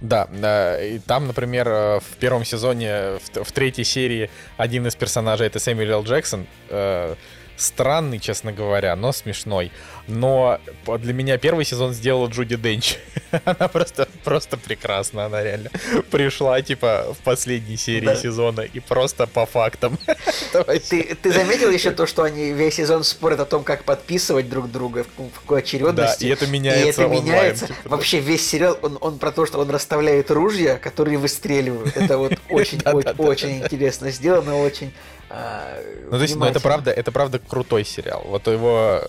Да, 0.00 0.28
да, 0.32 0.82
и 0.82 0.98
там, 0.98 1.26
например, 1.26 1.68
э, 1.68 2.00
в 2.00 2.16
первом 2.16 2.44
сезоне, 2.44 3.18
в, 3.18 3.44
в 3.44 3.52
третьей 3.52 3.84
серии 3.84 4.30
один 4.56 4.86
из 4.86 4.96
персонажей 4.96 5.46
это 5.46 5.58
Сэмюэл. 5.58 6.02
Джексон. 6.02 6.46
Э, 6.70 7.14
странный, 7.60 8.18
честно 8.18 8.52
говоря, 8.52 8.96
но 8.96 9.12
смешной. 9.12 9.70
Но 10.06 10.58
для 10.98 11.12
меня 11.12 11.38
первый 11.38 11.64
сезон 11.64 11.92
сделала 11.92 12.28
Джуди 12.28 12.56
Денч. 12.56 12.96
она 13.44 13.68
просто, 13.68 14.08
просто 14.24 14.56
прекрасна, 14.56 15.26
она 15.26 15.42
реально 15.42 15.70
пришла, 16.10 16.60
типа, 16.62 17.14
в 17.18 17.22
последней 17.22 17.76
серии 17.76 18.06
да. 18.06 18.16
сезона 18.16 18.62
и 18.62 18.80
просто 18.80 19.26
по 19.26 19.46
фактам. 19.46 19.98
ты, 20.88 21.16
ты 21.22 21.32
заметил 21.32 21.70
еще 21.70 21.90
то, 21.92 22.06
что 22.06 22.22
они 22.22 22.52
весь 22.52 22.74
сезон 22.74 23.04
спорят 23.04 23.40
о 23.40 23.44
том, 23.44 23.62
как 23.62 23.84
подписывать 23.84 24.48
друг 24.48 24.70
друга, 24.70 25.04
в 25.16 25.40
какой 25.40 25.60
очередности? 25.60 26.24
Да, 26.24 26.28
и 26.28 26.32
это 26.32 26.46
меняется 26.46 27.02
И 27.02 27.04
это 27.04 27.14
меняется. 27.14 27.66
Типа, 27.66 27.78
Вообще 27.84 28.20
весь 28.20 28.46
сериал, 28.46 28.78
он, 28.82 28.98
он 29.00 29.18
про 29.18 29.32
то, 29.32 29.46
что 29.46 29.58
он 29.58 29.70
расставляет 29.70 30.30
ружья, 30.30 30.78
которые 30.78 31.18
выстреливают. 31.18 31.96
Это 31.96 32.18
вот 32.18 32.32
очень-очень 32.50 33.62
интересно 33.62 34.10
сделано, 34.10 34.56
очень 34.56 34.92
ну, 35.30 36.10
то 36.10 36.22
есть, 36.22 36.36
ну, 36.36 36.44
это 36.44 36.60
правда, 36.60 36.90
это 36.90 37.12
правда 37.12 37.38
крутой 37.38 37.84
сериал. 37.84 38.22
Вот 38.26 38.46
его, 38.46 39.02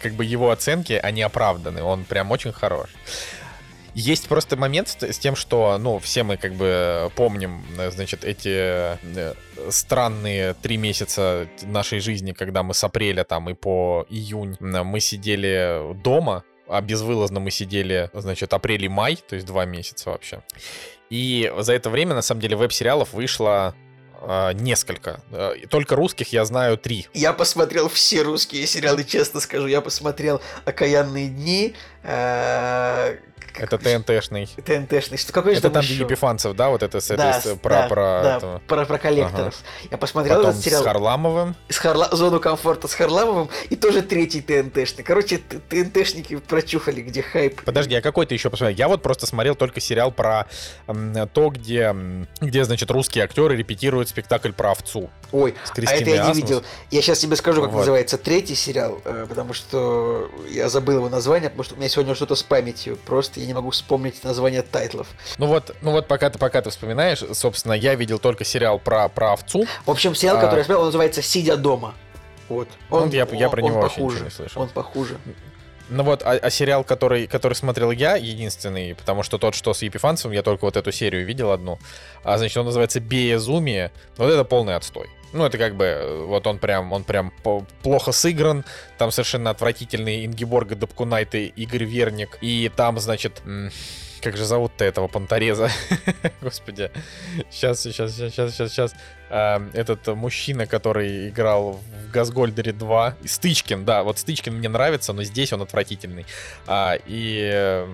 как 0.00 0.12
бы 0.12 0.24
его 0.24 0.50
оценки, 0.50 0.92
они 0.92 1.22
оправданы. 1.22 1.82
Он 1.82 2.04
прям 2.04 2.30
очень 2.30 2.52
хорош. 2.52 2.90
Есть 3.94 4.26
просто 4.26 4.56
момент 4.56 4.88
с 4.88 5.18
тем, 5.18 5.36
что, 5.36 5.78
ну, 5.78 6.00
все 6.00 6.24
мы 6.24 6.36
как 6.36 6.54
бы 6.54 7.12
помним, 7.14 7.64
значит, 7.90 8.24
эти 8.24 8.48
э, 8.48 9.34
странные 9.70 10.54
три 10.54 10.76
месяца 10.76 11.46
нашей 11.62 12.00
жизни, 12.00 12.32
когда 12.32 12.64
мы 12.64 12.74
с 12.74 12.82
апреля 12.82 13.22
там 13.22 13.48
и 13.50 13.54
по 13.54 14.04
июнь 14.10 14.56
мы 14.58 14.98
сидели 14.98 15.94
дома, 16.02 16.42
а 16.66 16.80
безвылазно 16.80 17.38
мы 17.38 17.52
сидели, 17.52 18.10
значит, 18.14 18.52
апрель 18.52 18.84
и 18.84 18.88
май, 18.88 19.16
то 19.16 19.36
есть 19.36 19.46
два 19.46 19.64
месяца 19.64 20.10
вообще. 20.10 20.42
И 21.08 21.52
за 21.58 21.72
это 21.72 21.88
время, 21.88 22.14
на 22.14 22.22
самом 22.22 22.40
деле, 22.40 22.56
веб-сериалов 22.56 23.12
вышло 23.12 23.76
э, 24.26 24.52
несколько. 24.54 25.20
Э, 25.30 25.54
только 25.68 25.96
русских 25.96 26.32
я 26.32 26.44
знаю 26.44 26.78
три. 26.78 27.06
Я 27.14 27.32
посмотрел 27.32 27.88
все 27.88 28.22
русские 28.22 28.66
сериалы, 28.66 29.04
честно 29.04 29.40
скажу. 29.40 29.66
Я 29.66 29.80
посмотрел 29.80 30.40
«Окаянные 30.64 31.28
дни», 31.28 31.74
это 33.56 33.78
ТНТшный. 33.78 34.46
ТНТшный. 34.46 35.16
Что, 35.16 35.32
какой 35.32 35.52
это 35.52 35.70
там, 35.70 35.84
там 35.84 35.84
Епифанцев, 35.84 36.56
да, 36.56 36.70
вот 36.70 36.82
это 36.82 37.00
с 37.00 37.08
да, 37.08 37.38
этой, 37.38 37.52
да, 37.52 37.56
про, 37.56 37.88
про, 37.88 38.20
да, 38.22 38.36
этого. 38.36 38.62
про, 38.66 38.84
про 38.84 38.98
коллекторов. 38.98 39.54
Ага. 39.54 39.88
Я 39.92 39.98
посмотрел 39.98 40.36
Потом 40.36 40.50
этот 40.50 40.64
сериал. 40.64 40.82
с 40.82 40.84
Харламовым. 40.84 41.56
С 41.68 41.78
Харла... 41.78 42.08
Зону 42.12 42.40
комфорта 42.40 42.88
с 42.88 42.94
Харламовым 42.94 43.48
и 43.70 43.76
тоже 43.76 44.02
третий 44.02 44.40
ТНТшный. 44.40 45.04
Короче, 45.04 45.38
ТНТшники 45.68 46.36
прочухали, 46.36 47.00
где 47.00 47.22
хайп. 47.22 47.62
Подожди, 47.62 47.94
а 47.94 48.02
какой 48.02 48.26
ты 48.26 48.34
еще 48.34 48.50
посмотрел? 48.50 48.76
Я 48.76 48.88
вот 48.88 49.02
просто 49.02 49.26
смотрел 49.26 49.54
только 49.54 49.80
сериал 49.80 50.10
про 50.10 50.46
то, 50.86 51.50
где, 51.50 51.94
где 52.40 52.64
значит, 52.64 52.90
русские 52.90 53.24
актеры 53.24 53.56
репетируют 53.56 54.08
спектакль 54.08 54.52
про 54.52 54.72
овцу. 54.72 55.10
Ой, 55.30 55.54
а 55.76 55.80
это 55.80 56.10
я 56.10 56.26
не 56.28 56.34
видел. 56.34 56.62
Я 56.90 57.02
сейчас 57.02 57.18
тебе 57.20 57.36
скажу, 57.36 57.62
как 57.62 57.70
вот. 57.70 57.80
называется 57.80 58.18
третий 58.18 58.54
сериал, 58.54 59.00
э, 59.04 59.26
потому 59.28 59.52
что 59.52 60.30
я 60.48 60.68
забыл 60.68 60.98
его 60.98 61.08
название, 61.08 61.50
потому 61.50 61.64
что 61.64 61.74
у 61.74 61.78
меня 61.78 61.88
сегодня 61.94 62.14
что-то 62.14 62.34
с 62.34 62.42
памятью. 62.42 62.98
Просто 63.06 63.40
я 63.40 63.46
не 63.46 63.54
могу 63.54 63.70
вспомнить 63.70 64.22
название 64.24 64.62
тайтлов. 64.62 65.08
Ну 65.38 65.46
вот, 65.46 65.74
ну 65.80 65.92
вот 65.92 66.08
пока 66.08 66.30
ты 66.30 66.38
пока 66.38 66.60
ты 66.62 66.70
вспоминаешь, 66.70 67.22
собственно, 67.32 67.72
я 67.72 67.94
видел 67.94 68.18
только 68.18 68.44
сериал 68.44 68.78
про, 68.78 69.08
про 69.08 69.32
овцу. 69.32 69.66
В 69.86 69.90
общем, 69.90 70.14
сериал, 70.14 70.38
а... 70.38 70.40
который 70.40 70.60
я 70.60 70.64
смотрел, 70.64 70.80
он 70.80 70.86
называется 70.86 71.22
«Сидя 71.22 71.56
дома». 71.56 71.94
Вот. 72.48 72.68
Он, 72.90 73.06
ну, 73.06 73.12
я, 73.12 73.26
я 73.32 73.48
про 73.48 73.62
него 73.62 73.80
вообще 73.80 73.96
похуже. 73.96 74.24
не 74.24 74.30
слышал. 74.30 74.62
Он 74.62 74.68
похуже. 74.68 75.18
Ну 75.88 76.02
вот, 76.02 76.22
а, 76.22 76.32
а 76.32 76.50
сериал, 76.50 76.82
который, 76.82 77.26
который 77.26 77.54
смотрел 77.54 77.90
я, 77.90 78.16
единственный, 78.16 78.94
потому 78.94 79.22
что 79.22 79.38
тот, 79.38 79.54
что 79.54 79.74
с 79.74 79.82
Епифанцевым, 79.82 80.34
я 80.34 80.42
только 80.42 80.64
вот 80.64 80.76
эту 80.76 80.92
серию 80.92 81.26
видел 81.26 81.50
одну, 81.50 81.78
а, 82.22 82.38
значит, 82.38 82.56
он 82.56 82.66
называется 82.66 83.00
«Безумие», 83.00 83.92
вот 84.16 84.30
это 84.30 84.44
полный 84.44 84.76
отстой. 84.76 85.10
Ну, 85.34 85.44
это 85.44 85.58
как 85.58 85.74
бы, 85.74 86.24
вот 86.26 86.46
он 86.46 86.58
прям, 86.58 86.92
он 86.92 87.04
прям 87.04 87.32
плохо 87.82 88.12
сыгран, 88.12 88.64
там 88.98 89.10
совершенно 89.10 89.50
отвратительные 89.50 90.24
Ингиборга 90.26 90.76
Дабкунайт 90.76 91.34
и 91.34 91.46
Игорь 91.46 91.84
Верник, 91.84 92.38
и 92.40 92.70
там, 92.74 93.00
значит, 93.00 93.42
как 94.24 94.38
же 94.38 94.46
зовут-то 94.46 94.86
этого 94.86 95.06
понтореза? 95.06 95.68
Господи. 96.40 96.90
Сейчас, 97.50 97.82
сейчас, 97.82 98.14
сейчас, 98.16 98.54
сейчас, 98.54 98.72
сейчас. 98.72 98.94
А, 99.28 99.62
этот 99.74 100.06
мужчина, 100.06 100.66
который 100.66 101.28
играл 101.28 101.72
в 101.72 102.10
Газгольдере 102.10 102.72
2. 102.72 103.16
Стычкин, 103.26 103.84
да, 103.84 104.02
вот 104.02 104.18
Стычкин 104.18 104.54
мне 104.54 104.70
нравится, 104.70 105.12
но 105.12 105.24
здесь 105.24 105.52
он 105.52 105.60
отвратительный. 105.60 106.24
А, 106.66 106.96
и, 107.04 107.86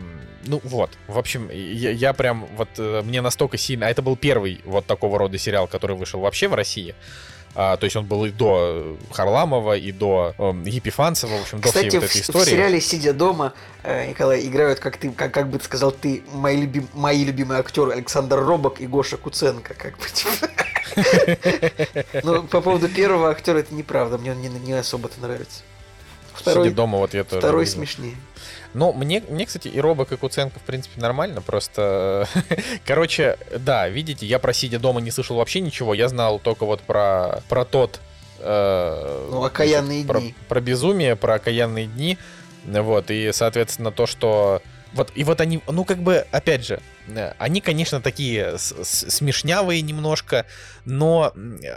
ну 0.44 0.60
вот, 0.62 0.90
в 1.08 1.18
общем, 1.18 1.50
я, 1.50 1.90
я 1.90 2.12
прям, 2.12 2.46
вот 2.54 2.68
э, 2.78 3.02
мне 3.02 3.22
настолько 3.22 3.56
сильно... 3.56 3.86
А 3.86 3.90
это 3.90 4.00
был 4.00 4.16
первый 4.16 4.60
вот 4.64 4.86
такого 4.86 5.18
рода 5.18 5.36
сериал, 5.36 5.66
который 5.66 5.96
вышел 5.96 6.20
вообще 6.20 6.46
в 6.46 6.54
России. 6.54 6.94
А, 7.55 7.77
то 7.77 7.85
есть 7.85 7.97
он 7.97 8.06
был 8.06 8.24
и 8.24 8.31
до 8.31 8.97
Харламова, 9.10 9.77
и 9.77 9.90
до 9.90 10.35
э, 10.39 10.52
Епифанцева, 10.66 11.36
в 11.36 11.43
общем, 11.43 11.60
до 11.60 11.68
Кстати, 11.68 11.89
всей 11.89 11.98
вот 11.98 12.05
этой 12.06 12.20
в, 12.20 12.22
истории. 12.22 12.44
в 12.44 12.48
сериале 12.48 12.81
«Сидя 12.81 13.12
дома», 13.12 13.55
э, 13.82 14.09
Николай, 14.09 14.47
играют, 14.47 14.78
как 14.78 14.97
ты, 14.98 15.10
как, 15.10 15.35
как 15.35 15.51
бы 15.51 15.59
ты 15.59 15.64
сказал, 15.64 15.90
ты, 15.90 16.22
мои, 16.32 16.60
любим, 16.60 16.89
мои 16.94 17.24
любимые 17.24 17.59
актеры 17.59 17.93
Александр 17.93 18.39
Робок 18.39 18.81
и 18.81 18.86
Гоша 18.86 19.16
Куценко, 19.16 19.74
как 19.74 19.98
бы, 19.98 20.05
типа. 20.12 20.48
Ну, 22.24 22.43
по 22.44 22.60
поводу 22.60 22.89
первого 22.89 23.31
актера 23.31 23.59
это 23.59 23.74
неправда, 23.74 24.18
мне 24.18 24.32
он 24.32 24.40
не, 24.40 24.48
не 24.48 24.72
особо-то 24.72 25.20
нравится. 25.20 25.62
Второй, 26.32 26.66
Сидя 26.66 26.77
дома, 26.77 26.98
вот 26.98 27.14
я 27.14 27.24
тоже 27.24 27.40
Второй 27.40 27.66
смешнее. 27.66 28.16
Ну, 28.72 28.92
мне, 28.92 29.22
мне, 29.28 29.47
кстати, 29.47 29.68
и 29.68 29.80
Робок, 29.80 30.12
и 30.12 30.16
Куценко, 30.16 30.59
в 30.59 30.62
принципе, 30.62 31.01
нормально, 31.01 31.40
просто... 31.40 32.28
Короче, 32.86 33.36
да, 33.59 33.88
видите, 33.88 34.26
я 34.26 34.38
про 34.38 34.52
сидя 34.52 34.78
дома 34.78 35.01
не 35.01 35.10
слышал 35.10 35.36
вообще 35.36 35.60
ничего, 35.60 35.92
я 35.92 36.09
знал 36.09 36.38
только 36.38 36.64
вот 36.64 36.80
про, 36.80 37.42
про 37.48 37.64
тот... 37.64 38.01
Э, 38.38 39.28
ну, 39.30 39.44
окаянные 39.44 40.05
про, 40.05 40.20
дни. 40.20 40.34
Про, 40.47 40.55
про 40.55 40.60
безумие, 40.60 41.16
про 41.16 41.34
окаянные 41.34 41.86
дни, 41.86 42.16
вот, 42.64 43.10
и, 43.10 43.32
соответственно, 43.32 43.90
то, 43.90 44.06
что... 44.06 44.62
Вот, 44.92 45.10
и 45.14 45.24
вот 45.24 45.40
они, 45.40 45.60
ну, 45.68 45.84
как 45.84 45.98
бы, 45.98 46.26
опять 46.30 46.64
же, 46.64 46.80
они, 47.38 47.60
конечно, 47.60 48.00
такие 48.00 48.56
смешнявые 48.58 49.82
немножко, 49.82 50.46
но 50.84 51.32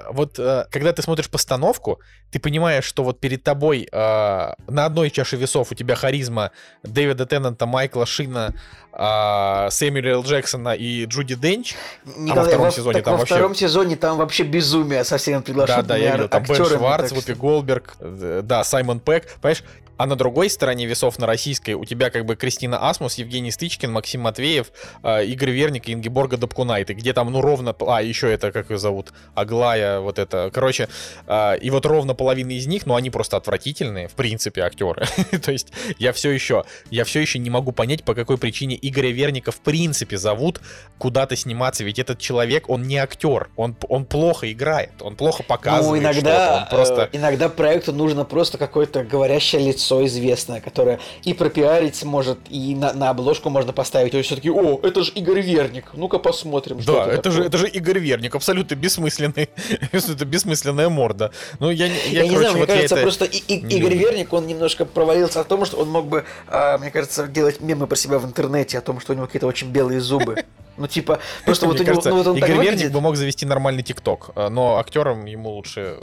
вот 0.10 0.40
э, 0.40 0.66
когда 0.72 0.94
ты 0.94 1.02
смотришь 1.02 1.30
постановку, 1.30 2.00
ты 2.32 2.40
понимаешь, 2.40 2.84
что 2.84 3.04
вот 3.04 3.20
перед 3.20 3.44
тобой 3.44 3.88
э, 3.92 3.96
на 3.96 4.86
одной 4.86 5.10
чаше 5.12 5.36
весов 5.36 5.72
у 5.72 5.76
тебя 5.76 5.96
харизма 5.96 6.52
Дэвида 6.84 7.26
Теннанта, 7.26 7.66
Майкла 7.66 8.06
Шина, 8.06 8.56
э, 8.92 9.68
Сэмюэля 9.70 10.14
Л. 10.14 10.24
Джексона 10.24 10.74
и 10.74 11.06
Джуди 11.06 11.36
Денч. 11.36 11.76
Николай, 12.06 12.32
а 12.32 12.36
во 12.36 12.46
втором 12.46 12.66
во, 12.66 12.72
сезоне 12.72 13.02
там 13.02 13.14
во 13.14 13.18
вообще... 13.20 13.36
втором 13.36 13.56
сезоне 13.56 13.96
там 13.98 14.18
вообще 14.18 14.44
безумие 14.44 15.04
со 15.04 15.18
всеми 15.18 15.42
приглашенными 15.42 15.82
Да, 15.82 15.88
да, 15.88 15.98
я 15.98 16.12
видел. 16.14 16.30
Там 16.30 16.44
Бен 16.44 16.66
Шварц, 16.66 17.12
Вупи 17.12 17.34
Голберг, 17.34 17.96
да, 18.00 18.64
Саймон 18.64 19.00
Пэк. 19.00 19.28
Понимаешь, 19.42 19.64
а 19.98 20.06
на 20.06 20.16
другой 20.16 20.50
стороне 20.50 20.86
весов, 20.86 21.20
на 21.20 21.28
российской, 21.28 21.74
у 21.74 21.86
тебя 21.86 22.10
как 22.10 22.26
бы 22.26 22.36
Кристина 22.36 22.90
Асмус, 22.90 23.16
Евгений 23.16 23.52
Стычкин, 23.52 23.92
Максим 23.92 24.22
Матвеев, 24.22 24.72
э, 25.04 25.26
Игорь 25.26 25.52
Верник 25.52 25.88
и 25.88 25.94
Ингеборга 25.94 26.38
Дабкунайты, 26.38 26.94
где 26.94 27.14
там, 27.14 27.32
ну, 27.32 27.42
ровно... 27.42 27.76
А, 27.88 28.02
еще 28.02 28.32
это, 28.32 28.52
как 28.52 28.70
ее 28.70 28.78
зовут? 28.78 29.14
Аглая, 29.36 30.00
вот 30.00 30.20
это. 30.20 30.50
Короче, 30.54 30.90
э, 31.28 31.58
и 31.60 31.70
вот 31.70 31.86
ровно 31.86 32.16
половина 32.16 32.52
из 32.52 32.68
них, 32.68 32.86
ну, 32.86 32.96
они 32.96 33.10
просто 33.10 33.38
отвратительные, 33.38 34.08
в 34.08 34.14
принципе, 34.14 34.62
актеры. 34.62 35.06
То 35.44 35.52
есть 35.52 35.72
я 36.00 36.14
все 36.14 36.32
еще, 36.32 36.64
я 36.90 37.06
все 37.06 37.20
еще 37.20 37.40
не 37.40 37.50
могу 37.50 37.72
понять, 37.72 38.04
по 38.04 38.16
какой 38.16 38.38
причине 38.38 38.78
Игоря 38.82 39.12
Верника 39.12 39.52
в 39.52 39.62
принципе 39.62 40.18
зовут 40.18 40.60
куда-то 40.98 41.36
сниматься, 41.36 41.84
ведь 41.84 42.00
этот 42.00 42.20
человек, 42.20 42.70
он 42.70 42.84
не 42.84 42.98
актер, 42.98 43.50
он, 43.56 43.76
он 43.90 44.06
плохо 44.06 44.52
играет, 44.52 44.92
он 45.02 45.16
плохо 45.16 45.44
показывает 45.44 46.02
ну, 46.02 46.10
иногда, 46.10 46.68
просто... 46.70 47.10
Э, 47.12 47.18
иногда 47.18 47.50
проекту 47.50 47.94
нужно 47.94 48.26
просто 48.26 48.58
какое-то 48.58 49.04
говорящее 49.04 49.62
лицо 49.62 49.83
известное, 50.06 50.62
которое 50.62 51.00
и 51.24 51.34
пропиарить 51.34 51.96
сможет, 51.96 52.40
и 52.50 52.76
на, 52.76 52.94
на 52.94 53.10
обложку 53.10 53.50
можно 53.50 53.74
поставить. 53.74 54.12
То 54.12 54.18
есть 54.18 54.28
все-таки, 54.28 54.50
о, 54.50 54.80
это 54.82 55.04
же 55.04 55.12
Игорь 55.12 55.42
Верник, 55.42 55.92
ну-ка 55.94 56.20
посмотрим. 56.20 56.80
Да, 56.86 57.06
это, 57.06 57.12
это 57.12 57.32
же, 57.32 57.44
это 57.44 57.58
же 57.58 57.68
Игорь 57.68 58.00
Верник, 58.00 58.36
абсолютно 58.36 58.76
бессмысленный, 58.76 59.50
это 59.92 60.26
бессмысленная 60.26 60.90
морда. 60.90 61.32
Ну, 61.60 61.70
я, 61.70 61.86
я, 61.86 61.94
я 61.94 62.22
короче, 62.22 62.30
не 62.30 62.38
знаю, 62.38 62.58
вот 62.58 62.58
мне 62.58 62.68
кажется, 62.68 62.96
это... 62.96 63.04
просто 63.04 63.26
и, 63.26 63.38
и, 63.38 63.78
Игорь 63.78 63.96
Верник, 63.96 64.34
он 64.34 64.48
немножко 64.48 64.86
провалился 64.86 65.44
в 65.44 65.48
том, 65.48 65.66
что 65.66 65.78
он 65.78 65.90
мог 65.90 66.08
бы, 66.08 66.26
а, 66.48 66.78
мне 66.78 66.92
кажется, 66.92 67.28
делать 67.28 67.62
мемы 67.62 67.88
про 67.88 67.96
себя 67.96 68.20
в 68.20 68.26
интернете 68.26 68.78
о 68.78 68.82
том, 68.82 69.00
что 69.00 69.14
у 69.14 69.16
него 69.16 69.26
какие-то 69.26 69.48
очень 69.48 69.70
белые 69.70 70.00
зубы. 70.00 70.44
Ну, 70.76 70.88
типа, 70.88 71.20
просто 71.46 71.68
вот 71.68 71.80
у 71.80 71.84
него... 71.84 72.02
Ну, 72.04 72.24
вот 72.24 72.36
Игорь 72.36 72.60
Верник 72.60 72.92
бы 72.92 73.00
мог 73.00 73.16
завести 73.16 73.46
нормальный 73.46 73.84
ТикТок, 73.84 74.32
а, 74.36 74.50
но 74.50 74.78
актером 74.78 75.26
ему 75.26 75.52
лучше 75.52 76.00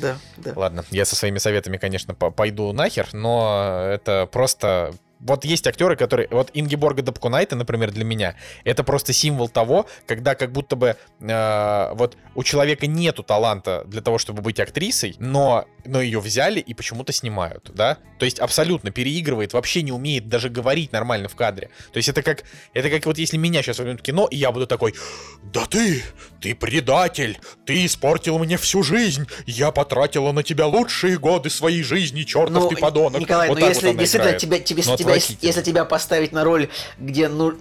да, 0.00 0.18
да. 0.36 0.52
Ладно, 0.56 0.84
я 0.90 1.04
со 1.04 1.16
своими 1.16 1.38
советами, 1.38 1.76
конечно, 1.76 2.14
пойду 2.14 2.72
нахер, 2.72 3.08
но 3.12 3.84
это 3.90 4.28
просто 4.30 4.92
вот 5.20 5.44
есть 5.44 5.66
актеры, 5.66 5.96
которые... 5.96 6.28
Вот 6.30 6.50
Ингеборга 6.54 7.02
Дапкунайта, 7.02 7.54
например, 7.54 7.90
для 7.92 8.04
меня, 8.04 8.36
это 8.64 8.84
просто 8.84 9.12
символ 9.12 9.48
того, 9.48 9.86
когда 10.06 10.34
как 10.34 10.50
будто 10.50 10.76
бы 10.76 10.96
э, 11.20 11.90
вот 11.94 12.16
у 12.34 12.42
человека 12.42 12.86
нету 12.86 13.22
таланта 13.22 13.84
для 13.86 14.00
того, 14.00 14.18
чтобы 14.18 14.40
быть 14.42 14.58
актрисой, 14.58 15.16
но, 15.18 15.66
но 15.86 16.00
ее 16.00 16.20
взяли 16.20 16.60
и 16.60 16.74
почему-то 16.74 17.12
снимают, 17.12 17.70
да? 17.74 17.98
То 18.18 18.24
есть 18.24 18.38
абсолютно 18.38 18.90
переигрывает, 18.90 19.52
вообще 19.52 19.82
не 19.82 19.92
умеет 19.92 20.28
даже 20.28 20.48
говорить 20.48 20.92
нормально 20.92 21.28
в 21.28 21.34
кадре. 21.36 21.70
То 21.92 21.96
есть 21.96 22.08
это 22.08 22.22
как, 22.22 22.44
это 22.74 22.90
как 22.90 23.06
вот 23.06 23.18
если 23.18 23.36
меня 23.36 23.62
сейчас 23.62 23.78
возьмут 23.78 24.00
в 24.00 24.02
кино, 24.02 24.26
и 24.30 24.36
я 24.36 24.52
буду 24.52 24.66
такой, 24.66 24.94
да 25.42 25.66
ты, 25.66 26.02
ты 26.40 26.54
предатель, 26.54 27.38
ты 27.64 27.86
испортил 27.86 28.38
мне 28.38 28.56
всю 28.56 28.82
жизнь, 28.82 29.26
я 29.46 29.70
потратила 29.70 30.32
на 30.32 30.42
тебя 30.42 30.66
лучшие 30.66 31.18
годы 31.18 31.50
своей 31.50 31.82
жизни, 31.82 32.22
чертов 32.22 32.64
Ну, 32.64 32.68
ты 32.68 32.76
подонок. 32.76 33.20
Николай, 33.20 33.48
Вот 33.48 33.58
ну 33.58 33.66
вот 33.66 33.74
если 33.74 33.88
она 33.88 33.98
действительно 33.98 34.38
тебя, 34.38 34.58
тебе, 34.58 34.76
Ну, 34.78 34.82
тебя- 34.82 34.92
если, 34.92 35.02
отвратительно. 35.04 35.46
если 35.48 35.62
тебя 35.62 35.84
поставить 35.84 36.32
на 36.32 36.44
роль, 36.44 36.68
где 36.98 37.28
ну, 37.28 37.52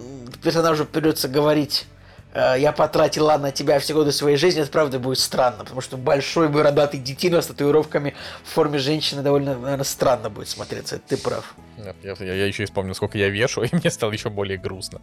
персонажу 0.44 0.86
придется 0.86 1.28
говорить 1.28 1.86
я 2.34 2.72
потратила 2.72 3.36
на 3.38 3.52
тебя 3.52 3.80
все 3.80 3.94
годы 3.94 4.12
своей 4.12 4.38
жизни, 4.38 4.62
это 4.62 4.72
правда 4.72 5.00
будет 5.00 5.18
странно, 5.20 5.64
потому 5.64 5.82
что 5.82 5.98
большой 5.98 6.48
бородатый 6.48 6.98
детина 6.98 7.42
с 7.42 7.48
татуировками 7.48 8.14
в 8.44 8.50
форме 8.54 8.78
женщины 8.78 9.22
довольно, 9.24 9.56
наверное, 9.58 9.84
странно 9.84 10.30
будет 10.30 10.48
смотреться, 10.48 10.98
это 10.98 11.06
ты 11.10 11.18
прав. 11.18 11.56
Я, 12.04 12.14
я- 12.20 12.34
я 12.34 12.46
еще 12.46 12.66
вспомнил, 12.66 12.94
сколько 12.94 13.18
я 13.18 13.30
вешу, 13.30 13.64
и 13.64 13.70
мне 13.76 13.90
стало 13.90 14.12
еще 14.12 14.30
более 14.30 14.58
грустно. 14.58 15.02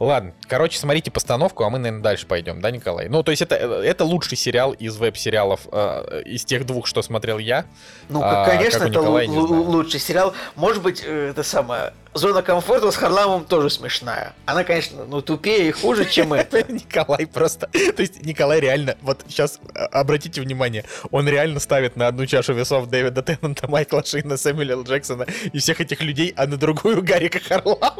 Ладно, 0.00 0.32
короче, 0.48 0.78
смотрите 0.78 1.10
постановку, 1.10 1.62
а 1.64 1.70
мы, 1.70 1.78
наверное, 1.78 2.02
дальше 2.02 2.26
пойдем, 2.26 2.60
да, 2.60 2.70
Николай? 2.70 3.08
Ну, 3.08 3.22
то 3.22 3.30
есть 3.30 3.42
это, 3.42 3.54
это 3.54 4.04
лучший 4.04 4.36
сериал 4.36 4.72
из 4.72 4.96
веб-сериалов, 4.96 5.68
э, 5.70 6.22
из 6.24 6.44
тех 6.44 6.66
двух, 6.66 6.86
что 6.86 7.02
смотрел 7.02 7.38
я. 7.38 7.66
Ну, 8.08 8.20
А, 8.22 8.46
конечно, 8.46 8.80
как 8.80 8.88
это 8.88 8.98
Николая, 9.00 9.28
лу- 9.28 9.46
лучший 9.64 10.00
сериал. 10.00 10.34
Может 10.56 10.82
быть, 10.82 11.02
э, 11.06 11.28
это 11.30 11.42
самое. 11.42 11.92
Зона 12.14 12.42
комфорта 12.42 12.90
с 12.92 12.96
Харламовым 12.96 13.44
тоже 13.44 13.70
смешная. 13.70 14.34
Она, 14.46 14.62
конечно, 14.62 15.04
ну, 15.04 15.20
тупее 15.20 15.68
и 15.68 15.72
хуже, 15.72 16.04
чем 16.04 16.32
это. 16.32 16.62
Николай 16.72 17.26
просто... 17.26 17.66
То 17.66 18.02
есть 18.02 18.24
Николай 18.24 18.60
реально... 18.60 18.96
Вот 19.02 19.24
сейчас 19.28 19.58
обратите 19.92 20.40
внимание, 20.40 20.84
он 21.10 21.28
реально 21.28 21.58
ставит 21.58 21.96
на 21.96 22.06
одну 22.06 22.26
чашу 22.26 22.52
весов 22.54 22.86
Дэвида 22.88 23.22
Теннанта, 23.22 23.68
Майкла 23.68 24.04
Шина, 24.04 24.36
Сэмюэля. 24.36 24.76
Джексона 24.84 25.26
и 25.52 25.58
всех 25.58 25.80
этих 25.80 26.00
людей, 26.02 26.32
а 26.36 26.46
на 26.46 26.56
другую 26.56 27.02
Гарика 27.02 27.40
Харламова. 27.40 27.94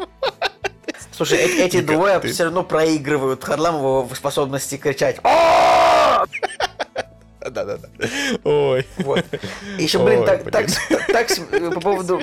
Слушай, 1.13 1.39
э- 1.39 1.65
эти 1.67 1.77
Никак 1.79 1.97
двое 1.97 2.21
ты. 2.21 2.33
все 2.33 2.45
равно 2.45 2.63
проигрывают 2.63 3.43
Харламову 3.43 4.03
в 4.07 4.17
способности 4.17 4.77
кричать. 4.77 5.19
«А!» 5.25 6.25
Да-да-да. 7.41 7.89
Ой. 8.45 8.87
Вот. 8.99 9.25
Еще, 9.79 9.99
блин, 10.03 10.21
Ой, 10.21 10.27
так, 10.27 10.41
блин. 10.45 10.53
так, 10.53 11.07
так 11.09 11.31
с- 11.31 11.39
э, 11.53 11.71
по 11.71 11.81
поводу 11.81 12.23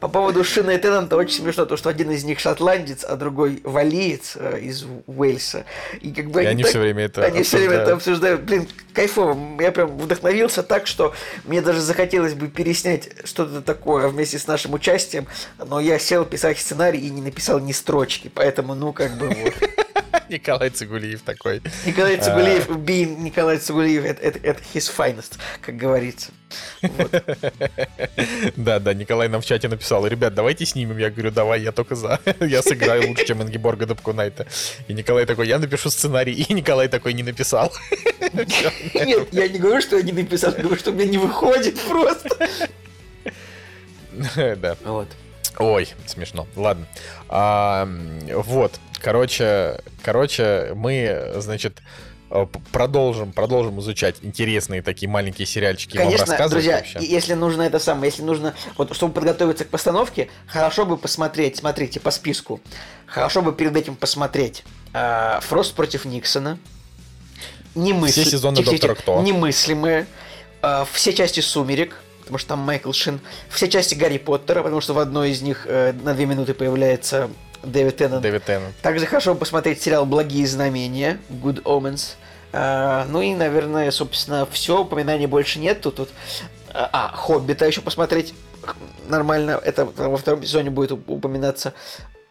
по 0.00 0.08
поводу 0.08 0.42
Шина 0.44 0.70
и 0.70 0.78
Теннанта 0.78 1.16
очень 1.16 1.42
смешно, 1.42 1.66
то, 1.66 1.76
что 1.76 1.90
один 1.90 2.10
из 2.10 2.24
них 2.24 2.40
шотландец, 2.40 3.04
а 3.04 3.16
другой 3.16 3.60
валиец 3.64 4.32
э, 4.36 4.58
из 4.60 4.86
Уэльса. 5.06 5.66
И 6.00 6.10
как 6.12 6.30
бы 6.30 6.42
И 6.42 6.46
они 6.46 6.62
так- 6.62 6.70
все 6.70 6.80
время 6.80 7.04
это 7.04 7.22
Они 7.24 7.42
все 7.42 7.58
время 7.58 7.74
это 7.74 7.92
обсуждают. 7.92 8.40
Блин, 8.42 8.66
кайфово. 8.94 9.36
Я 9.62 9.72
прям 9.72 9.96
вдохновился 9.98 10.62
так, 10.62 10.86
что 10.86 11.14
мне 11.44 11.60
даже 11.60 11.80
захотелось 11.80 12.34
бы 12.34 12.48
переснять 12.48 13.10
что-то 13.24 13.60
такое 13.60 14.08
вместе 14.08 14.38
с 14.38 14.46
нашим 14.46 14.72
участием, 14.72 15.26
но 15.64 15.80
я 15.80 15.98
сел 15.98 16.24
писать 16.24 16.58
сценарий 16.58 17.00
и 17.00 17.10
не 17.10 17.20
написал 17.20 17.58
ни 17.60 17.72
строчки, 17.72 18.30
поэтому, 18.34 18.74
ну, 18.74 18.92
как 18.92 19.12
бы 19.18 19.28
вот. 19.28 19.54
Николай 20.30 20.70
Цигулиев 20.70 21.22
такой. 21.22 21.60
Николай 21.84 22.16
А. 22.16 22.22
Цугулиев, 22.22 22.68
being 22.68 23.18
Николай 23.20 23.58
Цугулиев, 23.58 24.04
это, 24.04 24.22
это, 24.22 24.38
это 24.38 24.62
his 24.72 24.90
finest, 24.96 25.38
как 25.60 25.76
говорится. 25.76 26.30
Да, 28.56 28.78
да, 28.78 28.94
Николай 28.94 29.28
нам 29.28 29.40
в 29.40 29.44
чате 29.44 29.68
написал, 29.68 30.06
ребят, 30.06 30.34
давайте 30.34 30.66
снимем. 30.66 30.98
Я 30.98 31.10
говорю, 31.10 31.30
давай, 31.30 31.60
я 31.60 31.72
только 31.72 31.94
за. 31.94 32.20
Я 32.40 32.62
сыграю 32.62 33.08
лучше, 33.08 33.26
чем 33.26 33.42
Ингеборга 33.42 33.86
Дапкунайта. 33.86 34.46
И 34.88 34.92
Николай 34.92 35.26
такой, 35.26 35.48
я 35.48 35.58
напишу 35.58 35.90
сценарий. 35.90 36.32
И 36.32 36.52
Николай 36.52 36.88
такой 36.88 37.14
не 37.14 37.22
написал. 37.22 37.72
Нет, 38.94 39.28
я 39.32 39.48
не 39.48 39.58
говорю, 39.58 39.80
что 39.80 39.96
я 39.96 40.02
не 40.02 40.12
написал, 40.12 40.52
я 40.56 40.62
говорю, 40.62 40.78
что 40.78 40.90
у 40.90 40.94
меня 40.94 41.06
не 41.06 41.18
выходит 41.18 41.80
просто. 41.80 42.48
Да. 44.56 44.76
Вот. 44.84 45.08
Ой, 45.58 45.88
смешно. 46.06 46.46
Ладно. 46.56 46.86
А, 47.28 47.88
вот. 48.34 48.80
Короче, 49.02 49.80
короче, 50.02 50.72
мы, 50.74 51.32
значит, 51.36 51.78
э, 52.30 52.46
продолжим, 52.72 53.32
продолжим 53.32 53.80
изучать 53.80 54.16
интересные 54.22 54.82
такие 54.82 55.08
маленькие 55.08 55.46
сериальчики. 55.46 55.96
вам 55.96 56.06
Конечно, 56.06 56.26
рассказывать 56.26 56.64
друзья, 56.64 56.76
вообще. 56.76 56.98
и- 57.00 57.10
если 57.10 57.34
нужно 57.34 57.62
это 57.62 57.78
самое, 57.78 58.10
если 58.10 58.22
нужно, 58.22 58.54
вот 58.76 58.94
чтобы 58.94 59.14
подготовиться 59.14 59.64
к 59.64 59.68
постановке, 59.68 60.28
хорошо 60.46 60.84
бы 60.86 60.96
посмотреть, 60.96 61.56
смотрите 61.56 61.98
по 62.00 62.10
списку, 62.10 62.60
хорошо 63.06 63.42
бы 63.42 63.52
перед 63.52 63.76
этим 63.76 63.96
посмотреть 63.96 64.64
а, 64.92 65.40
Фрост 65.40 65.74
против 65.74 66.04
Никсона, 66.04 66.58
немысли... 67.74 68.22
Все 68.22 68.30
сезоны 68.32 68.56
тихо, 68.56 68.72
«Доктора 68.72 68.94
Кто». 68.96 69.22
немыслимые, 69.22 70.06
а, 70.62 70.84
все 70.92 71.12
части 71.12 71.40
Сумерек, 71.40 71.96
потому 72.30 72.38
что 72.38 72.48
там 72.50 72.60
Майкл 72.60 72.92
Шин, 72.92 73.20
все 73.48 73.68
части 73.68 73.96
Гарри 73.96 74.18
Поттера, 74.18 74.62
потому 74.62 74.80
что 74.80 74.94
в 74.94 75.00
одной 75.00 75.30
из 75.30 75.42
них 75.42 75.66
э, 75.66 75.92
на 75.92 76.14
две 76.14 76.26
минуты 76.26 76.54
появляется 76.54 77.28
Дэвид 77.64 77.96
Теннант. 77.96 78.22
Дэвид 78.22 78.44
Теннант. 78.44 78.74
Также 78.82 79.04
хорошо 79.06 79.34
посмотреть 79.34 79.82
сериал 79.82 80.06
«Благие 80.06 80.46
знамения» 80.46 81.18
Good 81.28 81.62
Omens. 81.64 82.14
А, 82.52 83.04
ну 83.08 83.20
и, 83.20 83.34
наверное, 83.34 83.90
собственно, 83.90 84.46
все. 84.50 84.82
Упоминаний 84.82 85.26
больше 85.26 85.58
нет. 85.58 85.80
Тут, 85.80 85.96
тут 85.96 86.10
а, 86.72 86.88
а, 86.92 87.16
«Хоббита» 87.16 87.66
еще 87.66 87.80
посмотреть 87.80 88.32
нормально. 89.08 89.60
Это 89.62 89.84
во 89.84 90.16
втором 90.16 90.42
сезоне 90.44 90.70
будет 90.70 90.92
уп- 90.92 91.04
упоминаться. 91.08 91.74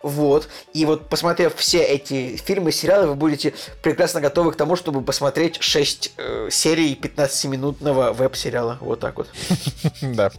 Вот. 0.02 0.48
И 0.74 0.86
вот, 0.86 1.10
посмотрев 1.10 1.56
все 1.56 1.84
эти 1.84 2.38
фильмы, 2.38 2.72
сериалы, 2.72 3.08
вы 3.08 3.16
будете 3.16 3.54
прекрасно 3.84 4.22
готовы 4.22 4.54
к 4.54 4.56
тому, 4.56 4.76
чтобы 4.78 5.02
посмотреть 5.02 5.62
6 5.62 6.14
э, 6.18 6.48
серий 6.52 6.96
15-минутного 6.96 8.14
веб-сериала. 8.14 8.78
Вот 8.82 9.00
так 9.02 9.18
вот. 9.18 9.30
Да. 10.02 10.32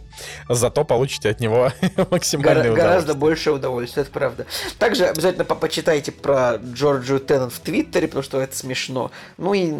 Зато 0.49 0.83
получите 0.83 1.29
от 1.29 1.39
него 1.39 1.71
максимальное 2.09 2.71
Гора- 2.71 2.75
гораздо 2.75 3.13
больше 3.13 3.51
удовольствия, 3.51 4.01
это 4.01 4.11
правда. 4.11 4.45
Также 4.79 5.05
обязательно 5.05 5.45
по- 5.45 5.55
почитайте 5.55 6.11
про 6.11 6.55
Джорджию 6.57 7.19
Теннант 7.19 7.53
в 7.53 7.59
Твиттере, 7.59 8.07
потому 8.07 8.23
что 8.23 8.41
это 8.41 8.55
смешно. 8.55 9.11
Ну 9.37 9.53
и 9.53 9.73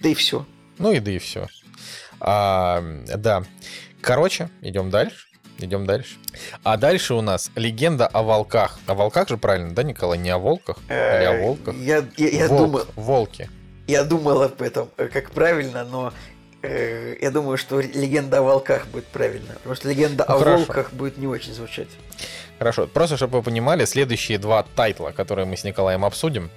да 0.00 0.10
и 0.10 0.14
все. 0.14 0.44
Ну 0.78 0.92
и 0.92 1.00
да 1.00 1.10
и 1.10 1.18
все. 1.18 1.48
да. 2.20 3.42
Короче, 4.00 4.50
идем 4.60 4.90
дальше. 4.90 5.27
Идем 5.58 5.86
дальше. 5.86 6.16
А 6.62 6.76
дальше 6.76 7.14
у 7.14 7.20
нас 7.20 7.50
легенда 7.56 8.06
о 8.06 8.22
волках. 8.22 8.78
О 8.86 8.94
волках 8.94 9.28
же 9.28 9.36
правильно, 9.36 9.74
да, 9.74 9.82
Николай? 9.82 10.18
Не 10.18 10.30
о 10.30 10.38
волках? 10.38 10.78
Или 10.88 11.24
о 11.24 11.42
волках? 11.42 11.74
Э, 11.74 11.78
Я, 11.78 12.04
я, 12.16 12.28
я 12.28 12.48
Волк, 12.48 12.60
думал, 12.60 12.84
Волки. 12.94 13.50
я 13.88 14.04
думал 14.04 14.42
об 14.42 14.62
этом, 14.62 14.88
э, 14.96 15.08
как 15.08 15.32
правильно, 15.32 15.84
но 15.84 16.12
э, 16.62 17.16
я 17.20 17.30
думаю, 17.32 17.58
что 17.58 17.80
легенда 17.80 18.38
о 18.38 18.42
волках 18.42 18.86
будет 18.86 19.06
правильно. 19.06 19.54
Потому 19.54 19.74
что 19.74 19.88
легенда 19.88 20.24
Ну, 20.28 20.34
о 20.36 20.38
хорошо. 20.38 20.58
волках 20.64 20.92
будет 20.92 21.18
не 21.18 21.26
очень 21.26 21.52
звучать. 21.52 21.88
Хорошо. 22.58 22.86
Просто, 22.86 23.16
чтобы 23.16 23.38
вы 23.38 23.42
понимали, 23.44 23.84
следующие 23.84 24.38
два 24.38 24.62
тайтла, 24.62 25.10
которые 25.10 25.44
мы 25.46 25.56
с 25.56 25.64
Николаем 25.64 26.04
обсудим, 26.04 26.50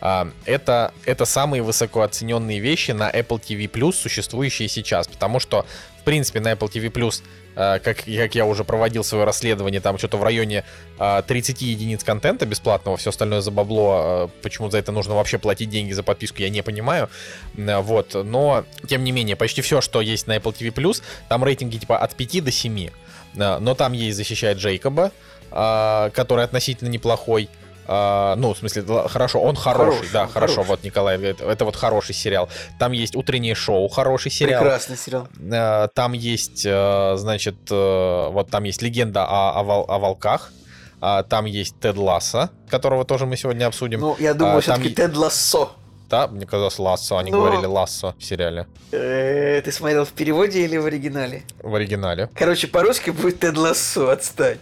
а, 0.00 0.28
это, 0.44 0.92
это 1.06 1.24
самые 1.24 1.62
высокооцененные 1.62 2.58
вещи 2.60 2.90
на 2.92 3.10
Apple 3.10 3.40
TV+, 3.40 3.92
существующие 3.92 4.68
сейчас. 4.68 5.08
Потому 5.08 5.40
что, 5.40 5.64
в 6.00 6.04
принципе, 6.04 6.40
на 6.40 6.52
Apple 6.52 6.70
TV+, 6.70 6.90
а, 7.00 7.12
как, 7.56 8.04
как 8.04 8.34
я 8.34 8.44
уже 8.44 8.62
проводил 8.64 9.02
свое 9.02 9.24
расследование, 9.24 9.80
там 9.80 9.98
что-то 9.98 10.18
в 10.18 10.22
районе 10.22 10.62
а, 10.98 11.22
30 11.22 11.62
единиц 11.62 12.04
контента 12.04 12.46
бесплатного, 12.46 12.96
все 12.96 13.10
остальное 13.10 13.40
за 13.40 13.50
бабло. 13.50 13.92
а, 13.98 14.30
Почему 14.42 14.70
за 14.70 14.78
это 14.78 14.92
нужно 14.92 15.14
вообще 15.14 15.38
платить 15.38 15.70
деньги 15.70 15.92
за 15.92 16.02
подписку, 16.02 16.42
я 16.42 16.50
не 16.50 16.62
понимаю. 16.62 17.08
Вот. 17.54 18.14
Но, 18.14 18.64
тем 18.86 19.04
не 19.04 19.12
менее, 19.12 19.36
почти 19.36 19.62
все, 19.62 19.80
что 19.80 20.00
есть 20.00 20.26
на 20.26 20.36
Apple 20.36 20.54
TV+, 20.54 21.02
там 21.28 21.42
рейтинги 21.42 21.78
типа 21.78 21.98
от 21.98 22.14
5 22.14 22.44
до 22.44 22.52
7. 22.52 22.90
А, 23.38 23.58
Но 23.58 23.74
там 23.74 23.92
есть 23.92 24.16
«Защищает 24.16 24.58
Джейкоба», 24.58 25.12
а, 25.50 26.10
который 26.10 26.44
относительно 26.44 26.88
неплохой. 26.88 27.48
А, 27.88 28.34
ну, 28.36 28.52
в 28.54 28.58
смысле, 28.58 28.84
хорошо, 29.08 29.40
он 29.40 29.54
хороший, 29.56 29.92
Хороший, 29.92 30.12
да, 30.12 30.22
он 30.22 30.28
хорошо, 30.28 30.54
хороший. 30.54 30.68
вот 30.68 30.84
Николай 30.84 31.16
говорит, 31.18 31.40
это 31.40 31.64
вот 31.64 31.76
хороший 31.76 32.14
сериал. 32.14 32.48
Там 32.78 32.92
есть 32.92 33.14
утреннее 33.16 33.54
шоу, 33.54 33.88
хороший 33.88 34.30
сериал. 34.30 34.62
Прекрасный 34.62 34.96
сериал. 34.96 35.28
Э, 35.52 35.88
Там 35.94 36.12
есть, 36.12 36.62
э, 36.66 37.14
значит, 37.16 37.56
э, 37.70 38.28
вот 38.30 38.50
там 38.50 38.64
есть 38.64 38.82
легенда 38.82 39.24
о, 39.24 39.60
о 39.60 39.62
вол- 39.62 39.86
о 39.88 39.98
волках. 39.98 40.52
А, 41.00 41.22
Там 41.22 41.44
есть 41.44 41.78
Тед 41.78 41.96
Ласса, 41.96 42.50
которого 42.70 43.04
тоже 43.04 43.26
мы 43.26 43.36
сегодня 43.36 43.66
обсудим. 43.66 44.00
Ну, 44.00 44.16
я 44.18 44.34
думаю, 44.34 44.58
А, 44.58 44.62
там 44.62 44.80
все-таки 44.80 44.88
е- 44.88 44.94
Тед 44.94 45.16
Лассо. 45.16 45.70
Да, 46.08 46.26
мне 46.28 46.46
казалось 46.46 46.78
Лассо, 46.78 47.18
они 47.18 47.30
Ну- 47.32 47.38
говорили 47.40 47.66
Лассо 47.66 48.14
в 48.18 48.24
сериале, 48.24 48.66
Э, 48.92 49.60
Ты 49.64 49.72
смотрел 49.72 50.04
в 50.04 50.10
переводе 50.12 50.64
или 50.64 50.76
в 50.76 50.86
оригинале? 50.86 51.42
в 51.62 51.74
оригинале. 51.74 52.30
Короче, 52.34 52.66
по-русски 52.68 53.10
будет 53.10 53.40
Тед 53.40 53.56
Лассо, 53.58 54.10
отстань. 54.10 54.58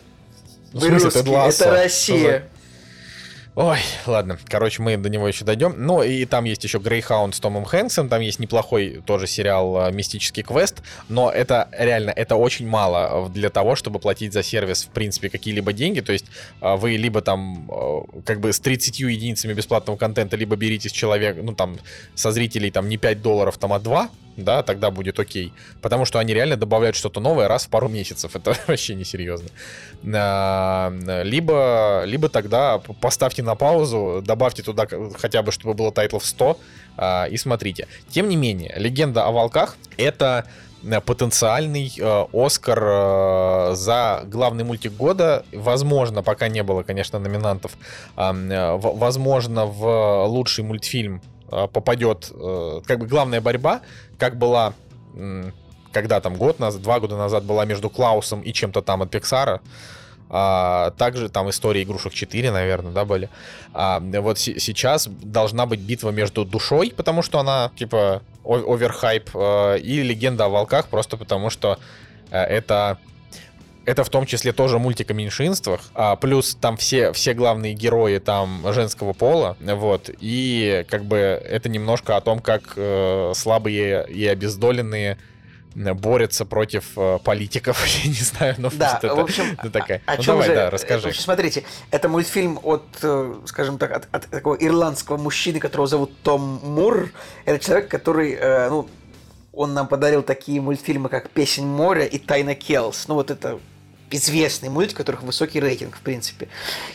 В 0.72 0.80
Вы 0.80 0.88
смысле, 0.88 1.04
русские, 1.04 1.22
Тед 1.24 1.32
Лассо? 1.32 1.64
это 1.66 1.74
Россия. 1.82 2.48
Ой, 3.56 3.78
ладно, 4.06 4.36
короче, 4.46 4.82
мы 4.82 4.96
до 4.96 5.08
него 5.08 5.28
еще 5.28 5.44
дойдем. 5.44 5.74
Ну, 5.78 6.02
и 6.02 6.24
там 6.24 6.42
есть 6.44 6.64
еще 6.64 6.80
Грейхаунд 6.80 7.36
с 7.36 7.40
Томом 7.40 7.64
Хэнксом, 7.64 8.08
там 8.08 8.20
есть 8.20 8.40
неплохой 8.40 9.00
тоже 9.06 9.28
сериал 9.28 9.76
а, 9.76 9.90
«Мистический 9.92 10.42
квест», 10.42 10.82
но 11.08 11.30
это 11.30 11.68
реально, 11.70 12.10
это 12.10 12.34
очень 12.34 12.66
мало 12.66 13.28
для 13.28 13.50
того, 13.50 13.76
чтобы 13.76 14.00
платить 14.00 14.32
за 14.32 14.42
сервис, 14.42 14.86
в 14.86 14.88
принципе, 14.88 15.30
какие-либо 15.30 15.72
деньги, 15.72 16.00
то 16.00 16.12
есть 16.12 16.26
а, 16.60 16.76
вы 16.76 16.96
либо 16.96 17.20
там 17.20 17.70
как 18.26 18.40
бы 18.40 18.52
с 18.52 18.58
30 18.58 18.98
единицами 18.98 19.52
бесплатного 19.52 19.96
контента, 19.96 20.36
либо 20.36 20.56
берите 20.56 20.88
с 20.88 20.92
человека, 20.92 21.40
ну, 21.40 21.54
там, 21.54 21.78
со 22.16 22.32
зрителей 22.32 22.72
там 22.72 22.88
не 22.88 22.96
5 22.96 23.22
долларов, 23.22 23.56
там, 23.58 23.72
а 23.72 23.78
2, 23.78 24.10
да, 24.36 24.62
тогда 24.62 24.90
будет 24.90 25.18
окей. 25.18 25.52
Потому 25.80 26.04
что 26.04 26.18
они 26.18 26.34
реально 26.34 26.56
добавляют 26.56 26.96
что-то 26.96 27.20
новое 27.20 27.48
раз 27.48 27.66
в 27.66 27.68
пару 27.68 27.88
месяцев. 27.88 28.36
Это 28.36 28.54
вообще 28.66 28.94
несерьезно. 28.94 29.48
Либо, 30.02 32.02
либо 32.04 32.28
тогда 32.28 32.78
поставьте 33.00 33.42
на 33.42 33.54
паузу, 33.54 34.22
добавьте 34.24 34.62
туда 34.62 34.86
хотя 35.18 35.42
бы, 35.42 35.52
чтобы 35.52 35.74
было 35.74 35.92
тайтлов 35.92 36.24
100, 36.24 36.58
а, 36.96 37.26
и 37.26 37.36
смотрите. 37.36 37.88
Тем 38.08 38.28
не 38.28 38.36
менее, 38.36 38.74
«Легенда 38.76 39.26
о 39.26 39.32
волках»— 39.32 39.76
это 39.96 40.46
э, 40.84 41.00
потенциальный 41.00 41.92
э, 41.98 42.24
Оскар 42.32 42.82
э, 42.82 43.74
за 43.74 44.22
главный 44.26 44.64
мультик 44.64 44.92
года. 44.92 45.44
Возможно, 45.52 46.22
пока 46.22 46.48
не 46.48 46.62
было, 46.62 46.82
конечно, 46.82 47.18
номинантов, 47.18 47.72
э, 48.16 48.76
возможно, 48.78 49.66
в 49.66 50.26
лучший 50.26 50.64
мультфильм 50.64 51.20
э, 51.50 51.66
попадет 51.72 52.30
э, 52.32 52.80
как 52.86 53.00
бы 53.00 53.06
главная 53.06 53.40
борьба, 53.40 53.80
как 54.18 54.36
была 54.36 54.74
когда 55.94 56.20
там 56.20 56.34
год 56.34 56.58
назад, 56.58 56.82
два 56.82 57.00
года 57.00 57.16
назад 57.16 57.44
была 57.44 57.64
между 57.64 57.88
Клаусом 57.88 58.40
и 58.40 58.52
чем-то 58.52 58.82
там 58.82 59.02
от 59.02 59.10
Пиксара. 59.10 59.60
А, 60.28 60.90
также 60.98 61.28
там 61.28 61.48
истории 61.48 61.84
игрушек 61.84 62.12
4, 62.12 62.50
наверное, 62.50 62.92
да, 62.92 63.04
были. 63.04 63.28
А, 63.72 64.00
вот 64.00 64.38
сейчас 64.38 65.06
должна 65.06 65.66
быть 65.66 65.80
битва 65.80 66.10
между 66.10 66.44
душой, 66.44 66.92
потому 66.96 67.22
что 67.22 67.38
она, 67.38 67.70
типа, 67.76 68.22
оверхайп, 68.44 69.30
э, 69.34 69.78
и 69.78 70.02
легенда 70.02 70.46
о 70.46 70.48
волках, 70.48 70.88
просто 70.88 71.16
потому 71.16 71.50
что 71.50 71.78
э, 72.30 72.38
это 72.38 72.98
это 73.84 74.04
в 74.04 74.08
том 74.08 74.26
числе 74.26 74.52
тоже 74.52 74.78
мультик 74.78 75.10
о 75.10 75.14
меньшинствах, 75.14 75.80
а, 75.94 76.16
плюс 76.16 76.56
там 76.60 76.76
все, 76.76 77.12
все 77.12 77.34
главные 77.34 77.74
герои 77.74 78.18
там 78.18 78.62
женского 78.72 79.12
пола, 79.12 79.56
вот, 79.60 80.10
и 80.20 80.84
как 80.88 81.04
бы 81.04 81.16
это 81.16 81.68
немножко 81.68 82.16
о 82.16 82.20
том, 82.20 82.40
как 82.40 82.74
э, 82.76 83.32
слабые 83.34 84.06
и 84.08 84.26
обездоленные 84.26 85.18
борется 85.74 86.44
против 86.44 86.92
э, 86.96 87.18
политиков, 87.24 87.84
я 88.04 88.08
не 88.08 88.14
знаю, 88.14 88.54
но 88.58 88.70
да, 88.72 88.98
это, 89.02 89.14
в 89.14 89.20
общем, 89.20 89.56
это 89.58 89.70
такая. 89.70 90.02
О, 90.06 90.12
о 90.12 90.16
ну, 90.16 90.22
чем 90.22 90.34
давай, 90.34 90.48
же, 90.48 90.54
да, 90.54 90.70
расскажи. 90.70 91.08
Общем, 91.08 91.22
смотрите, 91.22 91.64
это 91.90 92.08
мультфильм 92.08 92.58
от, 92.62 92.84
э, 93.02 93.34
скажем 93.46 93.78
так, 93.78 93.90
от, 93.90 94.08
от 94.12 94.30
такого 94.30 94.54
ирландского 94.54 95.16
мужчины, 95.16 95.58
которого 95.58 95.86
зовут 95.86 96.12
Том 96.22 96.60
Мур. 96.62 97.10
Это 97.44 97.64
человек, 97.64 97.88
который, 97.88 98.34
э, 98.34 98.68
ну, 98.70 98.88
он 99.52 99.74
нам 99.74 99.88
подарил 99.88 100.22
такие 100.22 100.60
мультфильмы, 100.60 101.08
как 101.08 101.30
«Песень 101.30 101.66
моря» 101.66 102.04
и 102.04 102.18
«Тайна 102.18 102.54
Келс». 102.54 103.06
Ну, 103.08 103.14
вот 103.14 103.30
это 103.30 103.58
известный 104.16 104.68
мультик, 104.68 104.94
у 104.94 104.98
которых 104.98 105.22
высокий 105.22 105.60
рейтинг, 105.60 105.96
в 105.96 106.00
принципе. 106.00 106.48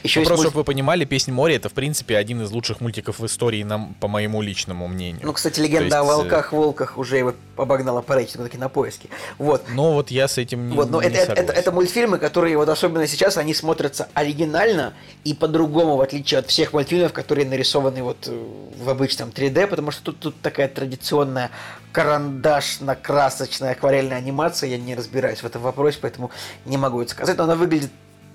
Еще 0.04 0.20
ну, 0.20 0.26
просто, 0.26 0.44
мульт... 0.44 0.50
чтобы 0.50 0.62
вы 0.62 0.64
понимали, 0.64 1.06
«Песнь 1.06 1.32
моря»— 1.32 1.56
это, 1.58 1.70
в 1.70 1.74
принципе, 1.74 2.18
один 2.18 2.42
из 2.42 2.52
лучших 2.52 2.82
мультиков 2.82 3.20
в 3.20 3.26
истории, 3.26 3.64
нам, 3.64 3.96
по 4.00 4.08
моему 4.08 4.42
личному 4.42 4.88
мнению. 4.88 5.22
Ну, 5.24 5.34
кстати, 5.34 5.60
«Легенда 5.60 5.86
есть... 5.86 5.96
о 5.96 6.04
волках-волках» 6.04 6.98
уже 6.98 7.18
его 7.18 7.34
обогнала 7.58 8.02
по 8.02 8.16
рейтингу 8.16 8.46
таки 8.46 8.58
на 8.58 8.70
поиске. 8.70 9.10
Вот. 9.38 9.64
Ну, 9.74 9.94
вот 9.94 10.12
я 10.12 10.28
с 10.28 10.38
этим 10.38 10.70
не, 10.70 10.76
вот, 10.76 10.90
но 10.90 11.02
не 11.02 11.08
это, 11.08 11.34
это, 11.34 11.42
это, 11.42 11.54
это 11.54 11.72
мультфильмы, 11.72 12.18
которые 12.18 12.58
вот 12.58 12.70
особенно 12.70 13.08
сейчас, 13.08 13.38
они 13.38 13.54
смотрятся 13.54 14.08
оригинально 14.14 14.94
и 15.24 15.34
по-другому, 15.34 15.98
в 15.98 16.02
отличие 16.02 16.40
от 16.40 16.48
всех 16.48 16.74
мультфильмов, 16.74 17.14
которые 17.14 17.48
нарисованы 17.48 18.04
вот 18.04 18.28
э, 18.28 18.46
в 18.78 18.90
обычном 18.90 19.30
3D, 19.30 19.68
потому 19.68 19.92
что 19.92 20.04
тут, 20.04 20.20
тут 20.20 20.42
такая 20.42 20.68
традиционная 20.68 21.52
карандашно-красочная 21.92 23.72
акварельная 23.72 24.18
анимация, 24.18 24.70
я 24.70 24.78
не 24.78 24.96
разбираюсь 24.96 25.40
в 25.40 25.46
этом 25.46 25.62
вопросе, 25.62 26.00
поэтому 26.02 26.32
не 26.66 26.78
могу 26.78 27.02
это 27.02 27.12
сказать, 27.12 27.38
но 27.38 27.46
она 27.46 27.56
выглядит, 27.56 27.92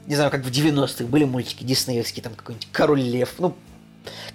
не 0.07 0.17
знаю, 0.17 0.31
как 0.31 0.43
в 0.43 0.51
90-х 0.51 1.05
были 1.05 1.25
мультики 1.25 1.65
диснеевские, 1.65 2.23
там 2.23 2.35
какой-нибудь 2.35 2.69
Король 2.73 3.01
Лев, 3.01 3.35
ну, 3.39 3.57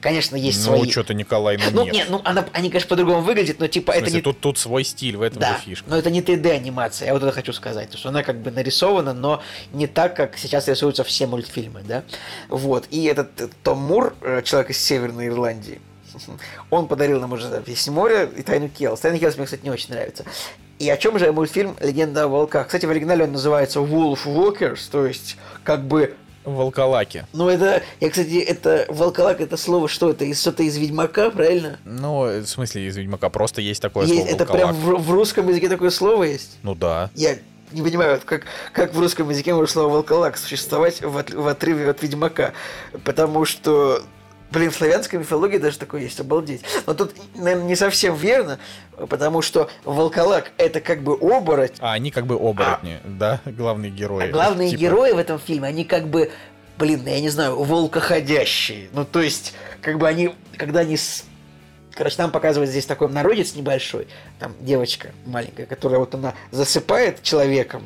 Конечно, 0.02 0.36
есть 0.36 0.60
ну, 0.60 0.66
свои... 0.66 0.84
Ну, 0.84 0.92
что-то, 0.92 1.14
Николай, 1.14 1.58
ну, 1.58 1.64
ну 1.72 1.84
нет. 1.84 1.94
нет. 1.94 2.08
Ну, 2.10 2.22
она, 2.24 2.46
они, 2.54 2.70
конечно, 2.70 2.88
по-другому 2.88 3.22
выглядят, 3.22 3.60
но 3.60 3.68
типа 3.68 3.92
смысле, 3.92 4.08
это 4.08 4.16
не... 4.18 4.22
Тут, 4.22 4.40
тут 4.40 4.58
свой 4.58 4.84
стиль, 4.84 5.18
в 5.18 5.22
этом 5.22 5.40
да, 5.40 5.58
же 5.58 5.64
фишка. 5.64 5.90
но 5.90 5.98
это 5.98 6.10
не 6.10 6.22
3D-анимация, 6.22 7.08
я 7.08 7.14
вот 7.14 7.22
это 7.22 7.32
хочу 7.32 7.54
сказать. 7.54 7.90
То 7.90 7.96
есть 7.96 8.06
она 8.06 8.24
как 8.24 8.42
бы 8.42 8.52
нарисована, 8.52 9.14
но 9.14 9.42
не 9.74 9.88
так, 9.88 10.16
как 10.16 10.38
сейчас 10.38 10.68
рисуются 10.68 11.04
все 11.04 11.28
мультфильмы, 11.28 11.82
да? 11.84 12.04
Вот. 12.48 12.88
И 12.90 13.04
этот 13.06 13.40
э, 13.42 13.50
Том 13.64 13.80
Мур, 13.80 14.16
э, 14.22 14.42
человек 14.44 14.72
из 14.72 14.80
Северной 14.80 15.28
Ирландии, 15.28 15.82
он 16.70 16.88
подарил 16.88 17.20
нам 17.20 17.34
уже 17.34 17.62
«Песнь 17.66 17.92
моря» 17.92 18.24
и 18.26 18.42
«Тайну 18.42 18.70
Келс». 18.70 19.00
«Тайна 19.00 19.20
Келс» 19.20 19.38
мне, 19.38 19.46
кстати, 19.46 19.64
не 19.64 19.72
очень 19.72 19.94
нравится. 19.94 20.26
И 20.80 20.90
о 20.90 20.98
чем 20.98 21.20
же 21.20 21.32
мультфильм 21.32 21.76
«Легенда 21.82 22.24
о 22.24 22.28
волках»? 22.28 22.68
Кстати, 22.68 22.86
в 22.86 22.90
оригинале 22.90 23.26
он 23.26 23.34
называется 23.34 23.80
«Wolf 23.80 24.26
Walkers», 24.26 24.90
то 24.90 25.06
есть 25.06 25.38
как 25.64 25.84
бы 25.84 26.16
Волколаки. 26.46 27.26
Ну, 27.34 27.50
это, 27.50 27.84
я, 28.00 28.10
кстати, 28.10 28.40
это 28.40 28.86
волколак, 28.90 29.42
это 29.42 29.58
слово 29.58 29.88
что 29.88 30.10
это? 30.10 30.26
Из 30.26 30.40
что-то 30.42 30.64
из 30.64 30.78
Ведьмака, 30.78 31.30
правильно? 31.30 31.80
Ну, 31.86 32.22
в 32.42 32.46
смысле 32.46 32.88
из 32.88 32.98
Ведьмака, 32.98 33.30
просто 33.30 33.62
есть 33.62 33.82
такое 33.82 34.06
есть, 34.06 34.16
слово 34.16 34.30
Это 34.30 34.46
волколак. 34.46 34.76
прям 34.76 34.76
в, 34.76 35.04
в 35.04 35.12
русском 35.12 35.48
языке 35.50 35.70
такое 35.70 35.90
слово 35.90 36.24
есть? 36.24 36.58
Ну 36.64 36.76
да. 36.76 37.12
Я 37.14 37.38
не 37.72 37.82
понимаю, 37.82 38.20
как, 38.24 38.44
как 38.74 38.94
в 38.94 39.00
русском 39.00 39.30
языке 39.30 39.54
может 39.54 39.72
слово 39.72 39.90
волколак 39.90 40.38
существовать 40.38 41.02
в, 41.02 41.18
от, 41.18 41.32
в 41.32 41.48
отрыве 41.48 41.90
от 41.90 42.02
Ведьмака. 42.02 42.54
Потому 43.04 43.46
что 43.46 44.02
Блин, 44.52 44.72
в 44.72 44.76
славянской 44.76 45.20
мифологии 45.20 45.58
даже 45.58 45.78
такое 45.78 46.02
есть, 46.02 46.20
обалдеть. 46.20 46.64
Но 46.88 46.94
тут, 46.94 47.14
наверное, 47.36 47.66
не 47.66 47.76
совсем 47.76 48.16
верно, 48.16 48.60
потому 49.10 49.42
что 49.42 49.70
волколак 49.84 50.52
это 50.58 50.82
как 50.82 51.04
бы 51.04 51.14
оборотень. 51.14 51.78
А 51.80 51.94
они 51.94 52.10
как 52.10 52.26
бы 52.26 52.36
оборотни, 52.36 53.00
а, 53.04 53.08
да, 53.08 53.42
главные 53.46 53.92
герои. 53.92 54.30
А 54.30 54.32
главные 54.32 54.72
типа... 54.72 54.80
герои 54.80 55.12
в 55.12 55.18
этом 55.20 55.40
фильме, 55.40 55.68
они 55.68 55.84
как 55.86 56.08
бы, 56.08 56.32
блин, 56.78 57.06
я 57.06 57.22
не 57.22 57.30
знаю, 57.30 57.62
волкоходящие. 57.62 58.90
Ну, 58.92 59.06
то 59.06 59.22
есть, 59.22 59.54
как 59.82 60.00
бы 60.00 60.08
они, 60.08 60.34
когда 60.58 60.80
они 60.80 60.98
с 60.98 61.26
Короче, 62.00 62.16
нам 62.20 62.32
показывают 62.32 62.70
здесь 62.70 62.86
такой 62.86 63.10
народец 63.10 63.56
небольшой, 63.56 64.08
там 64.40 64.56
девочка 64.62 65.10
маленькая, 65.26 65.66
которая 65.66 66.00
вот 66.00 66.16
она 66.16 66.34
засыпает 66.50 67.22
человеком, 67.24 67.84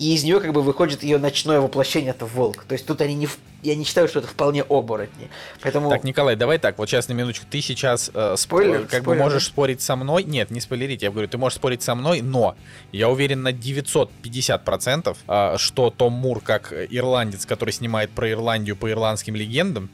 и 0.00 0.14
из 0.14 0.24
нее 0.24 0.40
как 0.40 0.54
бы 0.54 0.62
выходит 0.62 1.02
ее 1.02 1.18
ночное 1.18 1.60
воплощение, 1.60 2.12
это 2.12 2.24
волк. 2.24 2.64
То 2.64 2.72
есть 2.72 2.86
тут 2.86 3.02
они 3.02 3.14
не... 3.14 3.28
Я 3.62 3.76
не 3.76 3.84
считаю, 3.84 4.08
что 4.08 4.20
это 4.20 4.28
вполне 4.28 4.62
оборотни. 4.62 5.28
Поэтому... 5.60 5.90
Так, 5.90 6.04
Николай, 6.04 6.36
давай 6.36 6.58
так, 6.58 6.78
вот 6.78 6.88
сейчас 6.88 7.08
на 7.08 7.12
минуточку. 7.12 7.44
Ты 7.50 7.60
сейчас 7.60 8.10
э, 8.14 8.34
спойлер, 8.38 8.86
как 8.86 9.02
спойлер, 9.02 9.04
бы 9.04 9.14
можешь 9.16 9.44
спорить 9.44 9.82
со 9.82 9.96
мной. 9.96 10.24
Нет, 10.24 10.50
не 10.50 10.62
спойлерить, 10.62 11.02
я 11.02 11.10
говорю, 11.10 11.28
ты 11.28 11.36
можешь 11.36 11.56
спорить 11.56 11.82
со 11.82 11.94
мной, 11.94 12.22
но 12.22 12.56
я 12.92 13.10
уверен 13.10 13.42
на 13.42 13.52
950%, 13.52 15.16
э, 15.28 15.58
что 15.58 15.90
Том 15.90 16.14
Мур, 16.14 16.40
как 16.40 16.72
ирландец, 16.72 17.44
который 17.44 17.72
снимает 17.72 18.10
про 18.10 18.30
Ирландию 18.30 18.76
по 18.76 18.90
ирландским 18.90 19.36
легендам, 19.36 19.90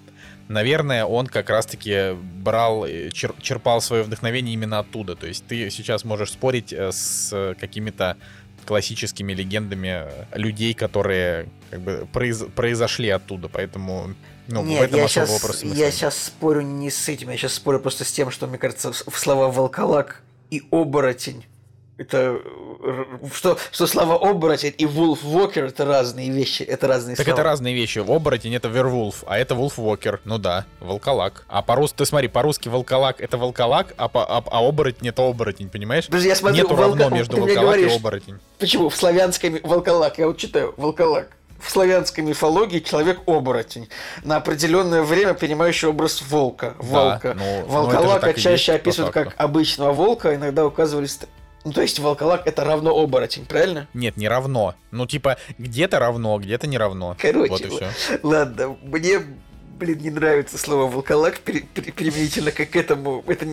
наверное, 0.46 1.04
он 1.04 1.26
как 1.26 1.50
раз-таки 1.50 2.12
брал, 2.14 2.86
э, 2.86 3.10
чер, 3.10 3.34
черпал 3.42 3.80
свое 3.80 4.04
вдохновение 4.04 4.54
именно 4.54 4.78
оттуда. 4.78 5.16
То 5.16 5.26
есть 5.26 5.44
ты 5.48 5.68
сейчас 5.70 6.04
можешь 6.04 6.30
спорить 6.30 6.72
э, 6.72 6.92
с 6.92 7.56
какими-то 7.58 8.16
классическими 8.66 9.32
легендами 9.32 10.04
людей, 10.34 10.74
которые 10.74 11.48
как 11.70 11.80
бы 11.80 12.08
произ, 12.12 12.42
произошли 12.54 13.08
оттуда, 13.08 13.48
поэтому 13.48 14.14
ну, 14.48 14.62
Нет, 14.62 14.80
в 14.80 14.82
этом 14.84 15.00
я 15.00 15.08
сейчас, 15.08 15.30
вопроса 15.30 15.66
Я 15.66 15.90
сейчас 15.90 16.16
спорю 16.24 16.60
не 16.60 16.90
с 16.90 17.08
этим, 17.08 17.30
я 17.30 17.36
сейчас 17.36 17.54
спорю 17.54 17.80
просто 17.80 18.04
с 18.04 18.12
тем, 18.12 18.30
что, 18.30 18.46
мне 18.46 18.58
кажется, 18.58 18.92
в 18.92 19.18
слова 19.18 19.50
«волколак» 19.50 20.22
и 20.50 20.62
«оборотень» 20.70 21.46
это 21.98 22.40
что, 23.32 23.56
что 23.70 23.86
слова 23.86 24.16
оборотень 24.16 24.74
и 24.76 24.84
Wolf 24.84 25.20
Walker 25.24 25.66
это 25.66 25.86
разные 25.86 26.30
вещи, 26.30 26.62
это 26.62 26.86
разные 26.86 27.16
так 27.16 27.24
слова. 27.24 27.38
это 27.38 27.48
разные 27.48 27.74
вещи. 27.74 28.00
Оборотень 28.00 28.54
это 28.54 28.68
Вервулф, 28.68 29.24
а 29.26 29.38
это 29.38 29.54
Wolf 29.54 29.76
Walker. 29.76 30.20
Ну 30.24 30.38
да, 30.38 30.66
волколак. 30.80 31.44
А 31.48 31.62
по-русски, 31.62 31.96
ты 31.96 32.06
смотри, 32.06 32.28
по-русски 32.28 32.68
волколак 32.68 33.20
это 33.20 33.38
волколак, 33.38 33.94
а, 33.96 34.08
по, 34.08 34.24
а, 34.24 34.44
а 34.46 34.68
оборотень 34.68 35.08
это 35.08 35.22
оборотень, 35.22 35.70
понимаешь? 35.70 36.06
Подожди, 36.06 36.28
я 36.28 36.36
смотрю, 36.36 36.64
Нету 36.64 36.74
волка... 36.74 36.98
равно 37.00 37.16
между 37.16 37.36
волколак 37.38 37.62
говоришь, 37.62 37.92
и 37.92 37.96
оборотень. 37.96 38.38
Почему? 38.58 38.88
В 38.90 38.96
славянской 38.96 39.60
волколак, 39.62 40.18
я 40.18 40.26
вот 40.26 40.36
читаю, 40.36 40.74
волколак. 40.76 41.30
В 41.58 41.70
славянской 41.70 42.22
мифологии 42.22 42.80
человек-оборотень, 42.80 43.88
на 44.22 44.36
определенное 44.36 45.02
время 45.02 45.32
принимающий 45.32 45.88
образ 45.88 46.20
волка. 46.20 46.74
волка. 46.78 47.32
Да, 47.32 47.40
ну, 47.42 47.64
Волколака 47.66 48.26
ну, 48.26 48.32
чаще 48.34 48.72
есть, 48.72 48.80
описывают 48.82 49.14
как 49.14 49.34
обычного 49.38 49.92
волка, 49.92 50.34
иногда 50.34 50.66
указывали 50.66 51.06
ну, 51.66 51.72
то 51.72 51.82
есть 51.82 51.98
волколак 51.98 52.46
это 52.46 52.62
равно 52.62 52.96
оборотень, 52.96 53.44
правильно? 53.44 53.88
Нет, 53.92 54.16
не 54.16 54.28
равно. 54.28 54.76
Ну, 54.92 55.04
типа, 55.04 55.36
где-то 55.58 55.98
равно, 55.98 56.38
где-то 56.38 56.68
не 56.68 56.78
равно. 56.78 57.16
Короче, 57.20 57.50
вот 57.50 57.60
и 57.60 57.68
все. 57.68 57.90
ладно, 58.22 58.76
мне 58.82 59.20
блин, 59.76 59.98
не 59.98 60.10
нравится 60.10 60.58
слово 60.58 60.88
волколак 60.88 61.40
применительно 61.40 62.52
как 62.52 62.70
к 62.70 62.76
этому. 62.76 63.24
Это 63.26 63.46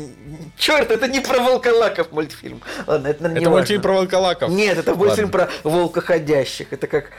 черт, 0.59 0.91
это 0.91 1.07
не 1.07 1.21
про 1.21 1.39
волколаков 1.39 2.11
мультфильм. 2.11 2.61
Ладно, 2.85 3.07
это, 3.07 3.23
наверное, 3.23 3.41
Это 3.41 3.49
мультфильм 3.49 3.81
про 3.81 3.93
волколаков. 3.93 4.49
Нет, 4.51 4.77
это 4.77 4.93
мультфильм 4.93 5.31
про 5.31 5.49
волкоходящих. 5.63 6.71
Это 6.71 6.85
как 6.85 7.09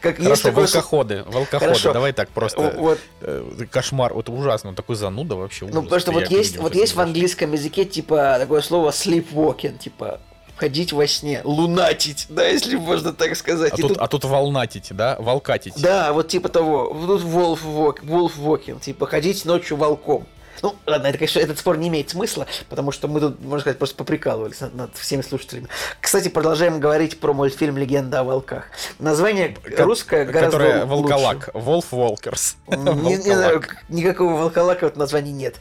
Как 0.00 0.16
Хорошо, 0.16 0.50
с- 0.50 0.54
волкоходы, 0.54 1.22
волкоходы, 1.26 1.58
Хорошо. 1.58 1.92
давай 1.92 2.12
так 2.12 2.28
просто. 2.30 2.74
Вот, 2.76 2.98
э, 3.20 3.44
Кошмар, 3.70 4.14
вот 4.14 4.28
ужасно, 4.28 4.70
он 4.70 4.74
такой 4.74 4.96
зануда 4.96 5.36
вообще. 5.36 5.66
ну, 5.66 5.82
потому 5.82 6.00
что 6.00 6.12
вот 6.12 6.28
есть, 6.28 6.56
вот 6.58 6.74
есть 6.74 6.94
в 6.94 7.00
английском 7.00 7.52
языке, 7.52 7.84
типа, 7.84 8.36
такое 8.38 8.60
слово 8.62 8.90
sleepwalking, 8.90 9.78
типа, 9.78 10.20
ходить 10.56 10.92
во 10.92 11.06
сне, 11.06 11.40
лунатить, 11.44 12.26
да, 12.30 12.46
если 12.46 12.76
можно 12.76 13.12
так 13.12 13.36
сказать. 13.36 13.72
А 13.72 13.76
тут, 13.76 13.88
тут- 13.88 13.98
а 13.98 14.06
тут 14.06 14.24
волнатить, 14.24 14.88
да? 14.90 15.16
Волкатить. 15.18 15.74
Да, 15.80 16.12
вот 16.12 16.28
типа 16.28 16.48
того. 16.48 16.96
Тут 17.06 17.22
walking, 17.22 18.80
типа 18.80 19.06
ходить 19.06 19.44
ночью 19.44 19.76
волком. 19.76 20.26
Ну, 20.62 20.74
ладно, 20.86 21.06
это, 21.08 21.18
конечно, 21.18 21.38
этот 21.40 21.58
спор 21.58 21.76
не 21.76 21.88
имеет 21.88 22.10
смысла, 22.10 22.46
потому 22.68 22.92
что 22.92 23.08
мы 23.08 23.20
тут, 23.20 23.40
можно 23.40 23.60
сказать, 23.60 23.78
просто 23.78 23.96
поприкалывались 23.96 24.60
над, 24.60 24.74
над 24.74 24.96
всеми 24.96 25.22
слушателями. 25.22 25.68
Кстати, 26.00 26.28
продолжаем 26.28 26.80
говорить 26.80 27.20
про 27.20 27.32
мультфильм 27.32 27.76
«Легенда 27.76 28.20
о 28.20 28.24
волках». 28.24 28.64
Название 28.98 29.56
русское 29.78 30.24
гораздо 30.24 30.46
Которая 30.58 30.84
лучше. 30.84 30.86
волколак. 31.14 31.50
Волф 31.54 31.92
Волкерс. 31.92 32.56
Не, 32.68 33.16
не 33.16 33.34
знаю, 33.34 33.62
никакого 33.88 34.32
волколака 34.34 34.84
вот 34.86 34.96
названия 34.96 35.32
нет. 35.32 35.56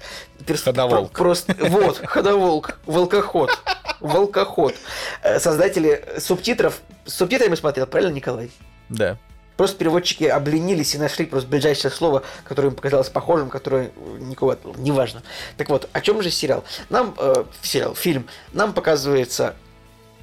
Перс- 0.46 0.64
Ходоволк. 0.64 1.12
про- 1.12 1.24
Просто, 1.24 1.56
вот, 1.60 1.98
ходоволк, 2.06 2.78
волкоход, 2.86 3.52
волкоход. 4.00 4.76
Э, 5.24 5.40
Создатели 5.40 6.06
субтитров, 6.20 6.82
с 7.06 7.14
субтитрами 7.16 7.56
смотрел, 7.56 7.88
правильно, 7.88 8.14
Николай? 8.14 8.52
Да. 8.90 9.18
Просто 9.58 9.78
переводчики 9.78 10.26
обленились 10.26 10.96
и 10.96 10.98
нашли 10.98 11.26
просто 11.26 11.50
ближайшее 11.50 11.92
слово, 11.92 12.24
которое 12.44 12.70
им 12.70 12.76
показалось 12.76 13.10
похожим, 13.10 13.50
которое 13.50 13.92
никого... 14.20 14.58
Неважно. 14.78 15.24
Так 15.58 15.70
вот, 15.70 15.90
о 15.94 16.02
чем 16.02 16.22
же 16.22 16.30
сериал? 16.30 16.64
Нам... 16.90 17.16
э, 17.18 17.46
сериал, 17.62 17.96
фильм. 17.96 18.28
Нам 18.54 18.74
показывается... 18.74 19.56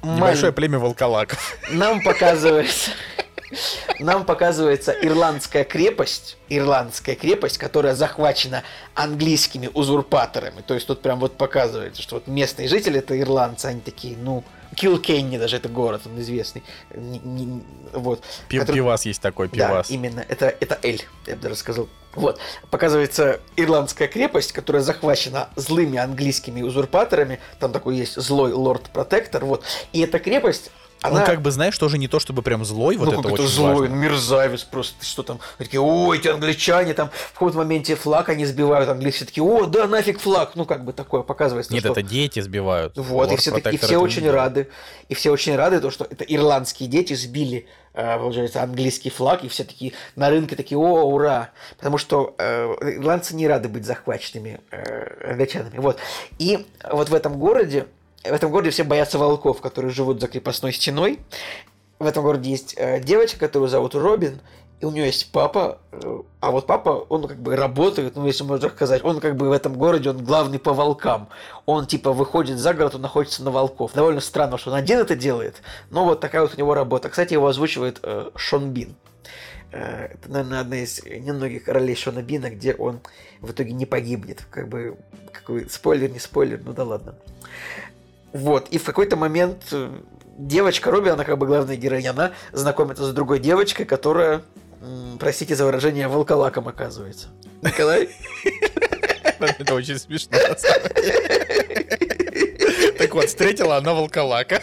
Небольшое 0.03 0.51
малень- 0.51 0.55
племя 0.55 0.79
волколаков. 0.79 1.57
Нам 1.71 2.03
показывается... 2.03 2.91
Нам 3.99 4.25
показывается 4.25 4.91
ирландская 4.91 5.63
крепость, 5.63 6.37
ирландская 6.49 7.15
крепость, 7.15 7.57
которая 7.57 7.93
захвачена 7.93 8.63
английскими 8.95 9.69
узурпаторами. 9.73 10.61
То 10.61 10.73
есть 10.73 10.87
тут 10.87 11.01
прям 11.01 11.19
вот 11.19 11.37
показывается, 11.37 12.01
что 12.01 12.15
вот 12.15 12.27
местные 12.27 12.67
жители 12.67 12.99
это 12.99 13.19
ирландцы, 13.19 13.67
они 13.67 13.81
такие, 13.81 14.17
ну, 14.17 14.43
Килкенни 14.75 15.37
даже 15.37 15.57
это 15.57 15.69
город, 15.69 16.01
он 16.05 16.19
известный. 16.21 16.63
Не- 16.95 17.19
не- 17.19 17.63
вот. 17.93 18.23
Пи- 18.47 18.59
который- 18.59 18.75
Пивас 18.77 19.05
есть 19.05 19.21
такой, 19.21 19.49
да, 19.49 19.67
пивас. 19.69 19.89
именно. 19.89 20.25
Это, 20.27 20.45
это 20.59 20.79
Эль, 20.83 21.01
я 21.27 21.35
бы 21.35 21.41
даже 21.41 21.55
сказал. 21.55 21.87
Вот. 22.15 22.39
Показывается 22.69 23.39
ирландская 23.55 24.07
крепость, 24.07 24.51
которая 24.51 24.83
захвачена 24.83 25.49
злыми 25.55 25.97
английскими 25.97 26.61
узурпаторами. 26.61 27.39
Там 27.59 27.71
такой 27.71 27.95
есть 27.97 28.15
злой 28.21 28.51
лорд-протектор. 28.53 29.43
Вот. 29.45 29.63
И 29.93 30.01
эта 30.01 30.19
крепость, 30.19 30.69
она... 31.03 31.19
Он 31.19 31.25
как 31.25 31.41
бы, 31.41 31.51
знаешь, 31.51 31.77
тоже 31.77 31.97
не 31.97 32.07
то, 32.07 32.19
чтобы 32.19 32.41
прям 32.41 32.63
злой, 32.63 32.95
вот 32.97 33.11
ну, 33.11 33.19
это 33.19 33.29
очень 33.29 33.47
злой, 33.47 33.87
важно. 33.87 33.93
мерзавец 33.93 34.63
просто. 34.63 35.03
Что 35.05 35.23
там? 35.23 35.39
Такие, 35.57 35.81
ой, 35.81 36.17
эти 36.17 36.29
англичане 36.29 36.93
там 36.93 37.09
в 37.09 37.33
каком-то 37.33 37.57
моменте 37.57 37.95
флаг 37.95 38.29
они 38.29 38.45
сбивают, 38.45 38.89
английцы 38.89 39.25
такие, 39.25 39.43
о, 39.43 39.65
да, 39.65 39.87
нафиг 39.87 40.19
флаг. 40.19 40.51
Ну, 40.55 40.65
как 40.65 40.85
бы 40.85 40.93
такое 40.93 41.21
показывается. 41.21 41.73
Нет, 41.73 41.83
что- 41.83 41.91
это 41.91 42.01
дети 42.01 42.39
сбивают. 42.39 42.97
вот, 42.97 43.31
и 43.31 43.35
все, 43.35 43.51
таки- 43.51 43.75
и 43.75 43.77
все 43.77 43.97
очень 43.97 44.21
делает. 44.21 44.35
рады. 44.35 44.69
И 45.09 45.13
все 45.13 45.31
очень 45.31 45.55
рады, 45.55 45.79
то, 45.81 45.91
что 45.91 46.05
это 46.05 46.23
ирландские 46.23 46.87
дети 46.89 47.13
сбили, 47.13 47.67
э, 47.93 48.17
получается, 48.17 48.63
английский 48.63 49.09
флаг, 49.09 49.43
и 49.43 49.49
все 49.49 49.63
такие 49.63 49.93
на 50.15 50.29
рынке 50.29 50.55
такие, 50.55 50.77
о, 50.77 51.03
ура! 51.03 51.51
Потому 51.77 51.97
что 51.97 52.33
э, 52.37 52.73
ирландцы 52.97 53.35
не 53.35 53.47
рады 53.47 53.67
быть 53.67 53.85
захваченными 53.85 54.61
э, 54.71 55.31
англичанами. 55.31 55.77
Вот. 55.79 55.99
И 56.39 56.65
вот 56.89 57.09
в 57.09 57.13
этом 57.13 57.37
городе, 57.37 57.87
в 58.23 58.33
этом 58.33 58.51
городе 58.51 58.71
все 58.71 58.83
боятся 58.83 59.17
волков, 59.17 59.61
которые 59.61 59.91
живут 59.91 60.21
за 60.21 60.27
крепостной 60.27 60.73
стеной. 60.73 61.19
В 61.99 62.05
этом 62.05 62.23
городе 62.23 62.49
есть 62.49 62.73
э, 62.77 62.99
девочка, 63.01 63.39
которую 63.39 63.69
зовут 63.69 63.95
Робин, 63.95 64.41
и 64.83 64.85
у 64.85 64.91
нее 64.91 65.05
есть 65.05 65.31
папа, 65.31 65.79
э, 65.91 66.21
а 66.41 66.51
вот 66.51 66.67
папа, 66.67 67.05
он 67.07 67.25
как 67.27 67.37
бы 67.37 67.55
работает, 67.55 68.15
ну, 68.15 68.27
если 68.27 68.43
можно 68.43 68.69
сказать, 68.69 69.03
он 69.03 69.21
как 69.21 69.37
бы 69.37 69.47
в 69.47 69.51
этом 69.53 69.75
городе, 69.75 70.09
он 70.09 70.23
главный 70.23 70.59
по 70.59 70.73
волкам. 70.73 71.29
Он 71.65 71.85
типа 71.85 72.11
выходит 72.11 72.57
за 72.57 72.73
город, 72.73 72.95
он 72.95 73.01
находится 73.01 73.43
на 73.43 73.51
волков. 73.51 73.93
Довольно 73.93 74.19
странно, 74.19 74.57
что 74.57 74.71
он 74.71 74.77
один 74.77 74.99
это 74.99 75.15
делает, 75.15 75.61
но 75.89 76.03
вот 76.03 76.19
такая 76.19 76.41
вот 76.41 76.55
у 76.55 76.57
него 76.57 76.73
работа. 76.73 77.09
Кстати, 77.09 77.33
его 77.33 77.47
озвучивает 77.47 77.99
э, 78.03 78.31
Шон 78.35 78.71
Бин. 78.71 78.95
Э, 79.71 80.09
Это, 80.13 80.29
наверное, 80.29 80.59
одна 80.59 80.77
из 80.77 81.01
немногих 81.05 81.67
ролей 81.69 81.95
Шона 81.95 82.21
Бина, 82.21 82.49
где 82.49 82.73
он 82.73 82.99
в 83.39 83.51
итоге 83.51 83.71
не 83.71 83.85
погибнет. 83.85 84.45
Как 84.49 84.67
бы, 84.67 84.97
какой 85.31 85.69
спойлер, 85.69 86.09
не 86.09 86.19
спойлер, 86.19 86.59
ну 86.61 86.73
да 86.73 86.83
ладно. 86.83 87.15
Вот, 88.33 88.67
и 88.69 88.79
в 88.79 88.83
какой-то 88.83 89.15
момент 89.15 89.65
э, 89.71 89.91
девочка 90.37 90.89
Робби, 90.89 91.09
она 91.09 91.23
как 91.23 91.37
бы 91.37 91.45
главная 91.45 91.75
героиня, 91.75 92.09
она 92.11 92.31
знакомится 92.51 93.05
с 93.05 93.13
другой 93.13 93.39
девочкой, 93.39 93.85
которая, 93.85 94.41
простите 95.19 95.55
за 95.55 95.65
выражение, 95.65 96.07
волколаком 96.07 96.67
оказывается. 96.67 97.27
Николай? 97.61 98.09
Это 99.39 99.75
очень 99.75 99.99
смешно. 99.99 100.37
Так 102.97 103.13
вот, 103.13 103.25
встретила 103.25 103.77
она 103.77 103.93
волколака. 103.93 104.61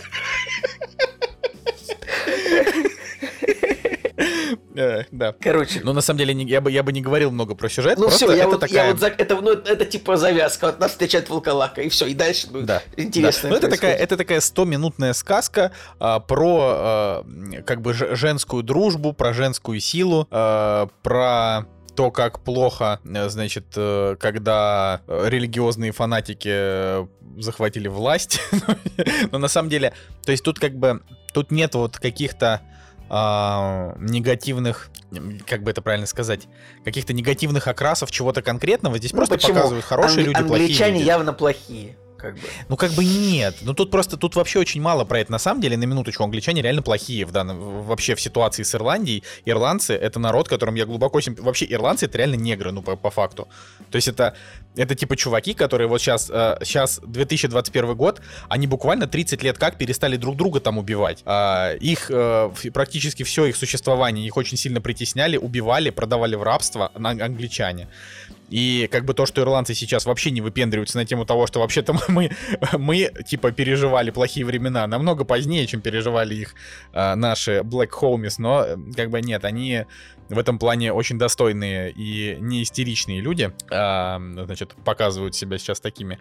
Э, 4.81 5.05
Да. 5.11 5.35
Короче, 5.41 5.81
Ну, 5.85 5.93
на 5.93 6.01
самом 6.01 6.19
деле, 6.19 6.35
не- 6.35 6.45
я 6.47 6.61
бы, 6.61 6.71
я 6.73 6.83
бы 6.83 6.93
не 6.93 7.01
говорил 7.03 7.31
много 7.31 7.55
про 7.55 7.69
сюжет. 7.69 7.99
ну 7.99 8.09
все, 8.09 8.31
я 8.33 8.39
это 8.45 8.49
вот, 8.51 8.61
такая... 8.61 8.85
я 8.87 8.91
вот 8.93 9.01
за- 9.01 9.09
это, 9.09 9.41
ну, 9.41 9.51
это 9.53 9.85
типа 9.85 10.17
завязка, 10.17 10.67
вот 10.67 10.81
нас 10.81 10.93
встречает 10.93 11.29
волколака, 11.29 11.83
и 11.83 11.89
все, 11.89 12.07
и 12.07 12.15
дальше 12.15 12.49
ну, 12.51 12.63
Да. 12.63 12.83
интересно. 12.97 13.49
Да. 13.49 13.49
Ну, 13.51 13.57
это 13.57 13.69
такая, 13.69 13.95
это 13.97 14.17
такая 14.17 14.41
100-минутная 14.41 15.13
сказка 15.13 15.73
а, 15.99 16.21
про 16.21 16.59
а, 16.63 17.25
как 17.67 17.81
бы 17.83 17.93
ж- 17.95 18.17
женскую 18.17 18.63
дружбу, 18.63 19.13
про 19.13 19.33
женскую 19.33 19.81
силу, 19.81 20.27
а, 20.31 20.89
про 21.03 21.67
то, 21.97 22.11
как 22.11 22.41
плохо, 22.41 23.01
э, 23.05 23.29
значит, 23.29 23.65
э, 23.77 24.17
когда 24.19 25.03
религиозные 25.09 25.93
фанатики 25.93 26.49
э, 26.51 27.07
захватили 27.39 27.89
власть. 27.89 28.41
Но 29.33 29.39
на 29.39 29.49
самом 29.49 29.69
деле, 29.69 29.93
то 30.25 30.33
есть 30.33 30.45
тут 30.45 30.59
как 30.59 30.75
бы, 30.77 31.03
тут 31.35 31.51
нет 31.51 31.75
вот 31.75 31.99
каких-то 31.99 32.61
а, 33.13 33.95
негативных, 33.99 34.91
как 35.47 35.63
бы 35.65 35.73
это 35.73 35.83
правильно 35.83 36.07
сказать, 36.07 36.47
каких-то 36.85 37.13
негативных 37.13 37.67
окрасов 37.67 38.11
чего-то 38.13 38.41
конкретного. 38.41 38.99
Здесь 38.99 39.13
Ну, 39.13 39.17
просто 39.19 39.35
почему? 39.35 39.55
показывают 39.55 39.85
хорошие 39.85 40.21
Ан- 40.21 40.27
люди, 40.27 40.39
плохие 40.45 40.61
Англичане 40.67 40.99
люди. 40.99 41.07
явно 41.07 41.33
плохие, 41.33 41.97
как 42.21 42.35
бы. 42.35 42.41
Ну, 42.69 42.77
как 42.77 42.93
бы 42.93 43.05
нет. 43.05 43.57
Ну, 43.63 43.75
тут 43.75 43.91
просто, 43.91 44.17
тут 44.17 44.37
вообще 44.37 44.59
очень 44.59 44.81
мало 44.81 45.05
про 45.05 45.21
это. 45.21 45.33
На 45.33 45.39
самом 45.39 45.61
деле, 45.61 45.77
на 45.77 45.85
минуточку, 45.85 46.25
англичане 46.25 46.63
реально 46.63 46.83
плохие 46.83 47.25
в 47.25 47.33
данном, 47.33 47.83
вообще 47.85 48.15
в 48.15 48.21
ситуации 48.21 48.63
с 48.63 48.75
Ирландией. 48.75 49.23
Ирландцы— 49.45 49.95
это 49.95 50.19
народ, 50.19 50.49
которым 50.49 50.75
я 50.75 50.87
глубоко 50.87 51.21
симп... 51.21 51.41
Вообще, 51.41 51.67
ирландцы— 51.69 52.07
это 52.07 52.19
реально 52.19 52.37
негры, 52.37 52.73
ну, 52.73 52.83
по, 52.83 52.97
по 52.97 53.11
факту. 53.11 53.49
То 53.91 53.97
есть 53.97 54.09
это, 54.09 54.35
это 54.77 54.95
типа 54.95 55.17
чуваки, 55.17 55.55
которые 55.55 55.89
вот 55.89 56.01
сейчас, 56.01 56.27
сейчас 56.27 57.01
2021 57.05 57.95
год, 57.95 58.21
они 58.49 58.67
буквально 58.67 59.07
30 59.07 59.43
лет 59.43 59.59
как 59.59 59.77
перестали 59.77 60.17
друг 60.17 60.37
друга 60.37 60.61
там 60.61 60.79
убивать. 60.79 61.23
А, 61.25 61.75
их, 61.75 62.11
э, 62.11 62.51
практически 62.73 63.23
все 63.23 63.47
их 63.47 63.57
существование, 63.57 64.27
их 64.27 64.37
очень 64.37 64.57
сильно 64.57 64.81
притесняли, 64.81 65.37
убивали, 65.37 65.91
продавали 65.91 66.37
в 66.37 66.43
рабство 66.43 66.91
англичане. 66.95 67.89
И 68.51 68.89
как 68.91 69.05
бы 69.05 69.15
то, 69.15 69.27
что 69.27 69.41
ирландцы 69.41 69.75
сейчас 69.75 70.07
вообще 70.07 70.31
не 70.31 70.41
выпендриваются 70.41 70.99
на 70.99 71.07
тему 71.07 71.25
того, 71.25 71.47
что 71.47 71.61
вообще-то 71.61 71.97
мы, 72.09 72.31
мы 72.73 73.11
типа 73.27 73.53
переживали 73.53 74.11
плохие 74.11 74.45
времена 74.45 74.87
намного 74.87 75.25
позднее, 75.25 75.67
чем 75.67 75.81
переживали 75.81 76.35
их 76.35 76.55
а, 76.93 77.15
наши 77.17 77.61
Black 77.61 77.91
Homies, 78.01 78.35
но 78.39 78.65
э, 78.65 78.77
как 78.97 79.11
бы 79.11 79.21
нет, 79.23 79.45
они 79.45 79.85
в 80.29 80.39
этом 80.39 80.59
плане 80.59 80.93
очень 80.93 81.19
достойные 81.19 81.91
и 81.91 82.37
не 82.41 82.63
истеричные 82.63 83.21
люди, 83.21 83.53
а, 83.71 84.21
значит, 84.45 84.75
показывают 84.85 85.35
себя 85.35 85.59
сейчас 85.59 85.81
такими. 85.81 86.19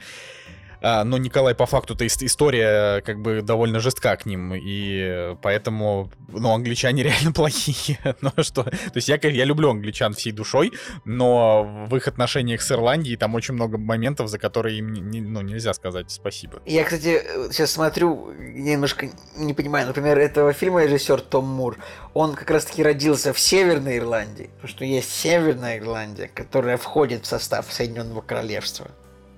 А, 0.82 1.04
но 1.04 1.18
Николай, 1.18 1.56
по 1.56 1.66
факту-то 1.66 2.06
ис- 2.06 2.26
история 2.26 3.02
как 3.02 3.20
бы 3.22 3.42
довольно 3.42 3.80
жестка 3.80 4.16
к 4.16 4.26
ним, 4.26 4.54
и 4.56 5.36
поэтому, 5.42 6.10
ну, 6.30 6.54
англичане 6.54 7.04
реально 7.10 7.32
плохие. 7.34 8.00
ну 8.22 8.32
что, 8.42 8.64
то 8.64 8.72
есть 8.96 9.10
я, 9.10 9.20
я 9.22 9.46
люблю 9.46 9.70
англичан 9.70 10.14
всей 10.14 10.32
душой, 10.32 10.72
но 11.06 11.86
в 11.90 11.96
их 11.96 12.08
отношениях 12.08 12.62
с 12.62 12.72
Ирландией 12.72 13.18
там 13.18 13.36
очень 13.36 13.54
много 13.54 13.78
моментов, 13.78 14.30
за 14.30 14.40
которые 14.40 14.80
им 14.80 14.94
не- 14.94 15.22
ну, 15.22 15.42
нельзя 15.42 15.74
сказать 15.74 16.12
спасибо. 16.12 16.62
Я, 16.66 16.84
кстати, 16.84 17.22
сейчас 17.52 17.72
смотрю, 17.72 18.32
немножко 18.40 19.10
не 19.38 19.54
понимаю, 19.54 19.88
например, 19.88 20.18
этого 20.18 20.54
фильма 20.54 20.86
режиссер 20.86 21.22
Том 21.22 21.46
Мур, 21.46 21.78
он 22.14 22.36
как 22.36 22.50
раз-таки 22.50 22.84
родился 22.84 23.34
в 23.34 23.40
Северной 23.40 23.98
Ирландии, 23.98 24.50
потому 24.56 24.70
что 24.70 24.86
есть 24.86 25.12
Северная 25.12 25.80
Ирландия, 25.80 26.30
которая 26.34 26.78
входит 26.78 27.24
в 27.24 27.28
состав 27.28 27.66
Соединенного 27.72 28.22
Королевства. 28.22 28.88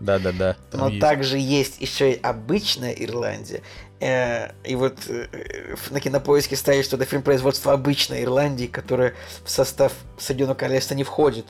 Да-да-да. 0.01 0.55
Но 0.73 0.99
также 0.99 1.37
есть 1.37 1.79
еще 1.81 2.11
и 2.11 2.19
обычная 2.21 2.91
Ирландия. 2.91 3.61
Э, 3.99 4.51
И 4.63 4.75
вот 4.75 4.97
э, 5.07 5.27
на 5.91 5.99
кинопоиске 5.99 6.55
стоит, 6.55 6.85
что 6.85 6.95
это 6.97 7.05
фильм 7.05 7.21
производства 7.21 7.73
обычной 7.73 8.23
Ирландии, 8.23 8.65
которая 8.65 9.13
в 9.45 9.49
состав 9.49 9.93
Соединенного 10.17 10.57
Королевства 10.57 10.95
не 10.95 11.03
входит. 11.03 11.45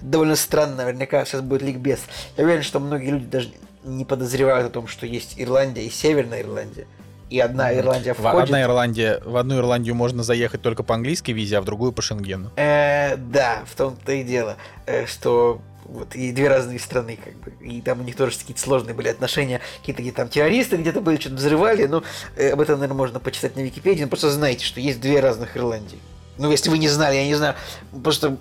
Довольно 0.00 0.36
странно, 0.36 0.76
наверняка 0.76 1.24
сейчас 1.24 1.42
будет 1.42 1.62
ликбез. 1.62 2.00
Я 2.36 2.44
уверен, 2.44 2.62
что 2.62 2.80
многие 2.80 3.10
люди 3.10 3.26
даже 3.26 3.50
не 3.84 4.04
подозревают 4.04 4.66
о 4.66 4.70
том, 4.70 4.86
что 4.88 5.06
есть 5.06 5.34
Ирландия 5.36 5.84
и 5.84 5.90
Северная 5.90 6.42
Ирландия. 6.42 6.86
и 7.30 7.38
одна 7.40 7.74
Ирландия 7.74 8.12
В, 8.14 8.18
входит. 8.18 8.44
одна 8.44 8.62
Ирландия, 8.62 9.20
в 9.24 9.36
одну 9.36 9.56
Ирландию 9.58 9.94
можно 9.94 10.22
заехать 10.22 10.60
только 10.60 10.82
по 10.82 10.94
английской 10.94 11.32
визе, 11.32 11.58
а 11.58 11.60
в 11.60 11.64
другую 11.64 11.92
по 11.92 12.02
Шенгену. 12.02 12.50
Э, 12.56 13.16
да, 13.16 13.62
в 13.64 13.74
том-то 13.74 14.12
и 14.12 14.22
дело, 14.22 14.56
э, 14.86 15.06
что 15.06 15.62
вот 15.92 16.14
и 16.14 16.32
две 16.32 16.48
разные 16.48 16.78
страны, 16.78 17.18
как 17.22 17.34
бы, 17.34 17.52
и 17.64 17.80
там 17.80 18.00
у 18.00 18.02
них 18.02 18.16
тоже 18.16 18.38
какие-то 18.38 18.60
сложные 18.60 18.94
были 18.94 19.08
отношения, 19.08 19.60
какие-то 19.80 20.02
где 20.02 20.12
там 20.12 20.28
террористы 20.28 20.76
где-то 20.76 21.00
были, 21.00 21.20
что-то 21.20 21.36
взрывали, 21.36 21.86
ну, 21.86 22.02
э, 22.36 22.50
об 22.50 22.60
этом, 22.60 22.78
наверное, 22.78 22.96
можно 22.96 23.20
почитать 23.20 23.56
на 23.56 23.60
Википедии, 23.60 24.02
но 24.02 24.08
просто 24.08 24.30
знаете, 24.30 24.64
что 24.64 24.80
есть 24.80 25.00
две 25.00 25.20
разных 25.20 25.56
Ирландии. 25.56 25.98
Ну, 26.38 26.50
если 26.50 26.70
вы 26.70 26.78
не 26.78 26.88
знали, 26.88 27.16
я 27.16 27.26
не 27.26 27.34
знаю, 27.34 27.54
просто 28.02 28.38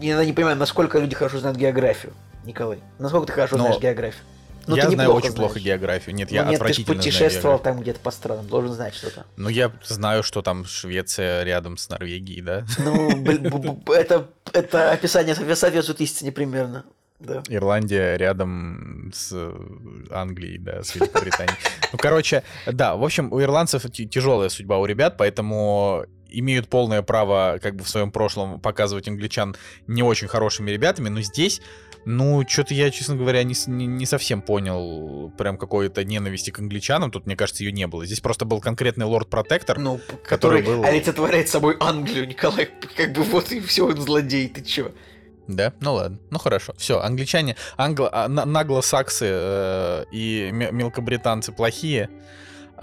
я 0.00 0.24
не 0.24 0.32
понимаю, 0.32 0.56
насколько 0.56 0.98
люди 0.98 1.14
хорошо 1.14 1.38
знают 1.38 1.58
географию, 1.58 2.14
Николай. 2.44 2.78
Насколько 2.98 3.26
ты 3.26 3.32
хорошо 3.34 3.56
Но 3.56 3.64
знаешь 3.64 3.80
географию? 3.80 4.24
Ну, 4.70 4.76
я 4.76 4.86
ты 4.86 4.92
знаю 4.92 5.12
очень 5.12 5.32
плохо 5.32 5.52
знаешь. 5.52 5.66
географию. 5.66 6.14
Нет, 6.14 6.30
Ну, 6.30 6.34
я 6.34 6.42
нет, 6.42 6.50
ты 6.50 6.54
отвратительно 6.56 6.86
знаю 6.86 6.98
путешествовал 6.98 7.56
географию. 7.56 7.74
там 7.74 7.82
где-то 7.82 8.00
по 8.00 8.10
странам, 8.10 8.46
должен 8.46 8.72
знать 8.72 8.94
что-то. 8.94 9.26
Ну, 9.36 9.48
я 9.48 9.72
знаю, 9.84 10.22
что 10.22 10.42
там 10.42 10.64
Швеция 10.64 11.42
рядом 11.42 11.76
с 11.76 11.88
Норвегией, 11.88 12.40
да? 12.40 12.64
Ну, 12.78 13.82
это, 13.92 14.28
это 14.52 14.92
описание 14.92 15.34
соответствует 15.34 16.00
истине 16.00 16.32
примерно. 16.32 16.84
Да. 17.20 17.42
Ирландия 17.48 18.16
рядом 18.16 19.12
с 19.14 19.30
э, 19.32 19.52
Англией, 20.10 20.56
да, 20.56 20.82
с 20.82 20.94
Великобританией. 20.94 21.56
Ну, 21.92 21.98
короче, 21.98 22.42
да, 22.66 22.96
в 22.96 23.04
общем, 23.04 23.30
у 23.30 23.42
ирландцев 23.42 23.82
тяжелая 23.92 24.48
судьба 24.48 24.78
у 24.78 24.86
ребят, 24.86 25.16
поэтому 25.18 26.06
имеют 26.30 26.68
полное 26.68 27.02
право, 27.02 27.58
как 27.60 27.76
бы 27.76 27.84
в 27.84 27.88
своем 27.88 28.10
прошлом, 28.10 28.60
показывать 28.60 29.08
англичан 29.08 29.54
не 29.86 30.02
очень 30.02 30.28
хорошими 30.28 30.70
ребятами, 30.70 31.08
но 31.08 31.20
здесь, 31.20 31.60
ну, 32.04 32.44
что-то 32.48 32.74
я, 32.74 32.90
честно 32.90 33.16
говоря, 33.16 33.42
не, 33.42 33.54
не, 33.66 33.86
не 33.86 34.06
совсем 34.06 34.42
понял 34.42 35.30
прям 35.38 35.56
какой-то 35.58 36.04
ненависти 36.04 36.50
к 36.50 36.58
англичанам, 36.58 37.10
тут, 37.10 37.26
мне 37.26 37.36
кажется, 37.36 37.62
ее 37.64 37.72
не 37.72 37.86
было. 37.86 38.06
Здесь 38.06 38.20
просто 38.20 38.44
был 38.44 38.60
конкретный 38.60 39.06
лорд-протектор, 39.06 39.78
Ну, 39.78 39.98
Который 40.24 40.62
который, 40.62 40.62
был- 40.62 40.84
олицетворяет 40.84 41.48
собой 41.48 41.76
Англию, 41.80 42.26
Николай. 42.28 42.68
Как 42.96 43.12
бы 43.12 43.22
вот 43.22 43.52
и 43.52 43.60
все, 43.60 43.86
он 43.86 44.00
злодей, 44.00 44.48
ты 44.48 44.62
чё? 44.62 44.92
Да, 45.46 45.72
ну 45.80 45.94
ладно, 45.94 46.18
ну 46.30 46.38
хорошо. 46.38 46.74
Все, 46.78 47.00
англичане, 47.00 47.56
англо, 47.76 48.08
а, 48.12 48.28
на- 48.28 48.44
наглосаксы 48.44 49.26
э, 49.28 50.04
и 50.12 50.50
ме- 50.52 50.70
мелкобританцы 50.70 51.50
плохие, 51.52 52.08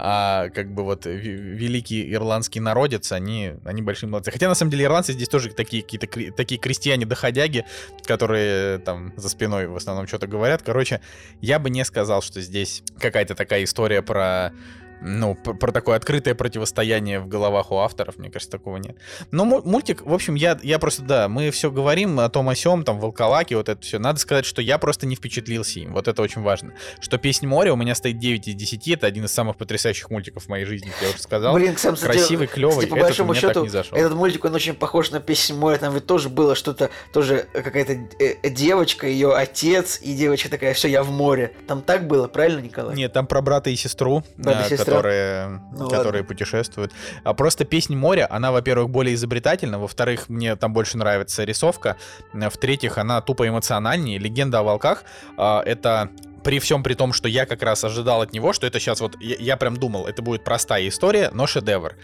а 0.00 0.48
как 0.50 0.72
бы 0.72 0.84
вот 0.84 1.06
великий 1.06 2.14
ирландский 2.14 2.60
народец, 2.60 3.10
они, 3.10 3.54
они 3.64 3.82
большие 3.82 4.08
молодцы. 4.08 4.30
Хотя 4.30 4.48
на 4.48 4.54
самом 4.54 4.70
деле 4.70 4.84
ирландцы 4.84 5.12
здесь 5.12 5.28
тоже 5.28 5.50
такие 5.50 5.82
какие-то 5.82 6.06
такие 6.36 6.60
крестьяне-доходяги, 6.60 7.64
которые 8.04 8.78
там 8.78 9.12
за 9.16 9.28
спиной 9.28 9.66
в 9.66 9.74
основном 9.74 10.06
что-то 10.06 10.28
говорят. 10.28 10.62
Короче, 10.62 11.00
я 11.40 11.58
бы 11.58 11.68
не 11.68 11.84
сказал, 11.84 12.22
что 12.22 12.40
здесь 12.40 12.84
какая-то 13.00 13.34
такая 13.34 13.64
история 13.64 14.00
про 14.00 14.52
ну, 15.00 15.34
про, 15.34 15.54
про 15.54 15.72
такое 15.72 15.96
открытое 15.96 16.34
противостояние 16.34 17.20
в 17.20 17.28
головах 17.28 17.70
у 17.70 17.76
авторов, 17.76 18.18
мне 18.18 18.30
кажется, 18.30 18.50
такого 18.50 18.76
нет. 18.76 18.96
Но 19.30 19.44
му- 19.44 19.62
мультик, 19.62 20.02
в 20.04 20.12
общем, 20.12 20.34
я, 20.34 20.58
я 20.62 20.78
просто, 20.78 21.02
да, 21.02 21.28
мы 21.28 21.50
все 21.50 21.70
говорим 21.70 22.20
о 22.20 22.28
том 22.28 22.48
о 22.48 22.54
сём, 22.54 22.84
там, 22.84 22.98
Волколаке, 23.00 23.56
вот 23.56 23.68
это 23.68 23.80
все. 23.82 23.98
Надо 23.98 24.18
сказать, 24.18 24.44
что 24.44 24.62
я 24.62 24.78
просто 24.78 25.06
не 25.06 25.16
впечатлился 25.16 25.80
им, 25.80 25.92
вот 25.92 26.08
это 26.08 26.22
очень 26.22 26.42
важно. 26.42 26.72
Что 27.00 27.18
«Песнь 27.18 27.46
моря» 27.46 27.72
у 27.72 27.76
меня 27.76 27.94
стоит 27.94 28.18
9 28.18 28.48
из 28.48 28.54
10, 28.54 28.88
это 28.88 29.06
один 29.06 29.24
из 29.24 29.32
самых 29.32 29.56
потрясающих 29.56 30.10
мультиков 30.10 30.44
в 30.44 30.48
моей 30.48 30.64
жизни, 30.64 30.90
я 31.02 31.08
уже 31.10 31.18
сказал. 31.18 31.54
Блин, 31.54 31.76
сам, 31.76 31.94
кстати, 31.94 32.18
Красивый, 32.18 32.46
клевый, 32.46 32.76
кстати, 32.76 32.90
по 32.90 32.94
этот 32.96 33.08
большому 33.08 33.34
так 33.34 33.42
счету, 33.42 33.62
не 33.62 33.68
зашел. 33.68 33.96
этот 33.98 34.14
мультик, 34.14 34.44
он 34.44 34.54
очень 34.54 34.74
похож 34.74 35.10
на 35.10 35.20
«Песнь 35.20 35.54
моря», 35.54 35.78
там 35.78 35.94
ведь 35.94 36.06
тоже 36.06 36.28
было 36.28 36.54
что-то, 36.54 36.90
тоже 37.12 37.46
какая-то 37.52 37.98
э, 38.18 38.50
девочка, 38.50 39.06
ее 39.06 39.34
отец, 39.34 40.00
и 40.02 40.14
девочка 40.14 40.50
такая, 40.50 40.74
все, 40.74 40.88
я 40.88 41.02
в 41.02 41.10
море. 41.10 41.52
Там 41.66 41.82
так 41.82 42.06
было, 42.06 42.28
правильно, 42.28 42.60
Николай? 42.60 42.96
Нет, 42.96 43.12
там 43.12 43.26
про 43.26 43.40
брата 43.40 43.70
и 43.70 43.76
сестру, 43.76 44.24
Брат 44.36 44.70
и 44.70 44.74
э, 44.74 44.76
сестра. 44.76 44.87
Которые, 44.88 45.60
Ну 45.72 45.88
которые 45.88 46.24
путешествуют. 46.24 46.92
А 47.24 47.34
просто 47.34 47.64
песнь 47.64 47.96
моря, 47.96 48.26
она, 48.30 48.52
во-первых, 48.52 48.90
более 48.90 49.14
изобретательна, 49.14 49.78
во-вторых, 49.78 50.28
мне 50.28 50.56
там 50.56 50.72
больше 50.72 50.98
нравится 50.98 51.44
рисовка, 51.44 51.96
э, 52.32 52.50
в-третьих, 52.50 52.98
она 52.98 53.20
тупо 53.20 53.48
эмоциональнее. 53.48 54.18
Легенда 54.18 54.60
о 54.60 54.62
волках 54.62 55.04
а, 55.36 55.62
это 55.64 56.10
при 56.44 56.60
всем 56.60 56.82
при 56.82 56.94
том, 56.94 57.12
что 57.12 57.28
я 57.28 57.46
как 57.46 57.62
раз 57.62 57.84
ожидал 57.84 58.22
от 58.22 58.32
него, 58.32 58.52
что 58.52 58.66
это 58.66 58.80
сейчас 58.80 59.00
вот, 59.00 59.20
я, 59.20 59.36
я 59.38 59.56
прям 59.56 59.76
думал, 59.76 60.06
это 60.06 60.22
будет 60.22 60.44
простая 60.44 60.88
история, 60.88 61.30
но 61.32 61.46
шедевр. 61.46 61.94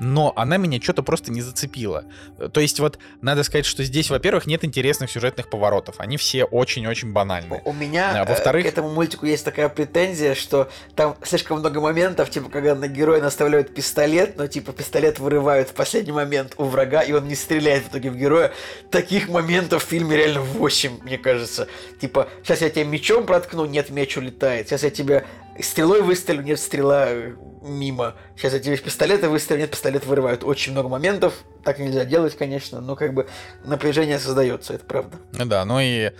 Но 0.00 0.32
она 0.36 0.56
меня 0.56 0.80
что-то 0.80 1.02
просто 1.02 1.32
не 1.32 1.40
зацепила. 1.42 2.04
То 2.52 2.60
есть 2.60 2.80
вот, 2.80 2.98
надо 3.20 3.42
сказать, 3.42 3.66
что 3.66 3.82
здесь, 3.84 4.10
во-первых, 4.10 4.46
нет 4.46 4.64
интересных 4.64 5.10
сюжетных 5.10 5.50
поворотов. 5.50 5.96
Они 5.98 6.16
все 6.16 6.44
очень-очень 6.44 7.12
банальные. 7.12 7.62
У 7.64 7.72
меня 7.72 8.12
А, 8.12 8.24
э, 8.24 8.28
во-вторых- 8.28 8.64
к 8.64 8.68
этому 8.68 8.90
мультику 8.90 9.26
есть 9.26 9.44
такая 9.44 9.68
претензия, 9.68 10.34
что 10.34 10.68
там 10.94 11.16
слишком 11.22 11.58
много 11.58 11.80
моментов, 11.80 12.30
типа, 12.30 12.48
когда 12.48 12.74
на 12.74 12.88
героя 12.88 13.20
наставляют 13.20 13.74
пистолет, 13.74 14.36
но, 14.36 14.46
типа, 14.46 14.72
пистолет 14.72 15.18
вырывают 15.18 15.70
в 15.70 15.72
последний 15.74 16.12
момент 16.12 16.54
у 16.58 16.64
врага, 16.64 17.02
и 17.02 17.12
он 17.12 17.26
не 17.26 17.34
стреляет 17.34 17.84
в 17.84 17.88
итоге 17.88 18.10
в 18.10 18.16
героя. 18.16 18.52
Таких 18.90 19.28
моментов 19.28 19.84
в 19.84 19.88
фильме 19.88 20.16
реально 20.16 20.40
8, 20.40 21.00
мне 21.02 21.18
кажется. 21.18 21.68
Типа, 22.00 22.28
сейчас 22.42 22.60
я 22.60 22.70
тебя 22.70 22.84
мечом 22.84 23.26
проткну, 23.26 23.64
нет, 23.66 23.90
меч 23.90 24.16
улетает. 24.16 24.68
Сейчас 24.68 24.82
я 24.84 24.90
тебя 24.90 25.24
стрелой 25.62 26.02
выстрелю, 26.02 26.42
нет, 26.42 26.58
стрела 26.58 27.06
э, 27.08 27.32
мимо. 27.62 28.14
Сейчас 28.36 28.60
тебе 28.60 28.74
из 28.74 28.80
пистолета 28.80 29.28
выстрелю, 29.28 29.60
нет, 29.60 29.70
пистолет 29.70 30.06
вырывают. 30.06 30.44
Очень 30.44 30.72
много 30.72 30.88
моментов. 30.88 31.34
Так 31.64 31.78
нельзя 31.78 32.04
делать, 32.04 32.36
конечно, 32.36 32.80
но 32.80 32.96
как 32.96 33.14
бы 33.14 33.26
напряжение 33.64 34.18
создается, 34.18 34.74
это 34.74 34.84
правда. 34.84 35.16
Ну 35.32 35.44
да, 35.46 35.64
ну 35.64 35.78
и 35.80 36.12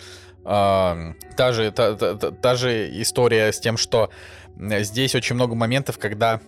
а, 0.44 1.12
та, 1.36 1.52
же, 1.52 1.70
та, 1.72 1.94
та- 1.94 2.14
та- 2.14 2.56
же 2.56 2.88
история 3.02 3.52
с 3.52 3.60
тем, 3.60 3.76
что 3.76 4.10
здесь 4.56 5.14
очень 5.14 5.34
много 5.34 5.54
моментов, 5.54 5.98
когда, 5.98 6.40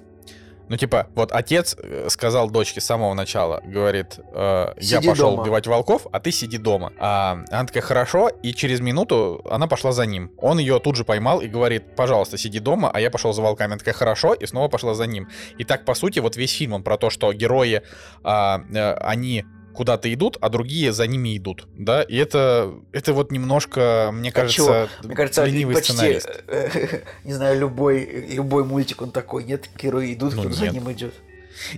ну 0.70 0.76
типа, 0.76 1.09
вот 1.16 1.32
отец 1.32 1.76
э, 1.76 2.06
сказал 2.10 2.48
дочке 2.48 2.80
с 2.80 2.84
самого 2.84 3.12
начала, 3.14 3.60
говорит, 3.64 4.20
э, 4.32 4.72
я 4.78 5.02
пошел 5.02 5.32
дома. 5.32 5.42
убивать 5.42 5.66
волков, 5.66 6.06
а 6.12 6.20
ты 6.20 6.30
сиди 6.30 6.59
дома. 6.59 6.92
А, 6.97 7.42
она 7.51 7.66
такая, 7.66 7.82
хорошо, 7.82 8.28
и 8.28 8.55
через 8.55 8.78
минуту 8.78 9.44
она 9.51 9.66
пошла 9.66 9.90
за 9.90 10.06
ним. 10.06 10.30
Он 10.38 10.60
ее 10.60 10.78
тут 10.78 10.94
же 10.94 11.05
поймал 11.05 11.40
и 11.40 11.48
говорит, 11.48 11.97
пожалуйста, 11.97 12.38
сиди 12.38 12.60
дома, 12.60 12.88
а 12.94 13.01
я 13.01 13.10
пошел 13.10 13.32
за 13.32 13.42
волками. 13.42 13.72
Она 13.72 13.78
такая, 13.78 13.94
хорошо, 13.94 14.32
и 14.32 14.47
снова 14.47 14.68
пошла 14.68 14.94
за 14.94 15.09
ним. 15.09 15.28
И 15.59 15.64
так, 15.64 15.84
по 15.84 15.94
сути, 15.94 16.20
вот 16.20 16.36
весь 16.36 16.52
фильм 16.52 16.74
он 16.74 16.84
про 16.84 16.97
то, 16.97 17.10
что 17.10 17.32
герои, 17.32 17.82
а, 18.22 18.62
э, 18.72 18.92
они 18.92 19.44
куда-то 19.81 20.12
идут, 20.12 20.36
а 20.43 20.51
другие 20.51 20.93
за 20.93 21.07
ними 21.07 21.39
идут, 21.39 21.66
да, 21.74 22.02
и 22.02 22.15
это, 22.15 22.74
это 22.93 23.15
вот 23.15 23.32
немножко, 23.32 24.11
мне 24.12 24.31
кажется, 24.31 24.90
Мне 25.02 25.15
кажется, 25.15 25.43
ленивый 25.47 25.74
почти, 25.74 25.93
сценарист. 25.94 26.28
э, 26.48 27.01
не 27.24 27.32
знаю, 27.32 27.59
любой, 27.59 28.27
любой 28.28 28.65
мультик 28.66 29.01
он 29.01 29.11
такой. 29.11 29.44
Нет, 29.44 29.70
герои 29.82 30.12
идут, 30.12 30.35
Ну, 30.35 30.51
за 30.51 30.69
ним 30.69 30.93
идет. 30.93 31.15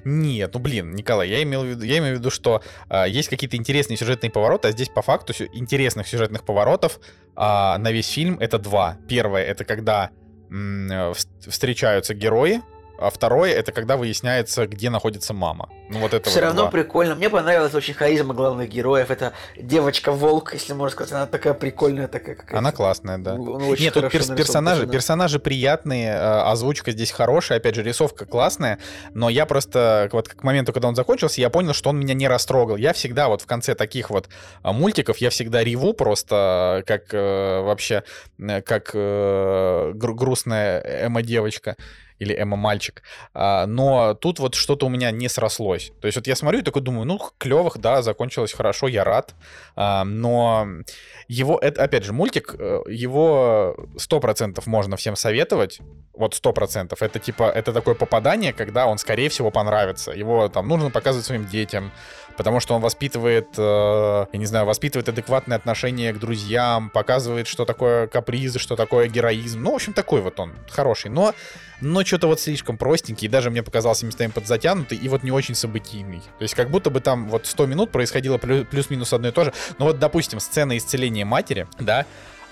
Нет, 0.04 0.50
ну 0.52 0.58
блин, 0.58 0.96
Николай, 0.96 1.28
я 1.28 1.44
имел 1.44 1.62
в 1.62 1.66
виду, 1.66 1.84
я 1.84 1.98
имею 1.98 2.16
в 2.16 2.18
виду, 2.18 2.30
что 2.30 2.60
а, 2.88 3.06
есть 3.06 3.28
какие-то 3.28 3.56
интересные 3.56 3.96
сюжетные 3.96 4.32
повороты, 4.32 4.66
а 4.66 4.72
здесь 4.72 4.88
по 4.88 5.00
факту 5.02 5.32
интересных 5.52 6.08
сюжетных 6.08 6.44
поворотов 6.44 6.98
а, 7.36 7.78
на 7.78 7.92
весь 7.92 8.08
фильм 8.08 8.36
это 8.40 8.58
два. 8.58 8.96
Первое 9.08 9.44
это 9.44 9.64
когда 9.64 10.10
э, 10.50 10.54
вс- 10.54 11.28
встречаются 11.48 12.14
герои, 12.14 12.62
а 13.06 13.10
второе 13.10 13.52
это 13.52 13.72
когда 13.72 13.96
выясняется, 13.96 14.66
где 14.66 14.90
находится 14.90 15.34
мама. 15.34 15.68
Ну 15.88 15.98
вот 15.98 16.14
это 16.14 16.28
Все 16.30 16.40
вот 16.40 16.46
равно 16.46 16.62
два. 16.62 16.70
прикольно. 16.70 17.14
Мне 17.14 17.28
понравилась 17.30 17.74
очень 17.74 17.94
харизма 17.94 18.34
главных 18.34 18.68
героев. 18.70 19.10
Это 19.10 19.32
девочка-волк, 19.56 20.52
если 20.54 20.72
можно 20.72 20.92
сказать. 20.92 21.12
Она 21.12 21.26
такая 21.26 21.54
прикольная, 21.54 22.08
такая 22.08 22.34
какая-то. 22.34 22.58
Она 22.58 22.72
классная, 22.72 23.18
да. 23.18 23.34
Ну, 23.34 23.52
очень 23.68 23.84
Нет, 23.84 23.94
тут 23.94 24.10
перс- 24.10 24.28
персонажи, 24.28 24.82
персонаж. 24.82 24.90
персонажи 24.92 25.38
приятные, 25.38 26.12
э, 26.12 26.42
озвучка 26.50 26.92
здесь 26.92 27.10
хорошая, 27.10 27.58
опять 27.58 27.74
же, 27.74 27.82
рисовка 27.82 28.24
классная, 28.26 28.78
но 29.14 29.28
я 29.28 29.46
просто, 29.46 30.08
вот 30.12 30.28
к 30.28 30.42
моменту, 30.42 30.72
когда 30.72 30.88
он 30.88 30.94
закончился, 30.94 31.40
я 31.40 31.50
понял, 31.50 31.74
что 31.74 31.90
он 31.90 31.98
меня 31.98 32.14
не 32.14 32.28
растрогал. 32.28 32.76
Я 32.76 32.92
всегда 32.92 33.28
вот 33.28 33.42
в 33.42 33.46
конце 33.46 33.74
таких 33.74 34.10
вот 34.10 34.28
а, 34.62 34.72
мультиков, 34.72 35.18
я 35.18 35.30
всегда 35.30 35.62
реву 35.64 35.92
просто, 35.92 36.82
как 36.86 37.12
э, 37.12 37.60
вообще, 37.62 38.02
э, 38.38 38.62
как 38.62 38.90
э, 38.94 39.92
гру- 39.94 40.14
грустная 40.14 41.06
эмо-девочка 41.06 41.76
или 42.22 42.34
эмо-мальчик. 42.34 43.02
А, 43.34 43.66
но 43.66 44.14
тут 44.14 44.38
вот 44.38 44.54
что-то 44.54 44.86
у 44.86 44.88
меня 44.88 45.10
не 45.10 45.28
срослось. 45.28 45.92
То 46.00 46.06
есть 46.06 46.16
вот 46.16 46.26
я 46.26 46.36
смотрю 46.36 46.60
и 46.60 46.62
такой 46.62 46.82
думаю, 46.82 47.04
ну, 47.04 47.18
клевых, 47.38 47.78
да, 47.78 48.02
закончилось 48.02 48.52
хорошо, 48.52 48.88
я 48.88 49.04
рад. 49.04 49.34
А, 49.76 50.04
но 50.04 50.66
его, 51.28 51.58
это, 51.58 51.82
опять 51.82 52.04
же, 52.04 52.12
мультик, 52.12 52.54
э, 52.58 52.82
его 52.88 53.76
100% 53.96 54.62
можно 54.66 54.96
всем 54.96 55.16
советовать. 55.16 55.80
Вот 56.12 56.34
100%. 56.34 56.96
Это 57.00 57.18
типа, 57.18 57.44
это 57.44 57.72
такое 57.72 57.94
попадание, 57.94 58.52
когда 58.52 58.86
он, 58.86 58.98
скорее 58.98 59.28
всего, 59.28 59.50
понравится. 59.50 60.12
Его 60.12 60.48
там 60.48 60.68
нужно 60.68 60.90
показывать 60.90 61.26
своим 61.26 61.46
детям, 61.46 61.90
потому 62.36 62.60
что 62.60 62.74
он 62.74 62.80
воспитывает, 62.80 63.48
э, 63.56 64.26
я 64.32 64.38
не 64.38 64.46
знаю, 64.46 64.66
воспитывает 64.66 65.08
адекватное 65.08 65.56
отношение 65.56 66.12
к 66.12 66.18
друзьям, 66.18 66.90
показывает, 66.90 67.46
что 67.46 67.64
такое 67.64 68.06
капризы, 68.06 68.58
что 68.58 68.76
такое 68.76 69.08
героизм. 69.08 69.62
Ну, 69.62 69.72
в 69.72 69.74
общем, 69.74 69.92
такой 69.92 70.20
вот 70.20 70.38
он, 70.40 70.52
хороший. 70.70 71.10
Но, 71.10 71.34
но 71.80 72.04
что-то 72.04 72.26
вот 72.26 72.40
слишком 72.40 72.76
простенький, 72.76 73.26
и 73.26 73.30
даже 73.30 73.50
мне 73.50 73.62
показался 73.62 74.06
местами 74.06 74.30
подзатянутый, 74.30 74.98
и 74.98 75.08
вот 75.08 75.22
не 75.22 75.30
очень 75.30 75.54
событийный. 75.54 76.20
То 76.38 76.42
есть 76.42 76.54
как 76.54 76.70
будто 76.70 76.90
бы 76.90 77.00
там 77.00 77.28
вот 77.28 77.46
100 77.46 77.66
минут 77.66 77.90
происходило 77.90 78.38
плю- 78.38 78.64
плюс-минус 78.64 79.12
одно 79.12 79.28
и 79.28 79.32
то 79.32 79.44
же. 79.44 79.52
Ну 79.78 79.86
вот, 79.86 79.98
допустим, 79.98 80.40
сцена 80.40 80.76
исцеления 80.76 81.24
матери, 81.24 81.66
да, 81.78 82.06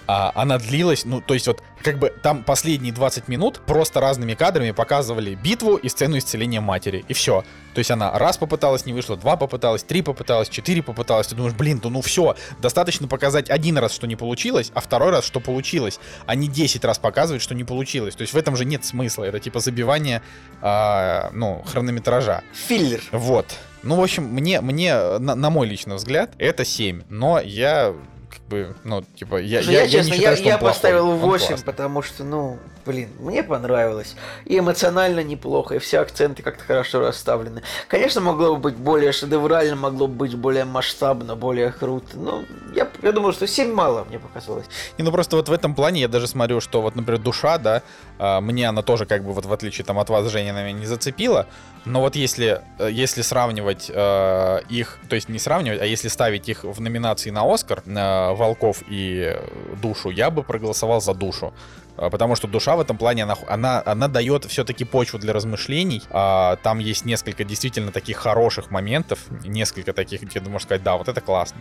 а, 0.06 0.32
она 0.34 0.58
длилась, 0.58 1.04
ну, 1.04 1.20
то 1.20 1.34
есть 1.34 1.46
вот 1.46 1.62
как 1.82 1.98
бы 1.98 2.12
там 2.22 2.42
последние 2.42 2.92
20 2.92 3.28
минут 3.28 3.60
просто 3.66 4.00
разными 4.00 4.34
кадрами 4.34 4.72
показывали 4.72 5.34
битву 5.34 5.76
и 5.76 5.88
сцену 5.88 6.18
исцеления 6.18 6.60
матери, 6.60 7.04
и 7.08 7.14
все. 7.14 7.44
То 7.74 7.78
есть 7.78 7.90
она 7.90 8.18
раз 8.18 8.36
попыталась, 8.36 8.84
не 8.86 8.92
вышло, 8.92 9.16
два 9.16 9.36
попыталась, 9.36 9.82
три 9.82 10.02
попыталась, 10.02 10.48
четыре 10.48 10.82
попыталась, 10.82 11.28
ты 11.28 11.36
думаешь, 11.36 11.54
блин, 11.54 11.80
ну, 11.82 11.90
ну 11.90 12.02
все, 12.02 12.36
достаточно 12.60 13.08
показать 13.08 13.48
один 13.50 13.78
раз, 13.78 13.92
что 13.92 14.06
не 14.06 14.16
получилось, 14.16 14.72
а 14.74 14.80
второй 14.80 15.10
раз, 15.10 15.24
что 15.24 15.40
получилось, 15.40 16.00
а 16.26 16.34
не 16.34 16.48
10 16.48 16.84
раз 16.84 16.98
показывать, 16.98 17.42
что 17.42 17.54
не 17.54 17.64
получилось. 17.64 18.16
То 18.16 18.22
есть 18.22 18.34
в 18.34 18.36
этом 18.36 18.56
же 18.56 18.64
нет 18.64 18.84
смысла, 18.84 19.24
это 19.24 19.38
типа 19.38 19.60
забивание, 19.60 20.22
а, 20.60 21.30
ну, 21.32 21.62
хронометража. 21.66 22.42
Филлер. 22.52 23.00
Вот. 23.12 23.46
Ну, 23.82 23.96
в 23.96 24.02
общем, 24.02 24.24
мне, 24.24 24.60
мне 24.60 24.94
на, 25.18 25.34
на 25.34 25.50
мой 25.50 25.66
личный 25.66 25.96
взгляд, 25.96 26.32
это 26.38 26.64
7. 26.64 27.04
Но 27.08 27.40
я 27.40 27.94
как 28.30 28.40
бы, 28.48 28.74
ну, 28.84 29.02
типа, 29.14 29.36
я, 29.40 29.60
я, 29.60 29.70
я, 29.70 29.82
я 29.82 29.88
честно, 29.88 30.10
не 30.12 30.16
считаю, 30.16 30.36
я, 30.36 30.36
что 30.36 30.48
я 30.48 30.58
плохой. 30.58 30.74
поставил 30.74 31.08
Он 31.08 31.18
8, 31.18 31.46
классный. 31.48 31.66
потому 31.66 32.02
что, 32.02 32.24
ну, 32.24 32.58
блин, 32.84 33.10
мне 33.18 33.42
понравилось. 33.42 34.16
И 34.44 34.58
эмоционально 34.58 35.22
неплохо, 35.22 35.76
и 35.76 35.78
все 35.78 36.00
акценты 36.00 36.42
как-то 36.42 36.64
хорошо 36.64 37.00
расставлены. 37.00 37.62
Конечно, 37.88 38.20
могло 38.20 38.56
бы 38.56 38.70
быть 38.70 38.76
более 38.76 39.12
шедеврально, 39.12 39.76
могло 39.76 40.06
бы 40.06 40.14
быть 40.14 40.34
более 40.34 40.64
масштабно, 40.64 41.36
более 41.36 41.72
круто. 41.72 42.16
Ну, 42.16 42.44
я, 42.74 42.88
я 43.02 43.12
думаю, 43.12 43.32
что 43.32 43.46
7 43.46 43.72
мало, 43.72 44.04
мне 44.04 44.18
показалось. 44.18 44.66
Не, 44.98 45.04
ну 45.04 45.12
просто 45.12 45.36
вот 45.36 45.48
в 45.48 45.52
этом 45.52 45.74
плане 45.74 46.00
я 46.00 46.08
даже 46.08 46.26
смотрю, 46.26 46.60
что 46.60 46.82
вот, 46.82 46.96
например, 46.96 47.20
душа, 47.20 47.58
да, 47.58 47.82
а, 48.18 48.40
мне 48.40 48.68
она 48.68 48.82
тоже 48.82 49.06
как 49.06 49.24
бы 49.24 49.32
вот 49.32 49.46
в 49.46 49.52
отличие 49.52 49.84
там 49.84 49.98
от 49.98 50.10
вас, 50.10 50.26
Женя, 50.28 50.52
на 50.52 50.64
меня 50.64 50.78
не 50.78 50.86
зацепила, 50.86 51.46
но 51.84 52.00
вот 52.00 52.16
если, 52.16 52.62
э, 52.78 52.90
если 52.90 53.22
сравнивать 53.22 53.90
э, 53.92 54.60
их, 54.68 54.98
то 55.08 55.14
есть 55.14 55.28
не 55.28 55.38
сравнивать, 55.38 55.80
а 55.80 55.86
если 55.86 56.08
ставить 56.08 56.48
их 56.48 56.64
в 56.64 56.80
номинации 56.80 57.30
на 57.30 57.42
Оскар, 57.52 57.82
э, 57.86 58.32
Волков 58.34 58.82
и 58.88 59.36
Душу, 59.80 60.10
я 60.10 60.30
бы 60.30 60.42
проголосовал 60.42 61.00
за 61.00 61.14
Душу. 61.14 61.52
А, 62.00 62.10
Потому 62.10 62.34
что 62.34 62.48
душа 62.48 62.76
в 62.76 62.80
этом 62.80 62.96
плане, 62.96 63.24
она, 63.24 63.36
она, 63.46 63.82
она 63.84 64.08
дает 64.08 64.46
все-таки 64.46 64.84
почву 64.84 65.18
для 65.18 65.32
размышлений. 65.32 66.02
А, 66.10 66.56
Там 66.56 66.78
есть 66.78 67.04
несколько 67.04 67.44
действительно 67.44 67.92
таких 67.92 68.16
хороших 68.16 68.70
моментов, 68.70 69.18
несколько 69.44 69.92
таких, 69.92 70.22
где 70.22 70.40
можешь 70.40 70.64
сказать, 70.66 70.82
да, 70.82 70.96
вот 70.96 71.08
это 71.08 71.20
классно. 71.20 71.60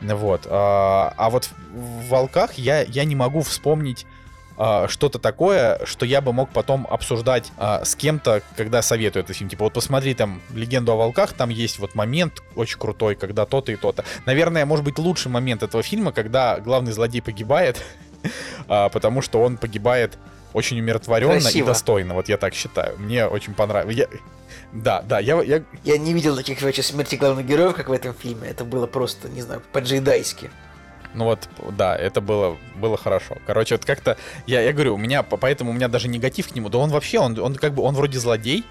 Вот. 0.00 0.46
А 0.48 1.12
а 1.16 1.30
вот 1.30 1.50
в 1.72 2.08
«Волках» 2.08 2.54
я, 2.54 2.82
я 2.82 3.04
не 3.04 3.16
могу 3.16 3.42
вспомнить 3.42 4.06
а, 4.56 4.86
что-то 4.88 5.18
такое, 5.18 5.80
что 5.84 6.06
я 6.06 6.20
бы 6.20 6.32
мог 6.32 6.50
потом 6.50 6.86
обсуждать 6.88 7.50
а, 7.56 7.84
с 7.84 7.96
кем-то, 7.96 8.42
когда 8.56 8.82
советую 8.82 9.24
этот 9.24 9.36
фильм. 9.36 9.50
Типа, 9.50 9.64
вот 9.64 9.72
посмотри 9.72 10.14
там 10.14 10.40
«Легенду 10.52 10.92
о 10.92 10.96
волках», 10.96 11.32
там 11.32 11.48
есть 11.48 11.78
вот 11.78 11.94
момент 11.94 12.42
очень 12.54 12.78
крутой, 12.78 13.16
когда 13.16 13.46
то-то 13.46 13.72
и 13.72 13.76
то-то. 13.76 14.04
Наверное, 14.26 14.64
может 14.64 14.84
быть, 14.84 14.98
лучший 14.98 15.30
момент 15.30 15.62
этого 15.62 15.82
фильма, 15.82 16.12
когда 16.12 16.60
главный 16.60 16.92
злодей 16.92 17.20
погибает, 17.20 17.82
потому 18.66 19.22
что 19.22 19.40
он 19.42 19.56
погибает 19.56 20.18
очень 20.52 20.78
умиротворенно 20.80 21.32
и 21.38 21.40
Красиво. 21.40 21.66
достойно, 21.68 22.14
вот 22.14 22.28
я 22.28 22.36
так 22.36 22.54
считаю. 22.54 22.96
Мне 22.98 23.26
очень 23.26 23.54
понравилось. 23.54 23.96
Я- 23.96 24.08
Да, 24.72 25.02
да, 25.02 25.18
я, 25.20 25.40
я 25.42 25.62
Я 25.84 25.98
не 25.98 26.12
видел 26.12 26.36
таких 26.36 26.62
вообще 26.62 26.82
смерти 26.82 27.16
главных 27.16 27.44
героев, 27.46 27.74
как 27.74 27.88
в 27.88 27.92
этом 27.92 28.14
фильме. 28.14 28.48
Это 28.48 28.64
было 28.64 28.86
просто, 28.86 29.28
не 29.28 29.42
знаю, 29.42 29.62
по-джейдайски. 29.72 30.50
Ну 31.14 31.24
вот, 31.26 31.48
да, 31.76 31.94
это 31.96 32.20
было, 32.20 32.56
было 32.76 32.96
хорошо. 32.96 33.36
Короче, 33.46 33.76
вот 33.76 33.84
как-то, 33.84 34.16
я, 34.46 34.60
я 34.62 34.72
говорю, 34.72 34.94
у 34.94 34.98
меня, 34.98 35.22
по- 35.22 35.36
поэтому 35.36 35.70
у 35.70 35.72
меня 35.74 35.86
даже 35.88 36.08
негатив 36.08 36.48
к 36.48 36.54
нему, 36.56 36.68
да 36.68 36.78
он 36.78 36.90
вообще, 36.90 37.18
он, 37.20 37.38
он 37.38 37.54
как 37.54 37.72
бы, 37.74 37.82
он 37.84 37.94
вроде 37.94 38.18
злодей, 38.18 38.64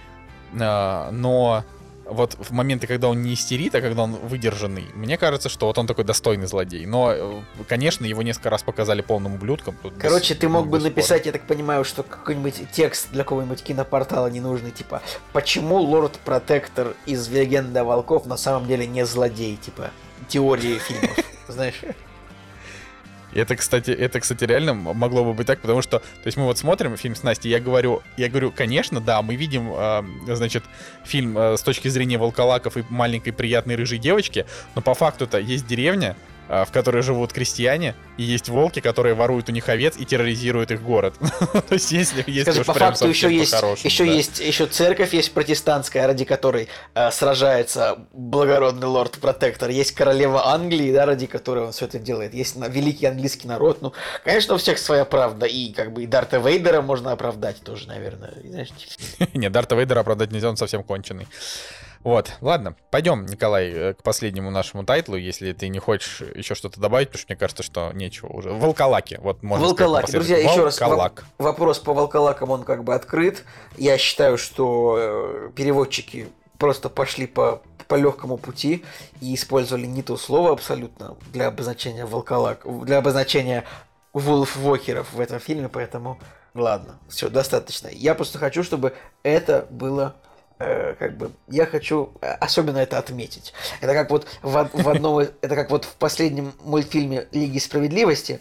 а, 0.59 1.09
но 1.11 1.63
вот 2.05 2.35
в 2.37 2.51
моменты, 2.51 2.85
когда 2.87 3.07
он 3.09 3.21
не 3.21 3.33
истерит, 3.33 3.73
а 3.75 3.81
когда 3.81 4.03
он 4.03 4.13
выдержанный, 4.13 4.85
мне 4.93 5.17
кажется, 5.17 5.49
что 5.49 5.67
вот 5.67 5.77
он 5.77 5.87
такой 5.87 6.03
достойный 6.03 6.47
злодей. 6.47 6.85
Но, 6.85 7.11
э, 7.13 7.41
конечно, 7.67 8.05
его 8.05 8.21
несколько 8.21 8.49
раз 8.49 8.63
показали 8.63 9.01
полным 9.01 9.35
ублюдком. 9.35 9.75
тут 9.81 9.93
без- 9.93 10.01
Короче, 10.01 10.35
ты 10.35 10.49
мог 10.49 10.67
бы 10.67 10.79
написать, 10.79 11.25
я 11.25 11.31
так 11.31 11.43
понимаю, 11.47 11.83
что 11.85 12.03
какой-нибудь 12.03 12.71
текст 12.71 13.09
для 13.11 13.23
какого-нибудь 13.23 13.63
кинопортала 13.63 14.27
ненужный, 14.27 14.71
типа, 14.71 15.01
почему 15.31 15.77
Лорд 15.77 16.13
Протектор 16.25 16.95
из 17.05 17.27
Легенды 17.29 17.83
Волков 17.83 18.25
на 18.25 18.37
самом 18.37 18.67
деле 18.67 18.85
не 18.85 19.05
злодей, 19.05 19.55
типа, 19.57 19.91
теории 20.27 20.77
фильмов, 20.79 21.17
знаешь? 21.47 21.81
Это, 23.35 23.55
кстати, 23.55 23.91
это, 23.91 24.19
кстати, 24.19 24.43
реально 24.43 24.73
могло 24.73 25.23
бы 25.23 25.33
быть 25.33 25.47
так, 25.47 25.59
потому 25.59 25.81
что, 25.81 25.99
то 25.99 26.25
есть 26.25 26.37
мы 26.37 26.45
вот 26.45 26.57
смотрим 26.57 26.97
фильм 26.97 27.15
с 27.15 27.23
Настей, 27.23 27.49
я 27.49 27.59
говорю, 27.59 28.01
я 28.17 28.29
говорю, 28.29 28.51
конечно, 28.51 29.01
да, 29.01 29.21
мы 29.21 29.35
видим, 29.35 29.71
э, 29.73 30.03
значит, 30.27 30.63
фильм 31.03 31.37
э, 31.37 31.57
с 31.57 31.61
точки 31.61 31.87
зрения 31.87 32.17
волколаков 32.17 32.77
и 32.77 32.83
маленькой 32.89 33.31
приятной 33.31 33.75
рыжей 33.75 33.99
девочки, 33.99 34.45
но 34.75 34.81
по 34.81 34.93
факту-то 34.93 35.39
есть 35.39 35.67
деревня, 35.67 36.15
в 36.47 36.67
которой 36.71 37.01
живут 37.01 37.33
крестьяне, 37.33 37.95
и 38.17 38.23
есть 38.23 38.49
волки, 38.49 38.79
которые 38.79 39.15
воруют 39.15 39.49
у 39.49 39.51
них 39.51 39.69
овец 39.69 39.95
и 39.97 40.05
терроризируют 40.05 40.71
их 40.71 40.81
город. 40.81 41.15
То 41.69 41.73
есть 41.73 41.91
если 41.91 42.23
если 42.27 42.51
Скажи, 42.51 42.65
по 42.65 42.73
факту 42.73 43.07
еще 43.07 43.33
есть, 43.33 43.55
еще 43.83 44.05
есть, 44.05 44.39
еще 44.39 44.65
церковь 44.65 45.13
есть 45.13 45.33
протестантская, 45.33 46.05
ради 46.07 46.25
которой 46.25 46.67
э, 46.93 47.11
сражается 47.11 47.99
благородный 48.11 48.87
лорд 48.87 49.17
Протектор. 49.19 49.69
Есть 49.69 49.93
королева 49.93 50.47
Англии, 50.47 50.91
да, 50.91 51.05
ради 51.05 51.27
которой 51.27 51.65
он 51.65 51.71
все 51.71 51.85
это 51.85 51.99
делает. 51.99 52.33
Есть 52.33 52.55
великий 52.55 53.05
английский 53.05 53.47
народ. 53.47 53.81
Ну, 53.81 53.93
конечно, 54.23 54.55
у 54.55 54.57
всех 54.57 54.77
своя 54.79 55.05
правда. 55.05 55.45
И 55.45 55.71
как 55.71 55.93
бы 55.93 56.03
и 56.03 56.07
Дарта 56.07 56.37
Вейдера 56.37 56.81
можно 56.81 57.11
оправдать 57.11 57.61
тоже, 57.61 57.87
наверное. 57.87 58.33
Знаешь, 58.43 58.69
Не, 59.33 59.49
Дарта 59.49 59.75
Вейдера 59.75 60.01
оправдать 60.01 60.31
нельзя, 60.31 60.49
он 60.49 60.57
совсем 60.57 60.83
конченый. 60.83 61.27
Вот, 62.03 62.33
ладно, 62.41 62.75
пойдем, 62.91 63.25
Николай, 63.25 63.69
э, 63.71 63.93
к 63.93 64.03
последнему 64.03 64.51
нашему 64.51 64.83
тайтлу, 64.83 65.15
если 65.15 65.53
ты 65.53 65.69
не 65.69 65.79
хочешь 65.79 66.21
еще 66.35 66.53
что-то 66.53 66.81
добавить, 66.81 67.07
потому 67.09 67.19
что 67.21 67.31
мне 67.31 67.37
кажется, 67.39 67.63
что 67.63 67.91
нечего 67.93 68.27
уже. 68.27 68.49
Волколаки, 68.51 69.19
вот 69.21 69.41
можно 69.41 69.65
сказать 69.67 69.79
Волколаки. 69.79 70.01
напоследок. 70.13 70.27
Друзья, 70.27 70.51
еще 70.51 70.63
раз, 70.65 70.79
Волколак. 70.81 71.23
во- 71.37 71.45
вопрос 71.45 71.79
по 71.79 71.93
волколакам, 71.93 72.49
он 72.51 72.63
как 72.63 72.83
бы 72.83 72.93
открыт. 72.93 73.43
Я 73.77 73.97
считаю, 73.97 74.37
что 74.37 74.97
э, 74.99 75.49
переводчики 75.55 76.27
просто 76.57 76.89
пошли 76.89 77.25
по, 77.25 77.61
по 77.87 77.95
легкому 77.95 78.37
пути 78.37 78.83
и 79.21 79.33
использовали 79.35 79.85
не 79.85 80.03
то 80.03 80.17
слово 80.17 80.51
абсолютно 80.51 81.15
для 81.31 81.47
обозначения 81.47 82.05
волколак, 82.05 82.65
для 82.85 82.97
обозначения 82.97 83.63
вулфвокеров 84.11 85.13
в 85.13 85.19
этом 85.19 85.39
фильме, 85.39 85.69
поэтому 85.69 86.19
ладно, 86.53 86.99
все, 87.09 87.29
достаточно. 87.29 87.87
Я 87.91 88.13
просто 88.13 88.37
хочу, 88.39 88.63
чтобы 88.63 88.93
это 89.23 89.67
было 89.69 90.15
как 90.99 91.17
бы 91.17 91.31
я 91.47 91.65
хочу 91.65 92.13
э, 92.21 92.31
особенно 92.33 92.77
это 92.77 92.97
отметить. 92.97 93.53
Это 93.81 93.93
как 93.93 94.09
вот 94.09 94.27
в, 94.41 94.69
в 94.71 94.89
одном, 94.89 95.19
это 95.19 95.55
как 95.55 95.69
вот 95.69 95.85
в 95.85 95.95
последнем 95.95 96.53
мультфильме 96.63 97.27
Лиги 97.31 97.57
справедливости. 97.57 98.39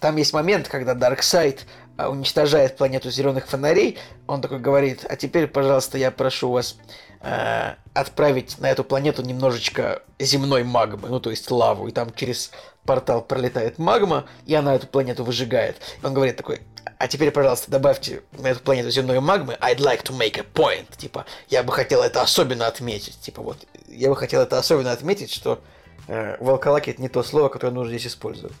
Там 0.00 0.16
есть 0.16 0.32
момент, 0.32 0.68
когда 0.68 0.94
Дарксайд 0.94 1.66
а, 1.96 2.10
уничтожает 2.10 2.76
планету 2.76 3.10
зеленых 3.10 3.48
фонарей. 3.48 3.98
Он 4.26 4.40
такой 4.40 4.58
говорит: 4.58 5.04
"А 5.08 5.16
теперь, 5.16 5.46
пожалуйста, 5.46 5.98
я 5.98 6.10
прошу 6.10 6.50
вас 6.50 6.76
э, 7.22 7.74
отправить 7.94 8.58
на 8.58 8.70
эту 8.70 8.84
планету 8.84 9.22
немножечко 9.22 10.02
земной 10.18 10.62
магмы, 10.64 11.08
ну 11.08 11.20
то 11.20 11.30
есть 11.30 11.50
лаву, 11.50 11.88
и 11.88 11.92
там 11.92 12.12
через 12.14 12.52
портал 12.86 13.22
пролетает 13.22 13.78
магма, 13.78 14.26
и 14.46 14.54
она 14.54 14.74
эту 14.74 14.86
планету 14.86 15.24
выжигает. 15.24 15.76
И 16.02 16.06
он 16.06 16.14
говорит 16.14 16.36
такой, 16.36 16.60
а 16.98 17.08
теперь, 17.08 17.30
пожалуйста, 17.30 17.70
добавьте 17.70 18.22
на 18.32 18.48
эту 18.48 18.60
планету 18.60 18.90
земной 18.90 19.20
магмы, 19.20 19.54
I'd 19.60 19.78
like 19.78 20.02
to 20.04 20.16
make 20.16 20.38
a 20.38 20.44
point, 20.44 20.86
типа, 20.96 21.26
я 21.48 21.62
бы 21.62 21.72
хотел 21.72 22.02
это 22.02 22.22
особенно 22.22 22.66
отметить, 22.66 23.20
типа 23.20 23.42
вот, 23.42 23.58
я 23.88 24.08
бы 24.08 24.16
хотел 24.16 24.40
это 24.40 24.58
особенно 24.58 24.92
отметить, 24.92 25.32
что 25.32 25.60
э, 26.08 26.36
волколаки 26.40 26.90
это 26.90 27.02
не 27.02 27.08
то 27.08 27.22
слово, 27.22 27.48
которое 27.48 27.72
нужно 27.72 27.98
здесь 27.98 28.12
использовать. 28.12 28.56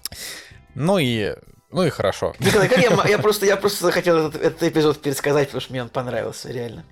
Ну 0.74 0.98
и, 0.98 1.34
ну 1.70 1.84
и 1.84 1.90
хорошо. 1.90 2.34
Николай, 2.40 2.68
как 2.68 2.78
я, 2.78 3.08
я 3.08 3.18
просто, 3.18 3.46
я 3.46 3.56
просто 3.56 3.90
хотел 3.90 4.28
этот, 4.28 4.42
этот 4.42 4.62
эпизод 4.62 5.00
пересказать, 5.00 5.48
потому 5.48 5.60
что 5.62 5.72
мне 5.72 5.82
он 5.82 5.88
понравился, 5.88 6.50
реально. 6.50 6.84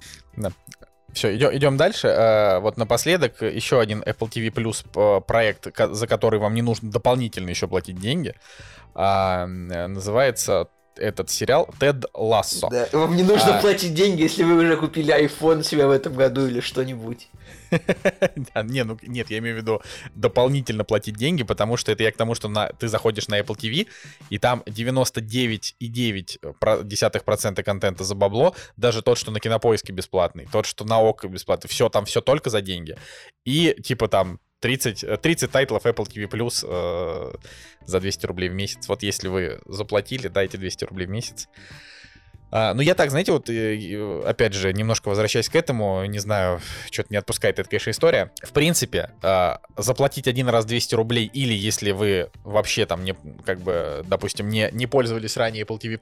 Все, 1.15 1.35
идем, 1.37 1.55
идем 1.57 1.77
дальше. 1.77 2.09
Э, 2.09 2.59
Вот 2.59 2.77
напоследок 2.77 3.41
еще 3.41 3.81
один 3.81 4.03
Apple 4.03 4.29
TV 4.29 4.51
Plus 4.51 4.85
э, 4.95 5.21
проект, 5.21 5.69
за 5.77 6.07
который 6.07 6.41
вам 6.41 6.55
не 6.55 6.63
нужно 6.63 6.91
дополнительно 6.91 7.51
еще 7.51 7.69
платить 7.69 7.99
деньги. 7.99 8.35
А, 8.95 9.45
э, 9.47 9.87
Называется 9.87 10.69
этот 10.99 11.31
сериал 11.31 11.69
Тед 11.79 12.05
Лассо. 12.15 12.69
Да, 12.71 12.89
вам 12.93 13.17
не 13.17 13.23
нужно 13.23 13.59
А. 13.59 13.61
платить 13.61 13.95
деньги, 13.95 14.23
если 14.23 14.45
вы 14.45 14.57
уже 14.57 14.77
купили 14.77 15.15
iPhone 15.15 15.63
себе 15.63 15.87
в 15.87 15.91
этом 15.91 16.15
году 16.15 16.47
или 16.47 16.61
что-нибудь. 16.61 17.29
Не, 18.65 18.85
ну 18.85 18.99
нет, 19.03 19.31
я 19.31 19.39
имею 19.39 19.57
в 19.57 19.59
виду 19.59 19.83
дополнительно 20.15 20.85
платить 20.85 21.17
деньги, 21.17 21.43
потому 21.43 21.77
что 21.77 21.91
это 21.93 22.05
я 22.05 22.13
к 22.13 22.17
тому, 22.17 22.35
что 22.35 22.49
на, 22.49 22.69
ты 22.69 22.89
заходишь 22.89 23.29
на 23.29 23.39
Apple 23.41 23.57
TV, 23.57 23.87
и 24.31 24.39
там 24.39 24.63
99,9% 24.67 27.63
контента 27.63 28.05
за 28.05 28.15
бабло, 28.15 28.55
даже 28.77 29.03
тот, 29.03 29.19
что 29.19 29.31
на 29.31 29.41
Кинопоиске 29.41 29.93
бесплатный, 29.93 30.49
тот, 30.51 30.65
что 30.67 30.85
на 30.85 31.01
ОК 31.01 31.27
бесплатный, 31.27 31.69
все 31.69 31.89
там 31.89 32.05
все 32.05 32.21
только 32.21 32.51
за 32.51 32.61
деньги. 32.61 32.97
И 33.45 33.77
типа 33.83 34.09
там 34.09 34.39
30, 34.65 35.05
э, 35.05 35.19
30 35.19 35.51
тайтлов 35.51 35.85
Apple 35.85 36.07
TV 36.07 36.27
Plus 36.27 36.65
э, 36.67 37.33
за 37.85 38.01
200 38.01 38.27
рублей 38.27 38.49
в 38.49 38.55
месяц. 38.55 38.89
Вот 38.89 39.03
если 39.03 39.29
вы 39.29 39.61
заплатили, 39.67 40.29
дайте 40.29 40.57
200 40.57 40.87
рублей 40.87 41.07
в 41.07 41.11
месяц. 41.11 41.49
А, 42.51 42.73
ну, 42.75 42.83
я 42.83 42.95
так, 42.95 43.11
знаете, 43.11 43.33
вот, 43.33 43.51
э, 43.51 44.23
опять 44.25 44.53
же, 44.53 44.73
немножко 44.73 45.09
возвращаясь 45.09 45.49
к 45.49 45.57
этому, 45.57 46.05
не 46.05 46.21
знаю, 46.21 46.61
что-то 46.91 47.09
не 47.11 47.17
отпускает 47.17 47.59
эта, 47.59 47.69
конечно, 47.69 47.91
история. 47.91 48.31
В 48.43 48.53
принципе, 48.53 49.11
а, 49.23 49.61
заплатить 49.77 50.29
один 50.29 50.49
раз 50.49 50.65
200 50.65 50.95
рублей, 50.95 51.27
или 51.33 51.53
если 51.53 51.91
вы 51.91 52.31
вообще 52.45 52.87
там, 52.87 53.05
не, 53.05 53.15
как 53.45 53.61
бы, 53.61 54.05
допустим, 54.07 54.49
не, 54.49 54.69
не 54.73 54.87
пользовались 54.87 55.37
ранее 55.37 55.65
Apple 55.65 55.81
TV+, 55.81 55.99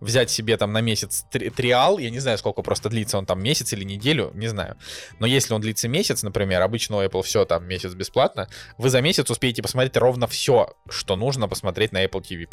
взять 0.00 0.30
себе 0.30 0.56
там 0.56 0.72
на 0.72 0.80
месяц 0.80 1.26
три- 1.30 1.50
триал, 1.50 1.98
я 1.98 2.08
не 2.08 2.18
знаю, 2.18 2.38
сколько 2.38 2.62
просто 2.62 2.88
длится 2.88 3.18
он 3.18 3.26
там, 3.26 3.42
месяц 3.42 3.72
или 3.74 3.84
неделю, 3.84 4.30
не 4.34 4.48
знаю. 4.48 4.76
Но 5.18 5.26
если 5.26 5.52
он 5.52 5.60
длится 5.60 5.86
месяц, 5.86 6.22
например, 6.22 6.62
обычно 6.62 6.96
у 6.96 7.02
Apple 7.02 7.22
все 7.22 7.44
там 7.44 7.68
месяц 7.68 7.92
бесплатно, 7.92 8.48
вы 8.78 8.88
за 8.88 9.02
месяц 9.02 9.30
успеете 9.30 9.62
посмотреть 9.62 9.96
ровно 9.98 10.26
все, 10.26 10.74
что 10.88 11.16
нужно 11.16 11.46
посмотреть 11.46 11.92
на 11.92 12.02
Apple 12.04 12.22
TV+. 12.22 12.46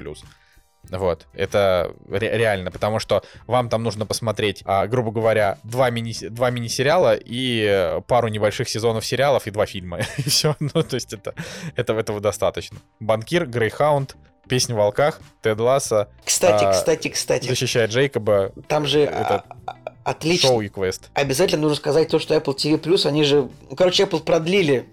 Вот, 0.90 1.28
это 1.34 1.94
ре- 2.10 2.38
реально, 2.38 2.72
потому 2.72 3.00
что 3.00 3.24
вам 3.46 3.70
там 3.70 3.84
нужно 3.84 4.06
посмотреть, 4.06 4.62
а, 4.66 4.88
грубо 4.88 5.12
говоря, 5.12 5.58
два, 5.64 5.90
мини- 5.90 6.30
два 6.30 6.50
мини-сериала 6.50 7.16
и 7.16 7.66
э, 7.68 8.02
пару 8.08 8.30
небольших 8.30 8.70
сезонов 8.70 9.06
сериалов 9.06 9.48
и 9.48 9.52
два 9.52 9.66
фильма. 9.66 10.00
И 10.18 10.30
все, 10.30 10.56
ну, 10.60 10.84
то 10.84 10.96
есть 10.96 11.14
это, 11.14 11.34
это 11.76 11.94
этого 11.94 12.20
достаточно. 12.22 12.78
Банкир, 13.00 13.46
Грейхаунд, 13.46 14.16
Песня 14.48 14.76
в 14.76 14.78
волках, 14.78 15.20
Тед 15.42 15.60
Ласса, 15.60 16.08
Кстати, 16.24 16.64
А, 16.64 16.72
кстати, 16.72 17.10
кстати, 17.10 17.48
Защищает 17.50 17.92
Джейкоба, 17.92 18.54
там 18.70 18.86
же 18.86 19.02
это 19.02 19.44
а, 19.50 19.56
а, 19.66 19.76
отлично. 20.06 20.48
шоу 20.48 20.62
и 20.62 20.70
квест. 20.70 21.10
Обязательно 21.16 21.64
нужно 21.64 21.76
сказать 21.76 22.08
то, 22.08 22.18
что 22.18 22.34
Apple 22.34 22.56
TV 22.56 22.80
Plus, 22.80 23.06
они 23.06 23.26
же, 23.26 23.50
ну, 23.70 23.76
короче, 23.76 24.04
Apple 24.04 24.22
продлили 24.24 24.86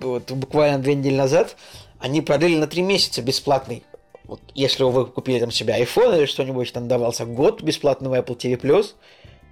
вот, 0.00 0.30
буквально 0.30 0.78
две 0.78 0.94
недели 0.94 1.14
назад, 1.16 1.56
они 1.98 2.22
продлили 2.22 2.56
на 2.56 2.66
три 2.66 2.80
месяца 2.80 3.20
бесплатный. 3.20 3.84
Вот, 4.24 4.40
если 4.54 4.84
вы 4.84 5.06
купили 5.06 5.40
там 5.40 5.50
себе 5.50 5.80
iPhone 5.80 6.16
или 6.16 6.26
что-нибудь, 6.26 6.72
там 6.72 6.88
давался 6.88 7.24
год 7.24 7.62
бесплатного 7.62 8.18
Apple 8.18 8.36
TV 8.36 8.56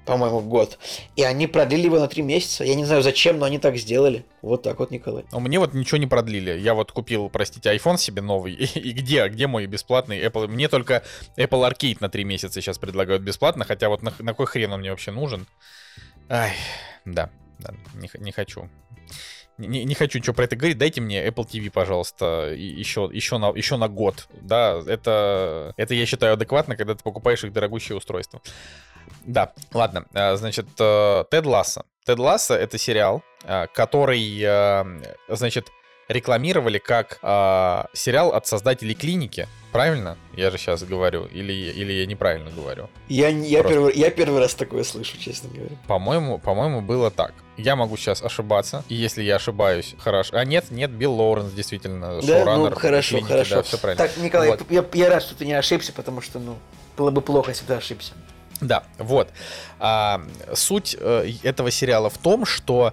по-моему, 0.05 0.41
год. 0.41 0.79
И 1.15 1.23
они 1.23 1.47
продлили 1.47 1.85
его 1.85 1.99
на 1.99 2.09
три 2.09 2.23
месяца. 2.23 2.65
Я 2.65 2.75
не 2.75 2.85
знаю 2.85 3.03
зачем, 3.03 3.39
но 3.39 3.47
они 3.47 3.59
так 3.59 3.77
сделали. 3.77 4.25
Вот 4.43 4.63
так 4.63 4.79
вот, 4.79 4.91
Николай. 4.91 5.25
Но 5.31 5.41
мне 5.41 5.59
вот 5.59 5.75
ничего 5.75 5.99
не 5.99 6.07
продлили. 6.07 6.59
Я 6.59 6.75
вот 6.75 6.91
купил, 6.91 7.29
простите, 7.29 7.73
iPhone 7.75 7.97
себе 7.97 8.23
новый. 8.23 8.55
И, 8.55 8.65
и 8.79 8.93
где? 8.93 9.29
Где 9.29 9.47
мой 9.47 9.67
бесплатный 9.67 10.21
Apple? 10.21 10.49
Мне 10.49 10.69
только 10.69 11.05
Apple 11.37 11.71
Arcade 11.71 11.99
на 12.01 12.09
3 12.09 12.25
месяца 12.25 12.61
сейчас 12.61 12.79
предлагают 12.79 13.23
бесплатно, 13.23 13.65
хотя 13.65 13.89
вот 13.89 14.03
на, 14.03 14.13
на 14.19 14.35
кой 14.35 14.47
хрен 14.47 14.73
он 14.73 14.81
мне 14.81 14.91
вообще 14.91 15.13
нужен? 15.13 15.47
Ай, 16.29 16.53
да, 17.05 17.31
да, 17.59 17.75
не, 17.95 18.11
не 18.19 18.33
хочу. 18.33 18.69
Не, 19.67 19.85
не 19.85 19.95
хочу 19.95 20.19
ничего 20.19 20.35
про 20.35 20.45
это 20.45 20.57
говорить. 20.57 20.79
Дайте 20.79 21.01
мне 21.01 21.27
Apple 21.27 21.47
TV, 21.47 21.71
пожалуйста, 21.71 22.53
еще, 22.55 23.09
еще, 23.13 23.39
на, 23.39 23.51
еще 23.51 23.77
на 23.77 23.89
год. 23.89 24.29
Да, 24.41 24.81
это, 24.87 25.75
это 25.77 25.95
я 25.95 26.07
считаю 26.07 26.35
адекватно, 26.35 26.77
когда 26.77 26.95
ты 26.95 27.03
покупаешь 27.03 27.45
их 27.45 27.53
дорогущее 27.53 27.97
устройство. 27.97 28.41
Да, 29.25 29.53
ладно. 29.73 30.07
а, 30.15 30.37
Значит, 30.37 30.67
э, 30.79 31.25
Тед 31.31 31.47
Ласса. 31.47 31.85
Тед 32.05 32.19
Ласса— 32.19 32.55
это 32.57 32.79
сериал, 32.79 33.23
а, 33.45 33.67
который, 33.67 34.41
э, 34.43 34.85
значит, 35.29 35.71
рекламировали 36.11 36.79
как 36.79 37.19
а, 37.23 37.87
сериал 37.93 38.33
от 38.33 38.47
создателей 38.47 38.95
клиники. 38.95 39.47
Правильно? 39.71 40.19
Я 40.35 40.51
же 40.51 40.59
сейчас 40.59 40.83
говорю. 40.83 41.27
Или, 41.27 41.53
или 41.53 41.93
я 41.93 42.07
неправильно 42.07 42.51
говорю. 42.51 42.91
Я, 43.09 43.29
я, 43.29 43.61
Просто. 43.61 43.69
первый, 43.69 43.95
я 43.95 44.11
первый 44.11 44.41
раз 44.41 44.55
такое 44.55 44.83
слышу, 44.83 45.17
честно 45.19 45.49
говоря. 45.49 45.77
По-моему, 45.87 46.39
по-моему, 46.39 46.81
было 46.81 47.13
так. 47.13 47.33
Я 47.57 47.77
могу 47.77 47.97
сейчас 47.97 48.23
ошибаться. 48.23 48.83
И 48.89 48.97
если 48.97 49.23
я 49.23 49.37
ошибаюсь, 49.37 49.95
хорошо. 49.99 50.37
А 50.37 50.45
нет, 50.45 50.73
нет, 50.73 50.91
Билл 50.91 51.15
Лоуренс 51.15 51.53
действительно 51.53 52.21
Да, 52.21 52.23
шоураннер 52.23 52.71
ну 52.71 52.77
хорошо, 52.77 53.17
клиники, 53.17 53.29
хорошо. 53.31 53.55
Да, 53.57 53.63
все 53.63 53.79
правильно. 53.79 54.05
Так, 54.05 54.17
Николай, 54.17 54.51
Вот. 54.51 54.63
я, 54.69 54.85
я 54.93 55.09
рад, 55.09 55.23
что 55.23 55.37
ты 55.37 55.47
не 55.47 55.53
ошибся, 55.53 55.93
потому 55.93 56.21
что, 56.21 56.41
ну, 56.41 56.59
было 56.97 57.13
бы 57.13 57.21
плохо, 57.21 57.53
если 57.53 57.63
бы 57.63 57.69
ты 57.69 57.75
ошибся. 57.75 58.13
Да, 58.61 58.83
вот. 58.99 59.29
А, 59.79 60.21
суть 60.55 60.97
э, 60.99 61.33
этого 61.45 61.71
сериала 61.71 62.11
в 62.11 62.19
том, 62.19 62.45
что, 62.45 62.93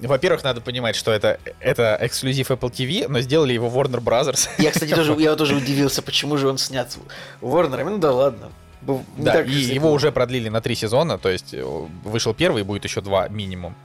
во-первых, 0.00 0.44
надо 0.44 0.60
понимать, 0.60 0.96
что 0.96 1.12
это, 1.12 1.38
это 1.60 1.96
эксклюзив 2.00 2.50
Apple 2.50 2.70
TV, 2.70 3.08
но 3.08 3.20
сделали 3.20 3.52
его 3.52 3.68
Warner 3.68 4.00
Brothers. 4.02 4.48
Я, 4.58 4.70
кстати, 4.70 4.94
тоже, 4.94 5.14
я 5.18 5.34
тоже 5.36 5.56
удивился, 5.62 6.02
почему 6.02 6.36
же 6.36 6.48
он 6.48 6.58
снят 6.58 6.96
Warner. 7.40 7.84
Ну 7.84 7.98
да 7.98 8.12
ладно. 8.12 8.50
Не 9.16 9.24
Да, 9.24 9.42
и 9.42 9.48
уж 9.48 9.54
его 9.54 9.92
уже 9.92 10.10
продлили 10.10 10.48
на 10.48 10.60
три 10.60 10.74
сезона, 10.74 11.16
то 11.16 11.28
есть 11.28 11.54
э, 11.54 11.62
вышел 12.04 12.34
первый, 12.34 12.64
будет 12.64 12.84
еще 12.84 13.00
два 13.00 13.28
минимум. 13.28 13.76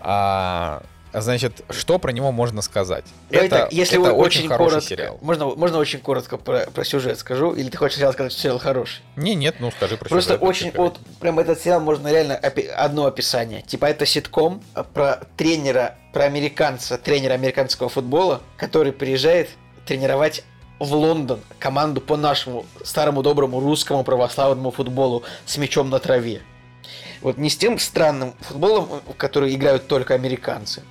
А, 0.00 0.82
значит, 1.20 1.64
что 1.70 1.98
про 1.98 2.12
него 2.12 2.32
можно 2.32 2.62
сказать? 2.62 3.04
Давай 3.30 3.46
это 3.46 3.56
так, 3.60 3.72
если 3.72 4.00
это 4.00 4.12
очень, 4.12 4.40
очень 4.40 4.48
хороший 4.48 4.70
коротко, 4.70 4.88
сериал. 4.88 5.18
Можно, 5.22 5.46
можно 5.46 5.78
очень 5.78 6.00
коротко 6.00 6.36
про, 6.36 6.66
про 6.70 6.84
сюжет 6.84 7.18
скажу, 7.18 7.52
или 7.52 7.68
ты 7.68 7.76
хочешь 7.76 7.96
сначала 7.96 8.12
сказать, 8.12 8.32
что 8.32 8.40
сериал 8.42 8.58
хороший? 8.58 9.02
Не, 9.16 9.34
нет, 9.34 9.56
ну 9.60 9.70
скажи 9.70 9.96
про 9.96 10.08
Просто 10.08 10.34
сюжет, 10.34 10.42
очень, 10.42 10.66
вообще, 10.66 10.80
вот, 10.80 10.98
прям 11.20 11.38
этот 11.38 11.60
сериал 11.60 11.80
можно 11.80 12.08
реально 12.10 12.32
опи- 12.42 12.66
одно 12.66 13.06
описание. 13.06 13.62
Типа 13.62 13.86
это 13.86 14.06
ситком 14.06 14.62
а, 14.74 14.82
про 14.82 15.20
тренера, 15.36 15.96
про 16.12 16.24
американца, 16.24 16.98
тренера 16.98 17.34
американского 17.34 17.88
футбола, 17.88 18.40
который 18.56 18.92
приезжает 18.92 19.50
тренировать 19.86 20.44
в 20.78 20.92
Лондон 20.92 21.40
команду 21.58 22.00
по 22.00 22.16
нашему 22.16 22.66
старому 22.82 23.22
доброму 23.22 23.60
русскому 23.60 24.02
православному 24.04 24.70
футболу 24.70 25.22
с 25.46 25.56
мячом 25.56 25.90
на 25.90 25.98
траве. 25.98 26.42
Вот 27.22 27.38
не 27.38 27.48
с 27.48 27.56
тем 27.56 27.78
странным 27.78 28.34
футболом, 28.40 29.00
в 29.06 29.14
который 29.14 29.54
играют 29.54 29.86
только 29.86 30.14
американцы, 30.14 30.82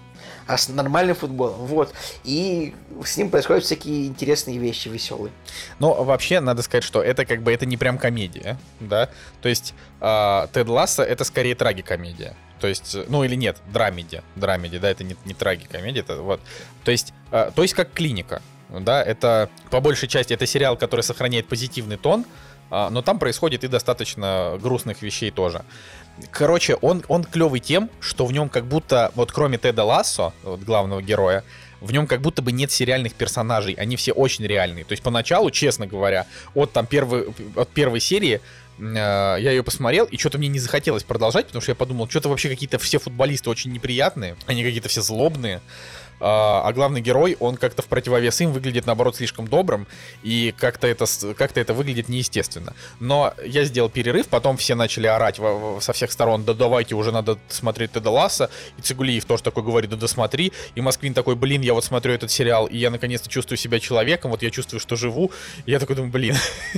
а 0.48 0.58
с 0.58 0.70
нормальным 0.70 1.16
футболом. 1.16 1.66
Вот. 1.66 1.94
И 2.24 2.74
с 3.04 3.18
ним 3.18 3.30
происходят 3.30 3.64
всякие 3.64 4.08
интересные 4.08 4.58
вещи, 4.58 4.90
веселые. 4.90 5.32
Но 5.80 6.04
вообще 6.04 6.40
надо 6.40 6.62
сказать, 6.62 6.84
что 6.84 7.02
это 7.02 7.26
как 7.26 7.42
бы 7.42 7.52
это 7.52 7.66
не 7.66 7.78
прям 7.78 7.98
комедия, 7.98 8.58
да. 8.80 9.10
То 9.42 9.50
есть 9.50 9.74
а, 10.02 10.48
Тед 10.54 10.68
Ласса 10.68 11.04
это 11.04 11.24
скорее 11.24 11.56
трагикомедия. 11.56 12.36
То 12.60 12.68
есть, 12.68 12.96
ну 13.10 13.26
или 13.26 13.36
нет, 13.36 13.58
драмеди, 13.74 14.22
драмеди, 14.36 14.78
да, 14.78 14.90
это 14.90 15.04
не, 15.04 15.18
не 15.26 15.34
трагикомедия, 15.34 16.02
это 16.02 16.22
вот. 16.22 16.40
То 16.86 16.92
есть, 16.92 17.14
а, 17.30 17.52
то 17.52 17.62
есть 17.62 17.74
как 17.74 17.92
клиника, 17.92 18.42
да, 18.70 19.04
это 19.04 19.50
по 19.70 19.82
большей 19.82 20.08
части 20.08 20.34
это 20.34 20.46
сериал, 20.46 20.78
который 20.78 21.02
сохраняет 21.02 21.48
позитивный 21.48 21.98
тон, 21.98 22.26
но 22.70 23.02
там 23.02 23.20
происходит 23.20 23.64
и 23.64 23.68
достаточно 23.68 24.58
грустных 24.62 25.02
вещей 25.02 25.32
тоже. 25.32 25.64
Короче, 26.32 26.76
он, 26.76 27.04
он 27.08 27.24
клевый 27.24 27.60
тем, 27.60 27.90
что 28.00 28.26
в 28.26 28.32
нем 28.32 28.50
как 28.50 28.66
будто, 28.66 29.12
вот 29.16 29.32
кроме 29.32 29.58
Теда 29.58 29.84
Лассо, 29.84 30.34
вот 30.44 30.62
главного 30.62 31.02
героя, 31.02 31.44
в 31.82 31.92
нем 31.92 32.08
как 32.08 32.22
будто 32.22 32.42
бы 32.42 32.52
нет 32.52 32.72
сериальных 32.72 33.14
персонажей, 33.14 33.74
они 33.74 33.96
все 33.96 34.14
очень 34.14 34.46
реальные. 34.46 34.86
То 34.86 34.94
есть 34.94 35.04
поначалу, 35.04 35.52
честно 35.52 35.86
говоря, 35.86 36.28
от 36.54 36.72
там 36.72 36.86
первой, 36.86 37.28
от 37.56 37.70
первой 37.70 38.00
серии 38.00 38.40
э, 38.80 38.84
я 38.84 39.38
ее 39.52 39.64
посмотрел, 39.64 40.06
и 40.06 40.18
что-то 40.18 40.38
мне 40.38 40.48
не 40.48 40.60
захотелось 40.60 41.04
продолжать, 41.04 41.48
потому 41.48 41.62
что 41.62 41.72
я 41.72 41.76
подумал, 41.76 42.08
что-то 42.08 42.30
вообще 42.30 42.48
какие-то 42.48 42.78
все 42.78 43.00
футболисты 43.00 43.50
очень 43.50 43.74
неприятные, 43.74 44.38
они 44.46 44.64
какие-то 44.64 44.88
все 44.88 45.02
злобные. 45.02 45.62
А 46.20 46.64
а 46.64 46.72
главный 46.72 47.02
герой, 47.02 47.36
он 47.40 47.58
как-то 47.58 47.82
в 47.82 47.88
противовес 47.88 48.40
им 48.40 48.54
выглядит, 48.54 48.86
наоборот, 48.86 49.18
слишком 49.18 49.48
добрым, 49.48 49.86
и 50.24 50.54
как-то 50.58 50.88
это, 50.88 51.06
как-то 51.36 51.60
это 51.60 51.74
выглядит 51.74 52.08
неестественно. 52.08 52.74
Но 53.02 53.34
я 53.46 53.66
сделал 53.66 53.90
перерыв, 53.90 54.28
потом 54.28 54.56
все 54.56 54.76
начали 54.76 55.08
орать 55.08 55.42
со 55.82 55.94
всех 55.94 56.12
сторон, 56.12 56.46
да 56.46 56.54
давайте, 56.54 56.96
уже 56.96 57.12
надо 57.12 57.38
смотреть 57.50 57.92
Теда 57.92 58.10
Ласса, 58.10 58.50
и 58.78 58.82
Цигулиев 58.82 59.26
тоже 59.26 59.44
такой 59.44 59.64
говорит, 59.64 59.90
да 59.90 59.98
досмотри, 59.98 60.54
и 60.74 60.82
Москвин 60.82 61.14
такой, 61.14 61.36
блин, 61.36 61.62
я 61.62 61.74
вот 61.74 61.84
смотрю 61.84 62.14
этот 62.14 62.32
сериал, 62.32 62.66
и 62.66 62.78
я 62.78 62.90
наконец-то 62.90 63.30
чувствую 63.30 63.58
себя 63.58 63.80
человеком, 63.80 64.32
вот 64.32 64.42
я 64.42 64.50
чувствую, 64.50 64.80
что 64.80 64.96
живу, 64.96 65.32
и 65.66 65.72
я 65.72 65.80
такой 65.80 65.98
думаю, 65.98 66.12
блин, 66.12 66.36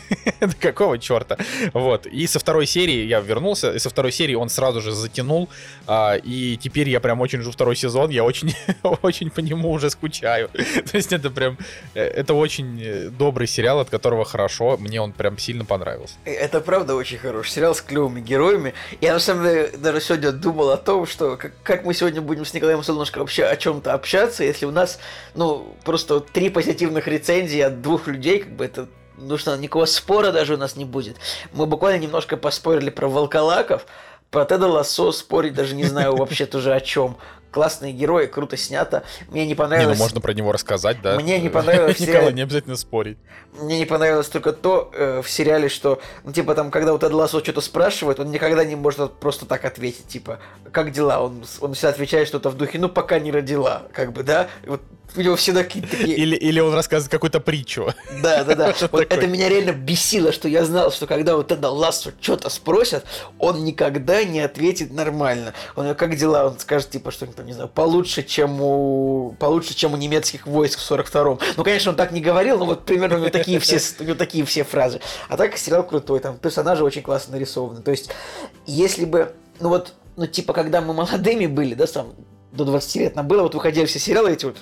какого 0.60 0.98
черта? 0.98 1.38
Вот, 1.74 2.08
и 2.08 2.26
со 2.28 2.40
второй 2.40 2.66
серии 2.66 3.06
я 3.06 3.20
вернулся, 3.20 3.72
и 3.72 3.80
со 3.80 3.90
второй 3.90 4.12
серии 4.12 4.34
он 4.34 4.50
сразу 4.50 4.82
же 4.82 4.92
затянул, 4.92 5.48
а, 5.86 6.16
и 6.16 6.58
теперь 6.58 6.90
я 6.90 7.00
прям 7.00 7.22
очень 7.22 7.42
жду 7.42 7.52
второй 7.52 7.76
сезон, 7.76 8.10
я 8.10 8.24
очень, 8.24 8.56
очень 9.04 9.25
по 9.30 9.40
нему 9.40 9.72
уже 9.72 9.90
скучаю. 9.90 10.50
То 10.92 10.98
есть 10.98 11.14
это 11.14 11.30
прям, 11.30 11.58
э, 11.94 12.04
это 12.04 12.34
очень 12.34 12.82
э, 12.82 13.10
добрый 13.10 13.48
сериал, 13.48 13.80
от 13.80 13.90
которого 13.90 14.26
хорошо, 14.26 14.78
мне 14.78 15.02
он 15.02 15.12
прям 15.12 15.38
сильно 15.38 15.66
понравился. 15.66 16.16
Э, 16.26 16.34
Это 16.34 16.62
правда 16.62 16.96
очень 16.96 17.18
хороший 17.18 17.52
сериал 17.52 17.76
с 17.76 17.82
клевыми 17.82 18.22
героями. 18.22 18.74
Я 19.02 19.14
на 19.14 19.20
самом 19.20 19.44
деле 19.44 19.72
даже 19.78 20.02
сегодня 20.02 20.32
думал 20.32 20.72
о 20.72 20.78
том, 20.78 21.06
что 21.06 21.38
как, 21.38 21.54
как 21.64 21.86
мы 21.86 21.94
сегодня 21.94 22.22
будем 22.22 22.46
с 22.46 22.54
Николаем 22.54 22.84
Солнышко 22.84 23.20
вообще 23.20 23.46
о 23.46 23.56
чем-то 23.56 23.94
общаться, 23.94 24.44
если 24.44 24.66
у 24.66 24.72
нас, 24.72 25.00
ну, 25.34 25.76
просто 25.84 26.20
три 26.20 26.50
позитивных 26.50 27.08
рецензии 27.08 27.60
от 27.60 27.82
двух 27.82 28.08
людей, 28.08 28.40
как 28.40 28.56
бы 28.56 28.66
это 28.66 28.88
ну 29.18 29.38
что, 29.38 29.56
никакого 29.56 29.86
спора 29.86 30.32
даже 30.32 30.56
у 30.56 30.58
нас 30.58 30.76
не 30.76 30.86
будет. 30.86 31.18
Мы 31.54 31.66
буквально 31.66 32.02
немножко 32.02 32.38
поспорили 32.38 32.90
про 32.90 33.08
волколаков, 33.08 33.86
про 34.32 34.46
Теда 34.46 34.68
Лассо 34.68 35.12
спорить 35.12 35.54
даже 35.54 35.76
не 35.76 35.86
знаю 35.86 36.16
вообще 36.18 36.46
тоже 36.46 36.74
о 36.74 36.80
чем. 36.82 37.18
Классные 37.56 37.94
герои, 37.94 38.26
круто 38.26 38.58
снято. 38.58 39.04
Мне 39.30 39.44
не 39.44 39.50
Не, 39.50 39.56
понравилось... 39.56 39.98
ну 39.98 40.04
можно 40.04 40.20
про 40.20 40.34
него 40.34 40.52
рассказать, 40.52 41.02
да? 41.02 41.16
Мне 41.16 41.40
не 41.40 41.48
понравилось 41.48 41.98
Николай, 42.02 42.34
не 42.34 42.42
обязательно 42.42 42.76
спорить. 42.76 43.18
Мне 43.58 43.80
не 43.80 43.86
понравилось 43.86 44.28
только 44.28 44.52
то 44.52 44.92
э, 44.94 45.22
в 45.22 45.30
сериале, 45.30 45.70
что, 45.70 46.02
ну, 46.26 46.34
типа, 46.34 46.54
там, 46.54 46.70
когда 46.70 46.94
у 46.94 47.00
Лассо 47.16 47.40
что-то 47.40 47.62
спрашивает, 47.62 48.20
он 48.20 48.30
никогда 48.30 48.66
не 48.66 48.76
может 48.76 49.14
просто 49.20 49.46
так 49.46 49.64
ответить, 49.64 50.06
типа, 50.08 50.40
как 50.74 50.92
дела? 50.92 51.22
Он, 51.22 51.46
он 51.62 51.74
всегда 51.76 51.90
отвечает 51.92 52.28
что-то 52.28 52.50
в 52.50 52.58
духе, 52.58 52.78
ну, 52.78 52.90
пока 52.90 53.20
не 53.20 53.32
родила, 53.32 53.84
как 53.94 54.12
бы, 54.12 54.24
да? 54.24 54.50
Вот 54.66 54.82
у 55.16 55.22
него 55.22 55.36
всегда 55.36 55.64
какие-то 55.64 55.90
такие... 55.90 56.16
Или, 56.26 56.36
или 56.36 56.60
он 56.60 56.74
рассказывает 56.74 57.12
какую-то 57.12 57.40
причу. 57.40 57.88
Да, 58.22 58.44
да, 58.44 58.56
да. 58.56 58.74
Вот 58.92 59.02
это 59.02 59.28
меня 59.28 59.50
реально 59.50 59.72
бесило, 59.72 60.32
что 60.32 60.48
я 60.48 60.66
знал, 60.66 60.92
что 60.92 61.06
когда 61.06 61.36
вот 61.36 61.50
Теда 61.50 61.70
Лассо 61.70 62.12
что-то 62.20 62.50
спросят, 62.50 63.06
он 63.40 63.64
никогда 63.64 64.24
не 64.24 64.40
ответит 64.40 64.92
нормально. 64.92 65.54
Он 65.76 65.94
как 65.96 66.16
дела? 66.16 66.48
Он 66.48 66.60
скажет, 66.60 66.90
типа, 66.90 67.12
что-нибудь 67.12 67.38
там, 67.46 67.48
не 67.48 67.54
знаю, 67.54 67.70
получше, 67.70 68.24
чем 68.24 68.62
у... 68.62 69.36
получше, 69.40 69.76
чем 69.76 69.94
у 69.94 69.98
немецких 69.98 70.48
войск 70.48 70.80
в 70.80 70.92
42-м. 70.92 71.40
Ну, 71.58 71.64
конечно, 71.64 71.92
он 71.92 71.96
так 71.96 72.12
не 72.12 72.22
говорил, 72.22 72.58
но 72.58 72.66
вот 72.66 72.86
примерно 72.86 73.18
у 73.18 73.20
него 73.20 73.30
такие 73.30 73.60
все, 73.60 73.80
у 74.00 74.04
него 74.04 74.16
такие 74.16 74.44
все 74.46 74.64
фразы. 74.64 75.00
А 75.30 75.38
так 75.38 75.58
сериал 75.58 75.84
крутой, 75.86 76.20
там 76.20 76.38
персонажи 76.38 76.84
очень 76.84 77.02
классно 77.02 77.34
нарисованы. 77.34 77.82
То 77.82 77.92
есть, 77.92 78.10
если 78.66 79.06
бы, 79.06 79.34
ну 79.60 79.70
вот, 79.70 79.94
ну, 80.16 80.28
типа, 80.28 80.54
когда 80.54 80.82
мы 80.82 80.94
молодыми 80.94 81.46
были, 81.46 81.76
да, 81.76 81.86
там, 81.86 82.14
до 82.52 82.66
20 82.66 82.96
лет 82.96 83.16
нам 83.16 83.28
было, 83.28 83.44
вот 83.44 83.54
выходили 83.54 83.86
все 83.86 84.00
сериалы 84.00 84.32
эти 84.32 84.46
вот 84.46 84.58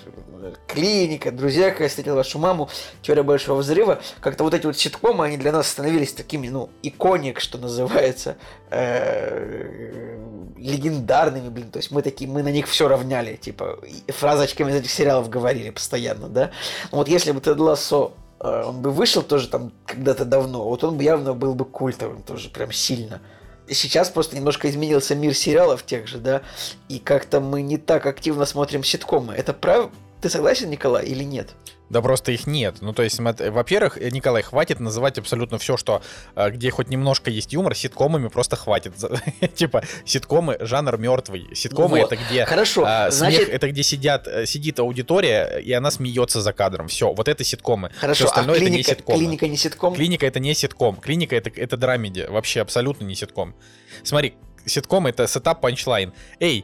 «Клиника», 0.67 1.31
«Друзья», 1.31 1.71
как 1.71 1.81
я 1.81 1.87
встретил 1.87 2.15
вашу 2.15 2.39
маму», 2.39 2.69
«Теория 3.01 3.23
большого 3.23 3.59
взрыва», 3.59 4.01
как-то 4.19 4.43
вот 4.43 4.53
эти 4.53 4.65
вот 4.65 4.77
ситкомы, 4.77 5.25
они 5.25 5.37
для 5.37 5.51
нас 5.51 5.67
становились 5.67 6.13
такими, 6.13 6.49
ну, 6.49 6.69
иконик, 6.81 7.39
что 7.39 7.57
называется, 7.57 8.37
э, 8.69 10.17
легендарными, 10.57 11.49
блин, 11.49 11.69
то 11.71 11.77
есть 11.77 11.91
мы 11.91 12.01
такие, 12.01 12.29
мы 12.29 12.43
на 12.43 12.51
них 12.51 12.67
все 12.67 12.87
равняли, 12.87 13.35
типа, 13.35 13.79
фразочками 14.07 14.71
из 14.71 14.75
этих 14.75 14.91
сериалов 14.91 15.29
говорили 15.29 15.69
постоянно, 15.69 16.29
да. 16.29 16.51
Вот 16.91 17.07
если 17.07 17.31
бы 17.31 17.41
Тед 17.41 17.59
Лассо 17.59 18.13
э, 18.39 18.63
он 18.65 18.81
бы 18.81 18.91
вышел 18.91 19.23
тоже 19.23 19.47
там 19.49 19.71
когда-то 19.85 20.25
давно, 20.25 20.63
вот 20.63 20.83
он 20.83 20.97
бы 20.97 21.03
явно 21.03 21.33
был 21.33 21.53
бы 21.53 21.65
культовым 21.65 22.23
тоже 22.23 22.49
прям 22.49 22.71
сильно. 22.71 23.21
Сейчас 23.69 24.09
просто 24.09 24.35
немножко 24.35 24.69
изменился 24.69 25.15
мир 25.15 25.33
сериалов 25.33 25.85
тех 25.85 26.07
же, 26.07 26.17
да, 26.17 26.41
и 26.89 26.99
как-то 26.99 27.39
мы 27.39 27.61
не 27.61 27.77
так 27.77 28.05
активно 28.05 28.45
смотрим 28.45 28.83
ситкомы. 28.83 29.33
Это 29.33 29.53
прав... 29.53 29.89
Ты 30.23 30.29
согласен, 30.29 30.69
Николай, 30.69 31.05
или 31.05 31.25
нет? 31.25 31.49
Да 31.89 32.01
просто 32.01 32.31
их 32.31 32.47
нет. 32.47 32.77
Ну, 32.79 32.93
то 32.93 33.03
есть, 33.03 33.19
во-первых, 33.19 33.97
э, 33.97 34.09
Николай, 34.09 34.41
хватит 34.41 34.79
называть 34.79 35.17
абсолютно 35.17 35.57
все, 35.57 35.75
что 35.75 36.01
э, 36.37 36.49
где 36.49 36.71
хоть 36.71 36.87
немножко 36.87 37.29
есть 37.29 37.51
юмор, 37.51 37.75
ситкомами 37.75 38.29
просто 38.29 38.55
хватит. 38.55 38.93
Типа, 39.55 39.83
ситкомы 40.05 40.55
жанр 40.61 40.97
мертвый. 40.97 41.53
Ситкомы 41.53 41.99
это 41.99 42.15
где 42.15 42.45
Хорошо, 42.45 42.85
а, 42.87 43.11
смех, 43.11 43.49
это 43.49 43.69
где 43.69 43.83
сидят, 43.83 44.25
э, 44.25 44.45
сидит 44.45 44.79
аудитория, 44.79 45.57
и 45.57 45.73
она 45.73 45.91
смеется 45.91 46.41
за 46.41 46.53
кадром. 46.53 46.87
Все, 46.87 47.11
вот 47.11 47.27
это 47.27 47.43
ситкомы. 47.43 47.91
Хорошо, 47.99 48.19
Всё 48.19 48.25
остальное 48.27 48.55
а 48.55 48.57
это 48.59 48.63
не 48.63 48.69
клиника, 48.69 48.91
ситкомы. 48.91 49.19
клиника 49.19 49.47
не 49.49 49.57
ситком? 49.57 49.93
Клиника 49.93 50.25
это 50.25 50.39
не 50.39 50.53
ситком. 50.53 50.95
Клиника 50.95 51.35
это, 51.35 51.49
это 51.53 51.75
драмеди. 51.75 52.27
Вообще 52.29 52.61
абсолютно 52.61 53.03
не 53.03 53.15
ситком. 53.15 53.55
Смотри, 54.03 54.35
ситком 54.65 55.05
это 55.05 55.27
setup 55.27 55.59
punchline. 55.59 56.13
Эй, 56.39 56.63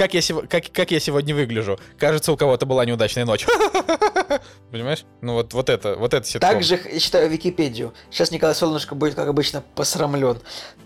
как 0.00 0.14
я, 0.14 0.22
сего- 0.22 0.46
как, 0.48 0.64
как 0.72 0.92
я 0.92 0.98
сегодня 0.98 1.34
выгляжу? 1.34 1.78
Кажется, 1.98 2.32
у 2.32 2.36
кого-то 2.38 2.64
была 2.64 2.86
неудачная 2.86 3.26
ночь. 3.26 3.44
Понимаешь? 4.70 5.04
Ну 5.20 5.34
вот, 5.34 5.52
вот 5.52 5.68
это, 5.68 5.96
вот 5.96 6.14
это 6.14 6.26
ситком. 6.26 6.48
Также, 6.48 6.80
я 6.92 7.00
читаю 7.00 7.28
Википедию. 7.28 7.92
Сейчас 8.10 8.30
Николай 8.30 8.54
Солнышко 8.54 8.94
будет, 8.94 9.14
как 9.14 9.26
обычно, 9.28 9.64
посрамлен. 9.74 10.38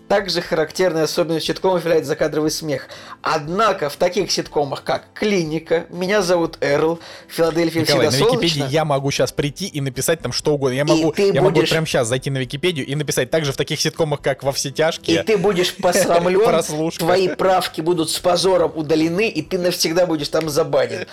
Также 0.07 0.41
характерной 0.41 1.03
особенностью 1.03 1.55
ситкомов 1.55 1.83
является 1.83 2.09
закадровый 2.09 2.51
смех. 2.51 2.87
Однако 3.21 3.89
в 3.89 3.95
таких 3.95 4.31
ситкомах, 4.31 4.83
как 4.83 5.05
«Клиника», 5.13 5.85
«Меня 5.89 6.21
зовут 6.21 6.57
Эрл», 6.61 6.99
«Филадельфия 7.27 7.81
Николай, 7.81 8.05
на 8.05 8.11
всегда 8.11 8.25
Википедии 8.27 8.53
солнечно», 8.59 8.73
я 8.73 8.85
могу 8.85 9.09
сейчас 9.09 9.31
прийти 9.31 9.65
и 9.65 9.81
написать 9.81 10.19
там 10.21 10.31
что 10.31 10.53
угодно. 10.53 10.75
Я 10.75 10.85
могу, 10.85 11.11
ты 11.11 11.31
я 11.31 11.41
могу 11.41 11.55
будешь- 11.55 11.69
прямо 11.69 11.87
сейчас 11.87 12.07
зайти 12.07 12.29
на 12.29 12.37
Википедию 12.37 12.85
и 12.85 12.95
написать 12.95 13.31
также 13.31 13.51
в 13.51 13.57
таких 13.57 13.81
ситкомах, 13.81 14.21
как 14.21 14.43
«Во 14.43 14.51
все 14.51 14.69
и 14.69 14.71
тяжкие». 14.71 15.23
ты 15.23 15.37
будешь 15.37 15.75
посрамлен, 15.75 16.91
твои 16.97 17.29
правки 17.29 17.81
будут 17.81 18.11
с 18.11 18.19
позором 18.19 18.73
удалены, 18.75 19.27
и 19.27 19.41
ты 19.41 19.57
навсегда 19.57 20.05
будешь 20.05 20.29
там 20.29 20.49
забанен. 20.49 21.07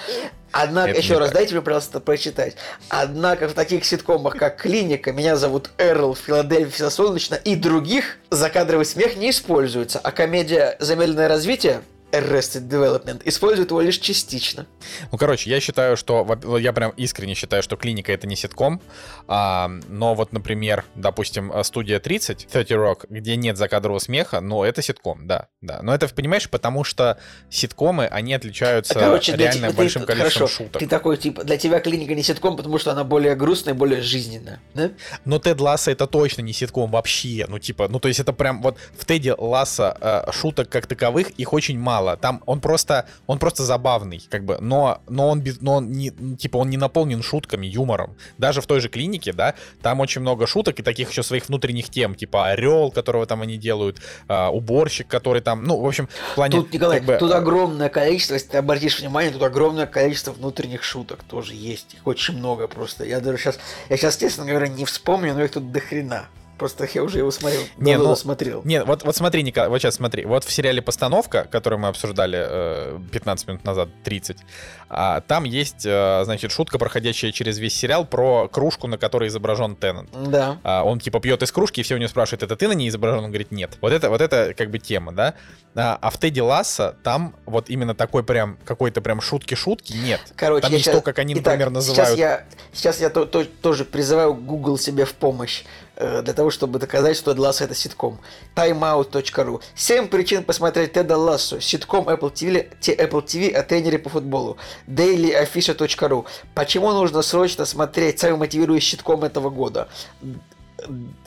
Однако, 0.53 0.91
Это 0.91 1.01
еще 1.01 1.19
раз, 1.19 1.29
так. 1.29 1.37
дайте 1.37 1.55
мне, 1.55 1.63
пожалуйста, 1.63 2.01
прочитать. 2.01 2.57
Однако 2.89 3.49
в 3.49 3.55
таких 3.55 3.85
ситкомах, 3.85 4.37
как 4.37 4.59
«Клиника», 4.61 5.13
«Меня 5.13 5.37
зовут 5.37 5.71
Эрл», 5.79 6.15
«Филадельфия 6.15 6.91
солнечно» 6.91 7.35
и 7.37 7.57
других 7.57 8.19
закадровый 8.31 8.85
смех 8.85 9.17
не 9.17 9.31
используется, 9.31 9.99
а 9.99 10.13
комедия 10.13 10.77
«Замедленное 10.79 11.29
развитие» 11.29 11.83
Arrested 12.13 12.69
Development 12.69 13.21
использует 13.25 13.71
его 13.71 13.81
лишь 13.81 13.99
частично. 13.99 14.67
Ну, 15.11 15.19
короче, 15.19 15.51
я 15.51 15.61
считаю, 15.61 15.97
что... 15.97 16.27
Я 16.59 16.73
прям 16.73 16.93
искренне 16.93 17.35
считаю, 17.35 17.63
что 17.63 17.77
клиника 17.77 18.13
это 18.13 18.27
не 18.27 18.37
ситком. 18.37 18.81
а, 19.29 19.71
но 19.89 20.15
вот, 20.15 20.33
например, 20.33 20.85
допустим, 20.95 21.53
э, 21.53 21.65
студия 21.65 21.99
30, 22.01 22.47
30 22.51 22.71
Rock, 22.73 23.07
где 23.09 23.37
нет 23.37 23.57
закадрового 23.57 23.99
смеха, 23.99 24.41
но 24.41 24.65
это 24.65 24.83
ситком, 24.83 25.27
да. 25.27 25.49
да. 25.61 25.81
Но 25.83 25.95
это, 25.95 26.09
понимаешь, 26.09 26.49
потому 26.51 26.85
что 26.85 27.19
ситкомы, 27.51 28.07
они 28.07 28.35
отличаются 28.35 28.95
Короче, 28.95 29.33
для 29.33 29.47
реально 29.47 29.69
тебя- 29.69 29.77
большим 29.77 30.03
ты- 30.03 30.07
количеством 30.09 30.47
хорошо, 30.49 30.65
шуток. 30.65 30.81
Ты 30.81 30.87
такой, 30.89 31.17
типа, 31.17 31.45
для 31.45 31.57
тебя 31.57 31.81
клиника 31.81 32.15
не 32.15 32.23
ситком, 32.23 32.57
потому 32.57 32.79
что 32.79 32.93
она 32.93 33.05
более 33.05 33.35
грустная, 33.35 33.75
более 33.75 34.03
жизненная. 34.03 34.61
Да? 34.75 34.91
Но 35.25 35.39
Тед 35.39 35.61
Ласса 35.61 35.91
это 35.91 36.07
точно 36.07 36.43
не 36.43 36.53
ситком 36.53 36.91
вообще. 36.91 37.47
Ну, 37.49 37.59
типа, 37.59 37.89
ну, 37.89 37.99
то 38.01 38.09
есть 38.09 38.21
это 38.21 38.33
прям 38.33 38.61
вот 38.63 38.77
в 38.99 39.05
Теде 39.07 39.35
Ласса 39.35 39.97
э, 40.01 40.33
шуток 40.33 40.69
как 40.69 40.87
таковых 40.87 41.31
их 41.31 41.53
очень 41.53 41.79
мало. 41.79 42.02
Там 42.17 42.43
он 42.47 42.61
просто, 42.61 43.07
он 43.27 43.39
просто 43.39 43.65
забавный, 43.65 44.23
как 44.29 44.45
бы, 44.45 44.59
но, 44.61 45.01
но 45.09 45.29
он, 45.29 45.45
но 45.61 45.75
он 45.77 45.91
не, 45.91 46.11
типа, 46.37 46.59
он 46.59 46.71
не 46.71 46.77
наполнен 46.77 47.23
шутками, 47.23 47.67
юмором. 47.67 48.17
Даже 48.39 48.61
в 48.61 48.67
той 48.67 48.81
же 48.81 48.89
клинике, 48.89 49.33
да, 49.33 49.55
там 49.83 50.01
очень 50.01 50.21
много 50.21 50.47
шуток 50.47 50.79
и 50.81 50.83
таких 50.83 51.11
еще 51.11 51.23
своих 51.23 51.49
внутренних 51.49 51.91
тем, 51.91 52.15
типа 52.15 52.49
Орел, 52.51 52.91
которого 52.91 53.27
там 53.27 53.43
они 53.43 53.57
делают, 53.57 54.01
э, 54.29 54.47
уборщик, 54.49 55.09
который 55.09 55.43
там, 55.43 55.65
ну, 55.65 55.81
в 55.81 55.87
общем, 55.87 56.09
в 56.33 56.35
плане... 56.35 56.59
Тут, 56.59 56.73
Николай, 56.73 56.99
как 56.99 57.07
бы, 57.07 57.17
тут 57.17 57.31
э, 57.31 57.35
огромное 57.35 57.89
количество, 57.89 58.35
если 58.35 58.49
ты 58.49 58.59
обратишь 58.59 59.01
внимание, 59.01 59.33
тут 59.33 59.43
огромное 59.43 59.87
количество 59.87 60.33
внутренних 60.33 60.83
шуток 60.83 61.23
тоже 61.25 61.55
есть. 61.55 61.95
Их 61.95 62.07
очень 62.07 62.37
много 62.37 62.69
просто. 62.69 63.05
Я 63.05 63.21
даже 63.21 63.39
сейчас, 63.39 63.59
я 63.89 63.97
сейчас, 63.97 64.17
честно 64.17 64.45
говоря, 64.45 64.69
не 64.69 64.85
вспомню, 64.85 65.35
но 65.35 65.43
их 65.43 65.53
тут 65.53 65.73
до 65.73 65.81
хрена. 65.81 66.29
Просто 66.63 66.87
я 66.95 67.03
уже 67.03 67.19
его 67.19 67.33
смотрел. 67.33 67.61
Не, 67.77 67.99
ну, 67.99 68.15
смотрел. 68.15 68.63
Не, 68.65 68.85
вот, 68.85 69.03
вот 69.03 69.17
смотри, 69.17 69.43
Николай, 69.43 69.69
вот 69.69 69.81
сейчас 69.81 69.97
смотри. 69.97 70.25
Вот 70.25 70.45
в 70.45 70.53
сериале 70.53 70.81
«Постановка», 70.81 71.43
который 71.51 71.77
мы 71.77 71.89
обсуждали 71.89 72.39
э, 72.41 73.01
15 73.11 73.49
минут 73.49 73.65
назад, 73.65 73.89
30, 74.05 74.37
а, 74.95 75.23
там 75.23 75.45
есть, 75.45 75.87
э, 75.87 76.23
значит, 76.25 76.53
шутка, 76.53 76.79
проходящая 76.79 77.33
через 77.33 77.59
весь 77.59 77.75
сериал 77.75 78.05
про 78.05 78.47
кружку, 78.49 78.87
на 78.89 78.99
которой 78.99 79.29
изображен 79.29 79.75
Теннант. 79.75 80.11
Да. 80.13 80.59
А, 80.63 80.85
он 80.85 81.01
типа 81.01 81.19
пьет 81.19 81.43
из 81.43 81.51
кружки, 81.51 81.81
и 81.81 81.83
все 81.83 81.95
у 81.95 81.99
него 81.99 82.09
спрашивают, 82.09 82.43
это 82.43 82.57
ты 82.57 82.69
на 82.69 82.73
ней 82.73 82.91
изображен? 82.91 83.25
Он 83.25 83.31
говорит, 83.31 83.51
нет. 83.53 83.79
Вот 83.81 83.93
это, 83.93 84.11
вот 84.11 84.21
это 84.21 84.53
как 84.55 84.71
бы 84.71 84.79
тема, 84.79 85.13
да? 85.13 85.35
А, 85.75 85.99
а 86.01 86.11
в 86.11 86.19
Тедди 86.19 86.41
Ласса 86.41 86.97
там 87.03 87.35
вот 87.47 87.71
именно 87.71 87.95
такой 87.95 88.23
прям, 88.23 88.59
какой-то 88.67 89.01
прям 89.01 89.23
шутки-шутки 89.23 89.95
нет. 89.95 90.21
Короче, 90.37 90.63
там 90.63 90.73
есть 90.73 90.85
щас- 90.85 90.95
то, 90.95 91.01
как 91.01 91.19
они, 91.19 91.33
Итак, 91.35 91.47
например, 91.47 91.71
называют... 91.71 92.11
Сейчас 92.11 92.19
я, 92.19 92.45
сейчас 92.75 93.01
я 93.01 93.09
то- 93.09 93.25
то- 93.25 93.47
тоже 93.47 93.87
призываю 93.87 94.35
Google 94.35 94.77
себе 94.77 95.07
в 95.07 95.15
помощь 95.15 95.65
э, 95.97 96.21
для 96.23 96.35
того, 96.35 96.51
чтобы 96.51 96.79
доказать, 96.79 97.17
что 97.17 97.33
Тед 97.33 97.39
Лассо 97.41 97.65
это 97.65 97.75
ситком. 97.75 98.21
timeout.ru. 98.55 99.63
7 99.75 100.09
причин 100.09 100.45
посмотреть 100.45 100.93
Теда 100.93 101.17
Лассо. 101.17 101.61
Ситком 101.61 102.09
Apple 102.09 102.33
TV, 102.33 102.69
Apple 102.81 103.25
TV 103.25 103.51
о 103.53 103.63
тренере 103.63 103.99
по 103.99 104.11
футболу. 104.11 104.59
dailyafisha.ru. 104.87 106.27
Почему 106.55 106.93
нужно 106.93 107.23
срочно 107.23 107.65
смотреть 107.65 108.21
самый 108.21 108.39
мотивирующий 108.39 108.93
ситком 108.93 109.25
этого 109.25 109.51
года? 109.51 109.89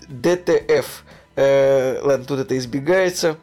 DTF. 0.09 0.85
Э, 1.37 1.99
ладно, 2.01 2.25
тут 2.25 2.39
это 2.39 2.57
избегается. 2.57 3.37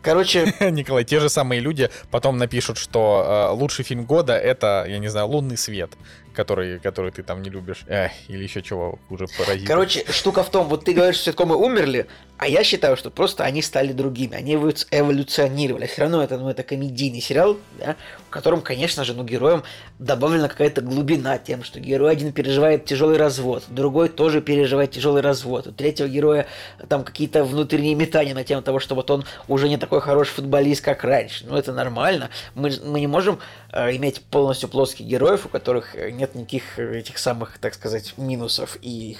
Короче, 0.00 0.54
Николай, 0.70 1.04
те 1.04 1.20
же 1.20 1.28
самые 1.28 1.60
люди 1.60 1.90
потом 2.10 2.38
напишут, 2.38 2.78
что 2.78 3.50
э, 3.50 3.54
лучший 3.54 3.84
фильм 3.84 4.04
года 4.04 4.36
это, 4.36 4.86
я 4.88 4.98
не 4.98 5.08
знаю, 5.08 5.26
лунный 5.26 5.58
свет, 5.58 5.90
который, 6.32 6.78
который 6.80 7.10
ты 7.10 7.22
там 7.22 7.42
не 7.42 7.50
любишь. 7.50 7.84
Эх, 7.86 8.12
или 8.28 8.42
еще 8.42 8.62
чего 8.62 8.98
хуже 9.08 9.26
паразит. 9.38 9.66
Короче, 9.66 10.04
штука 10.10 10.42
в 10.42 10.50
том, 10.50 10.68
вот 10.68 10.86
ты 10.86 10.94
говоришь, 10.94 11.16
что 11.16 11.30
ситкомы 11.30 11.56
умерли, 11.56 12.06
а 12.44 12.46
я 12.46 12.62
считаю, 12.62 12.94
что 12.98 13.10
просто 13.10 13.42
они 13.42 13.62
стали 13.62 13.92
другими, 13.92 14.36
они 14.36 14.56
эволю- 14.56 14.86
эволюционировали. 14.90 15.86
Все 15.86 16.02
равно 16.02 16.22
это, 16.22 16.36
ну, 16.36 16.50
это 16.50 16.62
комедийный 16.62 17.22
сериал, 17.22 17.56
да, 17.78 17.96
в 18.26 18.30
котором, 18.30 18.60
конечно 18.60 19.02
же, 19.02 19.14
ну, 19.14 19.24
героям 19.24 19.62
добавлена 19.98 20.48
какая-то 20.48 20.82
глубина 20.82 21.38
тем, 21.38 21.64
что 21.64 21.80
герой 21.80 22.12
один 22.12 22.34
переживает 22.34 22.84
тяжелый 22.84 23.16
развод, 23.16 23.64
другой 23.68 24.10
тоже 24.10 24.42
переживает 24.42 24.90
тяжелый 24.90 25.22
развод, 25.22 25.68
у 25.68 25.72
третьего 25.72 26.06
героя 26.06 26.46
там 26.86 27.02
какие-то 27.02 27.44
внутренние 27.44 27.94
метания 27.94 28.34
на 28.34 28.44
тему 28.44 28.60
того, 28.60 28.78
что 28.78 28.94
вот 28.94 29.10
он 29.10 29.24
уже 29.48 29.70
не 29.70 29.78
такой 29.78 30.02
хороший 30.02 30.32
футболист, 30.32 30.84
как 30.84 31.02
раньше. 31.02 31.46
Ну, 31.48 31.56
это 31.56 31.72
нормально. 31.72 32.28
Мы, 32.54 32.70
мы 32.84 33.00
не 33.00 33.06
можем 33.06 33.38
э, 33.72 33.96
иметь 33.96 34.20
полностью 34.20 34.68
плоских 34.68 35.06
героев, 35.06 35.46
у 35.46 35.48
которых 35.48 35.96
э, 35.96 36.10
нет 36.10 36.34
никаких 36.34 36.78
э, 36.78 36.98
этих 36.98 37.16
самых, 37.16 37.56
так 37.56 37.72
сказать, 37.72 38.12
минусов 38.18 38.76
и 38.82 39.16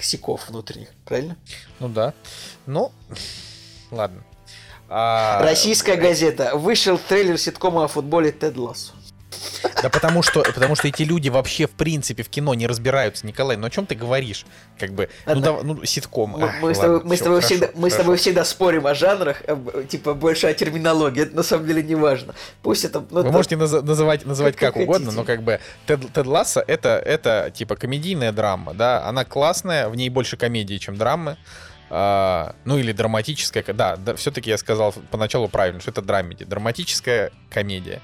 косяков 0.00 0.48
внутренних, 0.48 0.88
правильно? 1.04 1.36
Ну 1.78 1.88
да. 1.88 2.14
Ну, 2.66 2.90
ладно. 3.90 4.22
А, 4.88 5.42
Российская 5.42 5.96
газета. 5.96 6.56
Вышел 6.56 6.98
трейлер 6.98 7.36
ситкома 7.36 7.84
о 7.84 7.88
футболе 7.88 8.32
Тед 8.32 8.56
Лассо. 8.56 8.94
Да 9.82 9.88
потому 9.88 10.22
что, 10.22 10.42
потому 10.42 10.74
что 10.74 10.88
эти 10.88 11.02
люди 11.02 11.28
вообще 11.28 11.66
в 11.66 11.70
принципе 11.70 12.22
в 12.22 12.28
кино 12.28 12.54
не 12.54 12.66
разбираются, 12.66 13.26
Николай. 13.26 13.56
Ну 13.56 13.66
о 13.66 13.70
чем 13.70 13.86
ты 13.86 13.94
говоришь? 13.94 14.44
Как 14.78 14.92
бы, 14.92 15.08
ну, 15.26 15.40
да, 15.40 15.58
ну 15.62 15.84
ситком. 15.84 16.36
Мы, 16.60 16.74
с 16.74 16.78
тобой, 16.78 17.02
мы 17.04 17.14
с 17.16 17.18
всё, 17.20 17.24
тобой 17.24 17.40
хорошо, 17.40 17.46
всегда, 17.46 17.66
мы 17.74 17.88
с 17.88 17.92
хорошо. 17.92 17.96
тобой 17.98 18.16
всегда 18.16 18.44
спорим 18.44 18.86
о 18.86 18.94
жанрах, 18.94 19.42
типа 19.88 20.14
больше 20.14 20.46
о 20.46 20.54
терминологии. 20.54 21.22
Это 21.22 21.36
на 21.36 21.42
самом 21.42 21.66
деле 21.66 21.82
не 21.82 21.94
важно. 21.94 22.34
Пусть 22.62 22.84
это. 22.84 23.00
ну, 23.00 23.06
Вы 23.16 23.20
это- 23.20 23.32
можете 23.32 23.56
наза- 23.56 23.82
называть, 23.82 24.26
называть 24.26 24.56
как 24.56 24.74
как, 24.74 24.82
угодно, 24.82 25.06
хотите. 25.06 25.16
но 25.20 25.24
как 25.24 25.42
бы 25.42 25.60
Тед, 25.86 26.12
Тед 26.12 26.26
Лассо 26.26 26.60
это, 26.66 27.00
это 27.04 27.50
типа 27.54 27.76
комедийная 27.76 28.32
драма, 28.32 28.74
да, 28.74 29.04
она 29.06 29.24
классная, 29.24 29.88
в 29.88 29.96
ней 29.96 30.08
больше 30.10 30.36
комедии, 30.36 30.76
чем 30.78 30.96
драмы. 30.96 31.36
А, 31.92 32.54
ну 32.64 32.78
или 32.78 32.92
драматическая, 32.92 33.64
да, 33.74 33.96
да 33.96 34.14
все-таки 34.14 34.48
я 34.48 34.58
сказал 34.58 34.94
поначалу 35.10 35.48
правильно, 35.48 35.80
что 35.80 35.90
это 35.90 36.02
драмеди, 36.02 36.44
драматическая 36.44 37.32
комедия. 37.50 38.00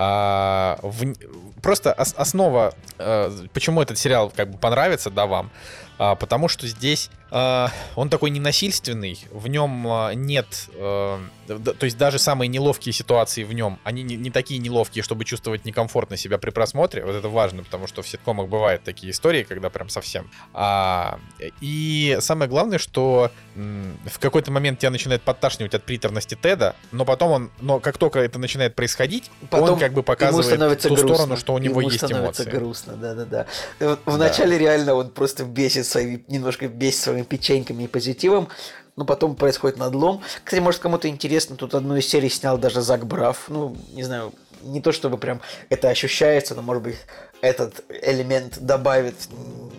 А, 0.00 0.78
в- 0.82 1.14
просто 1.60 1.92
ос- 1.92 2.14
основа, 2.16 2.72
э, 2.98 3.30
почему 3.52 3.82
этот 3.82 3.98
сериал 3.98 4.30
как 4.34 4.50
бы 4.52 4.58
понравится, 4.58 5.10
да, 5.10 5.26
вам, 5.26 5.50
А, 5.98 6.14
потому 6.14 6.46
что 6.46 6.68
здесь 6.68 7.10
он 7.30 8.10
такой 8.10 8.30
ненасильственный, 8.30 9.18
в 9.30 9.48
нем 9.48 9.86
а, 9.86 10.12
нет, 10.12 10.68
э, 10.74 11.18
то 11.46 11.84
есть 11.84 11.98
даже 11.98 12.18
самые 12.18 12.48
неловкие 12.48 12.92
ситуации 12.92 13.44
в 13.44 13.52
нем, 13.52 13.78
они 13.84 14.02
не, 14.02 14.16
не 14.16 14.30
такие 14.30 14.58
неловкие, 14.60 15.02
чтобы 15.02 15.24
чувствовать 15.24 15.64
некомфортно 15.64 16.16
себя 16.16 16.38
при 16.38 16.50
просмотре, 16.50 17.04
вот 17.04 17.14
это 17.14 17.28
важно, 17.28 17.62
потому 17.64 17.86
что 17.86 18.02
в 18.02 18.08
ситкомах 18.08 18.48
бывают 18.48 18.82
такие 18.82 19.12
истории, 19.12 19.42
когда 19.42 19.70
прям 19.70 19.88
совсем. 19.88 20.30
А, 20.54 21.18
и 21.60 22.16
самое 22.20 22.48
главное, 22.48 22.78
что 22.78 23.30
в 23.54 24.18
какой-то 24.18 24.50
момент 24.50 24.78
тебя 24.78 24.90
начинает 24.90 25.22
подташнивать 25.22 25.74
от 25.74 25.84
приторности 25.84 26.38
Теда, 26.40 26.76
но 26.92 27.04
потом 27.04 27.30
он, 27.32 27.50
но 27.60 27.80
как 27.80 27.98
только 27.98 28.20
это 28.20 28.38
начинает 28.38 28.74
происходить, 28.74 29.30
Потом 29.50 29.74
он 29.74 29.78
как 29.78 29.92
бы 29.92 30.02
показывает 30.02 30.80
ту 30.82 30.88
грустно. 30.88 31.14
сторону, 31.14 31.36
что 31.36 31.54
у 31.54 31.58
него 31.58 31.80
Ему 31.80 31.90
есть 31.90 32.04
становится 32.04 32.44
эмоции. 32.44 32.58
грустно, 32.58 32.92
да-да-да. 32.96 33.46
И 33.80 33.84
вот 33.84 34.00
Да. 34.06 34.12
Вначале 34.12 34.58
реально 34.58 34.94
он 34.94 35.10
просто 35.10 35.44
бесит 35.44 35.86
своими, 35.86 36.24
немножко 36.28 36.68
бесит 36.68 37.00
своими 37.00 37.17
печеньками 37.24 37.84
и 37.84 37.88
позитивом, 37.88 38.48
но 38.96 39.04
потом 39.04 39.36
происходит 39.36 39.78
надлом. 39.78 40.22
Кстати, 40.42 40.60
может, 40.60 40.80
кому-то 40.80 41.08
интересно, 41.08 41.56
тут 41.56 41.74
одну 41.74 41.96
из 41.96 42.06
серий 42.06 42.28
снял 42.28 42.58
даже 42.58 42.80
Зак 42.80 43.06
Браф. 43.06 43.44
Ну, 43.48 43.76
не 43.92 44.02
знаю, 44.02 44.32
не 44.62 44.80
то 44.80 44.92
чтобы 44.92 45.18
прям 45.18 45.40
это 45.70 45.88
ощущается, 45.88 46.54
но, 46.54 46.62
может 46.62 46.82
быть, 46.82 46.96
этот 47.40 47.84
элемент 47.88 48.58
добавит 48.58 49.14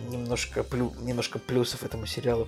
немножко, 0.10 0.64
плю, 0.64 0.94
немножко 1.02 1.40
плюсов 1.40 1.84
этому 1.84 2.06
сериалу. 2.06 2.48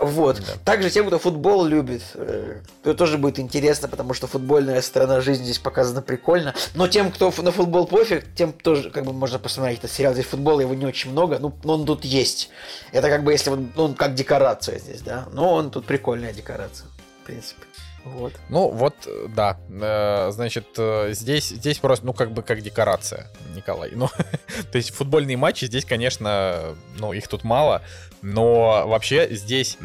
Вот. 0.00 0.36
Да. 0.40 0.52
Также 0.64 0.88
тем, 0.88 1.06
кто 1.06 1.18
футбол 1.18 1.66
любит, 1.66 2.02
э, 2.14 2.60
то 2.82 2.94
тоже 2.94 3.18
будет 3.18 3.38
интересно, 3.38 3.86
потому 3.86 4.14
что 4.14 4.26
футбольная 4.26 4.80
сторона 4.80 5.20
жизни 5.20 5.44
здесь 5.44 5.58
показана 5.58 6.00
прикольно. 6.00 6.54
Но 6.74 6.88
тем, 6.88 7.12
кто 7.12 7.30
на 7.42 7.52
футбол 7.52 7.86
пофиг, 7.86 8.24
тем 8.34 8.54
тоже 8.54 8.90
как 8.90 9.04
бы 9.04 9.12
можно 9.12 9.38
посмотреть 9.38 9.80
этот 9.80 9.92
сериал. 9.92 10.14
Здесь 10.14 10.24
футбола 10.24 10.60
его 10.60 10.74
не 10.74 10.86
очень 10.86 11.10
много, 11.10 11.38
ну, 11.38 11.54
но 11.64 11.74
он 11.74 11.84
тут 11.84 12.06
есть. 12.06 12.48
Это 12.92 13.10
как 13.10 13.24
бы 13.24 13.32
если 13.32 13.50
он, 13.50 13.70
он 13.76 13.94
как 13.94 14.14
декорация 14.14 14.78
здесь, 14.78 15.02
да. 15.02 15.26
Но 15.32 15.52
он 15.52 15.70
тут 15.70 15.84
прикольная 15.84 16.32
декорация, 16.32 16.86
в 17.22 17.26
принципе. 17.26 17.62
Вот. 18.04 18.32
Ну, 18.48 18.70
вот, 18.70 18.94
да. 19.36 19.58
Э, 19.68 20.30
Значит, 20.30 20.68
э, 20.78 21.12
здесь, 21.12 21.48
здесь 21.48 21.78
просто, 21.78 22.06
ну, 22.06 22.14
как 22.14 22.32
бы 22.32 22.42
как 22.42 22.62
декорация, 22.62 23.26
Николай. 23.54 23.90
Ну, 23.92 24.08
то 24.72 24.78
есть 24.78 24.94
футбольные 24.94 25.36
матчи 25.36 25.66
здесь, 25.66 25.84
конечно, 25.84 26.74
ну, 26.98 27.12
их 27.12 27.28
тут 27.28 27.44
мало, 27.44 27.82
но 28.22 28.84
вообще 28.86 29.28
здесь, 29.30 29.78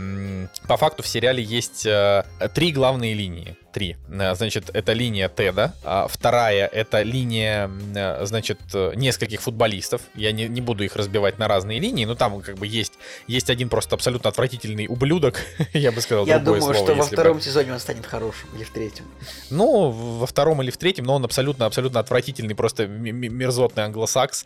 по 0.68 0.78
факту, 0.78 1.04
в 1.04 1.08
сериале 1.08 1.44
есть 1.44 1.86
э, 1.86 2.24
три 2.54 2.72
главные 2.72 3.14
линии. 3.14 3.56
Три. 3.76 3.98
Э, 4.10 4.36
Значит, 4.36 4.70
это 4.74 4.94
линия 4.94 5.28
Теда. 5.28 5.74
а 5.84 6.08
Вторая— 6.08 6.66
это 6.74 7.02
линия, 7.02 7.70
э, 7.94 8.26
значит, 8.26 8.58
э, 8.74 8.94
нескольких 8.96 9.42
футболистов. 9.42 10.02
Я 10.16 10.32
не, 10.32 10.48
не 10.48 10.62
буду 10.62 10.86
их 10.86 10.96
разбивать 10.96 11.40
на 11.40 11.50
разные 11.50 11.82
линии, 11.82 12.06
но 12.06 12.16
там 12.16 12.40
как 12.42 12.56
бы 12.56 12.68
есть, 12.68 12.94
есть 13.28 13.50
один 13.50 13.68
просто 13.68 13.96
абсолютно 13.96 14.30
отвратительный 14.30 14.88
ублюдок, 14.88 15.42
я 15.74 15.92
бы 15.92 16.00
сказал 16.00 16.26
Я 16.26 16.40
думаю, 16.40 16.62
слово, 16.62 16.76
что 16.76 16.86
во 16.86 17.04
если 17.04 17.16
бы- 17.16 17.22
втором 17.22 17.42
сезоне 17.42 17.74
он 17.74 17.80
станет 17.80 18.06
хорошим, 18.06 18.48
или 18.56 18.64
в 18.64 18.70
третьем. 18.70 19.06
ну, 19.50 19.90
во 19.90 20.26
втором 20.26 20.62
или 20.62 20.72
в 20.72 20.78
третьем, 20.78 21.04
но 21.04 21.16
он 21.16 21.26
абсолютно-абсолютно 21.26 22.00
отвратительный, 22.00 22.56
просто 22.56 22.88
мерзотный 22.88 23.84
англосакс. 23.84 24.46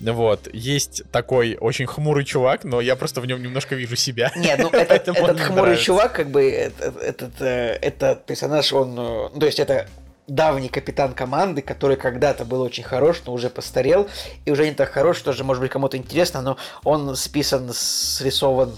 Вот. 0.00 0.48
Есть 0.54 1.02
такой 1.12 1.58
очень 1.60 1.86
хмурый 1.86 2.24
чувак, 2.24 2.64
но 2.64 2.80
я 2.80 2.96
просто 2.96 3.20
в 3.20 3.26
нем 3.26 3.42
немножко 3.42 3.74
вижу 3.74 3.96
себя. 3.96 4.32
Нет, 4.34 4.58
ну 4.58 4.68
этот, 4.72 5.08
этот 5.08 5.40
хмурый 5.40 5.62
нравится. 5.62 5.84
чувак, 5.84 6.12
как 6.14 6.30
бы 6.30 6.50
этот, 6.50 6.96
этот, 7.02 7.40
этот 7.42 8.24
персонаж, 8.24 8.69
он, 8.72 8.98
э, 8.98 9.28
ну, 9.32 9.40
то 9.40 9.46
есть 9.46 9.60
это 9.60 9.86
давний 10.26 10.68
капитан 10.68 11.12
команды, 11.12 11.60
который 11.62 11.96
когда-то 11.96 12.44
был 12.44 12.62
очень 12.62 12.84
хорош, 12.84 13.22
но 13.26 13.32
уже 13.32 13.50
постарел, 13.50 14.08
и 14.44 14.50
уже 14.50 14.66
не 14.66 14.74
так 14.74 14.90
хорош, 14.90 15.20
тоже, 15.20 15.44
может 15.44 15.60
быть, 15.60 15.70
кому-то 15.70 15.96
интересно, 15.96 16.40
но 16.40 16.56
он 16.84 17.16
списан, 17.16 17.70
срисован 17.72 18.72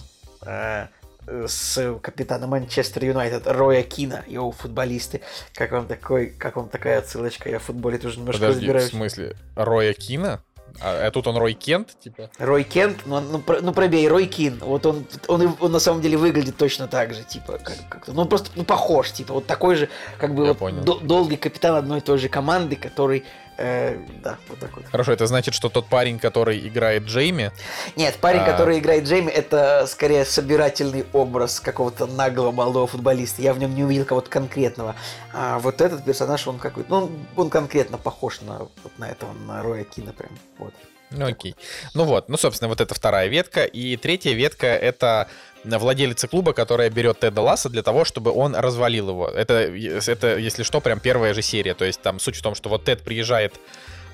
э, 0.46 0.86
с 1.26 1.98
капитаном 2.00 2.50
Манчестер 2.50 3.04
Юнайтед 3.04 3.46
Роя 3.46 3.82
Кина, 3.82 4.24
его 4.26 4.50
футболисты. 4.50 5.20
Как 5.54 5.72
вам 5.72 5.86
такой, 5.86 6.28
как 6.28 6.56
вам 6.56 6.68
такая 6.68 6.98
отсылочка? 6.98 7.48
Я 7.48 7.58
в 7.58 7.64
футболе 7.64 7.98
тоже 7.98 8.18
немножко 8.18 8.40
Подожди, 8.40 8.60
в 8.60 8.62
разбираюсь. 8.62 8.90
смысле? 8.90 9.36
Роя 9.54 9.92
Кина? 9.92 10.42
А, 10.80 11.06
а 11.06 11.10
тут 11.10 11.26
он 11.26 11.36
Рой 11.36 11.54
Кент, 11.54 11.98
типа? 12.00 12.30
Рой 12.38 12.64
Кент, 12.64 13.00
ну, 13.06 13.20
ну, 13.20 13.38
про- 13.40 13.60
ну 13.60 13.72
пробей, 13.72 14.08
Рой 14.08 14.26
Кин, 14.26 14.58
вот 14.60 14.86
он, 14.86 15.04
он, 15.28 15.56
он 15.60 15.72
на 15.72 15.78
самом 15.80 16.00
деле 16.00 16.16
выглядит 16.16 16.56
точно 16.56 16.88
так 16.88 17.14
же, 17.14 17.22
типа, 17.22 17.58
как, 17.58 17.76
как-то, 17.88 18.12
ну, 18.12 18.22
он 18.22 18.28
просто 18.28 18.50
ну, 18.54 18.64
похож, 18.64 19.10
типа, 19.12 19.34
вот 19.34 19.46
такой 19.46 19.76
же, 19.76 19.88
как 20.18 20.34
бы, 20.34 20.46
Я 20.46 20.52
вот, 20.54 20.84
до- 20.84 20.98
долгий 21.00 21.36
капитан 21.36 21.76
одной 21.76 21.98
и 21.98 22.00
той 22.00 22.18
же 22.18 22.28
команды, 22.28 22.76
который, 22.76 23.24
э, 23.58 23.98
да, 24.22 24.38
вот 24.48 24.58
так 24.58 24.76
вот. 24.76 24.86
Хорошо, 24.86 25.12
это 25.12 25.26
значит, 25.26 25.54
что 25.54 25.68
тот 25.68 25.86
парень, 25.86 26.18
который 26.18 26.66
играет 26.66 27.04
Джейми, 27.04 27.52
Нет, 27.96 28.16
парень, 28.16 28.40
А. 28.40 28.44
который 28.44 28.78
играет 28.78 29.04
Джейми, 29.04 29.30
это 29.30 29.86
скорее 29.86 30.24
собирательный 30.24 31.06
образ 31.12 31.60
какого-то 31.60 32.06
наглого 32.06 32.52
молодого 32.52 32.86
футболиста, 32.86 33.42
я 33.42 33.54
в 33.54 33.58
нем 33.58 33.74
не 33.74 33.84
увидел 33.84 34.04
кого-то 34.04 34.30
конкретного, 34.30 34.94
а 35.32 35.58
вот 35.58 35.80
этот 35.80 36.04
персонаж, 36.04 36.46
он 36.46 36.58
какой-то, 36.58 36.90
ну, 36.90 36.96
он, 36.96 37.10
он 37.36 37.50
конкретно 37.50 37.98
похож 37.98 38.40
на, 38.40 38.58
вот 38.58 38.98
на 38.98 39.10
этого, 39.10 39.32
на 39.32 39.62
Роя 39.62 39.84
Кина 39.84 40.12
прям, 40.12 40.32
вот. 40.58 40.74
Ну 41.14 41.26
окей. 41.26 41.54
Ну 41.94 42.04
вот, 42.04 42.28
ну 42.28 42.36
собственно, 42.36 42.68
вот 42.68 42.80
это 42.80 42.94
вторая 42.94 43.28
ветка. 43.28 43.64
И 43.64 43.96
третья 43.96 44.32
ветка— 44.32 44.66
это 44.68 45.28
владелица 45.64 46.28
клуба, 46.28 46.52
которая 46.52 46.90
берет 46.90 47.20
Теда 47.20 47.40
Ласса 47.40 47.68
для 47.68 47.82
того, 47.82 48.04
чтобы 48.04 48.32
он 48.32 48.54
развалил 48.54 49.10
его. 49.10 49.28
Это, 49.28 49.54
это, 49.54 50.36
если 50.36 50.62
что, 50.62 50.80
прям 50.80 51.00
первая 51.00 51.34
же 51.34 51.42
серия. 51.42 51.74
То 51.74 51.84
есть 51.84 52.00
там 52.00 52.20
суть 52.20 52.36
в 52.36 52.42
том, 52.42 52.54
что 52.54 52.68
вот 52.68 52.84
Тед 52.84 53.02
приезжает 53.02 53.54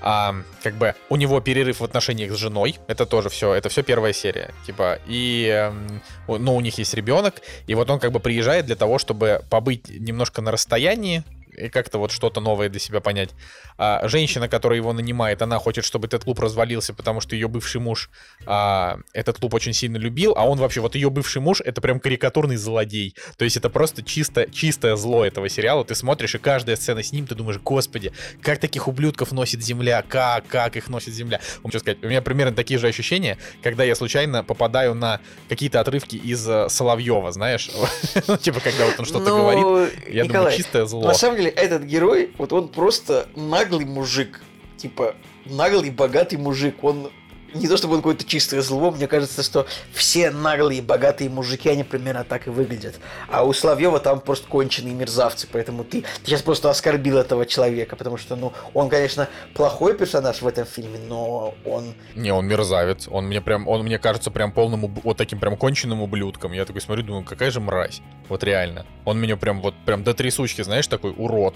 а, 0.01 0.35
как 0.63 0.75
бы 0.75 0.95
у 1.09 1.17
него 1.17 1.41
перерыв 1.41 1.81
в 1.81 1.85
отношениях 1.85 2.33
с 2.33 2.37
женой, 2.37 2.77
это 2.87 3.05
тоже 3.05 3.29
все, 3.31 3.55
это 3.55 3.69
все 3.69 3.83
первая 3.83 4.13
серия, 4.13 4.55
типа, 4.65 5.01
и, 5.09 5.47
эм, 5.49 6.03
ну, 6.29 6.55
у 6.55 6.61
них 6.61 6.79
есть 6.79 6.95
ребенок, 6.95 7.43
и 7.67 7.75
вот 7.75 7.91
он 7.91 7.99
как 7.99 8.13
бы 8.13 8.21
приезжает 8.21 8.67
для 8.67 8.77
того, 8.77 8.99
чтобы 8.99 9.43
побыть 9.51 9.89
немножко 9.89 10.41
на 10.41 10.53
расстоянии, 10.53 11.25
и 11.59 11.69
как-то 11.69 11.99
вот 11.99 12.11
что-то 12.11 12.41
новое 12.41 12.69
для 12.69 12.81
себя 12.81 13.01
понять. 13.01 13.31
А, 13.77 14.07
женщина, 14.09 14.49
которая 14.49 14.79
его 14.79 14.93
нанимает, 14.93 15.43
она 15.43 15.59
хочет, 15.59 15.85
чтобы 15.85 16.07
этот 16.07 16.25
клуб 16.25 16.39
развалился, 16.41 16.95
потому 16.95 17.21
что 17.21 17.35
ее 17.35 17.49
бывший 17.49 17.81
муж 17.81 18.11
а, 18.47 18.99
этот 19.13 19.39
клуб 19.39 19.55
очень 19.55 19.73
сильно 19.73 19.97
любил, 19.97 20.35
а 20.37 20.47
он 20.47 20.59
вообще, 20.59 20.81
вот 20.81 20.95
ее 20.95 21.11
бывший 21.11 21.43
муж, 21.43 21.61
это 21.61 21.81
прям 21.81 22.01
карикатурный 22.01 22.57
злодей. 22.57 23.15
То 23.37 23.45
есть 23.45 23.57
это 23.57 23.71
просто 23.71 24.03
чисто, 24.03 24.51
чистое 24.51 24.97
зло 24.97 25.25
этого 25.25 25.49
сериала. 25.49 25.85
Ты 25.85 25.95
смотришь, 25.95 26.35
и 26.35 26.39
каждая 26.39 26.77
сцена 26.77 27.03
с 27.03 27.13
ним, 27.13 27.27
ты 27.27 27.35
думаешь, 27.35 27.59
господи, 27.59 28.13
как 28.43 28.59
таких 28.59 28.89
ублюдков 28.89 29.33
носит 29.33 29.63
земля, 29.63 30.03
как, 30.07 30.47
как 30.47 30.77
их 30.77 30.89
носит 30.89 31.15
земля. 31.15 31.41
Что 31.69 31.79
сказать, 31.79 32.03
у 32.03 32.09
меня 32.09 32.23
примерно 32.23 32.55
такие 32.55 32.79
же 32.79 32.89
ощущения, 32.89 33.39
когда 33.63 33.85
я 33.85 33.95
случайно 33.95 34.45
попадаю 34.45 34.95
на 34.95 35.21
какие-то 35.49 35.81
отрывки 35.81 36.17
из 36.17 36.49
э, 36.49 36.69
Соловьева, 36.69 37.33
знаешь? 37.33 37.71
Ну, 38.27 38.37
Типа, 38.37 38.61
когда 38.61 38.85
вот 38.85 38.99
он 38.99 39.05
что-то 39.05 39.31
Ну, 39.31 39.39
говорит, 39.39 40.09
я 40.09 40.25
думаю, 40.25 40.57
чистое 40.57 40.85
зло. 40.87 41.07
На 41.07 41.15
самом 41.15 41.37
деле, 41.37 41.48
этот 41.49 41.83
герой, 41.83 42.31
вот 42.39 42.53
он 42.53 42.69
просто 42.69 43.29
наглый 43.35 43.85
мужик. 43.85 44.43
Типа, 44.77 45.15
наглый, 45.45 45.91
богатый 45.91 46.37
мужик. 46.37 46.83
Он 46.83 47.11
не 47.55 47.69
то 47.69 47.77
чтобы 47.77 47.95
он 47.95 48.01
какое-то 48.01 48.25
чистое 48.25 48.61
зло, 48.63 48.91
мне 48.91 49.07
кажется, 49.07 49.43
что 49.43 49.67
все 49.93 50.31
наглые, 50.31 50.83
богатые 50.83 51.31
мужики, 51.31 51.69
они 51.69 51.85
примерно 51.85 52.25
так 52.25 52.47
и 52.47 52.51
выглядят. 52.51 52.97
А 53.29 53.45
у 53.45 53.53
Соловьева 53.53 54.01
там 54.01 54.21
просто 54.21 54.49
конченые 54.49 54.95
мерзавцы, 54.95 55.49
поэтому 55.51 55.85
ты, 55.85 56.03
ты 56.03 56.07
сейчас 56.25 56.43
просто 56.43 56.71
оскорбил 56.71 57.19
этого 57.19 57.47
человека, 57.47 57.97
потому 57.97 58.17
что, 58.17 58.37
ну, 58.37 58.53
он, 58.75 58.89
конечно, 58.89 59.29
плохой 59.55 59.97
персонаж 59.97 60.43
в 60.43 60.47
этом 60.47 60.67
фильме, 60.67 60.99
но 61.09 61.55
он... 61.65 61.95
Не, 62.15 62.33
он 62.33 62.47
мерзавец. 62.47 63.09
Он 63.11 63.27
мне 63.27 63.41
прям, 63.41 63.67
он 63.69 63.85
мне 63.85 63.99
кажется 63.99 64.31
прям 64.31 64.53
полным, 64.53 64.87
вот 65.03 65.17
таким 65.17 65.39
прям 65.39 65.57
конченным 65.57 66.03
ублюдком. 66.03 66.53
Я 66.53 66.65
такой 66.65 66.81
смотрю, 66.81 67.05
думаю, 67.05 67.25
какая 67.25 67.51
же 67.51 67.61
мразь. 67.61 68.01
Вот 68.29 68.45
реально. 68.45 68.87
Он 69.05 69.19
меня 69.19 69.37
прям 69.37 69.61
вот 69.61 69.75
прям 69.87 70.05
до 70.05 70.15
трясучки, 70.15 70.63
знаешь, 70.63 70.87
такой 70.87 71.13
урод. 71.17 71.55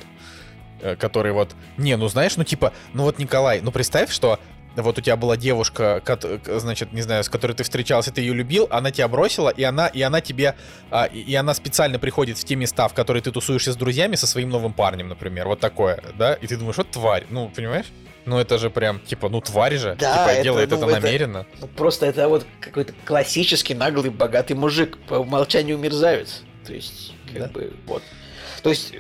э, 0.80 0.96
Который 0.96 1.32
вот... 1.32 1.54
Не, 1.76 1.96
ну 1.96 2.08
знаешь, 2.08 2.36
ну 2.36 2.44
типа, 2.44 2.72
ну 2.92 3.04
вот 3.04 3.18
Николай, 3.18 3.60
ну 3.60 3.70
представь, 3.72 4.10
что 4.10 4.38
вот 4.76 4.98
у 4.98 5.00
тебя 5.00 5.16
была 5.16 5.36
девушка, 5.36 6.02
значит, 6.46 6.92
не 6.92 7.02
знаю, 7.02 7.24
с 7.24 7.28
которой 7.28 7.52
ты 7.52 7.64
встречался, 7.64 8.12
ты 8.12 8.20
ее 8.20 8.34
любил, 8.34 8.68
она 8.70 8.90
тебя 8.90 9.08
бросила, 9.08 9.50
и 9.50 9.62
она, 9.62 9.86
и 9.88 10.00
она 10.02 10.20
тебе, 10.20 10.54
а, 10.90 11.04
и 11.06 11.34
она 11.34 11.54
специально 11.54 11.98
приходит 11.98 12.38
в 12.38 12.44
те 12.44 12.54
места, 12.56 12.88
в 12.88 12.94
которые 12.94 13.22
ты 13.22 13.30
тусуешься 13.30 13.72
с 13.72 13.76
друзьями, 13.76 14.16
со 14.16 14.26
своим 14.26 14.50
новым 14.50 14.72
парнем, 14.72 15.08
например, 15.08 15.48
вот 15.48 15.60
такое, 15.60 16.02
да, 16.16 16.34
и 16.34 16.46
ты 16.46 16.56
думаешь, 16.56 16.76
вот 16.76 16.90
тварь, 16.90 17.26
ну, 17.30 17.50
понимаешь? 17.54 17.86
Ну, 18.24 18.38
это 18.38 18.56
же 18.58 18.70
прям, 18.70 19.00
типа, 19.00 19.28
ну, 19.28 19.40
тварь 19.40 19.76
же. 19.76 19.96
Да, 19.98 20.18
типа, 20.18 20.30
это, 20.30 20.42
делает 20.42 20.70
ну, 20.70 20.76
это, 20.76 20.86
это 20.86 21.00
намеренно. 21.00 21.46
Ну, 21.60 21.66
просто 21.66 22.06
это 22.06 22.28
вот 22.28 22.46
какой-то 22.60 22.94
классический 23.04 23.74
наглый 23.74 24.10
богатый 24.10 24.54
мужик, 24.54 24.96
по 25.08 25.14
умолчанию 25.14 25.76
мерзавец. 25.76 26.42
То 26.66 26.72
есть, 26.72 27.14
как 27.26 27.38
да. 27.38 27.48
бы, 27.48 27.72
вот. 27.86 28.02
То 28.62 28.70
есть, 28.70 28.94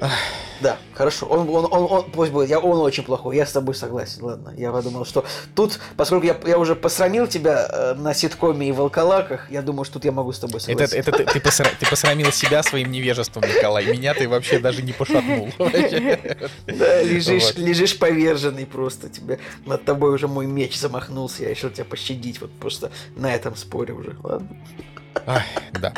да, 0.60 0.78
хорошо. 0.92 1.26
Он, 1.26 1.48
он, 1.48 1.68
он, 1.70 1.86
он, 1.90 2.10
пусть 2.10 2.32
будет, 2.32 2.48
я, 2.48 2.58
он 2.58 2.80
очень 2.80 3.04
плохой, 3.04 3.36
я 3.36 3.46
с 3.46 3.52
тобой 3.52 3.76
согласен, 3.76 4.24
ладно. 4.24 4.52
Я 4.56 4.72
подумал, 4.72 5.04
что 5.04 5.24
тут, 5.54 5.78
поскольку 5.96 6.26
я, 6.26 6.36
я 6.46 6.58
уже 6.58 6.74
посрамил 6.74 7.28
тебя 7.28 7.68
э, 7.70 7.94
на 7.94 8.12
ситкоме 8.12 8.68
и 8.68 8.72
волколаках, 8.72 9.50
я 9.50 9.62
думаю, 9.62 9.84
что 9.84 9.94
тут 9.94 10.04
я 10.04 10.12
могу 10.12 10.32
с 10.32 10.40
тобой 10.40 10.60
согласиться. 10.60 10.96
Это, 10.96 11.10
это 11.10 11.24
ты, 11.24 11.32
ты, 11.34 11.40
посра, 11.40 11.70
ты 11.78 11.86
посрамил 11.88 12.32
себя 12.32 12.62
своим 12.64 12.90
невежеством, 12.90 13.44
Николай. 13.44 13.86
Меня 13.86 14.14
ты 14.14 14.28
вообще 14.28 14.58
даже 14.58 14.82
не 14.82 14.92
пошатнул. 14.92 15.50
Да, 16.66 17.02
лежишь, 17.02 17.54
лежишь 17.54 17.98
поверженный 17.98 18.66
просто. 18.66 19.08
Тебе 19.08 19.38
над 19.66 19.84
тобой 19.84 20.12
уже 20.12 20.26
мой 20.26 20.46
меч 20.46 20.78
замахнулся, 20.78 21.44
я 21.44 21.50
решил 21.50 21.70
тебя 21.70 21.84
пощадить. 21.84 22.40
Вот 22.40 22.50
просто 22.52 22.90
на 23.14 23.32
этом 23.32 23.56
споре 23.56 23.92
уже, 23.94 24.16
ладно. 24.22 24.48
Ай, 25.26 25.44
да. 25.72 25.92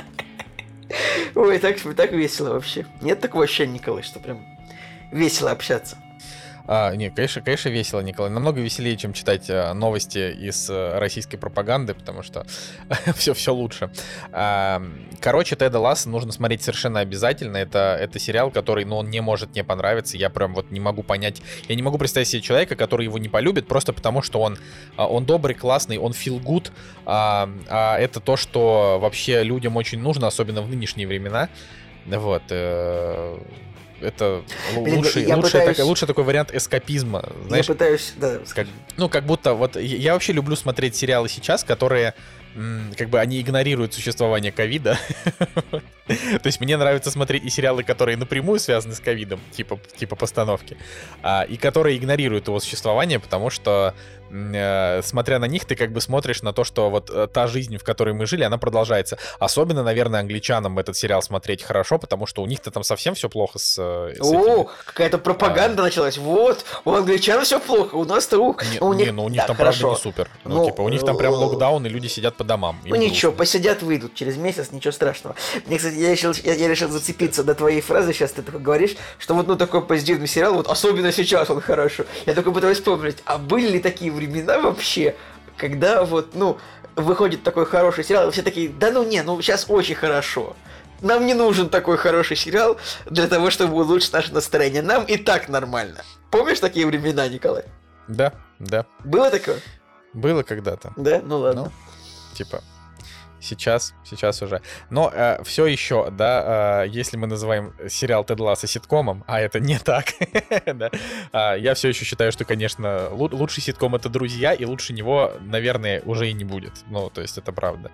Ой, 1.35 1.59
так, 1.59 1.79
так 1.97 2.13
весело 2.13 2.51
вообще. 2.55 2.87
Нет 3.01 3.21
такого 3.21 3.45
ощущения, 3.45 3.75
Николай, 3.75 4.03
что 4.03 4.21
прям 4.21 4.45
весело 5.11 5.51
общаться. 5.51 5.97
А, 6.67 6.95
не, 6.95 7.11
конечно, 7.11 7.43
конечно, 7.43 7.69
весело, 7.69 8.01
Николай. 8.01 8.31
Намного 8.31 8.61
веселее, 8.61 8.97
чем 8.97 9.13
читать 9.13 9.51
а, 9.51 9.75
новости 9.75 10.33
из 10.33 10.69
а, 10.71 10.99
российской 10.99 11.37
пропаганды, 11.37 11.95
потому 11.95 12.23
что 12.23 12.47
все, 13.17 13.35
все 13.35 13.53
лучше. 13.53 13.91
А, 14.33 14.83
короче, 15.21 15.57
Теда 15.57 15.79
Ласса 15.79 16.09
нужно 16.09 16.33
смотреть 16.33 16.63
совершенно 16.63 17.01
обязательно. 17.01 17.59
Это, 17.59 17.99
это 18.01 18.19
сериал, 18.19 18.51
который, 18.51 18.85
ну, 18.85 18.97
он 18.97 19.11
не 19.11 19.21
может 19.21 19.55
не 19.55 19.63
понравиться. 19.63 20.17
Я 20.17 20.31
прям 20.31 20.55
вот 20.55 20.71
не 20.71 20.81
могу 20.81 21.03
понять. 21.03 21.43
Я 21.69 21.75
не 21.75 21.83
могу 21.83 21.99
представить 21.99 22.29
себе 22.29 22.41
человека, 22.41 22.77
который 22.77 23.05
его 23.05 23.19
не 23.19 23.29
полюбит, 23.29 23.69
просто 23.69 23.93
потому 23.93 24.23
что 24.23 24.41
он, 24.41 24.59
он 24.97 25.27
добрый, 25.27 25.55
классный, 25.55 25.99
он 25.99 26.13
feel 26.13 26.41
good. 26.43 26.71
А, 27.05 27.51
а 27.69 27.99
это 27.99 28.21
то, 28.21 28.37
что 28.37 28.99
вообще 29.01 29.43
людям 29.43 29.77
очень 29.77 30.01
нужно, 30.01 30.27
особенно 30.27 30.63
в 30.63 30.69
нынешние 30.71 31.07
времена. 31.07 31.51
Вот. 32.07 32.43
Э, 32.51 33.39
это 34.05 34.45
Блин, 34.77 34.99
лучший, 34.99 35.27
я 35.27 35.37
лучший, 35.37 35.61
пытаюсь... 35.61 35.77
так, 35.77 35.87
лучший 35.87 36.09
такой 36.09 36.25
вариант 36.25 36.55
эскапизма. 36.55 37.29
Знаешь, 37.49 37.67
я 37.69 37.75
пытаюсь, 37.75 38.13
да. 38.17 38.39
Как, 38.55 38.67
ну, 38.97 39.09
как 39.09 39.25
будто 39.25 39.55
вот 39.55 39.77
я 39.77 40.13
вообще 40.13 40.33
люблю 40.33 40.57
смотреть 40.57 40.97
сериалы 40.97 41.29
сейчас, 41.29 41.65
которые 41.65 42.15
как 42.97 43.09
бы 43.09 43.19
они 43.19 43.41
игнорируют 43.41 43.95
существование 43.95 44.53
ковида. 44.53 44.97
То 46.07 46.47
есть 46.47 46.61
мне 46.61 46.77
нравится 46.77 47.11
смотреть 47.11 47.45
и 47.45 47.51
сериалы, 47.51 47.83
которые 47.83 48.17
напрямую 48.17 48.61
связаны 48.61 48.95
с 48.95 49.01
ковидом, 49.01 49.41
типа, 49.51 49.81
типа 49.97 50.15
постановки, 50.15 50.77
а, 51.23 51.43
и 51.43 51.57
которые 51.57 51.97
игнорируют 51.97 52.47
его 52.47 52.61
существование, 52.61 53.19
потому 53.19 53.51
что 53.51 53.95
Э, 54.31 55.03
смотря 55.03 55.39
на 55.39 55.47
них, 55.47 55.65
ты 55.65 55.77
как 55.77 55.93
бы 55.93 56.01
смотришь 56.01 56.43
на 56.43 56.53
то, 56.53 56.65
что 56.65 56.91
вот 56.91 57.11
э, 57.11 57.29
та 57.33 57.47
жизнь, 57.47 57.77
в 57.77 57.85
которой 57.85 58.15
мы 58.15 58.27
жили, 58.27 58.43
она 58.43 58.59
продолжается. 58.59 59.19
Особенно, 59.39 59.83
наверное, 59.83 60.21
англичанам 60.21 60.79
этот 60.79 60.97
сериал 60.97 61.23
смотреть 61.23 61.63
хорошо, 61.63 61.99
потому 61.99 62.27
что 62.27 62.43
у 62.43 62.47
них-то 62.47 62.71
там 62.71 62.83
совсем 62.83 63.15
все 63.15 63.29
плохо 63.29 63.59
с... 63.59 63.77
Э, 63.79 64.15
с 64.15 64.33
О, 64.33 64.69
какая-то 64.87 65.19
пропаганда 65.19 65.83
а... 65.83 65.85
началась. 65.87 66.19
Вот, 66.19 66.65
у 66.85 66.93
англичан 66.93 67.45
все 67.45 67.61
плохо, 67.61 67.95
у 67.95 68.05
нас-то... 68.05 68.37
Не, 68.37 68.81
у 68.81 68.93
них... 68.93 69.07
не, 69.07 69.13
ну 69.13 69.25
у 69.25 69.29
них 69.29 69.41
да, 69.41 69.49
там 69.49 69.57
хорошо. 69.57 69.81
правда 69.81 69.99
не 69.99 70.03
супер. 70.03 70.29
Ну, 70.45 70.55
ну, 70.57 70.67
типа, 70.67 70.81
у 70.83 70.89
них 70.89 71.05
там 71.05 71.17
прям 71.17 71.35
локдаун, 71.35 71.87
и 71.87 71.89
люди 71.89 72.07
сидят 72.07 72.37
по 72.37 72.45
домам. 72.45 72.81
Ну 72.85 72.97
ничего, 72.97 73.33
грустно. 73.33 73.39
посидят, 73.39 73.83
выйдут 73.83 74.15
через 74.15 74.37
месяц, 74.37 74.71
ничего 74.73 74.93
страшного. 74.93 75.37
Мне, 75.67 75.79
кстати, 75.79 75.95
я 75.95 76.11
решил, 76.11 76.33
я, 76.43 76.55
я 76.55 76.69
решил 76.69 76.89
зацепиться 76.89 77.45
до 77.45 77.55
твоей 77.55 77.81
фразы, 77.81 78.13
сейчас 78.13 78.33
ты 78.33 78.43
такой 78.43 78.61
говоришь, 78.61 78.97
что 79.19 79.35
вот 79.35 79.47
ну 79.47 79.57
такой 79.57 79.83
позитивный 79.83 80.27
сериал, 80.27 80.55
вот 80.55 80.69
особенно 80.69 81.13
сейчас 81.13 81.51
он 81.51 81.61
хорошо. 81.61 82.05
Я 82.27 82.35
только 82.35 82.51
пытаюсь 82.51 82.79
вспомнить, 82.79 83.19
а 83.25 83.39
были 83.39 83.69
ли 83.69 83.81
такие 83.81 84.11
времена 84.15 84.59
вообще, 84.59 85.15
когда 85.57 86.05
вот, 86.05 86.35
ну, 86.35 86.59
выходит 86.97 87.43
такой 87.43 87.67
хороший 87.67 88.05
сериал, 88.05 88.29
и 88.29 88.33
все 88.33 88.43
такие, 88.43 88.69
да 88.69 88.91
ну 88.91 89.05
не, 89.05 89.23
ну 89.23 89.41
сейчас 89.43 89.67
очень 89.69 89.95
хорошо. 89.95 90.57
Нам 91.01 91.27
не 91.27 91.35
нужен 91.35 91.69
такой 91.69 91.97
хороший 91.99 92.37
сериал 92.37 92.79
для 93.07 93.27
того, 93.29 93.51
чтобы 93.51 93.75
улучшить 93.75 94.13
наше 94.13 94.33
настроение. 94.33 94.81
Нам 94.81 95.05
и 95.05 95.17
так 95.17 95.49
нормально. 95.49 96.03
Помнишь 96.31 96.61
такие 96.61 96.87
времена, 96.87 97.29
Николай? 97.29 97.65
Да, 98.09 98.33
да. 98.59 98.87
Было 99.05 99.31
такое? 99.31 99.59
Было 100.13 100.43
когда-то. 100.43 100.93
Да? 100.97 101.21
Ну 101.23 101.41
ладно. 101.41 101.65
Ну, 101.65 101.73
типа, 102.35 102.63
Сейчас, 103.45 103.95
сейчас 104.05 104.41
уже. 104.43 104.63
Но 104.91 105.11
э, 105.15 105.43
все 105.45 105.67
еще, 105.67 106.11
да, 106.11 106.85
э, 106.85 106.89
если 106.89 107.19
мы 107.19 107.27
называем 107.27 107.75
сериал 107.89 108.25
Тед 108.25 108.41
Ласса 108.41 108.67
ситкомом, 108.67 109.23
а 109.27 109.41
это 109.41 109.61
не 109.61 109.79
так, 109.79 110.07
да, 110.67 110.91
э, 111.33 111.61
я 111.61 111.75
все 111.75 111.89
еще 111.89 112.05
считаю, 112.05 112.33
что, 112.33 112.45
конечно, 112.45 113.09
лучший 113.11 113.63
ситком 113.63 113.95
это 113.95 114.09
«Друзья», 114.09 114.55
и 114.55 114.65
лучше 114.65 114.95
него, 114.95 115.33
наверное, 115.41 116.01
уже 116.07 116.31
и 116.31 116.33
не 116.33 116.45
будет. 116.45 116.73
Ну, 116.89 117.11
то 117.11 117.21
есть 117.21 117.37
это 117.37 117.53
правда. 117.53 117.91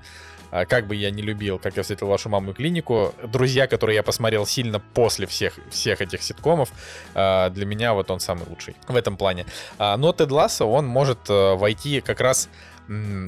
А, 0.50 0.66
как 0.66 0.86
бы 0.86 0.96
я 0.96 1.10
не 1.10 1.22
любил, 1.22 1.58
как 1.58 1.76
я 1.76 1.82
встретил 1.82 2.08
вашу 2.08 2.28
маму 2.28 2.50
и 2.50 2.54
клинику, 2.54 3.14
друзья, 3.22 3.66
которые 3.66 3.96
я 3.96 4.02
посмотрел 4.02 4.46
сильно 4.46 4.80
после 4.80 5.26
всех, 5.26 5.58
всех 5.70 6.00
этих 6.00 6.22
ситкомов, 6.22 6.70
э, 7.14 7.50
для 7.50 7.66
меня 7.66 7.94
вот 7.94 8.10
он 8.10 8.20
самый 8.20 8.46
лучший 8.48 8.74
в 8.88 8.96
этом 8.96 9.16
плане. 9.16 9.46
А, 9.78 9.96
но 9.96 10.12
Тед 10.12 10.30
Ласса, 10.30 10.64
он 10.64 10.86
может 10.86 11.18
э, 11.28 11.54
войти 11.54 12.00
как 12.00 12.20
раз 12.20 12.48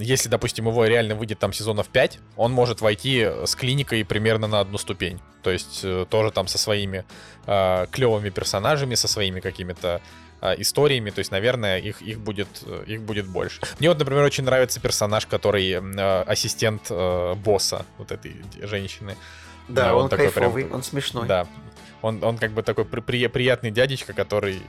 если, 0.01 0.29
допустим, 0.29 0.67
его 0.67 0.85
реально 0.87 1.15
выйдет 1.15 1.39
там 1.39 1.53
сезонов 1.53 1.89
5, 1.89 2.19
он 2.37 2.53
может 2.53 2.81
войти 2.81 3.29
с 3.45 3.55
клиникой 3.55 4.05
примерно 4.05 4.49
на 4.49 4.59
одну 4.61 4.77
ступень. 4.77 5.21
То 5.43 5.51
есть 5.51 5.81
э, 5.85 6.05
тоже 6.11 6.33
там 6.33 6.49
со 6.49 6.59
своими 6.59 7.05
э, 7.47 7.87
клевыми 7.93 8.31
персонажами, 8.31 8.97
со 8.97 9.07
своими 9.07 9.39
какими-то 9.39 10.01
э, 10.41 10.55
историями. 10.59 11.11
То 11.11 11.21
есть, 11.21 11.31
наверное, 11.31 11.79
их, 11.79 12.03
их, 12.03 12.19
будет, 12.19 12.49
э, 12.67 12.85
их 12.89 13.03
будет 13.03 13.27
больше. 13.27 13.61
Мне 13.79 13.89
вот, 13.89 14.01
например, 14.01 14.25
очень 14.25 14.43
нравится 14.43 14.81
персонаж, 14.81 15.27
который 15.27 15.71
э, 15.71 16.23
ассистент 16.23 16.89
э, 16.91 17.35
босса 17.35 17.87
вот 17.99 18.11
этой 18.11 18.35
женщины. 18.63 19.17
Да, 19.69 19.95
он, 19.95 20.05
он 20.05 20.09
такой 20.09 20.27
кайфовый, 20.27 20.65
прям, 20.65 20.77
он 20.77 20.83
смешной. 20.83 21.29
Да, 21.29 21.47
он, 22.03 22.23
он 22.23 22.39
как 22.39 22.51
бы 22.51 22.63
такой 22.63 22.85
при, 22.85 23.01
при, 23.01 23.27
приятный 23.29 23.71
дядечка, 23.71 24.13
который... 24.13 24.61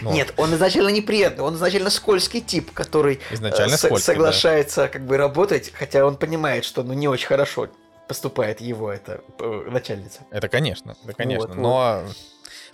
Ну, 0.00 0.12
Нет, 0.12 0.32
он 0.36 0.54
изначально 0.54 0.88
неприятный, 0.88 1.44
он 1.44 1.54
изначально 1.54 1.90
скользкий 1.90 2.40
тип, 2.40 2.72
который 2.72 3.20
изначально 3.30 3.74
э, 3.74 3.78
скользкий, 3.78 4.00
соглашается 4.00 4.82
да. 4.82 4.88
как 4.88 5.06
бы 5.06 5.16
работать, 5.16 5.72
хотя 5.74 6.04
он 6.04 6.16
понимает, 6.16 6.64
что 6.64 6.82
ну 6.82 6.94
не 6.94 7.06
очень 7.06 7.26
хорошо 7.26 7.68
поступает 8.08 8.60
его 8.60 8.90
эта 8.90 9.20
э, 9.38 9.68
начальница. 9.70 10.22
Это 10.30 10.48
конечно, 10.48 10.96
это 11.04 11.12
конечно, 11.12 11.48
вот, 11.48 11.56
но... 11.56 12.02
Вот. 12.04 12.16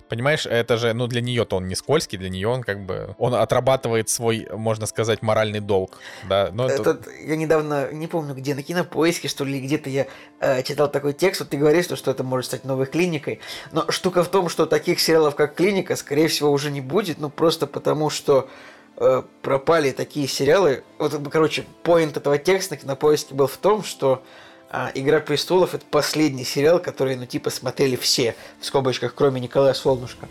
Понимаешь, 0.09 0.45
это 0.45 0.77
же, 0.77 0.93
ну, 0.93 1.07
для 1.07 1.21
нее-то 1.21 1.57
он 1.57 1.67
не 1.67 1.75
скользкий, 1.75 2.17
для 2.17 2.29
нее 2.29 2.47
он 2.47 2.63
как 2.63 2.85
бы, 2.85 3.15
он 3.17 3.35
отрабатывает 3.35 4.09
свой, 4.09 4.47
можно 4.53 4.85
сказать, 4.85 5.21
моральный 5.21 5.59
долг, 5.59 5.97
да. 6.29 6.49
Но 6.53 6.69
это... 6.69 6.95
Тут, 6.95 7.07
я 7.25 7.35
недавно, 7.35 7.91
не 7.91 8.07
помню 8.07 8.33
где, 8.33 8.55
на 8.55 8.63
кинопоиске, 8.63 9.27
что 9.27 9.43
ли, 9.43 9.59
где-то 9.59 9.89
я 9.89 10.07
э, 10.39 10.63
читал 10.63 10.89
такой 10.89 11.13
текст, 11.13 11.41
вот 11.41 11.49
ты 11.49 11.57
говоришь, 11.57 11.85
что, 11.85 11.95
что 11.95 12.11
это 12.11 12.23
может 12.23 12.47
стать 12.47 12.63
новой 12.63 12.85
клиникой, 12.85 13.39
но 13.71 13.89
штука 13.91 14.23
в 14.23 14.29
том, 14.29 14.49
что 14.49 14.65
таких 14.65 14.99
сериалов, 14.99 15.35
как 15.35 15.55
«Клиника», 15.55 15.95
скорее 15.95 16.27
всего, 16.27 16.51
уже 16.51 16.71
не 16.71 16.81
будет, 16.81 17.19
ну, 17.19 17.29
просто 17.29 17.67
потому 17.67 18.09
что 18.09 18.49
э, 18.97 19.23
пропали 19.41 19.91
такие 19.91 20.27
сериалы. 20.27 20.83
Вот, 20.99 21.19
короче, 21.29 21.65
поинт 21.83 22.17
этого 22.17 22.37
текста 22.37 22.75
на 22.75 22.81
кинопоиске 22.81 23.33
был 23.33 23.47
в 23.47 23.57
том, 23.57 23.83
что 23.83 24.23
а 24.69 24.91
«Игра 24.93 25.19
престолов»— 25.19 25.73
это 25.75 25.85
последний 25.89 26.43
сериал, 26.43 26.79
который, 26.79 27.15
ну, 27.15 27.25
типа, 27.25 27.49
смотрели 27.49 27.95
все, 27.95 28.35
в 28.59 28.65
скобочках, 28.65 29.13
кроме 29.15 29.39
Николая 29.39 29.73
Солнышка. 29.73 30.27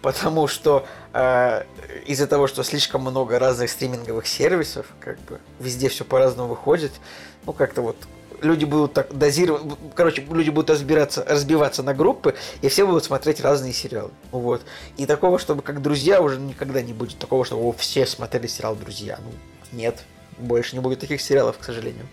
Потому 0.00 0.46
что 0.46 0.86
э, 1.12 1.64
из-за 2.06 2.26
того, 2.26 2.46
что 2.46 2.62
слишком 2.62 3.00
много 3.00 3.38
разных 3.38 3.70
стриминговых 3.70 4.26
сервисов, 4.26 4.86
как 5.00 5.18
бы, 5.20 5.40
везде 5.58 5.88
все 5.88 6.04
по-разному 6.04 6.50
выходит, 6.50 6.92
ну, 7.46 7.52
как-то 7.52 7.82
вот 7.82 7.96
люди 8.42 8.64
будут 8.64 8.92
так 8.92 9.16
дозировать, 9.16 9.62
короче, 9.94 10.22
люди 10.30 10.50
будут 10.50 10.70
разбираться, 10.70 11.24
разбиваться 11.26 11.82
на 11.82 11.94
группы, 11.94 12.34
и 12.60 12.68
все 12.68 12.86
будут 12.86 13.04
смотреть 13.04 13.40
разные 13.40 13.72
сериалы. 13.72 14.10
Вот. 14.30 14.62
И 14.96 15.06
такого, 15.06 15.38
чтобы 15.38 15.62
как 15.62 15.82
друзья, 15.82 16.20
уже 16.20 16.38
никогда 16.38 16.82
не 16.82 16.92
будет 16.92 17.18
такого, 17.18 17.44
что 17.44 17.58
о, 17.58 17.72
все 17.72 18.06
смотрели 18.06 18.46
сериал 18.46 18.76
Друзья. 18.76 19.18
Ну, 19.24 19.32
нет. 19.76 20.04
Больше 20.38 20.76
не 20.76 20.82
будет 20.82 21.00
таких 21.00 21.20
сериалов, 21.20 21.58
к 21.58 21.64
сожалению. 21.64 22.06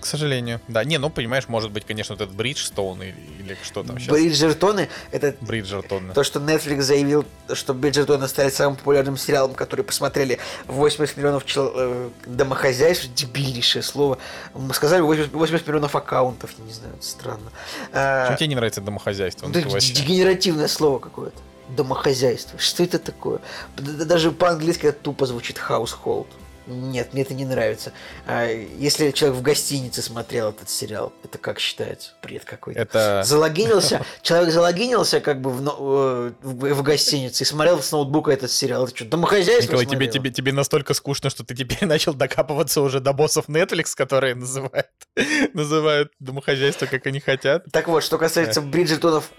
К 0.00 0.06
сожалению, 0.06 0.60
да. 0.68 0.82
Не, 0.84 0.98
ну, 0.98 1.10
понимаешь, 1.10 1.48
может 1.48 1.70
быть, 1.70 1.84
конечно, 1.84 2.14
вот 2.14 2.22
этот 2.22 2.34
Бриджстоун 2.34 3.02
или, 3.02 3.14
или 3.38 3.56
что 3.62 3.82
там 3.82 3.98
сейчас. 3.98 4.12
Бриджертоны, 4.12 4.88
это 5.12 5.34
Бриджертоны. 5.40 6.14
то, 6.14 6.24
что 6.24 6.40
Netflix 6.40 6.80
заявил, 6.82 7.24
что 7.52 7.74
Бриджертоны 7.74 8.26
стали 8.28 8.50
самым 8.50 8.76
популярным 8.76 9.16
сериалом, 9.16 9.54
который 9.54 9.84
посмотрели 9.84 10.38
80 10.66 11.16
миллионов 11.16 11.44
чел... 11.44 11.72
Э, 11.74 12.10
домохозяйств, 12.26 13.12
дебильнейшее 13.14 13.82
слово. 13.82 14.18
Мы 14.54 14.72
сказали 14.74 15.02
80, 15.02 15.32
80 15.32 15.66
миллионов 15.66 15.94
аккаунтов, 15.94 16.50
я 16.58 16.64
не 16.64 16.72
знаю, 16.72 16.94
это 16.94 17.04
странно. 17.04 17.50
А... 17.92 18.28
Чем 18.28 18.36
тебе 18.36 18.48
не 18.48 18.54
нравится 18.54 18.80
домохозяйство? 18.80 19.46
Ну, 19.46 19.58
это 19.58 19.68
дегенеративное 19.68 20.68
слово 20.68 20.98
какое-то. 20.98 21.36
Домохозяйство. 21.68 22.58
Что 22.58 22.82
это 22.82 22.98
такое? 22.98 23.40
Даже 23.76 24.32
по-английски 24.32 24.86
это 24.86 24.98
тупо 24.98 25.26
звучит 25.26 25.60
household. 25.68 26.26
Нет, 26.70 27.12
мне 27.12 27.22
это 27.22 27.34
не 27.34 27.44
нравится. 27.44 27.92
А 28.26 28.46
если 28.46 29.10
человек 29.10 29.38
в 29.38 29.42
гостинице 29.42 30.02
смотрел 30.02 30.50
этот 30.50 30.70
сериал, 30.70 31.12
это 31.24 31.38
как 31.38 31.58
считается? 31.58 32.12
Бред 32.22 32.44
какой-то. 32.44 32.80
Это... 32.80 33.22
Залогинился, 33.24 34.04
человек 34.22 34.52
залогинился 34.52 35.20
как 35.20 35.40
бы 35.40 35.50
в, 35.50 36.32
в, 36.42 36.74
в 36.74 36.82
гостинице 36.82 37.44
и 37.44 37.46
смотрел 37.46 37.82
с 37.82 37.92
ноутбука 37.92 38.30
этот 38.30 38.50
сериал. 38.50 38.84
Это 38.84 38.96
что, 38.96 39.04
домохозяйство 39.04 39.72
Николай, 39.72 39.86
тебе, 39.86 40.06
тебе, 40.08 40.30
тебе 40.30 40.52
настолько 40.52 40.94
скучно, 40.94 41.30
что 41.30 41.44
ты 41.44 41.54
теперь 41.54 41.84
начал 41.86 42.14
докапываться 42.14 42.80
уже 42.80 43.00
до 43.00 43.12
боссов 43.12 43.48
Netflix, 43.48 43.94
которые 43.94 44.34
называют, 44.34 44.88
называют 45.54 46.12
домохозяйство, 46.20 46.86
как 46.86 47.06
они 47.06 47.20
хотят. 47.20 47.64
Так 47.72 47.88
вот, 47.88 48.02
что 48.04 48.18
касается 48.18 48.60
Бриджертонов, 48.60 49.30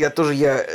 я 0.00 0.10
тоже 0.10 0.34
я 0.34 0.66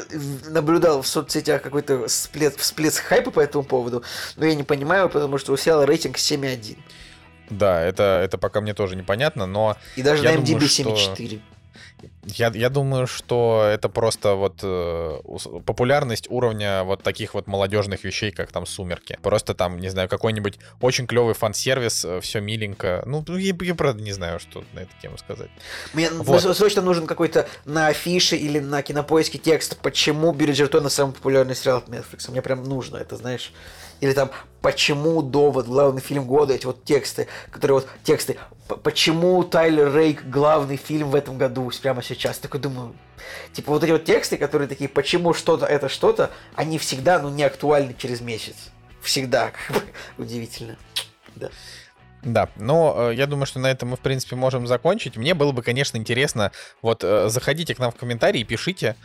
наблюдал 0.49 1.01
в 1.01 1.07
соцсетях 1.07 1.61
какой-то 1.61 2.07
всплеск, 2.07 2.59
всплеск 2.59 3.03
хайпа 3.03 3.31
по 3.31 3.39
этому 3.39 3.63
поводу, 3.63 4.03
но 4.37 4.45
я 4.45 4.55
не 4.55 4.63
понимаю, 4.63 5.09
потому 5.09 5.37
что 5.37 5.51
у 5.51 5.57
сериала 5.57 5.85
рейтинг 5.85 6.17
7,1. 6.17 6.77
Да, 7.49 7.81
это, 7.81 8.21
это 8.23 8.37
пока 8.37 8.61
мне 8.61 8.73
тоже 8.73 8.95
непонятно, 8.95 9.45
но... 9.45 9.77
И 9.95 10.01
даже 10.01 10.23
на 10.23 10.35
MDB 10.35 10.45
думаю, 10.45 10.67
7,4. 10.67 11.27
Что... 11.27 11.54
Я, 12.25 12.51
я 12.53 12.69
думаю, 12.69 13.07
что 13.07 13.67
это 13.71 13.89
просто 13.89 14.35
вот 14.35 14.59
э, 14.63 15.19
популярность 15.65 16.27
уровня 16.29 16.83
вот 16.83 17.03
таких 17.03 17.33
вот 17.33 17.47
молодежных 17.47 18.03
вещей, 18.03 18.31
как 18.31 18.51
там 18.51 18.65
«Сумерки». 18.65 19.17
Просто 19.21 19.53
там, 19.53 19.79
не 19.79 19.89
знаю, 19.89 20.09
какой-нибудь 20.09 20.59
очень 20.81 21.07
клевый 21.07 21.33
фан-сервис, 21.33 22.05
э, 22.05 22.21
все 22.21 22.41
миленько. 22.41 23.03
Ну, 23.05 23.23
я, 23.37 23.55
я 23.61 23.75
правда 23.75 24.01
не 24.01 24.11
знаю, 24.11 24.39
что 24.39 24.63
на 24.73 24.79
эту 24.79 24.91
тему 25.01 25.17
сказать. 25.17 25.49
Мне 25.93 26.09
вот. 26.09 26.41
срочно 26.55 26.81
нужен 26.81 27.07
какой-то 27.07 27.47
на 27.65 27.87
афише 27.87 28.35
или 28.35 28.59
на 28.59 28.81
кинопоиске 28.81 29.37
текст, 29.37 29.77
почему 29.77 30.31
Бриджертон 30.31 30.89
самый 30.89 31.13
популярный 31.13 31.55
сериал 31.55 31.79
от 31.79 31.89
Netflix. 31.89 32.29
Мне 32.31 32.41
прям 32.41 32.63
нужно 32.63 32.97
это, 32.97 33.15
знаешь. 33.15 33.51
Или 34.01 34.13
там 34.13 34.31
«Почему 34.61 35.21
Довод» 35.21 35.67
главный 35.67 36.01
фильм 36.01 36.25
года, 36.25 36.53
эти 36.53 36.65
вот 36.65 36.83
тексты, 36.83 37.27
которые 37.51 37.81
вот 37.81 37.87
тексты 38.03 38.37
«Почему 38.83 39.43
Тайлер 39.43 39.95
Рейк 39.95 40.23
главный 40.25 40.75
фильм 40.75 41.11
в 41.11 41.15
этом 41.15 41.37
году 41.37 41.71
прямо 41.81 42.01
сейчас?» 42.01 42.39
Такой 42.39 42.59
думаю, 42.59 42.95
типа 43.53 43.71
вот 43.71 43.83
эти 43.83 43.91
вот 43.91 44.05
тексты, 44.05 44.37
которые 44.37 44.67
такие 44.67 44.89
«Почему 44.89 45.33
что-то 45.33 45.65
это 45.65 45.87
что-то», 45.87 46.31
они 46.55 46.77
всегда, 46.77 47.19
ну, 47.19 47.29
не 47.29 47.43
актуальны 47.43 47.95
через 47.97 48.21
месяц. 48.21 48.55
Всегда, 49.01 49.51
как 49.67 49.77
бы, 49.77 49.83
удивительно. 50.17 50.77
Да. 51.35 51.49
Да, 52.25 52.49
но 52.55 53.11
э, 53.11 53.15
я 53.15 53.27
думаю, 53.27 53.45
что 53.45 53.59
на 53.59 53.67
этом 53.67 53.89
мы, 53.89 53.97
в 53.97 53.99
принципе, 53.99 54.35
можем 54.35 54.65
закончить. 54.65 55.15
Мне 55.15 55.35
было 55.35 55.51
бы, 55.51 55.61
конечно, 55.61 55.97
интересно, 55.97 56.51
вот 56.81 57.03
э, 57.03 57.29
заходите 57.29 57.75
к 57.75 57.79
нам 57.79 57.91
в 57.91 57.95
комментарии, 57.95 58.43
пишите 58.43 58.95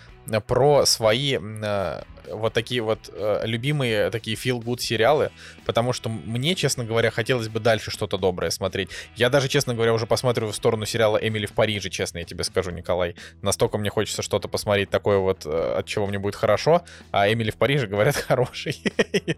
про 0.47 0.87
свои 0.87 1.39
э, 1.41 2.03
вот 2.31 2.53
такие 2.53 2.83
вот 2.83 3.11
э, 3.13 3.43
любимые 3.45 4.11
такие 4.11 4.37
feel-good 4.37 4.79
сериалы, 4.79 5.31
потому 5.67 5.93
что 5.93 6.09
мне, 6.09 6.55
честно 6.55 6.85
говоря, 6.85 7.11
хотелось 7.11 7.49
бы 7.49 7.61
дальше 7.61 7.91
что-то 7.91 8.19
доброе 8.19 8.51
смотреть. 8.51 8.91
Я 9.17 9.31
даже, 9.31 9.49
честно 9.49 9.75
говоря, 9.75 9.93
уже 9.93 10.07
посмотрю 10.07 10.49
в 10.49 10.55
сторону 10.55 10.87
сериала 10.87 11.17
«Эмили 11.17 11.47
в 11.47 11.53
Париже», 11.53 11.91
честно 11.91 12.19
я 12.19 12.25
тебе 12.25 12.45
скажу, 12.45 12.71
Николай. 12.71 13.17
Настолько 13.43 13.79
мне 13.79 13.91
хочется 13.91 14.23
что-то 14.23 14.49
посмотреть 14.49 14.91
такое 14.91 15.19
вот, 15.19 15.47
э, 15.47 15.75
от 15.79 15.87
чего 15.87 16.07
мне 16.07 16.19
будет 16.19 16.37
хорошо, 16.37 16.83
а 17.11 17.31
«Эмили 17.33 17.51
в 17.51 17.57
Париже», 17.57 17.87
говорят, 17.87 18.17
хороший. 18.29 18.83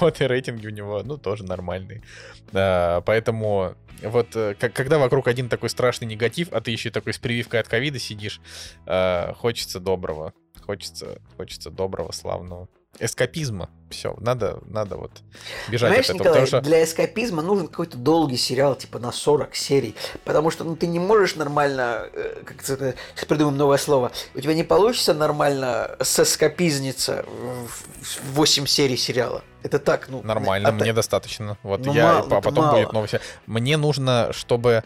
Вот 0.00 0.20
и 0.20 0.26
рейтинги 0.26 0.66
у 0.66 0.70
него, 0.70 1.02
ну, 1.02 1.16
тоже 1.16 1.44
нормальные. 1.44 2.02
Поэтому 2.52 3.74
вот 4.02 4.34
э, 4.36 4.54
когда 4.54 4.98
вокруг 4.98 5.28
один 5.28 5.48
такой 5.48 5.70
страшный 5.70 6.06
негатив, 6.06 6.52
а 6.52 6.60
ты 6.60 6.70
еще 6.70 6.90
такой 6.90 7.12
с 7.12 7.18
прививкой 7.18 7.60
от 7.60 7.68
ковида 7.68 7.98
сидишь, 7.98 8.40
э, 8.86 9.32
хочется 9.34 9.80
доброго. 9.80 10.32
Хочется, 10.60 11.20
хочется 11.36 11.70
доброго, 11.70 12.12
славного 12.12 12.68
эскапизма. 12.98 13.70
Все, 13.90 14.16
надо, 14.18 14.58
надо 14.66 14.96
вот 14.96 15.12
бежать 15.68 15.90
Знаешь, 15.90 16.10
от 16.10 16.16
этого. 16.16 16.28
Николай, 16.28 16.46
что... 16.46 16.60
для 16.60 16.82
эскапизма 16.82 17.42
нужен 17.42 17.68
какой-то 17.68 17.96
долгий 17.96 18.36
сериал, 18.36 18.74
типа 18.74 18.98
на 18.98 19.12
40 19.12 19.54
серий. 19.54 19.94
Потому 20.24 20.50
что 20.50 20.64
ну, 20.64 20.74
ты 20.74 20.86
не 20.88 20.98
можешь 20.98 21.36
нормально, 21.36 22.08
э, 22.12 22.42
как 22.44 22.68
это, 22.68 22.94
сейчас 23.14 23.26
придумаем 23.26 23.56
новое 23.56 23.78
слово, 23.78 24.10
у 24.34 24.40
тебя 24.40 24.54
не 24.54 24.64
получится 24.64 25.14
нормально 25.14 25.96
соскопизниться 26.00 27.24
в 27.28 28.34
8 28.34 28.66
серий 28.66 28.96
сериала. 28.96 29.42
Это 29.62 29.78
так, 29.78 30.08
ну... 30.08 30.22
Нормально, 30.22 30.68
а 30.68 30.72
мне 30.72 30.86
так... 30.86 30.96
достаточно. 30.96 31.56
Вот 31.62 31.84
ну, 31.84 31.94
я, 31.94 32.14
мало, 32.14 32.38
а 32.38 32.40
потом 32.40 32.64
мало. 32.64 32.86
будет 32.92 33.10
сериал. 33.10 33.24
Мне 33.46 33.76
нужно, 33.76 34.32
чтобы 34.32 34.82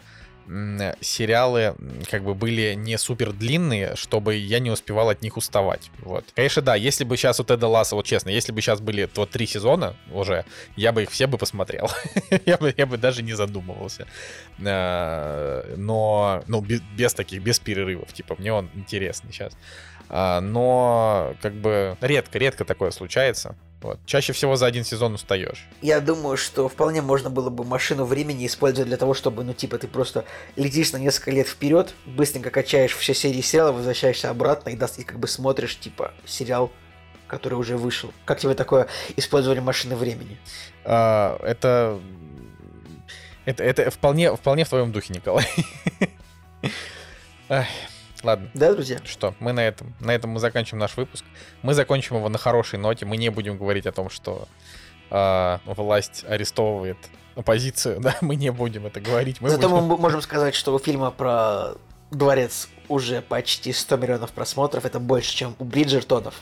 сериалы 1.00 1.74
как 2.10 2.24
бы 2.24 2.34
были 2.34 2.74
не 2.74 2.98
супер 2.98 3.32
длинные, 3.32 3.94
чтобы 3.96 4.34
я 4.34 4.58
не 4.58 4.70
успевал 4.70 5.08
от 5.08 5.22
них 5.22 5.36
уставать. 5.36 5.90
Вот. 5.98 6.24
Конечно, 6.34 6.62
да, 6.62 6.74
если 6.74 7.04
бы 7.04 7.16
сейчас 7.16 7.40
у 7.40 7.44
Теда 7.44 7.68
Ласса, 7.68 7.94
вот 7.94 8.06
честно, 8.06 8.30
если 8.30 8.52
бы 8.52 8.60
сейчас 8.60 8.80
были 8.80 9.08
вот 9.14 9.30
три 9.30 9.46
сезона 9.46 9.96
уже, 10.12 10.44
я 10.76 10.92
бы 10.92 11.04
их 11.04 11.10
все 11.10 11.26
бы 11.26 11.38
посмотрел. 11.38 11.88
я, 12.46 12.56
бы, 12.56 12.74
я 12.76 12.86
бы 12.86 12.98
даже 12.98 13.22
не 13.22 13.34
задумывался. 13.34 14.06
А, 14.64 15.74
но, 15.76 16.42
ну, 16.46 16.60
без, 16.60 16.80
без 16.96 17.14
таких, 17.14 17.42
без 17.42 17.58
перерывов. 17.60 18.12
Типа, 18.12 18.34
мне 18.38 18.52
он 18.52 18.70
интересный 18.74 19.32
сейчас. 19.32 19.56
А, 20.12 20.40
но, 20.40 21.34
как 21.40 21.54
бы, 21.54 21.96
редко-редко 22.00 22.64
такое 22.64 22.90
случается. 22.90 23.54
Вот. 23.80 23.98
Чаще 24.04 24.32
всего 24.32 24.56
за 24.56 24.66
один 24.66 24.84
сезон 24.84 25.14
устаешь. 25.14 25.66
Я 25.80 26.00
думаю, 26.00 26.36
что 26.36 26.68
вполне 26.68 27.00
можно 27.00 27.30
было 27.30 27.48
бы 27.48 27.64
машину 27.64 28.04
времени 28.04 28.46
использовать 28.46 28.88
для 28.88 28.98
того, 28.98 29.14
чтобы, 29.14 29.44
ну, 29.44 29.54
типа, 29.54 29.78
ты 29.78 29.86
просто 29.86 30.24
летишь 30.56 30.92
на 30.92 30.98
несколько 30.98 31.30
лет 31.30 31.48
вперед, 31.48 31.94
быстренько 32.04 32.50
качаешь 32.50 32.94
все 32.94 33.14
серии 33.14 33.40
сериала, 33.40 33.72
возвращаешься 33.72 34.28
обратно 34.28 34.70
и, 34.70 34.74
и 34.74 35.04
как 35.04 35.18
бы 35.18 35.28
смотришь, 35.28 35.78
типа, 35.78 36.12
сериал, 36.26 36.72
который 37.28 37.54
уже 37.54 37.76
вышел. 37.78 38.12
Как 38.24 38.40
тебе 38.40 38.54
такое 38.54 38.88
использование 39.16 39.62
машины 39.62 39.96
времени? 39.96 40.38
А, 40.84 41.38
это... 41.42 42.00
Это, 43.46 43.64
это 43.64 43.90
вполне, 43.90 44.36
вполне 44.36 44.64
в 44.64 44.68
твоем 44.68 44.92
духе, 44.92 45.14
Николай. 45.14 45.46
Ладно. 48.22 48.50
Да, 48.54 48.72
друзья? 48.72 48.98
Что, 49.04 49.34
мы 49.40 49.52
на 49.52 49.60
этом, 49.60 49.94
на 50.00 50.10
этом 50.12 50.30
мы 50.30 50.40
заканчиваем 50.40 50.80
наш 50.80 50.96
выпуск. 50.96 51.24
Мы 51.62 51.74
закончим 51.74 52.16
его 52.16 52.28
на 52.28 52.38
хорошей 52.38 52.78
ноте. 52.78 53.06
Мы 53.06 53.16
не 53.16 53.30
будем 53.30 53.56
говорить 53.56 53.86
о 53.86 53.92
том, 53.92 54.10
что 54.10 54.48
э, 55.10 55.58
власть 55.64 56.24
арестовывает 56.28 56.98
оппозицию. 57.34 58.00
Да, 58.00 58.16
мы 58.20 58.36
не 58.36 58.50
будем 58.50 58.86
это 58.86 59.00
говорить. 59.00 59.40
Мы 59.40 59.50
Зато 59.50 59.68
будем... 59.68 59.84
мы 59.84 59.96
можем 59.96 60.20
сказать, 60.22 60.54
что 60.54 60.74
у 60.74 60.78
фильма 60.78 61.10
про 61.10 61.74
дворец 62.10 62.68
уже 62.88 63.22
почти 63.22 63.72
100 63.72 63.96
миллионов 63.96 64.32
просмотров. 64.32 64.84
Это 64.84 64.98
больше, 64.98 65.34
чем 65.34 65.54
у 65.58 65.64
Бриджертонов. 65.64 66.34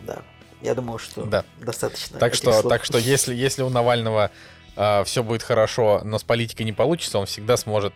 Да. 0.00 0.22
Я 0.60 0.74
думаю, 0.74 0.98
что 0.98 1.24
да. 1.24 1.44
достаточно. 1.60 2.18
Так 2.18 2.34
что, 2.34 2.52
слов. 2.52 2.68
так 2.68 2.84
что, 2.84 2.98
если, 2.98 3.34
если 3.34 3.62
у 3.62 3.68
Навального 3.68 4.30
э, 4.76 5.04
все 5.04 5.22
будет 5.22 5.42
хорошо, 5.42 6.00
но 6.04 6.18
с 6.18 6.24
политикой 6.24 6.62
не 6.62 6.72
получится, 6.72 7.18
он 7.18 7.26
всегда 7.26 7.56
сможет 7.56 7.92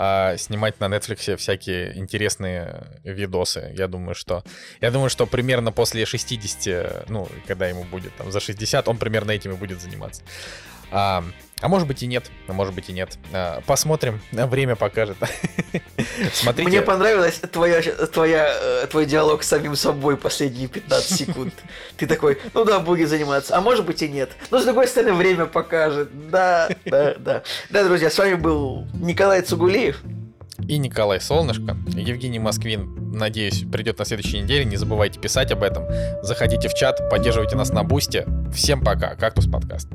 а 0.00 0.36
снимать 0.36 0.78
на 0.78 0.84
Netflix 0.84 1.36
всякие 1.36 1.98
интересные 1.98 3.00
видосы. 3.02 3.74
Я 3.76 3.88
думаю, 3.88 4.14
что 4.14 4.44
я 4.80 4.92
думаю, 4.92 5.10
что 5.10 5.26
примерно 5.26 5.72
после 5.72 6.06
60, 6.06 7.10
ну, 7.10 7.28
когда 7.48 7.66
ему 7.66 7.82
будет 7.82 8.16
там 8.16 8.30
за 8.30 8.38
60, 8.38 8.86
он 8.86 8.96
примерно 8.96 9.32
этими 9.32 9.54
будет 9.54 9.80
заниматься. 9.80 10.22
А, 10.92 11.24
а 11.60 11.68
может 11.68 11.88
быть 11.88 12.02
и 12.02 12.06
нет, 12.06 12.30
а 12.46 12.52
может 12.52 12.74
быть 12.74 12.88
и 12.88 12.92
нет. 12.92 13.18
А, 13.32 13.60
посмотрим, 13.66 14.20
время 14.32 14.76
покажет. 14.76 15.16
Смотрите. 16.32 16.68
Мне 16.68 16.82
понравилась 16.82 17.40
твоя, 17.52 17.82
твоя, 17.82 18.48
э, 18.50 18.86
твой 18.90 19.06
диалог 19.06 19.42
с 19.42 19.48
самим 19.48 19.74
собой 19.74 20.16
последние 20.16 20.68
15 20.68 21.10
секунд. 21.18 21.54
Ты 21.96 22.06
такой, 22.06 22.38
ну 22.54 22.64
да, 22.64 22.78
будет 22.78 23.08
заниматься, 23.08 23.56
а 23.56 23.60
может 23.60 23.84
быть 23.84 24.02
и 24.02 24.08
нет. 24.08 24.30
Но 24.50 24.60
с 24.60 24.64
другой 24.64 24.86
стороны, 24.86 25.14
время 25.14 25.46
покажет. 25.46 26.08
Да, 26.30 26.68
да, 26.84 27.14
да. 27.18 27.42
Да, 27.70 27.84
друзья, 27.84 28.10
с 28.10 28.18
вами 28.18 28.34
был 28.34 28.86
Николай 28.94 29.42
Цугулиев. 29.42 30.00
И 30.66 30.76
Николай 30.78 31.20
Солнышко. 31.20 31.76
Евгений 31.88 32.38
Москвин, 32.38 33.12
надеюсь, 33.12 33.64
придет 33.70 33.98
на 33.98 34.04
следующей 34.04 34.40
неделе. 34.40 34.64
Не 34.64 34.76
забывайте 34.76 35.20
писать 35.20 35.52
об 35.52 35.62
этом. 35.62 35.84
Заходите 36.22 36.68
в 36.68 36.74
чат, 36.74 37.08
поддерживайте 37.10 37.56
нас 37.56 37.70
на 37.70 37.84
бусте. 37.84 38.26
Всем 38.52 38.82
пока. 38.82 39.14
Кактус 39.14 39.46
подкаст. 39.46 39.88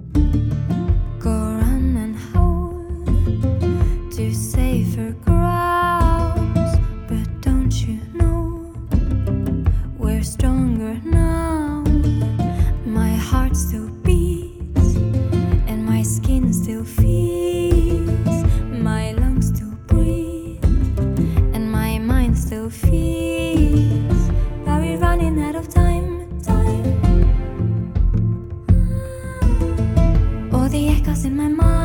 in 31.26 31.38
my 31.38 31.48
mind. 31.48 31.83